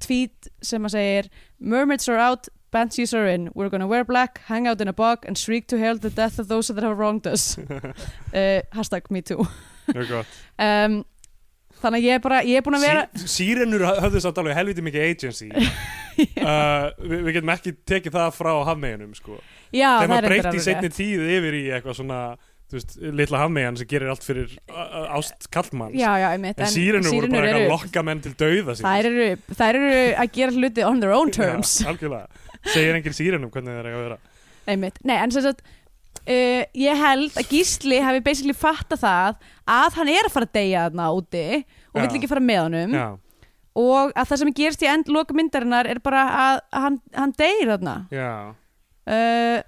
tweet 0.00 0.50
sem 0.64 0.88
að 0.88 0.96
segir 0.96 1.30
Mermaids 1.60 2.08
are 2.08 2.18
out, 2.18 2.48
Banshees 2.70 3.12
are 3.14 3.26
in 3.26 3.50
We're 3.54 3.68
gonna 3.68 3.86
wear 3.86 4.04
black, 4.04 4.40
hang 4.46 4.66
out 4.66 4.80
in 4.80 4.88
a 4.88 4.92
bog 4.92 5.24
and 5.26 5.36
shriek 5.36 5.66
to 5.68 5.78
hail 5.78 5.98
the 5.98 6.10
death 6.10 6.38
of 6.38 6.48
those 6.48 6.68
that 6.68 6.82
have 6.82 6.98
wronged 6.98 7.26
us. 7.26 7.58
Uh, 7.58 8.62
hashtag 8.74 9.10
me 9.10 9.22
too. 9.22 9.46
Um, 10.60 11.04
þannig 11.80 12.02
að 12.02 12.06
ég 12.06 12.18
er 12.18 12.22
bara, 12.26 12.42
ég 12.46 12.60
er 12.60 12.66
búin 12.66 12.78
að 12.78 12.86
vera 12.86 13.06
Sí, 13.16 13.30
Sírenur 13.34 13.86
höfðu 13.88 14.22
samt 14.24 14.38
alveg 14.42 14.58
helviti 14.58 14.86
mikið 14.86 15.08
agency. 15.08 15.50
Uh, 16.20 16.90
við, 17.00 17.20
við 17.24 17.36
getum 17.38 17.50
ekki 17.54 17.70
tekið 17.88 18.12
það 18.12 18.32
frá 18.36 18.50
hafmeginum 18.68 19.14
sko. 19.16 19.38
já, 19.72 19.86
þegar 19.88 20.02
það 20.02 20.10
maður 20.10 20.26
breytti 20.28 20.62
setni 20.66 20.90
tíð 20.92 21.22
yfir 21.38 21.56
í 21.56 21.60
eitthvað 21.72 21.96
svona 21.96 22.18
veist, 22.74 22.96
litla 23.00 23.40
hafmegin 23.42 23.78
sem 23.80 23.88
gerir 23.88 24.10
allt 24.12 24.26
fyrir 24.26 24.52
ást 25.16 25.48
einmitt, 26.34 26.60
en 26.60 26.72
sírenur 26.74 27.14
voru 27.14 27.30
bara 27.32 27.48
eitthvað 27.48 27.64
að 27.64 27.72
lokka 27.72 28.04
menn 28.06 28.22
til 28.24 28.34
dauða 28.42 28.76
þær 28.82 29.08
eru, 29.10 29.28
þær 29.48 29.80
eru 29.80 30.02
að 30.24 30.32
gera 30.36 30.56
hluti 30.58 30.86
on 30.86 31.00
their 31.02 31.16
own 31.16 31.32
terms. 31.34 31.78
Já, 31.80 31.94
segir 32.74 32.98
enginn 32.98 33.16
sírenum 33.16 33.54
hvernig 33.54 33.78
það 33.78 33.82
er 33.82 33.90
að 33.94 34.04
vera. 34.04 34.20
Einmitt, 34.70 35.00
nei, 35.08 35.16
en 35.16 35.32
sem 35.34 35.46
sagt 35.46 35.64
uh, 36.26 36.62
ég 36.84 37.00
held 37.04 37.38
að 37.40 37.50
Gísli 37.54 38.00
hafi 38.04 38.22
basically 38.26 38.56
fatta 38.56 38.98
það 39.00 39.40
að 39.70 39.98
hann 40.00 40.12
er 40.12 40.28
að 40.28 40.34
fara 40.36 40.48
að 40.48 40.54
deyja 40.58 40.84
þarna 40.88 41.08
úti 41.16 41.44
og 41.90 42.00
vill 42.00 42.20
ekki 42.20 42.30
fara 42.30 42.44
með 42.44 42.62
honum. 42.66 42.94
Já, 42.98 43.08
og 43.80 44.12
að 44.18 44.30
það 44.30 44.42
sem 44.42 44.54
gerist 44.60 44.84
í 44.84 44.90
end 44.90 45.10
loka 45.14 45.36
myndarinnar 45.36 45.88
er 45.90 46.00
bara 46.04 46.26
að, 46.28 46.62
að 46.74 46.86
hann, 46.86 47.00
hann 47.16 47.34
deyr 47.38 47.74
þarna. 47.74 47.96
Já. 48.14 48.30
Uh, 49.10 49.58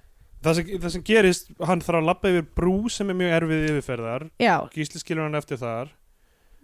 Það 0.43 0.57
sem, 0.57 0.71
það 0.75 0.91
sem 0.91 1.03
gerist, 1.07 1.51
hann 1.63 1.79
þarf 1.79 2.01
að 2.01 2.07
labba 2.09 2.31
yfir 2.33 2.47
brú 2.57 2.73
sem 2.91 3.07
er 3.07 3.15
mjög 3.15 3.35
erfið 3.37 3.61
yfirferðar. 3.69 4.25
Já, 4.43 4.55
Gísli 4.73 4.99
skilur 4.99 5.23
hann 5.23 5.39
eftir 5.39 5.59
þar. 5.61 5.93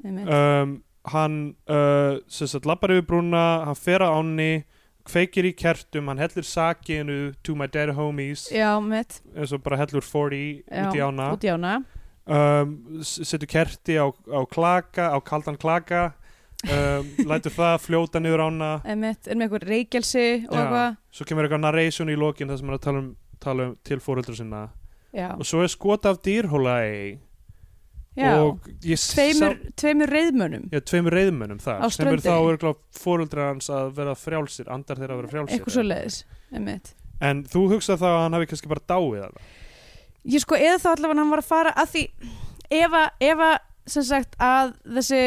Um, 0.04 0.74
hann 1.14 1.38
uh, 1.72 2.20
labbar 2.68 2.92
yfir 2.98 3.08
brúna 3.08 3.44
hann 3.70 3.80
fer 3.80 4.04
á 4.04 4.12
ánni 4.12 4.66
kveikir 5.10 5.48
í 5.50 5.54
kertum, 5.58 6.10
hann 6.12 6.22
hellir 6.22 6.46
sakinu 6.48 7.20
to 7.46 7.56
my 7.58 7.68
dead 7.72 7.92
homies. 7.98 8.48
Já, 8.54 8.72
einmitt, 8.76 9.20
eins 9.36 9.54
og 9.56 9.64
bara 9.66 9.80
hellur 9.82 10.06
40 10.06 10.64
já, 10.64 10.84
út 10.86 10.98
í 10.98 11.04
ána. 11.04 11.30
út 11.36 11.48
í 11.48 11.52
ána. 11.54 11.76
Um, 12.30 12.76
setur 13.02 13.50
kerti 13.50 13.98
á, 13.98 14.06
á 14.10 14.42
klaka 14.50 15.10
á 15.14 15.18
kaldan 15.26 15.58
klaka. 15.58 16.12
Um, 16.68 17.08
lætur 17.30 17.56
það 17.56 17.78
fljóta 17.86 18.22
niður 18.22 18.46
ána. 18.50 18.74
Er 18.84 19.00
með 19.00 19.32
eitthvað 19.32 19.66
reykjelsi 19.70 20.28
svo 20.46 21.26
kemur 21.26 21.48
eitthvað 21.48 21.64
narration 21.64 22.12
í 22.12 22.18
lokin 22.20 22.52
þar 22.52 22.60
sem 22.60 22.70
hann 22.70 22.76
er 22.76 22.82
að 22.82 22.86
tala 22.86 23.02
um, 23.02 23.10
tala 23.40 23.70
um 23.70 23.80
til 23.88 24.02
fóröldur 24.04 24.38
sinna. 24.38 24.68
Já, 25.16 25.32
og 25.34 25.48
svo 25.48 25.64
er 25.66 25.72
skot 25.72 26.06
af 26.06 26.20
dýrhóla 26.22 26.76
ei 26.86 27.18
já. 28.20 28.34
tveimur, 29.16 29.56
sá 29.56 29.76
tveimur 29.80 30.12
reyðmönnum 30.14 30.66
Já, 30.74 30.80
tveimur 30.92 31.16
reyðmönnum 31.16 31.62
þar 31.64 31.86
sem 31.96 32.10
eru 32.12 32.24
þá 32.26 32.34
örgulega 32.36 33.00
fóröldrar 33.00 33.52
hans 33.54 33.70
að 33.74 33.94
vera 34.00 34.16
frjálsir, 34.20 34.70
andar 34.74 35.00
þeirra 35.02 35.16
að 35.16 35.22
vera 35.22 35.32
frjálsir 35.34 35.58
eitthvað 35.58 35.76
svo 35.78 35.86
leiðis 35.86 36.20
einmitt. 36.54 36.94
En 37.30 37.44
þú 37.52 37.66
hugsað 37.74 38.02
þá 38.02 38.10
að 38.10 38.20
hann 38.24 38.38
hafi 38.38 38.50
kannski 38.52 38.72
bara 38.72 38.86
dáið 38.90 39.24
það? 39.26 39.40
Ég 40.30 40.44
sko, 40.44 40.60
eða 40.60 40.82
þá 40.84 40.90
allavega 40.94 41.22
hann 41.22 41.34
var 41.34 41.44
að 41.44 41.50
fara 41.50 41.74
að 41.80 41.94
því 41.94 42.04
ef 42.80 42.98
að, 43.00 43.08
ef 43.30 43.46
að 43.48 43.56
sem 43.90 44.06
sagt 44.10 44.36
að 44.44 44.76
þessi 44.98 45.24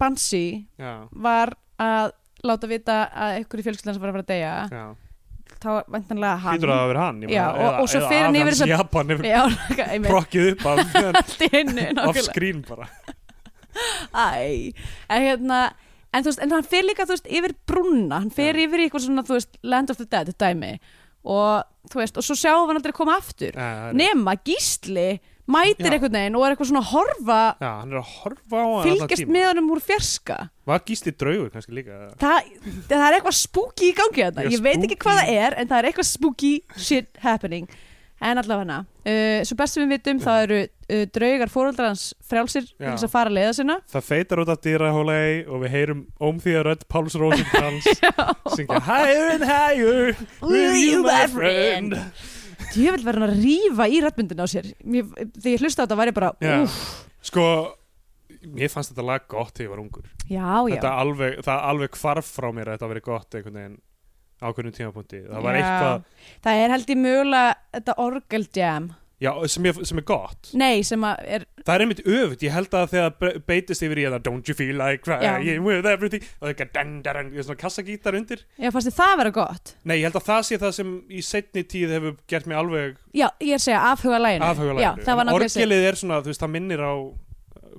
Bansi 0.00 0.44
Já, 0.80 0.92
var 1.12 1.54
að 1.80 2.14
láta 2.46 2.68
vita 2.70 3.02
að 3.12 3.38
einhverju 3.40 3.66
fjölskyldan 3.66 3.96
sem 3.96 4.02
var 4.02 4.12
að 4.12 4.16
fara 4.16 4.24
að 4.24 4.30
deyja 4.32 4.52
já 4.72 4.84
þá 5.60 5.70
vantanlega 5.92 6.36
hann. 6.44 6.56
Hýtur 6.58 6.70
það 6.72 6.80
að 6.84 6.88
vera 6.92 7.04
hann 7.06 7.20
ég 7.22 7.32
Já, 7.34 7.44
og- 7.52 7.80
og 7.82 7.88
svo 7.92 8.00
fer 8.08 8.22
hann 8.26 8.38
yfir 8.40 8.52
þessa 8.54 8.66
þessa- 8.66 8.78
Japan 8.78 9.10
einmitt, 9.94 10.10
prokkið 10.10 10.48
upp 10.52 10.66
af 10.66 10.78
off 12.00 12.16
nákvæmlega. 12.16 12.26
screen 12.30 12.62
bara. 12.68 12.88
Æ, 14.14 14.72
en 15.08 15.22
hérna 15.22 15.60
en 16.12 16.24
þú 16.24 16.32
veist, 16.32 16.40
en 16.42 16.50
hann 16.56 16.66
fer 16.66 16.82
líka, 16.82 17.04
þú 17.06 17.14
veist, 17.14 17.28
yfir 17.30 17.54
brúnna. 17.70 18.18
Hann 18.24 18.32
Já. 18.58 18.64
yfir 18.66 18.82
eitthvað 18.86 19.04
svona, 19.06 19.22
þú 19.28 19.36
veist, 19.38 19.60
land 19.62 19.90
of 19.92 20.00
the 20.00 20.06
dead 20.10 20.32
dæmi. 20.42 20.72
Og 21.24 21.62
þú 21.92 22.00
veist, 22.00 22.16
og 22.18 22.24
svo 22.26 22.34
sjáum 22.34 22.64
við 22.64 22.72
hann 22.72 22.80
aldrei 22.80 22.96
koma 22.96 23.14
aftur. 23.20 23.52
Það 23.54 23.92
nema 24.00 24.34
gísli 24.42 25.08
mætir 25.54 25.90
einhvern 25.96 26.16
veginn 26.18 26.38
og 26.38 26.46
er 26.46 26.54
eitthvað 26.54 26.70
svona 26.70 26.82
að 26.84 26.90
horfa 26.94 27.40
Já, 27.60 27.68
hann 27.80 27.92
er 27.92 28.00
að 28.00 28.14
horfa 28.20 28.62
á 28.62 28.66
hann 28.70 28.88
fylgjast 28.88 29.34
með 29.36 29.46
honum 29.50 29.70
úr 29.74 29.82
fjarska. 29.84 30.38
Var 30.70 30.82
gísli 30.88 31.12
draugur 31.18 31.52
kannski 31.54 31.76
líka? 31.76 32.00
Það, 32.22 32.50
það 32.88 33.06
er 33.08 33.18
eitthvað 33.18 33.38
spooky 33.40 33.90
í 33.90 33.94
gangi 34.00 34.24
þetta 34.26 34.46
Já, 34.46 34.50
ég 34.54 34.64
veit 34.66 34.82
ekki 34.88 34.98
hvað 35.04 35.20
það 35.22 35.36
er 35.44 35.58
en 35.60 35.70
það 35.70 35.78
er 35.82 35.90
eitthvað 35.90 36.10
spooky 36.14 36.52
shit 36.78 37.22
happening. 37.24 37.70
En 38.20 38.36
allavega 38.36 38.66
hana 38.66 38.78
uh, 38.84 39.40
svo 39.48 39.56
best 39.56 39.76
sem 39.78 39.86
við 39.86 39.94
vitum 39.94 40.18
þá 40.20 40.30
eru 40.42 40.58
uh, 40.60 41.04
draugar 41.14 41.48
fóröldrarans 41.52 42.02
frjálsir 42.28 42.66
til 42.68 42.84
Já. 42.84 42.90
þess 42.92 43.06
að 43.06 43.12
fara 43.14 43.32
leiða 43.32 43.54
sinna. 43.56 43.76
Það 43.88 44.04
feitar 44.10 44.42
út 44.42 44.52
af 44.52 44.60
dýrahólei 44.66 45.46
og 45.48 45.62
við 45.64 45.72
heyrum 45.72 46.02
ómþýða 46.20 46.64
rödd 46.68 46.84
Páls 46.92 47.16
Rósinkrans 47.16 47.88
syngja 48.58 48.82
Higher 48.84 49.30
and 49.38 49.46
higher 49.48 50.12
with 50.44 50.76
you 50.76 51.00
my 51.06 51.24
friend 51.32 51.96
djöfell 52.74 53.04
verður 53.06 53.26
hann 53.26 53.34
að 53.34 53.42
rífa 53.44 53.88
í 53.90 54.00
rættmyndin 54.04 54.42
á 54.42 54.46
sér. 54.50 54.70
Mér, 54.84 55.12
þegar 55.16 55.52
ég 55.54 55.64
hlusta 55.64 55.82
á 55.82 55.84
þetta 55.84 56.00
var 56.00 56.10
ég 56.10 56.16
bara 56.16 56.32
úff, 56.62 56.80
Sko, 57.30 57.44
mér 58.56 58.72
fannst 58.72 58.94
þetta 58.94 59.06
lag 59.06 59.28
gott 59.28 59.52
þegar 59.54 59.66
ég 59.66 59.74
var 59.74 59.84
ungur. 59.84 60.10
Já, 60.30 60.50
já, 60.72 60.80
alveg, 60.90 61.40
það 61.44 61.68
alveg 61.72 62.00
hvarf 62.00 62.34
frá 62.38 62.48
mér 62.54 62.70
að 62.70 62.78
þetta 62.78 62.92
verið 62.94 63.08
gott 63.10 63.36
einhvern 63.36 63.60
veginn 63.60 63.78
á 64.40 64.46
hvernig 64.56 64.76
tímapunkti. 64.76 65.20
Það 65.28 65.44
var 65.44 65.56
Já. 65.56 65.60
eitthvað, 65.60 66.26
það 66.46 66.62
er 66.62 66.74
held 66.74 66.92
ég 66.94 67.00
mögulega 67.00 67.54
þetta 67.76 67.96
orgel 68.06 68.46
jam 68.56 68.88
já, 69.20 69.30
sem, 69.52 69.66
ég, 69.68 69.80
sem 69.84 69.98
er 70.00 70.04
gott. 70.08 70.50
Nei, 70.56 70.80
sem 70.86 71.02
að 71.04 71.18
er 71.36 71.42
það 71.60 71.74
er 71.74 71.84
einmitt 71.84 72.00
öfut, 72.08 72.44
ég 72.46 72.54
held 72.54 72.76
að 72.78 72.86
þegar 72.94 73.10
be- 73.20 73.32
beitist 73.50 73.84
yfir 73.84 74.00
í 74.00 74.06
það 74.08 74.22
don't 74.26 74.48
you 74.48 74.54
feel 74.56 74.78
like 74.80 75.02
crying 75.04 75.60
with 75.66 75.84
everything? 75.90 76.24
Og 76.40 76.48
það 76.48 76.62
er 76.64 76.70
dang, 76.78 76.94
dang, 77.04 77.32
svona 77.44 77.60
kassagítar 77.60 78.16
undir. 78.16 78.44
Já, 78.56 78.70
fannst 78.72 78.88
þið 78.88 78.96
það 79.02 79.16
vera 79.20 79.34
gott? 79.36 79.74
Nei, 79.84 79.98
ég 80.00 80.08
held 80.08 80.16
að 80.22 80.28
það 80.30 80.46
sé 80.48 80.60
það 80.64 80.72
sem 80.80 80.94
í 81.10 81.24
setni 81.26 81.64
tíð 81.68 81.92
hefur 81.98 82.16
gert 82.32 82.48
mig 82.48 82.56
alveg 82.60 82.96
já, 83.12 83.28
ég 83.44 83.52
er 83.52 83.60
að 83.60 83.66
segja 83.66 83.82
afhuga 83.92 84.20
læginu 84.24 84.48
afhugalæginu 84.48 84.86
já, 84.86 84.92
það 85.04 85.20
var 85.20 85.28
náttúrulega 85.28 85.50
þessi- 85.50 85.64
orgelið 85.66 85.88
er 85.90 86.00
svona, 86.00 86.20
þú 86.24 86.32
veist, 86.32 86.40
það 86.46 86.52
minnir 86.56 86.80
á 86.80 86.92
uh, 86.96 87.76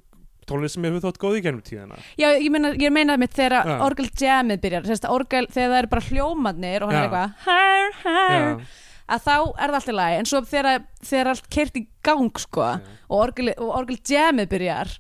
tónlist 0.52 0.78
sem 0.78 0.86
hefur 0.89 1.04
þótt 1.08 1.20
góð 1.26 1.39
í 1.39 1.42
gennum 1.48 1.64
tíðina. 1.66 1.98
Já, 2.22 2.28
ég 2.38 2.52
meina, 2.54 2.72
ég 2.78 2.94
meina 2.94 3.18
mitt 3.18 3.34
þegar 3.38 3.66
Já. 3.66 3.76
orgel 3.86 4.10
jamið 4.22 4.62
byrjar. 4.66 4.88
Sérst, 4.89 5.10
orgel, 5.10 5.48
þegar 5.50 5.74
það 5.74 5.80
eru 5.82 5.92
bara 5.96 6.08
hljómanir 6.12 6.86
og 6.86 6.92
hann 6.92 7.02
er 7.02 7.10
eitthvað 7.10 8.64
að 9.12 9.24
þá 9.28 9.36
er 9.36 9.72
það 9.72 9.78
alltaf 9.80 9.95
lagi 9.97 10.18
en 10.20 10.30
svo 10.30 10.41
þegar, 10.47 10.84
þegar 11.05 11.32
allt 11.34 11.47
kert 11.53 11.80
í 11.80 11.86
gang 12.05 12.41
sko 12.41 12.66
yeah. 12.66 12.97
og 13.09 13.24
orgel, 13.28 13.53
orgel 13.68 13.99
jamið 14.07 14.51
byrjar 14.55 14.97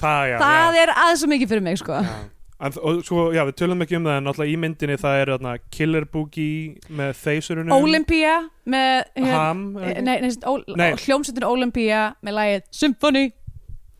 það 0.00 0.78
er 0.80 0.92
aðeins 0.96 1.24
svo 1.24 1.30
mikið 1.30 1.54
fyrir 1.54 1.66
mig 1.66 1.80
sko 1.82 1.98
yeah. 2.00 2.28
En, 2.60 2.74
og 2.84 2.98
sko, 3.08 3.30
já, 3.32 3.40
við 3.48 3.54
tölum 3.56 3.80
ekki 3.80 3.96
um 3.96 4.04
það 4.04 4.18
en 4.20 4.26
alltaf 4.28 4.48
í 4.50 4.56
myndinni 4.60 4.96
það 5.00 5.18
er 5.22 5.30
öðna, 5.38 5.52
Killer 5.72 6.04
Boogie 6.12 6.74
með 6.92 7.14
þeysurunum 7.22 7.72
Olympia 7.72 8.34
með 8.68 9.08
Ham 9.30 9.62
Nei, 9.78 9.94
nei, 10.04 10.16
nei. 10.76 10.90
hljómsveitin 11.00 11.46
Olympia 11.48 12.02
með 12.20 12.36
lægið 12.36 12.66
Symphony 12.76 13.24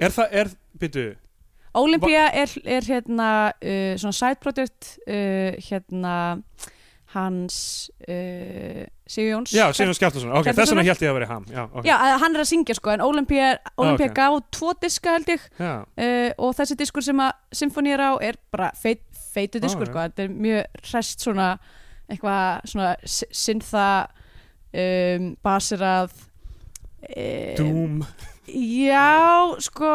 Er 0.01 0.12
það, 0.12 0.36
er, 0.42 0.53
byrju 0.80 1.07
Olympia 1.74 2.26
er, 2.34 2.52
er 2.64 2.86
hérna 2.86 3.30
uh, 3.52 3.96
svona 4.00 4.16
side 4.16 4.40
project 4.42 4.96
uh, 5.06 5.54
hérna 5.62 6.14
hans 7.14 7.90
uh, 8.08 8.86
Sigurjóns 9.10 9.50
Já, 9.54 9.72
Sigur 9.74 9.94
Skjáltason, 9.98 10.30
ok, 10.30 10.44
Skjaltasonar? 10.44 10.58
þess 10.60 10.74
vegna 10.74 10.84
held 10.86 11.02
ég 11.02 11.10
að 11.10 11.16
vera 11.18 11.28
ham. 11.30 11.46
Já, 11.50 11.62
ok, 11.66 11.86
Já, 11.88 11.94
hann 12.22 12.36
er 12.36 12.42
að 12.44 12.48
syngja 12.52 12.76
sko 12.78 12.92
en 12.94 13.02
Olympia, 13.02 13.48
Olympia 13.82 14.10
ok. 14.10 14.16
gaf 14.18 14.38
tvo 14.54 14.74
diska 14.82 15.16
held 15.16 15.32
ég. 15.34 15.46
Uh, 15.58 16.30
og 16.38 16.54
þessi 16.58 16.78
diskur 16.78 17.06
sem 17.06 17.22
að 17.22 17.58
Symphony 17.62 17.94
er 17.96 18.04
á 18.06 18.12
er 18.22 18.38
bara 18.54 18.70
feit, 18.78 19.02
feitu 19.34 19.62
diskur 19.62 19.88
ok. 19.88 19.92
sko. 19.92 20.06
Þetta 20.06 20.26
er 20.26 20.34
mjög 20.46 20.88
rest 20.92 21.26
svona 21.26 21.50
eitthvað 22.10 22.70
svona 22.70 22.94
syntha 23.10 23.86
um, 24.74 25.30
basirað 25.42 26.14
uh, 26.14 27.54
Doom. 27.58 28.00
Já, 28.50 29.10
sko 29.62 29.94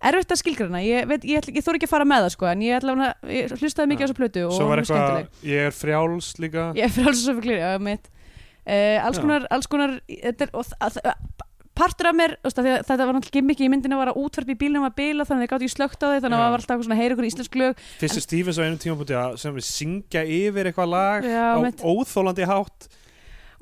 erfitt 0.00 0.30
að 0.34 0.40
skilgrana 0.42 0.80
ég, 0.84 1.08
ég, 1.24 1.40
ætla- 1.42 1.54
ég 1.56 1.64
þór 1.66 1.78
ekki 1.78 1.88
að 1.88 1.94
fara 1.94 2.04
með 2.06 2.22
það 2.26 2.34
sko 2.36 2.46
en 2.52 2.60
ég, 2.62 2.76
ætla, 2.78 2.94
að- 3.08 3.32
ég 3.34 3.56
hlustaði 3.58 3.90
mikið 3.92 3.98
á 3.98 4.06
Já. 4.06 4.08
þessu 4.08 4.18
plötu 4.20 4.44
og 4.46 4.52
Svo 4.54 4.64
hún 4.64 4.72
var 4.74 4.84
skemmtileg. 4.84 5.28
ég 5.42 5.66
er 5.66 5.74
frjáls 5.74 6.28
líka. 6.38 6.64
Ég 6.78 6.84
er 6.84 6.94
fyrir 6.94 7.08
alls 7.08 7.26
að 7.28 7.40
fyrir 7.42 7.80
mitt 7.82 8.08
uh, 8.68 9.06
alls 9.06 9.18
Já. 9.18 9.22
konar, 9.22 9.46
alls 9.50 9.66
konar 9.66 10.00
er, 10.08 10.50
og, 10.52 10.64
að, 10.80 10.98
partur 11.78 12.08
af 12.10 12.14
mér 12.18 12.32
þú 12.42 12.48
veist, 12.48 12.58
af 12.58 12.64
því 12.66 12.70
að 12.74 12.86
þetta 12.88 13.04
var 13.06 13.14
náttúrulega 13.14 13.36
gimmick 13.38 13.60
í 13.62 13.68
myndinu 13.70 13.96
var 14.00 14.08
að 14.10 14.16
útvarp 14.18 14.48
í 14.50 14.56
bílnum 14.58 14.82
að 14.88 14.94
bila 14.98 15.24
þannig 15.24 15.44
að 15.44 15.46
þið 15.46 15.50
gátt 15.52 15.62
ekki 15.62 15.74
slögt 15.76 16.02
á 16.02 16.06
því 16.10 16.22
þannig 16.24 16.38
að 16.38 16.42
það 16.42 16.50
var 16.50 16.58
alltaf 16.58 16.82
svona 16.82 16.96
að 16.96 17.02
heyra 17.02 17.14
ykkur 17.14 17.28
íslensk 17.28 17.54
lög. 17.60 17.82
Fyrstu 18.00 18.22
Stevens 18.24 18.58
á 18.58 18.62
einum 18.66 18.80
tímapunkti 18.82 19.14
að 19.14 19.36
sem 19.38 19.54
við 19.54 19.66
syngja 19.68 20.22
yfir 20.26 20.70
eitthvað 20.72 20.90
lag 20.90 21.22
Já, 21.22 21.46
á 21.54 21.58
mitt. 21.62 21.78
óþólandi 21.86 22.48
hátt. 22.50 22.88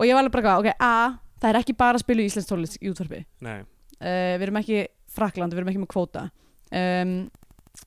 Og 0.01 0.05
ég 0.09 0.16
var 0.16 0.24
alveg 0.24 0.32
bara, 0.32 0.57
ok, 0.61 0.68
a 0.80 1.18
það 1.45 1.49
er 1.53 1.59
ekki 1.61 1.76
bara 1.76 2.01
að 2.01 2.05
spila 2.07 2.24
íslensk 2.24 2.49
tónlist 2.49 2.78
í 2.80 2.89
útvarpi. 2.89 3.20
Nei, 3.45 3.59
uh, 4.01 4.32
við 4.41 4.47
erum 4.49 4.61
ekki 4.64 4.80
Frakland, 5.16 5.54
við 5.56 5.62
erum 5.62 5.72
ekki 5.72 5.82
með 5.84 5.92
kvóta. 5.94 6.26
Um, 6.76 7.14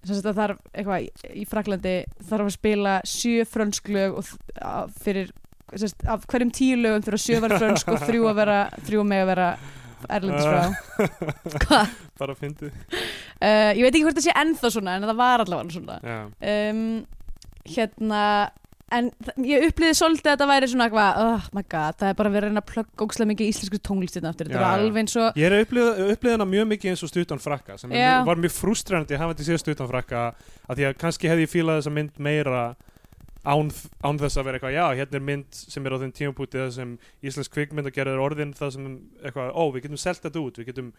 sem 0.03 0.15
sagt 0.15 0.30
að 0.30 0.38
það 0.38 0.45
er 0.45 0.55
eitthvað 0.80 1.34
í- 1.41 1.45
Fraklandi 1.49 1.93
þarf 2.30 2.45
að 2.49 2.55
spila 2.55 2.93
sjö 3.09 3.45
frönsk 3.49 3.89
lög 3.95 4.19
og 4.21 4.30
að- 4.61 4.93
fyrir 5.03 5.32
sagt, 5.75 6.05
af 6.09 6.25
hverjum 6.30 6.51
tíu 6.55 6.77
lögum 6.80 7.03
sjö 7.19 7.39
að 7.39 7.45
vera 7.47 7.59
frönsk 7.61 7.89
og 7.93 7.99
þrjú 8.05 8.30
að 8.30 8.38
vera 8.43 8.59
þrjú 8.88 9.03
með 9.09 9.23
að 9.25 9.30
vera 9.34 9.49
erlendis 10.09 10.45
frá. 10.47 11.09
Hvað? 11.65 11.95
bara 12.19 12.36
fyndið. 12.39 12.71
Uh, 13.39 13.71
ég 13.75 13.82
veit 13.84 13.91
ekki 13.95 14.05
hvort 14.05 14.19
það 14.19 14.27
sé 14.30 14.36
ennþá 14.39 14.71
svona 14.75 14.95
en 14.99 15.07
það 15.09 15.19
var 15.19 15.43
allavega 15.43 15.75
svona. 15.75 15.97
Um, 16.39 16.84
hérna 17.69 18.21
en 18.92 19.10
ég 19.46 19.66
upplýði 19.70 19.96
svolítið 20.00 20.28
að 20.30 20.34
þetta 20.36 20.48
væri 20.50 20.70
svona 20.72 20.88
eitthvað, 20.90 21.20
oh 21.26 21.48
my 21.58 21.64
god, 21.74 21.98
það 22.00 22.10
er 22.12 22.18
bara 22.20 22.32
verið 22.34 22.44
að 22.44 22.50
reyna 22.54 22.64
að 22.64 22.70
plugga 22.74 23.06
ógslag 23.06 23.30
mikið 23.32 23.52
íslensku 23.54 23.80
tónlistina 23.90 24.32
aftur, 24.34 24.50
þetta 24.50 24.66
já. 24.66 24.74
alveg 24.80 25.02
eins 25.04 25.16
og 25.20 25.40
Ég 25.40 25.46
er 25.50 25.56
að 25.58 25.64
upplifa 26.16 26.36
hana 26.36 26.48
mjög 26.50 26.68
mikið 26.74 26.94
eins 26.94 27.04
og 27.06 27.12
stutan 27.14 27.44
frakka 27.44 27.78
sem 27.78 27.90
mjög- 27.94 28.26
var 28.32 28.42
mjög 28.46 28.56
frustrandi 28.58 29.14
að 29.16 29.24
hafa 29.26 29.34
þetta 29.38 29.50
séð 29.52 29.62
stutan 29.64 29.92
frakka 29.94 30.24
að 30.70 30.76
því 30.82 30.88
að 30.90 30.98
kannski 31.06 31.30
hefði 31.32 31.46
ég 31.48 31.54
fílað 31.54 31.82
þessa 31.82 31.96
mynd 32.00 32.20
meira 32.20 32.64
án, 33.48 33.70
án 34.04 34.18
þess 34.20 34.38
að 34.38 34.46
vera 34.50 34.58
eitthvað 34.60 34.74
já, 34.76 34.86
hérna 35.00 35.16
er 35.20 35.24
mynd 35.24 35.54
sem 35.56 35.86
er 35.88 35.94
á 35.96 36.02
þeim 36.02 36.12
tímapúti 36.18 36.60
það 36.60 36.72
sem 36.76 36.90
íslensk 37.24 37.54
kvikmynd 37.56 37.88
að 37.88 37.96
gera 37.96 38.12
er 38.16 38.20
orðin 38.24 38.52
það 38.54 38.72
sem 38.76 38.88
eitthvað, 39.24 39.52
ó, 39.56 39.64
við 39.72 39.86
getum 39.86 39.98
selt 40.02 40.22
þetta 40.26 40.42
út 40.44 40.60
við 40.60 40.68
getum 40.74 40.90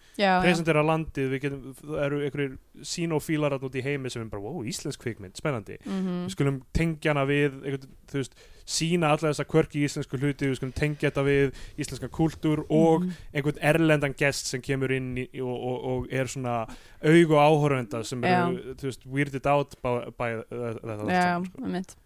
presentera 0.40 0.82
landið 0.86 1.28
við 1.34 1.42
getum, 1.44 1.74
það 1.82 2.04
eru 2.06 2.20
einhverjir 2.24 2.54
sínófílar 2.94 3.58
út 3.60 3.76
í 3.76 3.82
heimi 3.84 4.10
sem 4.12 4.22
er 4.24 4.30
bara, 4.32 4.42
ó, 4.48 4.64
íslensk 4.64 5.00
kvikmynd, 5.04 5.36
spennandi. 5.36 5.76
Mhm. 5.84 6.24
við 6.26 6.34
skulum 6.36 6.62
tengja 6.72 7.12
hana 7.12 7.26
við 7.28 7.60
einhvern, 7.60 7.92
þú 8.10 8.18
veist, 8.22 8.34
sína 8.70 9.10
alla 9.10 9.30
þessa 9.32 9.44
kvörki 9.50 9.80
íslensku 9.84 10.18
hluti, 10.20 10.46
við 10.48 10.56
skulum 10.60 10.72
tengja 10.72 11.10
þetta 11.10 11.24
við 11.26 11.54
íslenska 11.76 12.08
kúltúr 12.08 12.64
og 12.70 13.02
Mhm. 13.04 13.12
einhvern 13.34 13.58
erlendan 13.60 14.14
gest 14.16 14.46
sem 14.46 14.60
kemur 14.62 14.90
inn 14.92 15.16
í, 15.16 15.28
og, 15.40 15.56
og, 15.60 15.84
og 15.84 16.06
er 16.12 16.24
svona 16.24 16.66
augu 17.02 17.34
áhorfenda 17.36 18.04
sem 18.04 18.22
eru, 18.24 18.74
þú 18.78 18.88
veist, 18.88 19.06
weirded 19.06 19.46
out 19.46 19.74
by, 19.82 20.10
by 20.16 20.30
uh, 20.40 20.74
þetta 20.80 21.00
allt 21.00 21.96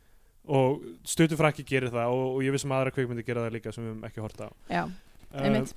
og 0.45 0.83
stutufrakki 1.09 1.65
gerir 1.69 1.93
það 1.95 2.13
og, 2.13 2.25
og 2.37 2.43
ég 2.45 2.53
vissum 2.55 2.73
aðra 2.77 2.93
kvikmyndi 2.95 3.25
gera 3.25 3.47
það 3.47 3.55
líka 3.57 3.73
sem 3.73 3.85
við 3.85 3.93
höfum 3.95 4.09
ekki 4.11 4.25
horta 4.25 4.49
á. 4.49 4.53
Já, 4.71 4.85
Uh, 5.35 5.43
einmitt. 5.43 5.73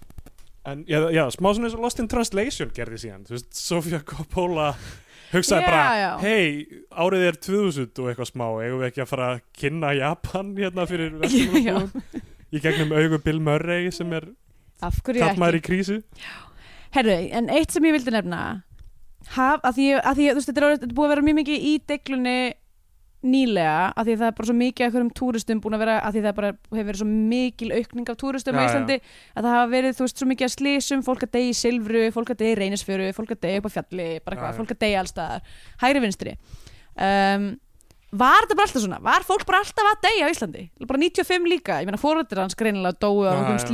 en 0.70 0.84
já, 0.86 0.99
já, 1.09 1.24
smá 1.34 1.47
svona 1.49 1.65
eins 1.65 1.74
og 1.74 1.82
Lost 1.82 1.97
in 2.03 2.07
Translation 2.11 2.70
gerði 2.76 2.99
síðan, 3.01 3.24
þú 3.26 3.34
veist, 3.34 3.47
Sofía 3.57 3.99
Coppola 4.05 4.68
hugsaði 5.32 5.63
Já, 5.63 5.70
bara, 5.72 6.09
hei 6.22 6.68
árið 6.93 7.24
er 7.32 7.39
2000 7.41 8.03
og 8.03 8.11
eitthvað 8.11 8.30
smá 8.30 8.45
eigum 8.61 8.84
við 8.84 8.89
ekki 8.91 9.01
að 9.01 9.09
fara 9.09 9.30
að 9.32 9.39
kynna 9.57 9.95
Japan 9.97 10.51
hérna 10.59 10.86
fyrir 10.86 11.18
í 12.53 12.61
gegnum 12.61 12.93
augu 12.93 13.18
Bill 13.26 13.41
Murray 13.41 13.89
sem 13.89 14.13
er 14.13 14.30
ekki? 14.86 15.57
í 15.57 15.63
krísu. 15.72 15.97
Herru, 16.93 17.18
en 17.39 17.49
eitt 17.57 17.74
sem 17.74 17.89
ég 17.89 17.97
vildi 17.97 18.13
nefna 18.13 18.43
haf, 19.34 19.59
að 19.65 19.74
því, 19.80 19.88
að 19.99 20.20
því 20.22 20.28
þú 20.30 20.38
veist, 20.38 20.51
þetta 20.53 20.70
er 20.70 20.93
búið 20.93 21.07
að 21.07 21.13
vera 21.15 21.26
mjög 21.26 21.39
mikið 21.41 21.65
í 21.72 21.74
deglunni 21.89 22.38
nýlega, 23.26 23.93
að 23.97 24.07
því 24.07 24.15
það 24.20 24.28
er 24.28 24.36
bara 24.38 24.47
svo 24.47 24.55
mikið 24.57 24.86
af 24.86 24.91
hverjum 24.93 25.09
túristum 25.18 25.61
búin 25.63 25.76
að 25.78 25.82
vera, 25.82 25.95
að 26.05 26.13
því 26.18 26.22
það 26.28 26.36
bara 26.38 26.51
hefur 26.78 26.88
verið 26.88 26.99
svo 27.01 27.07
mikil 27.09 27.70
aukning 27.74 28.11
af 28.13 28.18
túristum 28.22 28.53
á 28.53 28.57
Já, 28.57 28.61
já. 28.61 28.68
Íslandi 28.70 28.97
að 29.01 29.47
það 29.47 29.55
hafa 29.57 29.72
verið, 29.74 29.95
þú 29.97 30.05
veist, 30.05 30.18
svo 30.22 30.28
mikið 30.30 30.47
að 30.47 30.53
slísum 30.53 31.03
fólk 31.07 31.26
að 31.26 31.32
deyja 31.34 31.49
í 31.49 31.57
silfru, 31.57 32.03
fólk 32.13 32.34
að 32.36 32.41
deyja 32.43 32.53
í 32.53 32.59
reynisfjöru 32.61 33.07
fólk 33.18 33.34
að 33.34 33.41
deyja 33.47 33.61
upp 33.63 33.70
á 33.70 33.76
fjalli, 33.78 34.07
bara 34.22 34.38
Já, 34.38 34.41
hvað, 34.43 34.51
já. 34.53 34.57
fólk 34.61 34.76
að 34.76 34.82
deyja 34.86 35.01
allstaðar 35.01 35.41
hægri 35.82 36.03
vinstri 36.05 36.36
um, 36.38 37.47
var 38.18 38.45
þetta 38.45 38.55
bara 38.55 38.70
alltaf 38.70 38.86
svona 38.86 39.01
var 39.03 39.26
fólk 39.28 39.43
bara 39.49 39.59
alltaf 39.65 39.89
að 39.91 40.05
deyja 40.07 40.30
á 40.30 40.32
Íslandi 40.32 40.63
bara 40.88 41.01
95 41.01 41.49
líka, 41.51 41.82
ég 41.82 41.89
meina 41.89 41.99
fóröldir 41.99 42.39
hans 42.39 42.55
greinilega 42.55 42.95
dóu 43.01 43.26
á 43.26 43.34
Já, 43.34 43.34
einhverjum 43.34 43.57
já. 43.57 43.65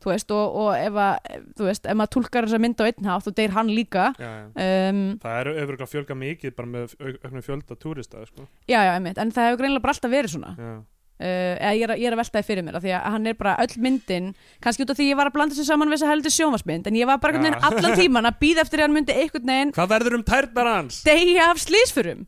Þú 0.00 0.12
veist, 0.12 0.34
og, 0.34 0.60
og 0.62 0.70
ef 0.76 1.00
að 1.04 1.40
þú 1.58 1.66
veist, 1.68 1.88
ef 1.88 1.98
maður 1.98 2.14
túlkar 2.16 2.48
þessa 2.48 2.62
mynd 2.62 2.80
á 2.80 2.84
einn 2.88 3.10
hátt 3.10 3.26
þá 3.26 3.32
deyr 3.40 3.56
hann 3.56 3.72
líka 3.74 4.06
já, 4.16 4.30
já. 4.30 4.70
um, 4.90 5.02
það 5.22 5.40
eru 5.42 5.56
öfruglega 5.64 5.90
fjölga 5.94 6.20
mikið 6.22 6.56
bara 6.56 6.72
með 6.76 6.94
auknum 7.00 7.44
fjölda 7.46 7.76
túrista 7.80 8.24
sko. 8.28 8.48
já, 8.64 8.78
já, 8.78 8.94
einmitt, 8.94 9.20
en 9.20 9.34
það 9.34 9.50
hefur 9.50 9.62
greinilega 9.62 9.84
bara 9.84 9.96
alltaf 9.96 10.14
verið 10.14 10.34
svona 10.34 10.54
uh, 10.56 10.84
eða 11.20 11.74
ég 11.76 11.84
er, 11.86 11.94
ég 12.00 12.08
er 12.08 12.16
að 12.16 12.22
velta 12.22 12.38
það 12.38 12.48
fyrir 12.50 12.66
mér 12.66 12.80
því 12.80 12.94
að 12.96 13.06
hann 13.14 13.30
er 13.30 13.38
bara 13.40 13.56
öll 13.64 13.84
myndin 13.84 14.30
kannski 14.64 14.86
út 14.86 14.94
af 14.94 15.00
því 15.00 15.10
ég 15.10 15.20
var 15.20 15.30
að 15.30 15.36
blanda 15.36 15.58
sér 15.58 15.68
saman 15.68 15.92
við 15.92 15.98
þess 15.98 16.08
að 16.08 16.14
heldur 16.14 16.36
sjónvarsmynd 16.36 16.90
en 16.90 17.00
ég 17.00 17.10
var 17.10 17.20
bara 17.22 17.40
Já. 17.40 17.58
allan 17.68 17.98
tíman 17.98 18.30
að 18.30 18.40
býða 18.40 18.64
eftir 18.64 18.84
hann 18.84 18.96
myndi 18.96 19.16
einhvern 19.16 19.52
veginn 19.52 19.74
hvað 19.76 19.92
verður 19.94 20.18
um 20.20 20.26
tærnar 20.26 20.72
hans? 20.74 21.02
deyja 21.06 21.50
af 21.52 21.60
slísförum 21.60 22.24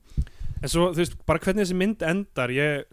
en 0.62 0.70
svo, 0.70 0.90
þú 0.94 1.02
veist, 1.02 1.16
bara 1.26 1.42
hvernig 1.42 1.66
þessi 1.66 1.78
mynd 1.78 2.05
endar 2.06 2.52
ég, 2.55 2.84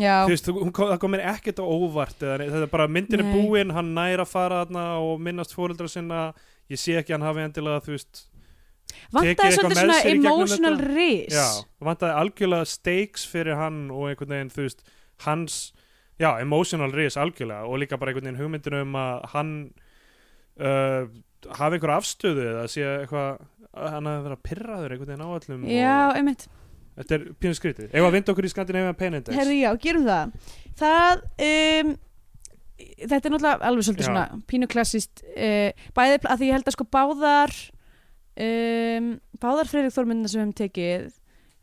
já, 0.00 0.16
þú 0.26 0.32
veist, 0.34 0.50
kom- 0.74 0.90
það 0.92 0.98
kom 1.04 1.14
mér 1.14 1.24
ekkert 1.34 1.62
á 1.62 1.64
óvart 1.64 2.22
eða, 2.24 2.38
þetta 2.48 2.62
er 2.66 2.72
bara, 2.72 2.88
myndin 2.88 3.20
er 3.22 3.28
Nei. 3.28 3.34
búin 3.38 3.74
hann 3.76 3.94
nær 3.94 4.24
að 4.24 4.30
fara 4.32 4.64
þarna 4.64 4.84
og 5.04 5.20
minnast 5.22 5.54
fóreldra 5.56 5.88
sinna. 5.90 6.32
Ég 6.72 6.80
sé 6.80 6.94
ekki 6.96 7.12
hann 7.12 7.26
hafi 7.26 7.42
endilega, 7.44 7.82
þú 7.84 7.92
veist 7.92 8.24
vantaði 9.14 9.56
svolítið 9.58 9.80
svona 9.80 9.98
emotional 10.10 10.78
Já, 11.34 11.46
vantaði 11.84 12.16
algjörlega 12.22 12.68
stakes 12.70 13.26
fyrir 13.28 13.58
hann 13.58 13.86
og 13.92 14.08
einhvern 14.10 14.34
veginn, 14.34 14.52
þú 14.54 14.66
veist, 14.66 14.84
hans, 15.26 15.58
já, 16.20 16.30
emotional 16.42 16.94
ris 16.94 17.18
algjörlega 17.20 17.68
og 17.68 17.80
líka 17.82 17.98
bara 18.00 18.12
einhvern 18.12 18.30
veginn 18.30 18.40
hugmyndinu 18.42 18.82
um 18.86 18.98
að 19.00 19.24
hann 19.34 19.54
uh, 20.60 21.06
hafi 21.58 21.78
einhver 21.78 21.94
afstöðu 21.98 22.46
eða 22.52 22.66
sé 22.72 22.84
eitthvað, 23.02 23.42
að 23.74 23.96
hann 23.96 24.10
hafi 24.10 24.26
verið 24.28 24.38
að 24.38 24.44
pirraður 24.50 24.94
einhvern 24.96 25.12
veginn 25.12 25.26
á 25.26 25.30
öllum 25.38 25.66
Já, 25.70 25.96
og 26.08 26.18
einmitt 26.20 26.46
þetta 26.98 27.16
er 27.18 27.26
pínu 27.42 27.58
skrítið. 27.58 27.90
Ef 27.92 28.06
að 28.08 28.16
vinda 28.16 28.32
okkur 28.34 28.46
í 28.48 28.52
Scandinavian 28.52 28.98
Pain 28.98 29.18
Index. 29.18 29.36
Herri, 29.38 29.60
já, 29.62 29.70
gerum 29.82 30.06
það 30.08 30.34
Það 30.78 31.24
um, 31.48 31.94
Þetta 32.74 33.20
er 33.20 33.32
náttúrulega 33.32 33.68
alveg 33.68 33.86
svolítið 33.86 34.04
Já. 34.04 34.08
svona 34.10 34.42
pínu 34.50 34.68
klassist 34.70 35.22
uh, 35.30 35.84
bæði 35.94 36.16
að 36.26 36.40
því 36.40 36.48
ég 36.48 36.56
held 36.56 36.70
að 36.70 36.74
sko 36.74 36.86
báðar 36.90 37.52
um, 38.42 39.06
báðar 39.42 39.70
Freyrik 39.70 39.94
Þormyndina 39.94 40.30
sem 40.32 40.40
við 40.40 40.44
höfum 40.44 40.56
tekið 40.58 41.04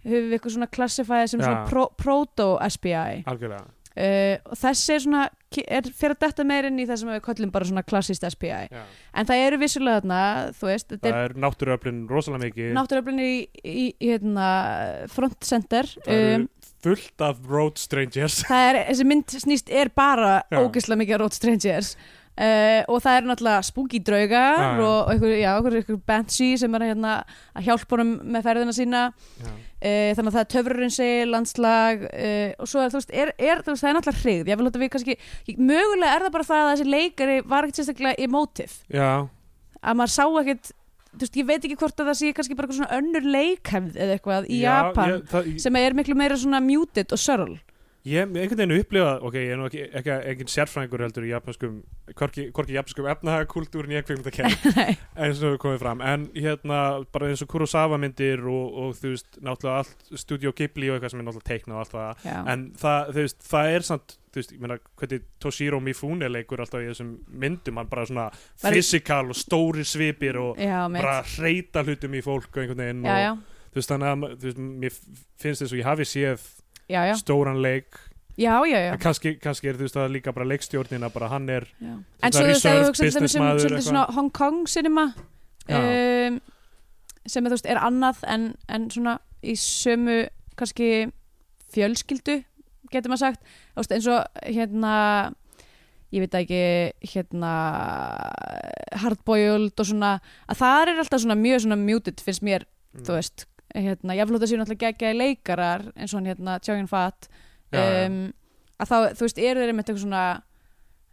höfum 0.07 0.29
við 0.29 0.37
eitthvað 0.37 0.55
svona 0.55 0.69
klassifæði 0.71 1.27
sem 1.33 1.43
Já. 1.43 1.45
svona 1.49 1.65
pro, 1.67 1.83
proto-SBI 1.99 3.25
Algjörlega. 3.27 3.67
Uh, 3.97 4.35
og 4.51 4.57
þessi 4.61 4.95
er 4.95 5.03
svona 5.05 5.23
er 5.67 5.89
fyrir 5.91 6.15
að 6.15 6.21
detta 6.23 6.45
meir 6.47 6.69
inn 6.69 6.79
í 6.79 6.85
það 6.87 7.01
sem 7.01 7.09
við 7.11 7.21
kollum 7.25 7.49
bara 7.51 7.67
svona 7.67 7.83
klassist 7.83 8.23
SBI 8.23 8.51
Já. 8.71 8.83
en 9.19 9.27
það 9.27 9.41
eru 9.47 9.57
vissulega 9.59 9.99
þarna, 9.99 10.19
veist 10.61 10.93
Það 10.95 11.09
er 11.11 11.19
er 11.25 11.35
náttúruöflin 11.43 11.99
rosalega 12.07 12.45
mikið. 12.47 12.71
náttúrulega 12.77 13.27
í, 13.27 13.35
í, 13.65 13.85
í 13.99 14.13
hérna, 14.13 14.47
front 15.11 15.43
center 15.43 15.89
um, 16.07 16.47
fullt 16.81 17.21
af 17.27 17.43
road 17.51 17.77
strangers. 17.77 18.39
það 18.47 18.69
er, 18.69 18.79
þessi 18.93 19.09
mynd 19.11 19.35
snýst 19.43 19.69
er 19.69 19.91
bara 19.93 20.41
Já. 20.47 20.61
ógeðslega 20.63 21.03
mikið 21.03 21.19
Road 21.21 21.35
Strangers 21.37 21.91
uh, 22.39 22.81
og 22.91 23.01
það 23.03 23.17
er 23.17 23.27
náttúrulega 23.29 23.65
spooky 23.67 23.99
draugar 23.99 24.61
Já, 24.61 24.63
já. 24.63 24.81
og 24.85 24.97
og 25.01 25.11
einhver, 25.13 25.33
já, 25.35 25.49
einhver, 25.55 25.75
einhver 25.81 25.99
banshee 26.07 26.57
sem 26.61 26.75
er 26.77 26.85
hérna 26.91 27.13
að 27.55 27.67
hjálpa 27.67 27.97
honum 27.97 28.13
með 28.35 28.47
ferðina 28.47 28.75
sína 28.77 29.03
Já. 29.41 29.51
uh, 29.51 30.09
þannig 30.15 30.31
að 30.31 30.35
það 30.37 30.43
er 30.43 30.51
töfrurinn 30.55 30.95
sig, 30.97 31.13
landslag 31.29 32.05
uh, 32.07 32.49
og 32.57 32.71
svo 32.71 32.83
er, 32.85 32.93
veist, 32.95 33.11
er, 33.13 33.33
er, 33.37 33.63
veist, 33.67 33.83
það 33.83 33.89
er 33.91 33.97
náttúrulega 33.99 34.25
hrigð 34.25 34.51
ég 34.53 34.61
vil 34.61 34.67
láta 34.69 34.83
við 34.83 34.93
kannski, 34.95 35.17
mögulega 35.57 36.11
er 36.15 36.27
það 36.27 36.35
bara 36.37 36.49
það 36.51 36.65
að 36.65 36.71
þessi 36.75 36.91
leikari 36.95 37.39
var 37.45 37.67
ekkert 37.67 37.81
sérstaklega 37.81 38.27
emotive 38.27 38.77
Já. 38.91 39.09
að 39.81 39.99
maður 40.01 40.15
sá 40.17 40.25
ekkert 40.43 40.71
veist, 41.19 41.35
ég 41.35 41.47
veit 41.49 41.65
ekki 41.65 41.75
hvort 41.79 41.99
að 41.99 42.11
það 42.11 42.19
sé 42.21 42.31
kannski 42.37 42.55
bara 42.55 42.77
svona 42.77 42.95
önnur 42.99 43.25
leikhefð 43.35 43.97
eða 43.99 44.15
eitthvað 44.15 44.47
í 44.47 44.61
Já, 44.61 44.69
Japan 44.69 45.11
Ég, 45.11 45.25
það, 45.33 45.51
sem 45.65 45.79
er 45.81 45.97
miklu 45.97 46.15
meira 46.19 46.37
svona 46.39 46.61
muted 46.63 47.11
og 47.11 47.19
subtle 47.19 47.59
Ég 48.01 48.17
hef 48.17 48.31
einhvern 48.33 48.57
veginn 48.57 48.79
upplifað, 48.81 49.19
ok, 49.27 49.35
ég 49.37 49.51
er 49.53 49.59
nú 49.59 49.65
ekki, 49.67 49.81
ekki, 49.99 50.13
ekki 50.31 50.45
sérfræðingur 50.49 51.03
heldur 51.05 51.25
í 51.27 51.29
japanskum, 51.29 51.73
hvorki, 52.17 52.47
japanskum 52.73 53.09
efnahagkultúrin 53.11 53.93
ég 53.93 54.07
kveikmynda 54.07 54.31
kenn, 54.33 54.55
Nei. 54.79 54.95
eins 55.21 55.41
og 55.45 55.59
komið 55.61 55.83
fram, 55.83 56.01
en 56.01 56.23
hérna 56.33 56.79
bara 57.13 57.29
eins 57.29 57.43
og 57.45 57.51
Kurosawa 57.51 57.99
myndir 58.01 58.41
og, 58.49 58.79
og 58.81 58.95
þú 58.97 59.11
veist, 59.13 59.37
náttúrulega 59.45 59.83
allt 59.83 60.17
Studio 60.23 60.53
Ghibli 60.57 60.89
og 60.89 60.97
eitthvað 60.97 61.13
sem 61.13 61.21
er 61.21 61.27
náttúrulega 61.27 61.49
teiknað 61.51 61.75
og 61.77 61.83
allt 61.83 61.93
það, 61.93 62.25
Já. 62.31 62.39
en 62.55 62.63
það, 62.81 63.11
þú 63.11 63.25
veist, 63.27 63.45
það 63.51 63.75
er 63.75 63.85
samt, 63.91 64.15
þú 64.31 64.41
veist, 64.41 64.55
ég 64.57 64.63
meina, 64.65 64.79
hvernig 65.03 65.27
Toshiro 65.45 65.81
Mifune 65.91 66.31
leikur 66.33 66.65
alltaf 66.65 66.81
í 66.81 66.89
þessum 66.89 67.13
myndum, 67.45 67.77
hann 67.83 67.91
bara 67.93 68.07
svona 68.09 68.25
fysikal 68.65 69.27
og 69.29 69.37
stóri 69.37 69.85
svipir 69.85 70.41
og 70.41 70.57
Já, 70.57 70.79
bara 70.97 71.19
reyta 71.37 71.85
hlutum 71.85 72.17
í 72.17 72.25
fólk 72.25 72.49
og 72.57 72.63
einhvern 72.65 72.81
veginn 72.81 73.05
já, 73.05 73.35
og 73.37 73.45
þú 73.75 73.77
veist, 73.83 73.93
þannig 73.93 74.09
að, 74.09 74.27
þú 74.41 74.49
veist, 74.49 74.65
mér 74.87 74.97
finnst 75.45 75.65
þess 75.67 75.69
að 75.77 75.79
ég 75.83 75.89
hafi 75.91 76.09
séð 76.15 76.49
já, 76.91 77.01
já, 77.09 77.15
stóran 77.21 77.61
leik 77.63 77.97
já, 78.37 78.53
já, 78.65 78.77
já. 78.87 78.93
En 78.95 78.99
kannski, 79.03 79.35
kannski 79.43 79.67
er 79.71 79.75
þú 79.79 79.85
veist 79.87 79.95
það 79.97 80.11
líka 80.15 80.33
bara 80.33 80.47
leikstjórnina 80.49 81.09
bara 81.13 81.27
hann 81.33 81.49
er. 81.49 81.65
Þetta 81.79 82.27
En 82.27 82.33
svo 82.33 82.43
þú 82.43 82.47
veist, 82.51 82.65
ef 82.65 82.71
reserved 82.71 82.85
þú 82.85 82.89
hugsa 82.89 83.03
til 83.03 83.11
dæmis 83.11 83.17
um 83.17 83.25
businessmaður 83.25 83.65
svolítið 83.65 83.87
svona 83.89 84.05
Hong 84.15 84.31
Kong 84.33 84.61
cinema 84.71 85.03
um, 85.69 86.39
sem 87.27 87.45
þú 87.45 87.53
veist, 87.55 87.67
er 87.69 87.81
annað 87.81 88.23
en, 88.33 88.47
en 88.69 88.87
svona 88.93 89.17
í 89.43 89.53
sömu 89.57 90.17
kannski 90.57 90.87
fjölskyldu 91.75 92.39
getur 92.91 93.11
maður 93.13 93.23
sagt 93.27 93.45
veist, 93.77 93.93
eins 93.95 94.07
og 94.11 94.41
hérna 94.47 94.95
ég 96.11 96.25
veit 96.25 96.33
ekki 96.41 96.63
hérna 97.13 97.51
hardboiled 99.01 99.79
og 99.79 99.87
svona 99.87 100.15
að 100.51 100.59
það 100.59 100.81
er 100.91 101.01
alltaf 101.03 101.23
svona 101.23 101.37
mjög 101.39 101.63
svona 101.65 101.77
muted 101.79 102.23
finnst 102.25 102.43
mér, 102.45 102.67
Mm. 102.91 103.05
þú 103.07 103.13
veist 103.15 103.45
hérna, 103.75 104.15
ég 104.17 104.27
þetta 104.27 104.49
séu 104.49 104.59
náttúrulega 104.59 104.91
geggjaði 104.91 105.19
leikarar 105.19 105.87
eins 105.95 106.13
og 106.15 106.27
hérna 106.27 106.57
Tjógin 106.63 106.89
Fatt 106.91 107.29
um, 107.71 108.21
að 108.81 108.89
þá, 108.89 108.95
þú 109.17 109.27
veist, 109.27 109.41
eru 109.41 109.61
þeir 109.61 109.71
einmitt 109.71 109.89
eitthvað 109.89 110.05
svona 110.05 110.25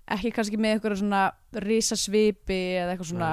ekki 0.08 0.32
kannski 0.36 0.58
með 0.60 0.76
eitthvað 0.76 1.00
svona 1.02 1.22
risasvipi 1.64 2.60
eða 2.80 2.94
eitthvað 2.94 3.10
svona 3.12 3.32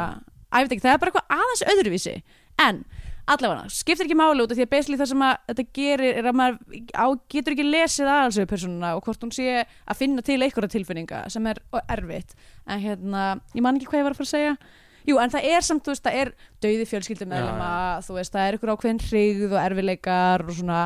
að 0.56 0.62
ég 0.62 0.68
veit 0.68 0.76
ekki, 0.76 0.86
það 0.86 0.94
er 0.94 1.02
bara 1.02 1.12
eitthvað 1.12 1.36
aðeins 1.36 1.66
öðruvísi. 1.74 2.16
En 2.64 2.82
allavega, 3.26 3.70
skiptir 3.74 4.06
ekki 4.06 4.18
máli 4.20 4.44
út 4.44 4.54
af 4.54 4.60
því 4.60 4.66
að 4.68 4.72
basically 4.72 5.00
það 5.00 5.12
sem 5.12 5.26
að 5.26 5.36
þetta 5.50 5.66
gerir 5.80 6.20
er 6.22 6.30
að 6.30 6.38
maður 6.40 6.80
á, 6.94 7.06
getur 7.34 7.56
ekki 7.56 7.68
lesið 7.68 8.12
aðalsögu 8.12 8.50
persónuna 8.52 8.94
og 8.96 9.04
hvort 9.08 9.26
hún 9.26 9.34
sé 9.36 9.64
að 9.66 10.00
finna 10.00 10.26
til 10.26 10.38
einhverja 10.38 10.74
tilfinninga 10.76 11.24
sem 11.34 11.50
er 11.50 11.62
erfitt. 11.82 12.36
En 12.70 12.84
hérna, 12.84 13.26
ég 13.56 13.66
man 13.66 13.80
ekki 13.80 13.90
hvað 13.90 14.04
ég 14.04 14.08
var 14.08 14.16
að 14.16 14.22
fara 14.22 14.30
að 14.30 14.36
segja 14.36 14.58
Jú, 15.06 15.20
en 15.22 15.34
það 15.34 15.48
er 15.52 15.66
samt, 15.66 15.84
þú 15.86 15.94
veist, 15.94 16.06
það 16.06 16.20
er 16.22 16.32
dauði 16.66 16.88
fjölskyldum 16.90 17.30
meðlema, 17.30 17.70
þú 18.06 18.18
veist, 18.18 18.34
það 18.34 18.48
er 18.48 18.58
ykkur 18.58 18.72
ákveðin 18.74 19.04
hrigð 19.06 19.52
og 19.52 19.60
erfileikar 19.62 20.44
og 20.46 20.56
svona 20.58 20.80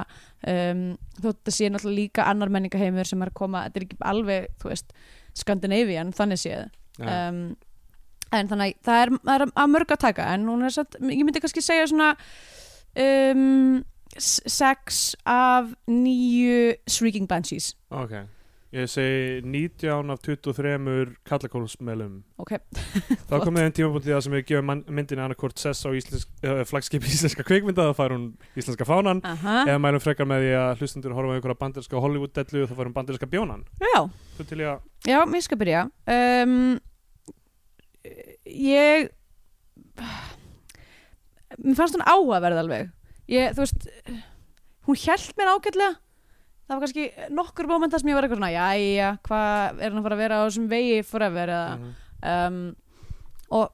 um, 0.43 0.83
þótt 1.21 1.39
það 1.47 1.55
sé 1.55 1.69
náttúrulega 1.71 1.99
líka 2.01 2.27
annar 2.27 2.51
menningaheimur 2.51 3.07
sem 3.07 3.23
er 3.23 3.31
að 3.31 3.39
koma, 3.39 3.63
þetta 3.67 3.79
er 3.79 3.87
ekki 3.87 3.99
alveg, 4.11 4.49
þú 4.59 4.71
veist, 4.73 4.93
Skandinavian, 5.39 6.11
þannig 6.15 6.41
séð. 6.41 6.65
Um, 6.99 7.43
en 8.35 8.49
þannig 8.49 8.75
að 8.75 8.89
það 8.89 9.03
er, 9.03 9.13
það 9.23 9.35
er 9.35 9.45
að 9.47 9.71
mörg 9.71 9.93
að 9.95 10.01
taka 10.03 10.25
en 10.33 10.49
hún 10.49 10.65
er 10.67 10.75
satt, 10.75 10.97
ég 10.99 11.23
myndi 11.25 11.41
kannski 11.41 11.63
segja 11.63 11.87
svona 11.89 12.09
um, 12.99 13.79
sex 14.19 14.99
af 15.29 15.71
nýju 15.89 16.75
Shrieking 16.89 17.29
Banshees. 17.29 17.71
Ok, 17.93 18.17
ég 18.75 18.89
segi 18.91 19.39
19 19.41 20.13
af 20.13 20.19
23 20.21 21.15
kallakólsmelum 21.25 22.19
ok, 22.37 22.51
Þá 23.29 23.33
komið 23.41 23.63
einn 23.63 23.75
tímapunktið 23.79 24.13
það 24.13 24.21
sem 24.25 24.35
við 24.37 24.43
gefum 24.51 24.83
myndinni 24.85 25.23
annarkort 25.25 25.61
sess 25.61 25.87
á 25.87 25.89
uh, 25.89 26.61
flagskip 26.69 27.07
íslenska 27.09 27.45
kvikmynda 27.47 27.87
þá 27.89 27.95
fær 27.97 28.13
hún 28.15 28.27
íslenska 28.59 28.85
fánan. 28.87 29.23
Aha. 29.25 29.63
Eða 29.65 29.81
mælum 29.81 30.03
frekar 30.03 30.29
með 30.29 30.45
því 30.45 30.51
að 30.59 30.83
hlustundur 30.83 31.17
horfa 31.17 31.33
á 31.33 31.35
einhverja 31.39 31.61
banderska 31.63 32.03
Hollywood-dellu 32.03 32.67
þá 32.69 32.75
fær 32.75 32.89
hún 32.91 32.97
banderska 32.99 33.29
bjónan. 33.31 33.65
Já, 33.81 34.05
að 34.05 34.53
Já, 35.07 35.19
mér 35.25 35.45
skal 35.45 35.59
byrja. 35.59 35.87
Um, 36.05 36.77
Ég 38.49 39.09
Mér 41.59 41.75
fannst 41.75 41.97
hún 41.97 42.05
áhugaverð 42.07 42.61
alveg. 42.61 42.91
Ég, 43.29 43.55
Þú 43.55 43.65
veist 43.65 43.89
Hún 44.87 44.97
hjælt 44.97 45.35
mér 45.37 45.51
ágætlega 45.53 45.97
Það 46.69 46.75
var 46.75 46.83
kannski 46.85 47.05
nokkur 47.33 47.67
mómenta 47.71 47.97
sem 47.99 48.11
ég 48.11 48.17
var 48.19 48.27
eitthvað 48.27 48.39
svona 48.43 48.51
Jæja, 48.53 49.09
hvað 49.25 49.79
er 49.81 49.89
hann 49.89 49.99
að 49.99 50.05
fara 50.05 50.17
að 50.17 50.21
vera 50.21 50.37
á 50.37 50.41
þessum 50.45 50.67
vegi 50.69 50.99
forever 51.09 51.51
eða? 51.55 51.77
Mhm. 51.79 51.93
um, 52.29 52.59
Og 53.49 53.71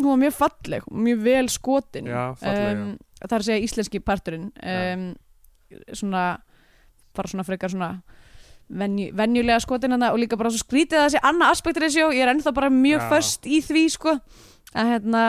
hún 0.00 0.08
var 0.10 0.18
mjög 0.24 0.34
falleg 0.34 0.88
Mjög 0.90 1.20
vel 1.22 1.48
skotin. 1.48 2.08
Já, 2.10 2.24
falleg, 2.40 2.80
um, 2.80 2.96
Það 3.22 3.36
er 3.36 3.38
að 3.44 3.46
segja 3.46 3.66
íslenski 3.68 4.00
parturinn. 4.02 4.48
Um, 4.58 5.04
Svona 5.94 6.24
Bara 7.14 7.28
svona 7.30 7.44
frekar 7.46 7.70
svona 7.70 7.92
venju, 8.72 9.12
venjulega 9.14 9.60
skotin 9.60 9.92
hana 9.92 10.12
og 10.14 10.18
líka 10.18 10.36
bara 10.40 10.50
svo 10.50 10.62
skrítið 10.62 10.98
að 10.98 11.06
þessi 11.10 11.20
annað 11.28 11.50
aspektur 11.52 11.84
þessi 11.86 12.04
og 12.06 12.14
ég 12.16 12.24
er 12.24 12.30
ennþá 12.32 12.52
bara 12.56 12.70
mjög 12.72 13.02
Já. 13.02 13.08
föst 13.10 13.46
í 13.46 13.58
því 13.60 13.82
sko. 13.92 14.14
Að 14.72 14.92
hérna 14.94 15.24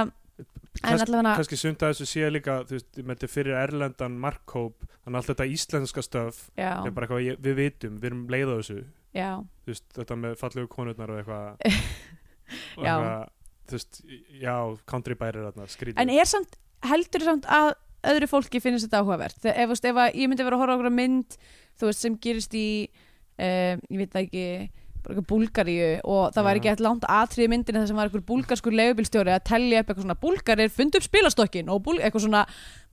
Kansk- 0.82 1.06
allavega 1.08 1.36
kannski 1.38 1.58
sumt 1.60 1.84
að 1.86 1.92
þessu 1.94 2.08
sé 2.10 2.30
líka 2.34 2.56
þú 2.66 2.74
veist, 2.78 2.98
með 2.98 3.14
þetta 3.20 3.28
fyrir 3.30 3.58
erlendan 3.62 4.16
markkóp 4.20 4.82
þannig 5.04 5.14
að 5.14 5.20
allt 5.22 5.30
þetta 5.32 5.46
íslenska 5.54 6.02
stöf 6.04 6.40
er 6.88 6.92
bara 6.96 7.06
eitthvað 7.08 7.26
ég- 7.28 7.40
við 7.46 7.56
vitum, 7.62 8.00
við 8.02 8.10
erum 8.10 8.24
leið 8.34 8.50
á 8.50 8.56
þessu. 8.58 8.80
Já, 9.14 9.30
þú 9.66 9.70
veist, 9.74 9.86
þetta 9.94 10.18
með 10.24 10.36
fallegu 10.42 10.68
konurnar 10.74 11.14
og 11.14 11.22
eitthvað 11.22 11.58
eitthvað, 12.84 13.30
þú 13.70 13.78
veist, 13.78 14.02
já, 14.42 14.56
country 14.90 15.16
bærir 15.20 15.46
þarna, 15.48 15.68
skrítið 15.72 16.02
en 16.04 16.10
er 16.14 16.26
samt 16.30 16.58
heldur 16.90 17.24
samt 17.30 17.46
að 17.48 17.74
öðru 18.12 18.28
fólki 18.28 18.60
finnst 18.60 18.84
þetta 18.88 19.00
áhugavert? 19.04 19.38
Þegar, 19.40 19.60
ef, 19.64 19.70
veist, 19.72 19.86
ef 19.88 20.00
að 20.04 20.18
ég 20.20 20.28
myndi 20.32 20.44
vera 20.44 20.58
að 20.58 20.64
horfa 20.66 20.76
á 20.76 20.78
okkur 20.82 20.96
mynd 20.98 21.38
þú 21.80 21.88
veist, 21.88 22.02
sem 22.04 22.18
gerist 22.26 22.58
í 22.60 22.66
um, 23.40 23.86
ég 23.94 24.02
veit 24.02 24.12
það 24.18 24.26
ekki 24.26 24.48
Búlgaríu 25.04 25.90
og 26.04 26.34
það 26.36 26.46
var 26.48 26.60
ekki 26.60 26.70
eitthvað 26.72 26.88
langt 26.88 27.08
atrið 27.12 27.46
í 27.46 27.50
myndinni 27.52 27.82
þar 27.82 27.90
sem 27.90 28.00
var 28.00 28.10
eitthvað 28.10 28.26
búlgarskur 28.30 28.78
leigubilstjóri 28.80 29.34
að 29.34 29.44
tellja 29.50 29.82
upp 29.84 29.90
eitthvað 29.92 30.06
svona 30.08 30.20
búlgarir 30.24 30.72
fund 30.74 30.98
upp 31.00 31.06
spilastokkin 31.08 31.72
og 31.74 31.84
búl, 31.84 32.00
eitthvað 32.00 32.26
svona 32.28 32.46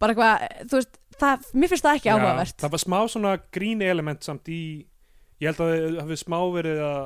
bara 0.03 0.17
eitthvað, 0.17 0.67
þú 0.73 0.81
veist, 0.81 1.01
það, 1.21 1.49
mér 1.55 1.73
finnst 1.73 1.87
það 1.87 2.01
ekki 2.01 2.13
áhugavert. 2.15 2.59
það 2.65 2.75
var 2.75 2.85
smá 2.85 2.99
svona 3.15 3.37
grín 3.55 3.87
element 3.87 4.27
samt 4.27 4.51
í 4.51 4.61
ég 5.41 5.51
held 5.51 5.63
að 5.65 5.73
það 5.77 6.03
hafi 6.03 6.21
smá 6.21 6.39
verið 6.57 6.83
að, 6.85 7.01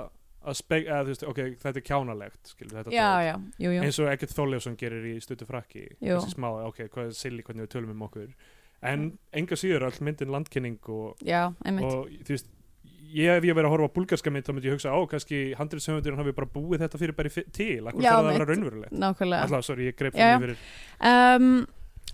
að 0.44 0.58
speg, 0.60 0.88
eða, 0.88 1.04
veist, 1.10 1.28
ok, 1.30 1.40
þetta 1.62 1.80
er 1.80 1.86
kjánalegt 1.90 2.52
skilur, 2.54 2.74
þetta 2.80 2.96
já, 2.96 3.10
já, 3.28 3.34
jú, 3.60 3.70
jú. 3.76 3.84
Eins 3.86 4.00
og 4.02 4.10
Ekkert 4.12 4.34
Þorleifsson 4.34 4.80
gerir 4.80 5.06
í 5.12 5.14
stuttu 5.22 5.48
frakki 5.48 5.86
þessi 6.00 6.34
smá, 6.34 6.50
ok, 6.66 6.86
hvað 6.88 7.12
er 7.12 7.16
silly 7.18 7.46
hvernig 7.46 7.68
við 7.68 7.74
tölum 7.76 7.94
um 7.94 8.06
okkur. 8.08 8.34
En 8.84 9.06
enga 9.32 9.56
síður 9.56 9.86
all 9.86 9.96
myndin 10.04 10.32
landkynning 10.34 10.90
og, 10.92 11.14
og 11.16 12.10
þú 12.26 12.34
veist 12.34 12.50
ég 13.14 13.30
ef 13.38 13.46
ég 13.46 13.56
verið 13.56 13.68
að 13.68 13.74
horfa 13.74 13.88
á 13.90 13.96
búlgarska 13.96 14.32
mynd 14.32 14.46
þá 14.46 14.50
myndi 14.54 14.70
ég 14.70 14.76
hugsa, 14.76 14.94
ó, 14.94 15.00
kannski 15.10 15.40
handriðsöfundurinn 15.58 16.20
hafi 16.20 16.34
bara 16.36 16.50
búið 16.54 16.84
þetta 16.84 17.00
fyrir 17.00 17.16
bara 17.18 17.30
til, 17.30 17.78
akkur 17.84 18.02
þarf 18.02 18.10
það 18.10 18.18
að 18.18 18.30
vera 18.32 18.48
raunverulegt? 18.50 18.96
Nákvæmlega. 19.04 19.46
Alltaf, 19.46 19.66
sorry, 19.68 19.88
ég 19.90 19.98
greip 19.98 20.16
það 20.18 20.44
fyrir 20.44 20.64
um, 21.12 21.46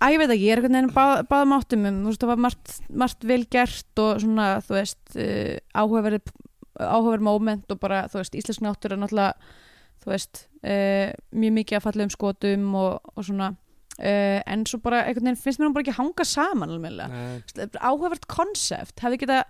að 0.01 0.13
ég 0.15 0.21
veit 0.21 0.35
ekki, 0.35 0.45
ég 0.45 0.53
er 0.53 0.61
einhvern 0.61 0.77
veginn 0.77 0.93
bá, 0.95 1.05
báðum 1.31 1.55
áttum 1.57 1.87
um, 1.89 1.97
þú 2.03 2.11
veist, 2.11 2.21
það 2.23 2.31
var 2.33 2.43
margt, 2.45 2.75
margt 3.03 3.27
vel 3.31 3.41
gert 3.57 4.03
og 4.05 4.21
svona, 4.25 4.51
þú 4.67 4.77
veist 4.77 5.17
uh, 5.17 5.57
áhugaverð 5.73 6.31
áhugaverð 6.81 7.25
moment 7.27 7.73
og 7.73 7.81
bara, 7.81 8.05
þú 8.11 8.21
veist, 8.21 8.37
íslensk 8.37 8.63
náttúr 8.65 8.95
er 8.95 9.01
náttúrulega, 9.01 9.57
þú 10.01 10.13
veist 10.13 10.45
uh, 10.63 11.09
mjög 11.33 11.57
mikið 11.59 11.79
að 11.79 11.85
falla 11.87 12.07
um 12.07 12.13
skotum 12.13 12.69
og, 12.79 13.11
og 13.15 13.27
svona 13.27 13.51
uh, 13.51 14.39
en 14.45 14.63
svo 14.69 14.79
bara, 14.83 15.03
einhvern 15.05 15.29
veginn 15.29 15.41
finnst 15.41 15.61
mér 15.61 15.69
hún 15.69 15.75
bara 15.75 15.85
ekki 15.85 15.97
hanga 15.97 16.25
saman 16.27 16.73
alveg 16.77 17.75
áhugavert 17.81 18.25
konsept 18.31 19.03
hefði 19.03 19.21
geta 19.25 19.43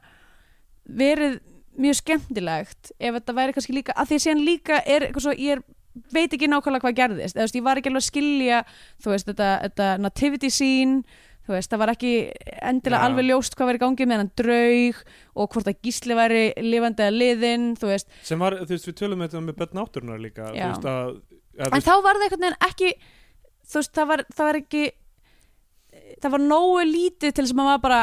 verið 0.85 1.39
mjög 1.81 1.97
skemmtilegt 2.01 2.91
ef 2.99 3.15
þetta 3.15 3.35
væri 3.37 3.55
kannski 3.55 3.75
líka 3.75 3.95
að 3.95 4.11
því 4.11 4.17
að 4.17 4.23
síðan 4.25 4.45
líka 4.47 4.81
er 4.83 5.05
eitthvað 5.07 5.25
svo 5.25 5.33
ég 5.37 5.57
er, 5.57 5.63
veit 6.11 6.33
ekki 6.35 6.49
nákvæmlega 6.51 6.85
hvað 6.85 6.97
gerðist 6.99 7.35
eða 7.35 7.41
þú 7.41 7.47
veist, 7.47 7.59
ég 7.59 7.65
var 7.67 7.79
ekki 7.79 7.91
alveg 7.91 8.03
að 8.03 8.07
skilja 8.09 8.61
þú 9.03 9.13
veist, 9.13 9.29
þetta, 9.31 9.49
þetta 9.65 9.89
nativity 10.03 10.51
scene 10.51 11.19
þú 11.41 11.55
veist, 11.55 11.71
það 11.71 11.81
var 11.81 11.91
ekki 11.95 12.13
endilega 12.61 13.01
Já. 13.01 13.07
alveg 13.07 13.27
ljóst 13.29 13.55
hvað 13.57 13.69
var 13.71 13.79
í 13.79 13.81
gangi 13.81 14.07
með 14.07 14.21
hann 14.21 14.31
draug 14.41 15.01
og 15.33 15.55
hvort 15.55 15.71
að 15.71 15.79
gísli 15.87 16.17
væri 16.17 16.43
lifandi 16.63 17.07
að 17.07 17.17
liðin, 17.17 17.69
þú 17.79 17.91
veist 17.91 18.11
sem 18.27 18.43
var, 18.43 18.59
þú 18.61 18.75
veist, 18.75 18.89
við 18.91 18.97
tölum 18.99 19.23
þetta 19.25 19.43
með 19.47 19.59
börn 19.61 19.79
náttúrunar 19.79 20.21
líka 20.21 20.51
þú 20.51 20.59
Já. 20.59 20.67
veist 20.69 20.89
að, 20.91 21.13
að 21.57 21.77
en 21.79 21.87
þá 21.87 21.93
var 22.05 22.19
það 22.19 22.27
einhvern 22.27 22.45
veginn 22.45 22.67
ekki 22.69 22.91
þú 23.71 23.79
veist, 23.79 23.93
það 23.95 24.11
var, 24.11 24.25
það 24.35 24.51
var 24.51 24.61
ekki 24.61 24.83
það 26.21 26.35
var 26.35 26.45
nógu 26.45 26.83
lítið 26.87 27.33
til 27.33 27.45
þess 27.45 27.55
að 27.55 27.61
maður 27.61 27.83
bara 27.87 28.01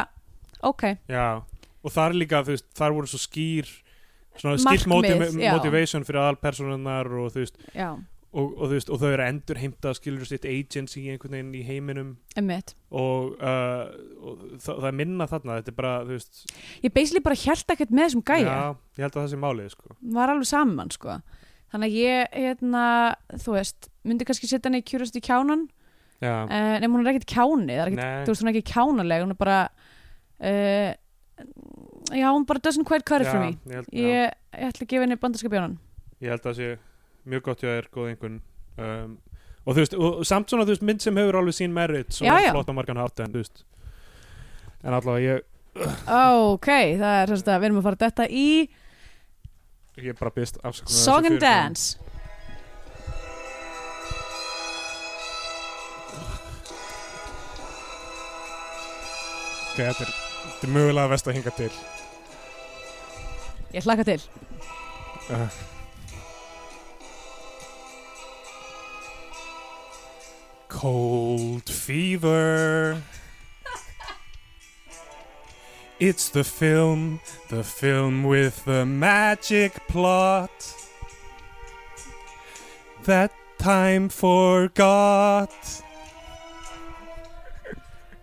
ok, 0.69 0.83
já, 1.09 1.25
og 1.83 1.93
þar 1.95 2.17
líka, 2.17 2.43
þú 2.45 2.55
veist, 2.55 2.69
þar 2.77 2.95
voru 2.97 3.09
svo 3.11 3.21
skýr 3.23 3.69
svona 4.39 4.59
skýrt 4.61 4.87
motivation 4.89 6.05
fyrir 6.07 6.21
aðalpersonunnar 6.23 7.09
og 7.19 7.33
þú 7.33 7.43
veist, 7.43 7.59
og, 8.29 8.53
og 8.61 8.73
og 8.77 9.01
þau 9.01 9.07
eru 9.09 9.25
endur 9.25 9.59
heimta 9.59 9.93
skilur 9.97 10.27
sitt 10.29 10.45
agency 10.45 11.07
einhvern 11.09 11.33
veginn 11.33 11.55
í 11.57 11.63
heiminum. 11.65 12.11
Og, 12.91 13.33
uh, 13.41 13.89
og 14.21 14.45
það, 14.61 14.83
það 14.85 14.97
minna 15.01 15.27
þarna, 15.31 15.57
þetta 15.59 15.73
er 15.73 15.77
bara, 15.79 15.95
þú 16.05 16.15
veist 16.15 16.43
ég 16.85 16.93
basically 16.93 17.23
bara 17.25 17.39
held 17.41 17.75
ekkert 17.75 17.91
með 17.95 18.07
þessum 18.07 18.23
gæja. 18.29 18.53
Já, 18.53 18.77
ég 18.99 19.07
held 19.07 19.17
að 19.17 19.21
það 19.23 19.33
sé 19.33 19.41
málið, 19.41 19.73
sko. 19.73 19.97
Var 20.19 20.33
alveg 20.35 20.51
saman 20.51 20.93
sko. 20.93 21.17
Þannig 21.69 21.91
að 21.91 21.99
ég, 21.99 22.31
hérna, 22.33 22.85
þú 23.43 23.57
veist 23.57 23.91
myndi 24.07 24.25
kannski 24.25 24.49
setja 24.49 24.69
henni 24.69 24.81
í 24.81 24.87
kjúrast 24.89 25.17
í 25.17 25.25
kjánan. 25.25 25.67
Já, 26.19 26.33
uh, 26.43 26.77
nema 26.83 26.97
hún 26.97 27.05
er 27.05 27.13
ekkert 27.13 27.29
kjáni 27.31 27.75
það 27.77 27.81
er 27.81 27.91
ekkert, 27.93 28.23
þú 28.27 28.31
veist, 28.33 28.41
hún 28.43 28.49
er 28.49 28.57
ekki 28.57 28.71
kjánaleg 28.73 29.21
hún 29.23 29.31
er 29.31 29.37
bara 29.39 29.59
uh, 30.43 30.89
já, 32.15 32.27
hún 32.31 32.45
bara 32.49 32.59
doesn't 32.63 32.87
quite 32.87 33.05
cut 33.05 33.21
it 33.21 33.29
for 33.29 33.39
me. 33.39 33.55
ég 33.65 33.75
held, 33.79 33.89
ég, 33.93 34.35
ég 34.57 34.69
ætla 34.69 34.85
að 34.85 34.91
gefa 34.93 35.05
henni 35.05 35.19
bandarska 35.21 35.51
bjónan 35.51 35.77
ég 36.19 36.33
held 36.33 36.43
að 36.43 36.49
það 36.49 36.59
sé 36.61 36.69
mjög 37.29 37.45
gott 37.49 37.63
hjá 37.63 37.69
þér, 37.69 37.89
góð 37.93 38.11
einhvern 38.13 38.39
um, 38.79 39.17
og 39.65 39.75
þú 39.75 39.83
veist, 39.83 39.95
og 39.99 40.21
samt 40.25 40.51
svona, 40.51 40.65
þú 40.65 40.75
veist, 40.75 40.85
mynd 40.89 41.03
sem 41.03 41.19
hefur 41.19 41.39
alveg 41.41 41.57
sín 41.59 41.73
merit, 41.75 42.11
svona 42.15 42.39
flott 42.49 42.71
á 42.71 42.73
margan 42.73 43.01
hátt 43.01 43.21
en, 43.21 43.33
þú 43.33 43.43
veist. 43.43 43.65
En 44.81 44.95
allavega 44.95 45.35
ég, 45.35 45.47
ok, 46.55 46.69
það 46.99 47.17
er 47.21 47.33
þess 47.33 47.47
að 47.47 47.59
við 47.59 47.67
erum 47.69 47.81
að 47.81 47.89
fara 47.89 48.01
þetta 48.07 48.29
í 48.31 48.47
ég 49.99 50.15
bara 50.19 50.31
byrst 50.31 50.61
afsökunar 50.63 51.03
Song 51.03 51.27
and 51.27 51.43
Dance. 51.43 51.99
Ok, 59.69 59.83
þetta 59.85 60.07
er, 60.07 60.28
þetta 60.59 60.67
er 60.67 60.75
mögulega 60.75 61.11
vest 61.13 61.27
að 61.27 61.37
hinga 61.39 61.53
til. 61.55 61.71
Ég 63.71 63.85
hlakka 63.87 64.03
til. 64.03 64.21
Uh. 65.29 65.47
Cold 70.67 71.69
fever. 71.69 73.01
It's 75.99 76.29
the 76.29 76.43
film, 76.43 77.19
the 77.49 77.63
film 77.63 78.23
with 78.23 78.63
the 78.65 78.85
magic 78.85 79.73
plot 79.87 80.75
That 83.05 83.31
time 83.57 84.09
forgot. 84.09 85.49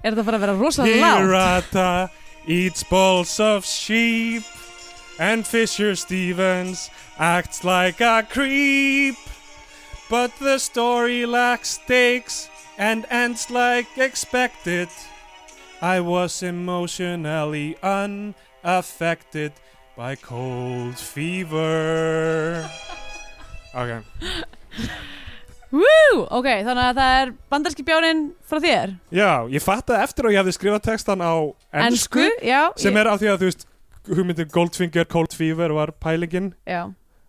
Er 0.04 0.14
þetta 0.14 0.22
bara 0.22 0.38
að 0.38 0.44
vera 0.44 0.54
rosalega 0.54 1.00
lágt? 1.00 1.24
Hirata 1.24 2.25
eats 2.46 2.82
balls 2.82 3.40
of 3.40 3.64
sheep, 3.64 4.42
and 5.18 5.46
Fisher 5.46 5.96
Stevens 5.96 6.90
acts 7.18 7.64
like 7.64 8.00
a 8.00 8.26
creep. 8.28 9.16
But 10.08 10.32
the 10.38 10.58
story 10.58 11.26
lacks 11.26 11.70
stakes 11.70 12.48
and 12.78 13.06
ends 13.10 13.50
like 13.50 13.98
expected. 13.98 14.88
I 15.82 16.00
was 16.00 16.42
emotionally 16.42 17.76
unaffected 17.82 19.52
by 19.96 20.16
cold 20.16 20.98
fever. 20.98 22.68
Ok, 23.76 23.90
Woo! 25.76 26.24
ok, 26.38 26.48
þannig 26.66 26.82
að 26.82 26.98
það 27.00 27.14
er 27.20 27.32
bandarski 27.52 27.84
bjónin 27.86 28.22
frá 28.48 28.60
þér. 28.64 28.96
Já, 29.14 29.30
ég 29.52 29.64
fattaði 29.64 30.06
eftir 30.06 30.28
að 30.28 30.34
ég 30.34 30.42
hefði 30.42 30.56
skrifað 30.56 30.84
textan 30.88 31.24
á 31.24 31.34
Ensku, 31.86 32.26
já 32.44 32.60
sem 32.78 32.92
ég, 32.92 33.00
er 33.02 33.10
af 33.12 33.22
því 33.22 33.30
að 33.32 33.40
þú 33.42 33.50
veist 33.50 33.66
hugmyndir 34.06 34.50
Goldfinger, 34.54 35.08
Cold 35.10 35.36
Fever 35.36 35.74
var 35.76 35.92
pælingin. 36.02 36.52
Já, 36.68 36.82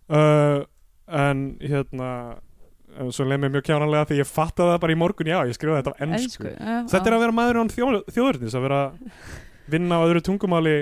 uh, 0.08 0.60
en 1.08 1.42
hérna 1.62 2.10
uh, 2.98 3.10
svo 3.10 3.26
leið 3.26 3.44
mér 3.44 3.54
mjög 3.56 3.66
kjánanlega 3.70 4.10
því 4.10 4.22
ég 4.22 4.30
fattaði 4.30 4.74
það 4.74 4.84
bara 4.86 4.96
í 4.96 5.00
morgun. 5.02 5.32
Já, 5.34 5.40
ég 5.48 5.58
skrifaði 5.58 5.82
þetta 5.82 5.94
á 5.94 6.02
ennsku 6.06 6.28
ensku 6.28 6.52
já, 6.54 6.78
þetta 6.94 7.04
er 7.10 7.18
að 7.18 7.26
vera 7.26 7.38
maður 7.40 7.62
án 7.62 7.74
þjó, 7.74 7.90
þjóðurnis 8.14 8.56
að 8.56 8.68
vera 8.68 8.82
vinna 9.68 10.00
á 10.00 10.06
öðru 10.06 10.24
tungumáli 10.24 10.78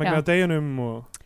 megna 0.00 0.20
Já. 0.20 0.26
deginum 0.30 0.78
og, 0.84 1.19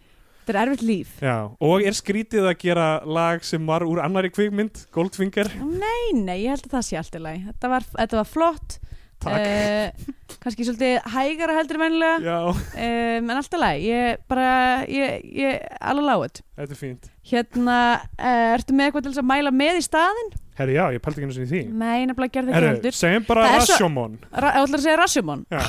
þetta 0.44 0.54
er 0.54 0.60
erfitt 0.68 0.84
líf. 0.86 1.14
Já, 1.24 1.36
og 1.58 1.82
er 1.88 1.96
skrítið 1.96 2.46
að 2.52 2.58
gera 2.60 2.88
lag 3.08 3.44
sem 3.44 3.64
var 3.66 3.82
úr 3.88 4.02
annari 4.04 4.30
kvikmynd 4.30 4.84
Goldfinger? 4.94 5.48
Nei, 5.64 6.12
nei, 6.20 6.42
ég 6.44 6.52
held 6.54 6.68
að 6.68 6.76
það 6.78 6.86
sé 6.90 6.98
allt 7.00 7.16
í 7.16 7.22
lagi. 7.24 7.44
Þetta 7.48 7.72
var, 7.72 7.86
þetta 7.96 8.20
var 8.20 8.28
flott. 8.28 8.78
Takk. 9.24 9.40
Eh, 9.40 10.12
Kannski 10.42 10.64
svolítið 10.66 10.98
hægara 11.14 11.54
heldur 11.56 11.78
en 11.78 11.82
vennilega 11.84 12.16
já, 12.20 12.34
um, 12.50 13.28
En 13.30 13.38
allt 13.38 13.54
í 13.54 13.60
lagi. 13.62 13.84
Ég 13.88 14.18
bara, 14.28 14.48
ég, 14.90 15.22
ég 15.32 15.62
alveg 15.80 16.04
lágut 16.10 16.40
þetta 16.58 16.74
er 16.74 16.80
fínt. 16.80 17.06
Hérna, 17.30 17.76
uh, 18.18 18.50
ertu 18.58 18.74
með 18.76 18.90
eitthvað 18.90 19.06
til 19.06 19.14
að 19.22 19.28
mæla 19.30 19.52
með 19.54 19.78
í 19.80 19.84
staðinn? 19.86 20.34
herri 20.58 20.76
já, 20.76 20.84
ég 20.94 21.00
pældi 21.02 21.22
ekki 21.24 21.34
sinni 21.38 21.46
í 21.48 21.52
því. 21.54 21.62
Nei, 21.72 22.04
nefnilega 22.10 22.34
gerði 22.36 22.52
ekki 22.52 22.58
herri, 22.58 22.68
heldur. 22.74 22.94
segjum 22.98 23.24
bara 23.26 23.46
Það 23.46 23.54
er 23.54 23.64
svo- 23.64 23.72
Rashomon. 23.78 24.18
Ra 24.44 24.50
Ég 24.54 24.66
ætla 24.66 24.78
að 24.78 24.84
segja 24.84 24.98
Rashomon? 25.00 25.46
Já 25.50 25.62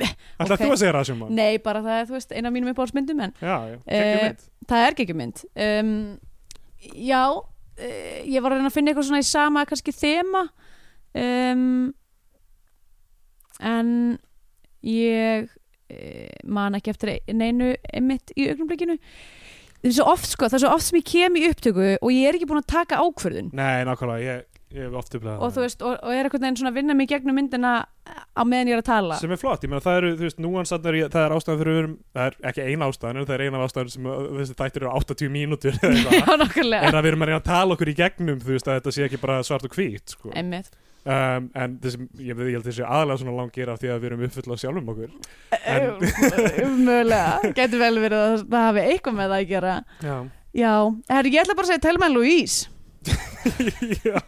ætlaði 0.00 0.52
Ok. 0.56 0.62
þú 0.64 0.72
að 0.72 0.80
segja 0.80 0.92
Rashomon? 0.96 1.32
Nei, 1.36 1.58
bara 1.62 1.82
það 1.84 2.00
er, 2.00 2.06
þú 2.08 2.16
veist, 2.16 2.32
eina 2.32 2.48
af 2.48 2.54
mínum 2.56 2.72
uppáhaldsmyndum 2.72 3.20
En 3.26 3.32
já, 3.40 3.56
já, 3.68 3.78
mynd. 3.86 4.44
Það 4.70 4.84
er 4.86 4.96
ekki 4.96 5.16
mynd. 5.18 5.42
Um, 5.56 6.18
Já, 6.98 7.22
uh, 7.30 8.20
ég 8.26 8.42
var 8.42 8.50
að 8.50 8.58
reyna 8.58 8.70
að 8.72 8.74
finna 8.74 8.90
eitthvað 8.90 9.06
svona 9.06 9.22
í 9.22 9.26
sama 9.28 9.64
kannski 9.70 9.92
þema. 9.94 10.46
Um, 11.14 11.92
En 13.62 14.18
ég 14.82 15.46
uh, 15.46 16.32
man 16.50 16.74
ekki 16.74 16.90
eftir 16.90 17.18
neinu 17.30 17.74
einmitt 17.92 18.32
í 18.34 18.48
augnumleikinu 18.50 18.96
Það 19.82 19.90
er 19.90 19.94
svo 19.96 20.04
oft 20.12 20.28
sko, 20.30 20.46
það 20.46 20.54
er 20.56 20.62
svo 20.62 20.72
oft 20.76 20.86
sem 20.86 20.98
ég 21.00 21.06
kem 21.10 21.36
í 21.40 21.44
upptöku 21.50 21.86
og 21.98 22.10
ég 22.14 22.28
er 22.28 22.36
ekki 22.38 22.46
búin 22.46 22.60
að 22.60 22.68
taka 22.70 23.00
ákvörðun. 23.02 23.48
Nei, 23.58 23.80
nákvæmlega, 23.88 24.22
ég, 24.22 24.51
og 25.42 25.52
þú 25.54 25.62
veist, 25.64 25.82
og, 25.84 25.96
og 26.02 26.12
er 26.16 26.26
eitthvað 26.28 26.42
neginn 26.44 26.58
svona 26.60 26.70
að 26.72 26.78
vinna 26.80 26.94
mig 26.98 27.08
gegnum 27.10 27.36
myndina 27.38 27.72
á 28.32 28.42
meðan 28.48 28.70
ég 28.72 28.76
er 28.78 28.82
að 28.82 28.88
tala? 28.88 29.18
Sem 29.20 29.32
er 29.34 29.40
flott, 29.40 29.64
ég 29.66 29.70
meina 29.72 29.84
það 29.84 29.98
eru, 30.00 30.12
þú 30.18 30.26
veist, 30.26 30.40
núansarnar 30.42 30.98
það 31.12 31.24
er 31.26 31.34
ástæðan 31.36 31.60
fyrir 31.62 31.88
það 32.16 32.28
er 32.30 32.36
ekki 32.50 32.66
ein 32.72 32.84
ástæðan 32.88 33.20
en 33.22 33.26
það 33.28 33.34
er 33.38 33.44
eina 33.46 33.64
ástæðan 33.66 33.92
sem 33.94 34.06
uh, 34.08 34.20
þessi 34.40 34.56
þættir 34.62 34.86
eru 34.86 34.94
80 35.02 35.34
mínútur 35.36 35.76
eða 35.80 35.90
eitthvað, 35.96 36.46
er 36.88 36.98
að 36.98 37.02
við 37.06 37.10
erum 37.12 37.26
að 37.26 37.32
reyna 37.32 37.40
að 37.42 37.48
tala 37.50 37.76
okkur 37.76 37.92
í 37.92 37.96
gegnum 38.02 38.40
þú 38.42 38.54
veist, 38.56 38.70
að 38.72 38.80
þetta 38.80 38.94
sé 38.98 39.06
ekki 39.08 39.20
bara 39.22 39.40
svart 39.46 39.68
og 39.68 39.76
hvít 39.76 40.16
sko. 40.16 40.32
Um, 41.02 41.48
en 41.58 41.72
þessi, 41.82 41.98
ég, 42.22 42.38
ég 42.46 42.52
held 42.54 42.66
þessi 42.68 42.84
aðalega 42.86 43.18
svona 43.24 43.32
langir 43.40 43.70
af 43.72 43.80
því 43.82 43.88
að 43.90 44.04
við 44.04 44.08
erum 44.12 44.20
uppfull 44.28 44.54
á 44.54 44.56
sjálfum 44.62 44.92
okkur. 44.92 45.16
En- 45.66 45.88
Mögulega, 46.86 47.50
getur 47.58 47.80
vel 47.82 47.96
verið 48.04 48.20
að 48.22 48.36
það 48.52 48.66
hafi 48.68 48.84
eitthvað 48.92 49.16
með 49.18 49.32
það 49.32 49.40
að 49.40 49.48
gera. 49.50 49.72
Já, 50.52 50.72
herri, 51.10 51.32
ég 51.34 51.42
ætla 51.42 51.56
bara 51.58 51.66
að 51.66 51.72
segja 51.72 51.82
Telma 51.88 52.08
Louise 52.12 52.68
Já. 53.02 54.18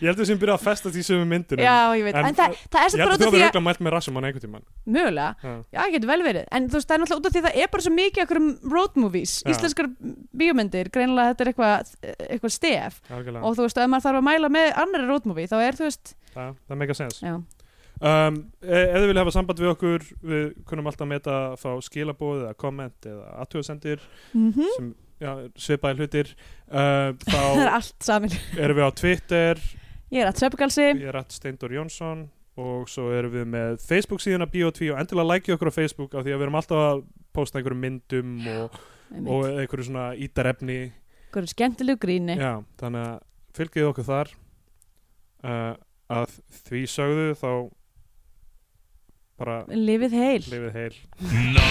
Ég 0.00 0.06
held 0.08 0.18
þessum 0.22 0.38
byrja 0.40 0.54
að 0.56 0.62
festast 0.64 0.96
í 0.96 1.02
sömu 1.04 1.26
myndinu 1.28 1.60
Já, 1.64 1.74
ég 1.98 2.06
veit, 2.06 2.16
En- 2.16 2.28
en, 2.30 2.36
það, 2.38 2.54
það 2.72 2.78
er 2.80 2.86
Ég 2.86 2.94
held 2.94 3.02
bara 3.02 3.12
að 3.12 3.18
út 3.18 3.22
þú 3.22 3.26
af 3.26 3.32
því 3.32 3.32
hefur 3.32 3.36
að 3.36 3.44
auðvitað 3.44 3.64
mælt 3.66 3.82
með 3.84 3.92
rassumann 3.94 4.26
einhvern 4.28 4.44
tímann. 4.46 4.64
Mögulega, 4.96 5.34
Já. 5.42 5.52
já, 5.76 5.82
getur 5.92 6.10
vel 6.12 6.22
verið. 6.26 6.46
En 6.56 6.68
þú 6.72 6.78
veist, 6.78 6.88
það 6.88 6.96
er 6.96 7.02
náttúrulega 7.02 7.20
út 7.22 7.26
af 7.28 7.32
því 7.36 7.42
að 7.42 7.46
það 7.48 7.60
er 7.66 7.72
bara 7.74 7.86
svo 7.86 7.92
mikið 7.98 8.24
okkur 8.24 8.40
um 8.42 8.48
road 8.72 8.96
movies, 9.04 9.34
Já. 9.44 9.50
íslenskar 9.52 9.90
bíómyndir 10.42 10.90
greinilega 10.94 11.32
þetta 11.34 11.44
er 11.46 11.52
eitthvað 11.52 11.94
eitthvað 12.32 12.54
stef. 12.56 13.00
Algjörlega. 13.12 13.42
og 13.44 13.56
þú 13.58 13.66
veist, 13.68 13.78
ef 13.84 13.90
maður 13.92 14.06
þarf 14.08 14.22
að 14.22 14.28
mæla 14.32 14.52
með 14.56 14.68
annari 14.86 15.06
road 15.12 15.26
movie, 15.28 15.46
þá 15.52 15.56
er 15.68 15.74
þú 15.82 15.88
veist 15.90 16.14
Það, 16.32 16.54
það 16.68 16.76
meika 16.80 16.94
sens 16.96 17.20
um, 18.02 18.38
e- 18.64 18.88
Ef 18.88 18.96
þið 18.98 19.06
vilja 19.12 19.22
hafa 19.22 19.34
samband 19.36 19.60
við 19.60 19.70
okkur 19.76 20.06
við 20.24 20.46
kunum 20.66 20.88
alltaf 20.88 21.06
meta 21.06 21.36
þá 21.60 21.68
skilabóð 21.84 22.48
eða 22.48 22.56
svipaði 25.60 26.02
hlutir. 26.02 26.30
Uh, 26.68 27.12
það 27.32 27.64
er 27.64 27.72
allt 27.78 28.06
samin 28.06 28.36
erum 28.58 28.78
við 28.78 28.86
á 28.88 28.90
Twitter. 29.00 29.64
Ég 30.12 30.24
er 30.24 30.30
að 30.30 30.42
Sveppgalsi 30.42 30.86
ég 30.90 31.08
er 31.08 31.20
að 31.22 31.34
Steindur 31.36 31.74
Jónsson. 31.74 32.26
Og 32.60 32.88
svo 32.92 33.06
erum 33.16 33.32
við 33.32 33.46
með 33.48 33.78
Facebook 33.80 34.20
síðan 34.20 34.44
að 34.44 34.50
Bio2 34.52 34.90
og 34.92 34.98
endilega 35.00 35.30
lækja 35.30 35.54
okkur 35.56 35.70
á 35.72 35.78
Facebook 35.78 36.12
af 36.12 36.26
því 36.26 36.34
að 36.34 36.36
við 36.36 36.44
erum 36.44 36.58
alltaf 36.60 36.82
að 36.84 36.98
posta 37.32 37.56
einhverjum 37.58 37.80
myndum 37.80 38.34
og, 38.52 38.76
og 39.22 39.46
einhverju 39.48 39.86
svona 39.88 40.10
ítarefni. 40.20 40.80
Einhverju 41.30 41.52
skemmtilegu 41.54 42.02
gríni. 42.02 42.36
Já, 42.36 42.60
þannig 42.82 43.06
að 43.08 43.22
fylgjið 43.56 43.88
okkur 43.88 44.08
þar. 44.10 44.34
Uh, 45.42 45.72
að 46.12 46.36
því 46.68 46.82
sögðu 46.92 47.28
þá 47.40 47.50
bara 49.40 49.58
lifið 49.72 50.18
heil, 50.20 50.42
lifið 50.52 50.76
heil. 50.76 50.96
No, 51.56 51.68